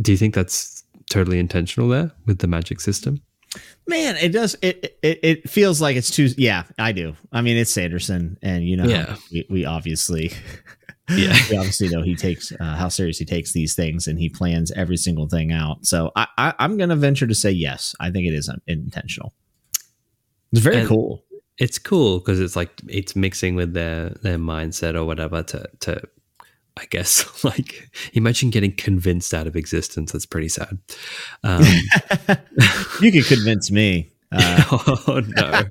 Do 0.02 0.11
you 0.11 0.18
think 0.18 0.34
that's 0.34 0.84
totally 1.10 1.39
intentional 1.39 1.89
there 1.89 2.11
with 2.26 2.39
the 2.39 2.48
magic 2.48 2.80
system? 2.80 3.22
Man, 3.88 4.15
it 4.18 4.30
does. 4.30 4.56
It, 4.61 4.98
it 5.02 5.19
it 5.23 5.49
feels 5.49 5.81
like 5.81 5.95
it's 5.95 6.11
too. 6.11 6.30
Yeah, 6.38 6.64
I 6.77 6.91
do. 6.91 7.15
I 7.31 7.41
mean, 7.41 7.57
it's 7.57 7.72
Sanderson, 7.72 8.38
and 8.41 8.64
you 8.64 8.77
know, 8.77 8.85
yeah. 8.85 9.15
we, 9.31 9.45
we 9.49 9.65
obviously 9.65 10.31
yeah 11.10 11.38
we 11.49 11.57
obviously 11.57 11.88
know 11.88 12.02
he 12.02 12.15
takes 12.15 12.52
uh, 12.52 12.76
how 12.76 12.89
serious 12.89 13.18
he 13.18 13.26
takes 13.26 13.53
these 13.53 13.76
things 13.76 14.07
and 14.07 14.19
he 14.19 14.30
plans 14.30 14.72
every 14.73 14.98
single 14.98 15.27
thing 15.27 15.53
out 15.53 15.85
so 15.85 16.11
i, 16.15 16.27
I 16.38 16.53
am 16.60 16.77
gonna 16.77 16.95
venture 16.95 17.27
to 17.27 17.35
say 17.35 17.52
yes 17.52 17.95
i 17.99 18.11
think 18.11 18.27
it 18.27 18.34
is 18.34 18.52
intentional 18.68 19.34
it's 20.52 20.61
very 20.61 20.80
and 20.80 20.88
cool 20.88 21.23
it's 21.57 21.80
cool 21.80 22.19
because 22.19 22.39
it's 22.39 22.56
like 22.56 22.72
it's 22.89 23.15
mixing 23.15 23.56
with 23.56 23.73
their 23.73 24.10
their 24.22 24.38
mindset 24.38 24.95
or 24.95 25.06
whatever 25.06 25.44
to 25.44 25.69
to 25.80 26.02
I 26.77 26.85
guess 26.85 27.43
like 27.43 27.89
imagine 28.13 28.49
getting 28.49 28.75
convinced 28.75 29.33
out 29.33 29.47
of 29.47 29.55
existence. 29.55 30.11
That's 30.11 30.25
pretty 30.25 30.49
sad. 30.49 30.77
Um, 31.43 31.63
you 33.01 33.11
can 33.11 33.23
convince 33.23 33.71
me. 33.71 34.11
Uh, 34.31 34.63
oh 35.07 35.21
no! 35.25 35.63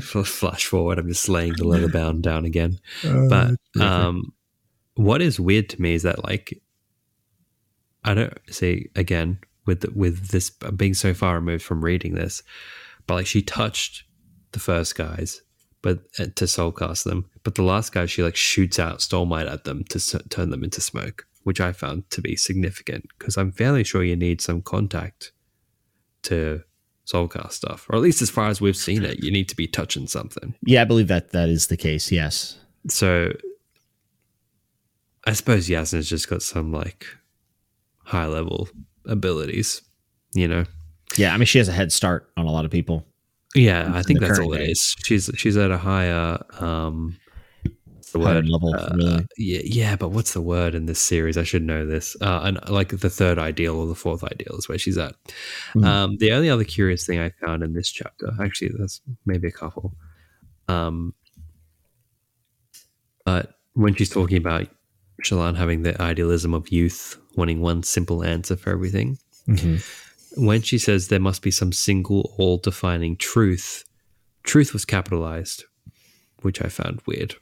flash 0.00 0.66
forward, 0.66 0.98
I'm 0.98 1.08
just 1.08 1.28
laying 1.28 1.54
the 1.56 1.66
leather 1.66 1.88
bound 1.88 2.22
down 2.22 2.44
again. 2.44 2.78
Uh, 3.04 3.28
but 3.28 3.82
um, 3.82 4.32
what 4.94 5.20
is 5.20 5.38
weird 5.38 5.68
to 5.70 5.82
me 5.82 5.94
is 5.94 6.04
that 6.04 6.24
like 6.24 6.60
I 8.04 8.14
don't 8.14 8.38
see 8.48 8.88
again 8.96 9.40
with 9.66 9.80
the, 9.80 9.90
with 9.94 10.28
this 10.28 10.50
being 10.50 10.94
so 10.94 11.12
far 11.12 11.34
removed 11.34 11.64
from 11.64 11.84
reading 11.84 12.14
this, 12.14 12.42
but 13.06 13.14
like 13.14 13.26
she 13.26 13.42
touched 13.42 14.04
the 14.52 14.60
first 14.60 14.96
guys, 14.96 15.42
but 15.82 16.00
uh, 16.18 16.26
to 16.36 16.44
soulcast 16.44 17.04
them, 17.04 17.28
but 17.42 17.54
the 17.54 17.62
last 17.62 17.92
guy 17.92 18.06
she 18.06 18.22
like 18.22 18.36
shoots 18.36 18.78
out 18.78 18.98
Stormlight 18.98 19.50
at 19.50 19.64
them 19.64 19.84
to 19.84 19.96
s- 19.96 20.14
turn 20.28 20.50
them 20.50 20.62
into 20.64 20.80
smoke, 20.80 21.26
which 21.44 21.60
I 21.60 21.72
found 21.72 22.10
to 22.10 22.20
be 22.20 22.36
significant 22.36 23.06
because 23.18 23.36
I'm 23.36 23.52
fairly 23.52 23.84
sure 23.84 24.02
you 24.04 24.16
need 24.16 24.40
some 24.40 24.60
contact 24.62 25.32
to 26.24 26.62
soulcast 27.06 27.52
stuff, 27.52 27.86
or 27.88 27.96
at 27.96 28.02
least 28.02 28.22
as 28.22 28.30
far 28.30 28.48
as 28.48 28.60
we've 28.60 28.76
seen 28.76 29.04
it, 29.04 29.24
you 29.24 29.30
need 29.32 29.48
to 29.48 29.56
be 29.56 29.66
touching 29.66 30.06
something. 30.06 30.54
Yeah, 30.64 30.82
I 30.82 30.84
believe 30.84 31.08
that 31.08 31.30
that 31.32 31.48
is 31.48 31.66
the 31.68 31.76
case. 31.76 32.12
Yes. 32.12 32.58
So 32.88 33.32
I 35.26 35.32
suppose 35.32 35.68
Jasnah's 35.68 36.08
just 36.08 36.28
got 36.28 36.42
some 36.42 36.72
like 36.72 37.06
high 38.04 38.26
level 38.26 38.68
abilities, 39.06 39.82
you 40.34 40.48
know. 40.48 40.64
Yeah, 41.16 41.34
I 41.34 41.36
mean 41.36 41.46
she 41.46 41.58
has 41.58 41.68
a 41.68 41.72
head 41.72 41.92
start 41.92 42.30
on 42.36 42.46
a 42.46 42.52
lot 42.52 42.64
of 42.64 42.70
people. 42.70 43.06
Yeah, 43.54 43.90
I 43.94 44.02
think 44.02 44.20
that's 44.20 44.38
all 44.38 44.52
it 44.52 44.62
is. 44.70 44.94
She's 45.04 45.30
she's 45.36 45.56
at 45.56 45.70
a 45.70 45.78
higher 45.78 46.38
um 46.60 47.16
the 48.12 48.18
word 48.18 48.48
level, 48.48 48.74
Uh, 48.74 48.88
really. 48.96 49.26
yeah, 49.38 49.60
yeah, 49.64 49.96
but 49.96 50.08
what's 50.08 50.32
the 50.32 50.40
word 50.40 50.74
in 50.74 50.86
this 50.86 50.98
series? 51.00 51.36
I 51.38 51.44
should 51.44 51.62
know 51.62 51.86
this. 51.86 52.16
Uh, 52.20 52.40
and 52.42 52.58
like 52.68 52.88
the 52.88 53.08
third 53.10 53.38
ideal 53.38 53.76
or 53.76 53.86
the 53.86 53.94
fourth 53.94 54.24
ideal 54.24 54.56
is 54.58 54.68
where 54.68 54.78
she's 54.78 54.98
at. 54.98 55.14
Mhm. 55.74 55.84
Um, 55.84 56.16
the 56.18 56.32
only 56.32 56.50
other 56.50 56.64
curious 56.64 57.06
thing 57.06 57.20
I 57.20 57.30
found 57.40 57.62
in 57.62 57.72
this 57.72 57.88
chapter, 57.88 58.32
actually, 58.42 58.72
there's 58.76 59.00
maybe 59.26 59.46
a 59.46 59.52
couple. 59.52 59.94
Um, 60.66 61.14
but 63.24 63.54
when 63.74 63.94
she's 63.94 64.10
talking 64.10 64.36
about 64.38 64.66
Shallan 65.24 65.56
having 65.56 65.82
the 65.82 66.00
idealism 66.02 66.52
of 66.54 66.68
youth, 66.70 67.16
wanting 67.36 67.60
one 67.60 67.82
simple 67.84 68.24
answer 68.24 68.56
for 68.56 68.70
everything, 68.70 69.18
Mhm. 69.48 69.84
When 70.36 70.62
she 70.62 70.78
says 70.78 71.08
there 71.08 71.20
must 71.20 71.42
be 71.42 71.50
some 71.50 71.72
single 71.72 72.34
all 72.38 72.58
defining 72.58 73.16
truth, 73.16 73.84
truth 74.42 74.72
was 74.72 74.84
capitalized, 74.84 75.64
which 76.42 76.62
I 76.62 76.68
found 76.68 77.02
weird. 77.06 77.34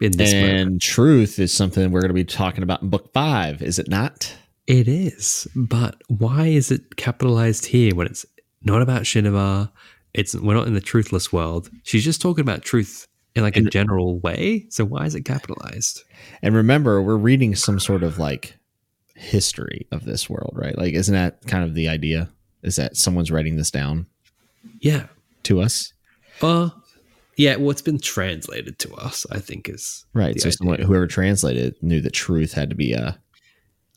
In 0.00 0.12
this 0.12 0.32
moment. 0.32 0.80
Truth 0.80 1.38
is 1.38 1.52
something 1.52 1.90
we're 1.90 2.00
going 2.00 2.08
to 2.08 2.14
be 2.14 2.24
talking 2.24 2.62
about 2.62 2.82
in 2.82 2.88
book 2.88 3.12
five, 3.12 3.62
is 3.62 3.78
it 3.78 3.88
not? 3.88 4.34
It 4.66 4.88
is, 4.88 5.48
but 5.54 6.00
why 6.08 6.46
is 6.46 6.70
it 6.70 6.96
capitalized 6.96 7.66
here 7.66 7.94
when 7.94 8.06
it's 8.06 8.24
not 8.62 8.82
about 8.82 9.02
Shinovar? 9.02 9.70
It's 10.14 10.34
we're 10.34 10.54
not 10.54 10.66
in 10.66 10.74
the 10.74 10.80
truthless 10.80 11.32
world. 11.32 11.70
She's 11.82 12.04
just 12.04 12.22
talking 12.22 12.42
about 12.42 12.62
truth 12.62 13.06
in 13.34 13.42
like 13.42 13.56
a 13.56 13.62
general 13.62 14.18
way. 14.20 14.66
So 14.70 14.84
why 14.84 15.06
is 15.06 15.14
it 15.14 15.24
capitalized? 15.24 16.02
And 16.42 16.54
remember, 16.54 17.02
we're 17.02 17.16
reading 17.16 17.54
some 17.54 17.78
sort 17.78 18.02
of 18.02 18.18
like 18.18 18.56
history 19.20 19.86
of 19.92 20.04
this 20.04 20.28
world, 20.30 20.52
right? 20.56 20.76
Like, 20.76 20.94
isn't 20.94 21.14
that 21.14 21.46
kind 21.46 21.62
of 21.64 21.74
the 21.74 21.88
idea? 21.88 22.30
Is 22.62 22.76
that 22.76 22.96
someone's 22.96 23.30
writing 23.30 23.56
this 23.56 23.70
down 23.70 24.06
Yeah. 24.80 25.06
to 25.44 25.60
us? 25.60 25.92
Uh 26.42 26.70
yeah, 27.36 27.56
what's 27.56 27.80
been 27.80 27.98
translated 27.98 28.78
to 28.80 28.92
us, 28.94 29.24
I 29.30 29.38
think, 29.38 29.68
is 29.68 30.04
Right. 30.12 30.38
so 30.38 30.50
someone, 30.50 30.80
whoever 30.82 31.06
translated 31.06 31.64
it 31.74 31.82
knew 31.82 32.00
that 32.02 32.12
truth 32.12 32.52
had 32.52 32.68
to 32.70 32.76
be 32.76 32.92
a 32.92 33.18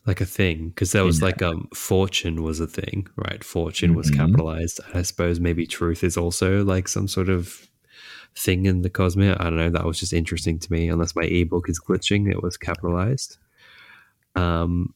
like 0.06 0.20
a 0.20 0.26
thing 0.26 0.68
because 0.68 0.92
there 0.92 1.04
was 1.04 1.20
Yeah. 1.20 1.24
like 1.26 1.42
um 1.42 1.68
fortune 1.74 2.42
was 2.42 2.60
a 2.60 2.66
thing 2.66 3.06
right 3.16 3.42
fortune 3.42 3.94
was 3.94 4.10
Mhm. 4.10 4.16
capitalized 4.16 4.78
i 4.92 5.00
suppose 5.00 5.40
maybe 5.40 5.66
truth 5.66 6.04
is 6.04 6.18
also 6.18 6.62
like 6.62 6.88
some 6.88 7.08
sort 7.08 7.30
of 7.30 7.66
thing 8.36 8.66
in 8.66 8.82
the 8.82 8.90
cosmere 8.90 9.34
i 9.40 9.44
don't 9.44 9.56
know 9.56 9.70
that 9.70 9.86
was 9.86 9.98
just 9.98 10.12
interesting 10.12 10.58
to 10.58 10.70
me 10.70 10.88
unless 10.90 11.16
my 11.16 11.22
ebook 11.24 11.70
is 11.70 11.80
glitching 11.80 12.30
it 12.30 12.42
was 12.42 12.58
capitalized 12.58 13.38
um 14.36 14.92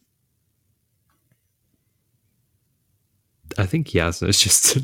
i 3.59 3.67
think 3.67 3.89
Jasnah 3.89 4.29
is 4.29 4.39
just 4.43 4.77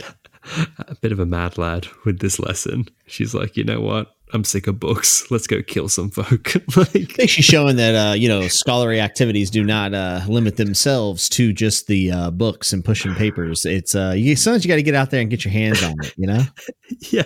a 0.79 0.95
bit 1.01 1.13
of 1.13 1.19
a 1.19 1.27
mad 1.27 1.59
lad 1.59 1.87
with 2.05 2.19
this 2.19 2.39
lesson. 2.39 2.87
She's 3.07 3.35
like 3.35 3.57
you 3.57 3.65
know 3.65 3.81
what? 3.81 4.15
I'm 4.33 4.43
sick 4.43 4.67
of 4.67 4.81
books. 4.81 5.31
Let's 5.31 5.47
go 5.47 5.63
kill 5.63 5.89
some 5.89 6.11
folk. 6.11 6.55
Like 6.77 6.97
I 6.97 7.05
think 7.05 7.31
she's 7.31 7.45
showing 7.45 7.77
that 7.77 7.95
uh, 7.95 8.15
you 8.15 8.29
know 8.29 8.49
scholarly 8.49 9.01
activities 9.01 9.51
do 9.51 9.65
not 9.65 9.95
uh, 9.95 10.23
limit 10.29 10.57
themselves 10.57 11.29
to 11.31 11.53
just 11.53 11.87
the 11.87 12.11
uh, 12.11 12.31
books 12.31 12.73
and 12.73 12.85
pushing 12.85 13.15
papers. 13.15 13.65
It's 13.65 13.95
uh, 13.95 14.15
you, 14.17 14.35
sometimes 14.35 14.65
you 14.65 14.69
got 14.69 14.77
to 14.77 14.83
get 14.83 14.95
out 14.95 15.11
there 15.11 15.21
and 15.21 15.31
get 15.31 15.45
your 15.45 15.53
hands 15.53 15.83
on 15.83 15.95
it. 16.03 16.15
You 16.17 16.27
know, 16.27 16.43
yeah. 17.11 17.23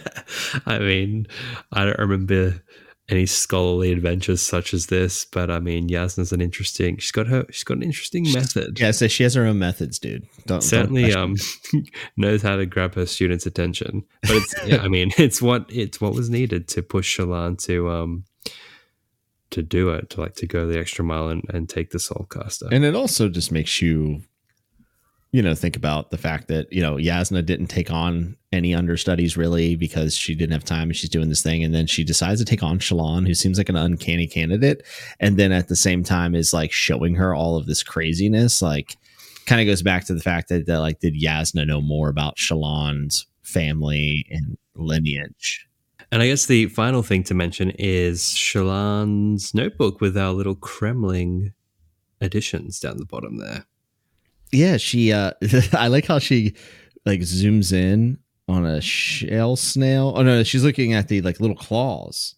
I 0.66 0.78
mean 0.78 1.26
i 1.72 1.84
don't 1.84 1.98
remember 1.98 2.62
any 3.10 3.24
scholarly 3.24 3.90
adventures 3.90 4.42
such 4.42 4.74
as 4.74 4.86
this 4.86 5.24
but 5.24 5.50
i 5.50 5.58
mean 5.58 5.88
Jasnah's 5.88 6.32
an 6.32 6.40
interesting 6.40 6.98
she's 6.98 7.10
got 7.10 7.26
her 7.26 7.46
she's 7.50 7.64
got 7.64 7.78
an 7.78 7.82
interesting 7.82 8.30
method 8.32 8.78
yeah. 8.78 8.90
So 8.90 9.08
she 9.08 9.22
has 9.22 9.34
her 9.34 9.46
own 9.46 9.58
methods, 9.58 9.98
dude. 9.98 10.22
Don't 10.46 10.60
don't 10.60 10.62
certainly 10.62 11.12
um 11.12 11.36
knows 12.16 12.42
how 12.42 12.56
to 12.56 12.66
grab 12.66 12.94
her 12.94 13.06
students 13.06 13.46
attention 13.46 14.04
but 14.22 14.32
it's 14.32 14.54
yeah, 14.66 14.82
i 14.82 14.88
mean 14.88 15.10
it's 15.18 15.40
what 15.40 15.66
it's 15.68 16.00
what 16.00 16.14
was 16.14 16.28
needed 16.28 16.68
to 16.68 16.82
push 16.82 17.18
Shallan 17.18 17.58
to 17.64 17.90
um 17.90 18.24
to 19.50 19.62
do 19.62 19.90
it 19.90 20.10
to 20.10 20.20
like 20.20 20.34
to 20.36 20.46
go 20.46 20.66
the 20.66 20.78
extra 20.78 21.04
mile 21.04 21.28
and, 21.28 21.42
and 21.52 21.68
take 21.68 21.90
the 21.90 21.98
soul 21.98 22.26
caster 22.30 22.68
And 22.70 22.84
it 22.84 22.94
also 22.94 23.28
just 23.28 23.50
makes 23.50 23.80
you, 23.80 24.22
you 25.32 25.42
know, 25.42 25.54
think 25.54 25.76
about 25.76 26.10
the 26.10 26.18
fact 26.18 26.48
that, 26.48 26.72
you 26.72 26.80
know, 26.80 26.94
Jasnah 26.94 27.44
didn't 27.44 27.66
take 27.66 27.90
on 27.90 28.36
any 28.50 28.74
understudies 28.74 29.36
really 29.36 29.76
because 29.76 30.16
she 30.16 30.34
didn't 30.34 30.54
have 30.54 30.64
time 30.64 30.88
and 30.88 30.96
she's 30.96 31.10
doing 31.10 31.28
this 31.28 31.42
thing. 31.42 31.62
And 31.62 31.74
then 31.74 31.86
she 31.86 32.02
decides 32.02 32.40
to 32.40 32.46
take 32.46 32.62
on 32.62 32.78
Shallan, 32.78 33.26
who 33.26 33.34
seems 33.34 33.58
like 33.58 33.68
an 33.68 33.76
uncanny 33.76 34.26
candidate. 34.26 34.86
And 35.20 35.36
then 35.36 35.52
at 35.52 35.68
the 35.68 35.76
same 35.76 36.02
time 36.02 36.34
is 36.34 36.54
like 36.54 36.72
showing 36.72 37.14
her 37.16 37.34
all 37.34 37.56
of 37.56 37.66
this 37.66 37.82
craziness. 37.82 38.62
Like, 38.62 38.96
kind 39.44 39.60
of 39.60 39.66
goes 39.66 39.82
back 39.82 40.04
to 40.04 40.14
the 40.14 40.20
fact 40.20 40.48
that, 40.48 40.66
that 40.66 40.78
like, 40.78 41.00
did 41.00 41.14
Jasnah 41.14 41.66
know 41.66 41.80
more 41.80 42.08
about 42.08 42.36
Shallan's 42.36 43.26
family 43.42 44.26
and 44.30 44.56
lineage? 44.74 45.68
and 46.10 46.22
i 46.22 46.26
guess 46.26 46.46
the 46.46 46.66
final 46.68 47.02
thing 47.02 47.22
to 47.22 47.34
mention 47.34 47.70
is 47.78 48.22
Shallan's 48.22 49.54
notebook 49.54 50.00
with 50.00 50.16
our 50.16 50.32
little 50.32 50.56
cremling 50.56 51.52
additions 52.20 52.80
down 52.80 52.96
the 52.96 53.04
bottom 53.04 53.38
there 53.38 53.66
Yeah, 54.52 54.76
she 54.76 55.12
uh 55.12 55.32
I 55.72 55.88
like 55.88 56.06
how 56.06 56.18
she 56.18 56.54
like 57.04 57.20
zooms 57.20 57.72
in 57.72 58.18
on 58.48 58.64
a 58.64 58.80
shell 58.80 59.56
snail. 59.56 60.12
Oh 60.16 60.22
no, 60.22 60.42
she's 60.42 60.64
looking 60.64 60.94
at 60.94 61.08
the 61.08 61.20
like 61.22 61.40
little 61.40 61.56
claws. 61.56 62.34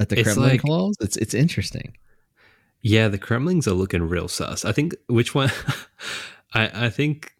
At 0.00 0.08
the 0.08 0.20
It's 0.20 0.28
cremling 0.30 0.36
like- 0.50 0.60
claws. 0.62 0.96
It's 1.00 1.16
it's 1.16 1.34
interesting. 1.34 1.96
Yeah, 2.80 3.08
the 3.08 3.18
cremlings 3.18 3.66
are 3.66 3.72
looking 3.72 4.02
real 4.02 4.28
sus. 4.28 4.64
I 4.64 4.70
think 4.72 4.94
which 5.08 5.34
one? 5.34 5.50
I 6.54 6.86
I 6.86 6.90
think 6.90 7.32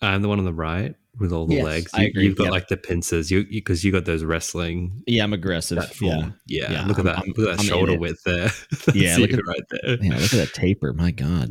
I'm 0.00 0.22
the 0.22 0.28
one 0.28 0.38
on 0.38 0.44
the 0.44 0.52
right 0.52 0.94
with 1.18 1.32
all 1.32 1.46
the 1.46 1.54
Yes, 1.56 1.64
legs. 1.64 1.90
I 1.94 2.02
You, 2.02 2.06
agree, 2.08 2.24
You've 2.26 2.36
got 2.36 2.44
yeah. 2.44 2.50
like 2.50 2.68
the 2.68 2.76
pincers. 2.76 3.30
You 3.30 3.44
because 3.48 3.82
you, 3.84 3.90
got 3.90 4.04
those 4.04 4.22
wrestling 4.22 5.02
Yeah, 5.06 5.24
I'm 5.24 5.32
aggressive. 5.32 5.78
platform. 5.78 6.34
Yeah, 6.46 6.70
Yeah, 6.70 6.86
look 6.86 6.98
at 6.98 7.04
that. 7.06 7.16
I'm- 7.18 7.28
look 7.36 7.48
at 7.48 7.56
that 7.56 7.60
I'm 7.60 7.66
shoulder 7.66 7.98
width 7.98 8.22
there. 8.24 8.50
Yeah, 8.94 9.16
look 9.16 9.32
at- 9.32 9.40
right 9.46 9.62
there. 9.70 9.96
Yeah, 10.02 10.14
look 10.14 10.24
at 10.24 10.30
that 10.30 10.52
taper. 10.54 10.92
My 10.92 11.10
God. 11.10 11.50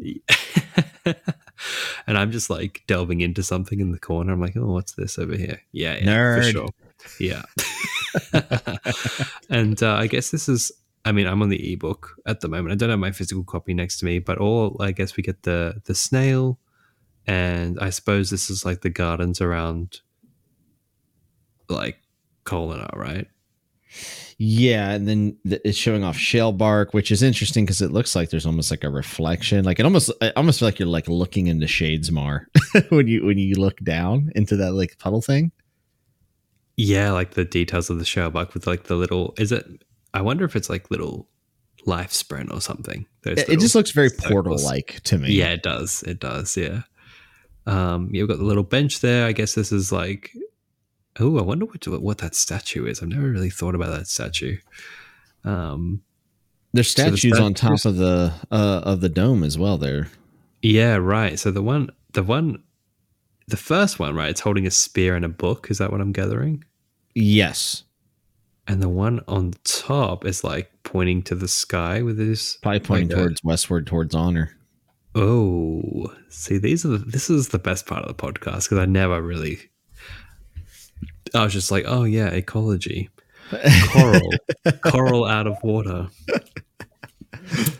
and 2.07 2.17
I'm 2.17 2.31
just 2.31 2.49
like 2.49 2.83
delving 2.87 3.21
into 3.21 3.43
something 3.43 3.79
in 3.79 3.91
the 3.91 3.99
corner. 3.99 4.33
I'm 4.33 4.41
like, 4.41 4.57
oh, 4.57 4.73
what's 4.73 4.93
this 4.93 5.17
over 5.17 5.35
here? 5.35 5.61
Yeah, 5.71 5.95
yeah 5.95 6.05
Nerd. 6.05 6.43
for 6.43 6.51
sure. 6.51 6.69
Yeah. 7.19 7.43
and 9.49 9.81
uh, 9.81 9.95
I 9.95 10.07
guess 10.07 10.31
this 10.31 10.49
is. 10.49 10.71
I 11.07 11.11
mean, 11.11 11.27
I'm 11.27 11.43
on 11.43 11.49
the 11.49 11.73
ebook 11.73 12.15
at 12.25 12.41
the 12.41 12.47
moment. 12.47 12.71
I 12.71 12.75
don't 12.75 12.89
have 12.89 12.97
my 12.97 13.11
physical 13.11 13.43
copy 13.43 13.75
next 13.75 13.99
to 13.99 14.05
me, 14.05 14.17
but 14.17 14.39
all 14.39 14.75
I 14.79 14.91
guess 14.91 15.15
we 15.15 15.21
get 15.21 15.43
the 15.43 15.81
the 15.85 15.93
snail, 15.93 16.59
and 17.27 17.79
I 17.79 17.91
suppose 17.91 18.31
this 18.31 18.49
is 18.49 18.65
like 18.65 18.81
the 18.81 18.89
gardens 18.89 19.39
around, 19.39 20.01
like 21.69 21.99
Kholinar, 22.43 22.95
right? 22.95 23.27
Yeah, 24.37 24.91
and 24.91 25.07
then 25.07 25.37
th- 25.47 25.61
it's 25.63 25.77
showing 25.77 26.03
off 26.03 26.17
shell 26.17 26.51
bark, 26.51 26.93
which 26.93 27.11
is 27.11 27.23
interesting 27.23 27.63
because 27.65 27.81
it 27.81 27.91
looks 27.91 28.15
like 28.15 28.29
there's 28.29 28.45
almost 28.45 28.69
like 28.69 28.83
a 28.83 28.89
reflection. 28.89 29.63
Like 29.63 29.79
it 29.79 29.85
almost, 29.85 30.11
I 30.21 30.31
almost 30.35 30.59
feel 30.59 30.67
like 30.67 30.77
you're 30.77 30.87
like 30.87 31.07
looking 31.07 31.47
into 31.47 31.67
Shadesmar 31.67 32.45
when 32.89 33.07
you 33.07 33.25
when 33.25 33.37
you 33.37 33.55
look 33.55 33.79
down 33.79 34.31
into 34.35 34.57
that 34.57 34.73
like 34.73 34.97
puddle 34.97 35.21
thing. 35.21 35.51
Yeah, 36.77 37.11
like 37.11 37.31
the 37.31 37.45
details 37.45 37.89
of 37.89 37.99
the 37.99 38.05
shale 38.05 38.29
bark 38.29 38.53
with 38.53 38.67
like 38.67 38.83
the 38.83 38.95
little. 38.95 39.33
Is 39.37 39.51
it? 39.51 39.65
I 40.13 40.21
wonder 40.21 40.43
if 40.43 40.55
it's 40.55 40.69
like 40.69 40.91
little 40.91 41.29
lifespren 41.87 42.51
or 42.53 42.59
something. 42.59 43.05
Those 43.23 43.37
It, 43.39 43.49
it 43.49 43.59
just 43.59 43.75
looks 43.75 43.91
very 43.91 44.09
portal 44.09 44.57
like 44.57 44.99
to 45.05 45.17
me. 45.17 45.31
Yeah, 45.31 45.49
it 45.49 45.63
does. 45.63 46.03
It 46.03 46.19
does. 46.19 46.57
Yeah. 46.57 46.81
Um, 47.65 48.09
you've 48.11 48.27
got 48.27 48.37
the 48.37 48.43
little 48.43 48.63
bench 48.63 48.99
there. 48.99 49.25
I 49.25 49.31
guess 49.31 49.53
this 49.53 49.71
is 49.71 49.91
like. 49.91 50.31
Oh, 51.19 51.37
I 51.39 51.41
wonder 51.41 51.65
what 51.65 51.87
what 52.01 52.17
that 52.19 52.35
statue 52.35 52.85
is. 52.85 53.01
I've 53.01 53.09
never 53.09 53.29
really 53.29 53.49
thought 53.49 53.75
about 53.75 53.97
that 53.97 54.07
statue. 54.07 54.57
Um, 55.43 56.01
There's 56.73 56.91
So 56.93 57.09
the 57.09 57.17
statues 57.17 57.39
on 57.39 57.53
top 57.53 57.85
of 57.85 57.95
the 57.97 58.33
uh, 58.51 58.81
of 58.83 59.01
the 59.01 59.09
dome 59.09 59.43
as 59.43 59.57
well. 59.57 59.77
There, 59.77 60.09
yeah, 60.61 60.95
right. 60.95 61.39
So 61.39 61.51
the 61.51 61.61
one, 61.61 61.89
the 62.13 62.23
one, 62.23 62.61
the 63.47 63.57
first 63.57 63.99
one, 63.99 64.15
right? 64.15 64.29
It's 64.29 64.41
holding 64.41 64.67
a 64.67 64.71
spear 64.71 65.15
and 65.15 65.23
a 65.23 65.29
book. 65.29 65.67
Is 65.69 65.77
that 65.77 65.91
what 65.91 66.01
I'm 66.01 66.11
gathering? 66.11 66.63
yes, 67.13 67.83
And 68.67 68.81
the 68.81 68.89
one 68.89 69.21
on 69.27 69.53
top 69.63 70.25
is 70.25 70.43
like 70.43 70.69
pointing 70.83 71.21
to 71.23 71.35
the 71.35 71.47
sky 71.47 72.01
with 72.01 72.17
his 72.19 72.57
probably 72.61 72.79
pointing 72.81 73.11
a- 73.13 73.15
towards 73.15 73.41
westward, 73.43 73.87
towards 73.87 74.13
honor. 74.13 74.51
Oh, 75.17 76.11
see, 76.27 76.57
these 76.57 76.83
are 76.83 76.89
the, 76.89 76.97
this 76.97 77.29
is 77.29 77.49
the 77.49 77.59
best 77.59 77.85
part 77.85 78.03
of 78.03 78.09
the 78.09 78.21
podcast 78.21 78.65
because 78.65 78.79
I 78.79 78.85
never 78.85 79.21
really. 79.21 79.59
I 81.35 81.43
was 81.43 81.53
just 81.53 81.71
like, 81.71 81.85
oh 81.87 82.03
yeah, 82.03 82.27
ecology, 82.27 83.09
coral, 83.91 84.29
coral 84.83 85.25
out 85.25 85.47
of 85.47 85.57
water. 85.63 86.07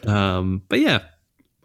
Um, 0.06 0.62
but 0.70 0.80
yeah, 0.80 1.04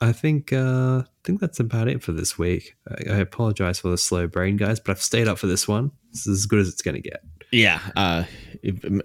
I 0.01 0.13
think 0.13 0.53
uh, 0.53 1.01
I 1.01 1.05
think 1.25 1.41
that's 1.41 1.61
about 1.61 1.89
it 1.89 2.03
for 2.03 2.13
this 2.13 2.39
week. 2.39 2.77
I, 2.89 3.15
I 3.15 3.17
apologize 3.17 3.81
for 3.81 3.89
the 3.89 3.99
slow 3.99 4.27
brain, 4.27 4.57
guys, 4.57 4.81
but 4.81 4.93
I've 4.93 5.03
stayed 5.03 5.29
up 5.29 5.39
for 5.39 5.47
this 5.47 5.69
one. 5.69 5.91
This 6.13 6.27
is 6.27 6.41
as 6.41 6.47
good 6.47 6.61
as 6.61 6.69
it's 6.69 6.83
going 6.83 6.95
to 6.95 7.03
get. 7.03 7.23
Yeah. 7.53 7.81
Uh, 7.97 8.25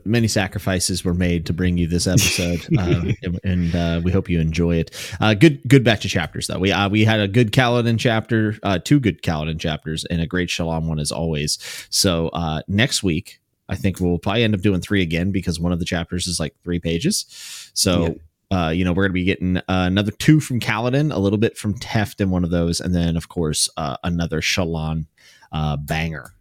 many 0.03 0.27
sacrifices 0.27 1.03
were 1.03 1.13
made 1.13 1.45
to 1.45 1.53
bring 1.53 1.77
you 1.77 1.87
this 1.87 2.07
episode, 2.07 2.65
uh, 2.77 3.11
and 3.43 3.75
uh, 3.75 4.01
we 4.03 4.11
hope 4.11 4.29
you 4.29 4.39
enjoy 4.39 4.77
it. 4.77 4.91
Uh, 5.19 5.33
good, 5.33 5.61
good 5.67 5.83
batch 5.83 6.05
of 6.05 6.11
chapters 6.11 6.47
though. 6.47 6.59
We 6.59 6.71
uh, 6.71 6.89
we 6.89 7.05
had 7.05 7.19
a 7.19 7.27
good 7.27 7.51
Kaladin 7.51 7.97
chapter, 7.99 8.57
uh, 8.63 8.79
two 8.79 8.99
good 8.99 9.21
Kaladin 9.21 9.59
chapters, 9.59 10.05
and 10.05 10.21
a 10.21 10.27
great 10.27 10.49
Shallan 10.49 10.87
one 10.87 10.99
as 10.99 11.11
always. 11.11 11.57
So 11.89 12.29
uh, 12.29 12.61
next 12.67 13.03
week, 13.03 13.39
I 13.69 13.75
think 13.75 13.99
we'll 13.99 14.19
probably 14.19 14.43
end 14.43 14.55
up 14.55 14.61
doing 14.61 14.81
three 14.81 15.01
again 15.01 15.31
because 15.31 15.59
one 15.59 15.71
of 15.71 15.79
the 15.79 15.85
chapters 15.85 16.27
is 16.27 16.39
like 16.39 16.55
three 16.63 16.79
pages. 16.79 17.25
So. 17.73 18.03
Yeah. 18.03 18.13
Uh, 18.51 18.69
you 18.69 18.85
know, 18.85 18.93
we're 18.93 19.01
going 19.01 19.09
to 19.09 19.13
be 19.13 19.23
getting 19.23 19.57
uh, 19.57 19.63
another 19.67 20.11
two 20.11 20.39
from 20.39 20.59
Kaladin, 20.59 21.11
a 21.11 21.17
little 21.17 21.39
bit 21.39 21.57
from 21.57 21.73
Teft 21.73 22.21
in 22.21 22.29
one 22.29 22.43
of 22.43 22.51
those, 22.51 22.79
and 22.79 22.93
then, 22.93 23.17
of 23.17 23.27
course, 23.27 23.67
uh, 23.75 23.97
another 24.03 24.39
Shallan 24.39 25.07
uh, 25.51 25.75
banger. 25.77 26.31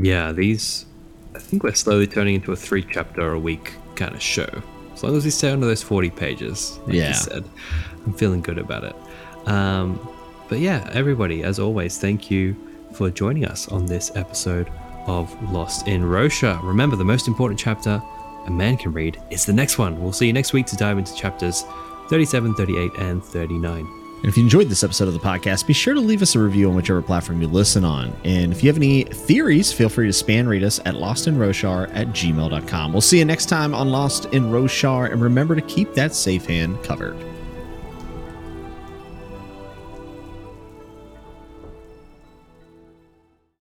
Yeah, 0.00 0.32
these 0.32 0.84
I 1.36 1.38
think 1.38 1.62
we're 1.62 1.74
slowly 1.74 2.06
turning 2.06 2.36
into 2.36 2.52
a 2.52 2.56
three 2.56 2.82
chapter 2.82 3.32
a 3.32 3.38
week 3.38 3.74
kind 3.94 4.14
of 4.14 4.22
show. 4.22 4.48
As 4.94 5.02
long 5.02 5.14
as 5.14 5.26
we 5.26 5.30
stay 5.30 5.50
under 5.50 5.66
those 5.66 5.82
40 5.82 6.08
pages, 6.10 6.78
like 6.86 6.94
yeah. 6.94 7.08
you 7.08 7.14
said, 7.14 7.44
I'm 8.06 8.14
feeling 8.14 8.40
good 8.40 8.56
about 8.56 8.84
it. 8.84 8.96
Um, 9.46 10.00
but 10.48 10.60
yeah, 10.60 10.88
everybody, 10.94 11.42
as 11.42 11.58
always, 11.58 11.98
thank 11.98 12.30
you 12.30 12.56
for 12.94 13.10
joining 13.10 13.44
us 13.44 13.68
on 13.68 13.84
this 13.84 14.10
episode 14.16 14.72
of 15.06 15.30
Lost 15.52 15.86
in 15.86 16.02
Roshar. 16.02 16.62
Remember, 16.62 16.96
the 16.96 17.04
most 17.04 17.28
important 17.28 17.60
chapter 17.60 18.02
a 18.46 18.50
man 18.50 18.78
can 18.78 18.92
read 18.92 19.20
is 19.30 19.44
the 19.44 19.52
next 19.52 19.76
one. 19.76 20.00
We'll 20.00 20.12
see 20.12 20.26
you 20.26 20.32
next 20.32 20.54
week 20.54 20.64
to 20.66 20.76
dive 20.76 20.96
into 20.96 21.14
chapters 21.14 21.64
37, 22.08 22.54
38, 22.54 22.92
and 22.98 23.22
39. 23.22 24.05
And 24.26 24.32
if 24.32 24.36
you 24.36 24.42
enjoyed 24.42 24.68
this 24.68 24.82
episode 24.82 25.06
of 25.06 25.14
the 25.14 25.20
podcast, 25.20 25.68
be 25.68 25.72
sure 25.72 25.94
to 25.94 26.00
leave 26.00 26.20
us 26.20 26.34
a 26.34 26.40
review 26.40 26.68
on 26.68 26.74
whichever 26.74 27.00
platform 27.00 27.40
you 27.40 27.46
listen 27.46 27.84
on. 27.84 28.12
And 28.24 28.50
if 28.50 28.60
you 28.60 28.68
have 28.68 28.76
any 28.76 29.04
theories, 29.04 29.72
feel 29.72 29.88
free 29.88 30.08
to 30.08 30.12
spanreed 30.12 30.64
us 30.64 30.80
at 30.80 30.96
lostinroshar 30.96 31.94
at 31.94 32.08
gmail.com. 32.08 32.92
We'll 32.92 33.02
see 33.02 33.20
you 33.20 33.24
next 33.24 33.46
time 33.46 33.72
on 33.72 33.90
Lost 33.90 34.24
in 34.34 34.46
Roshar, 34.46 35.12
and 35.12 35.22
remember 35.22 35.54
to 35.54 35.62
keep 35.62 35.94
that 35.94 36.12
safe 36.12 36.44
hand 36.44 36.82
covered. 36.82 37.16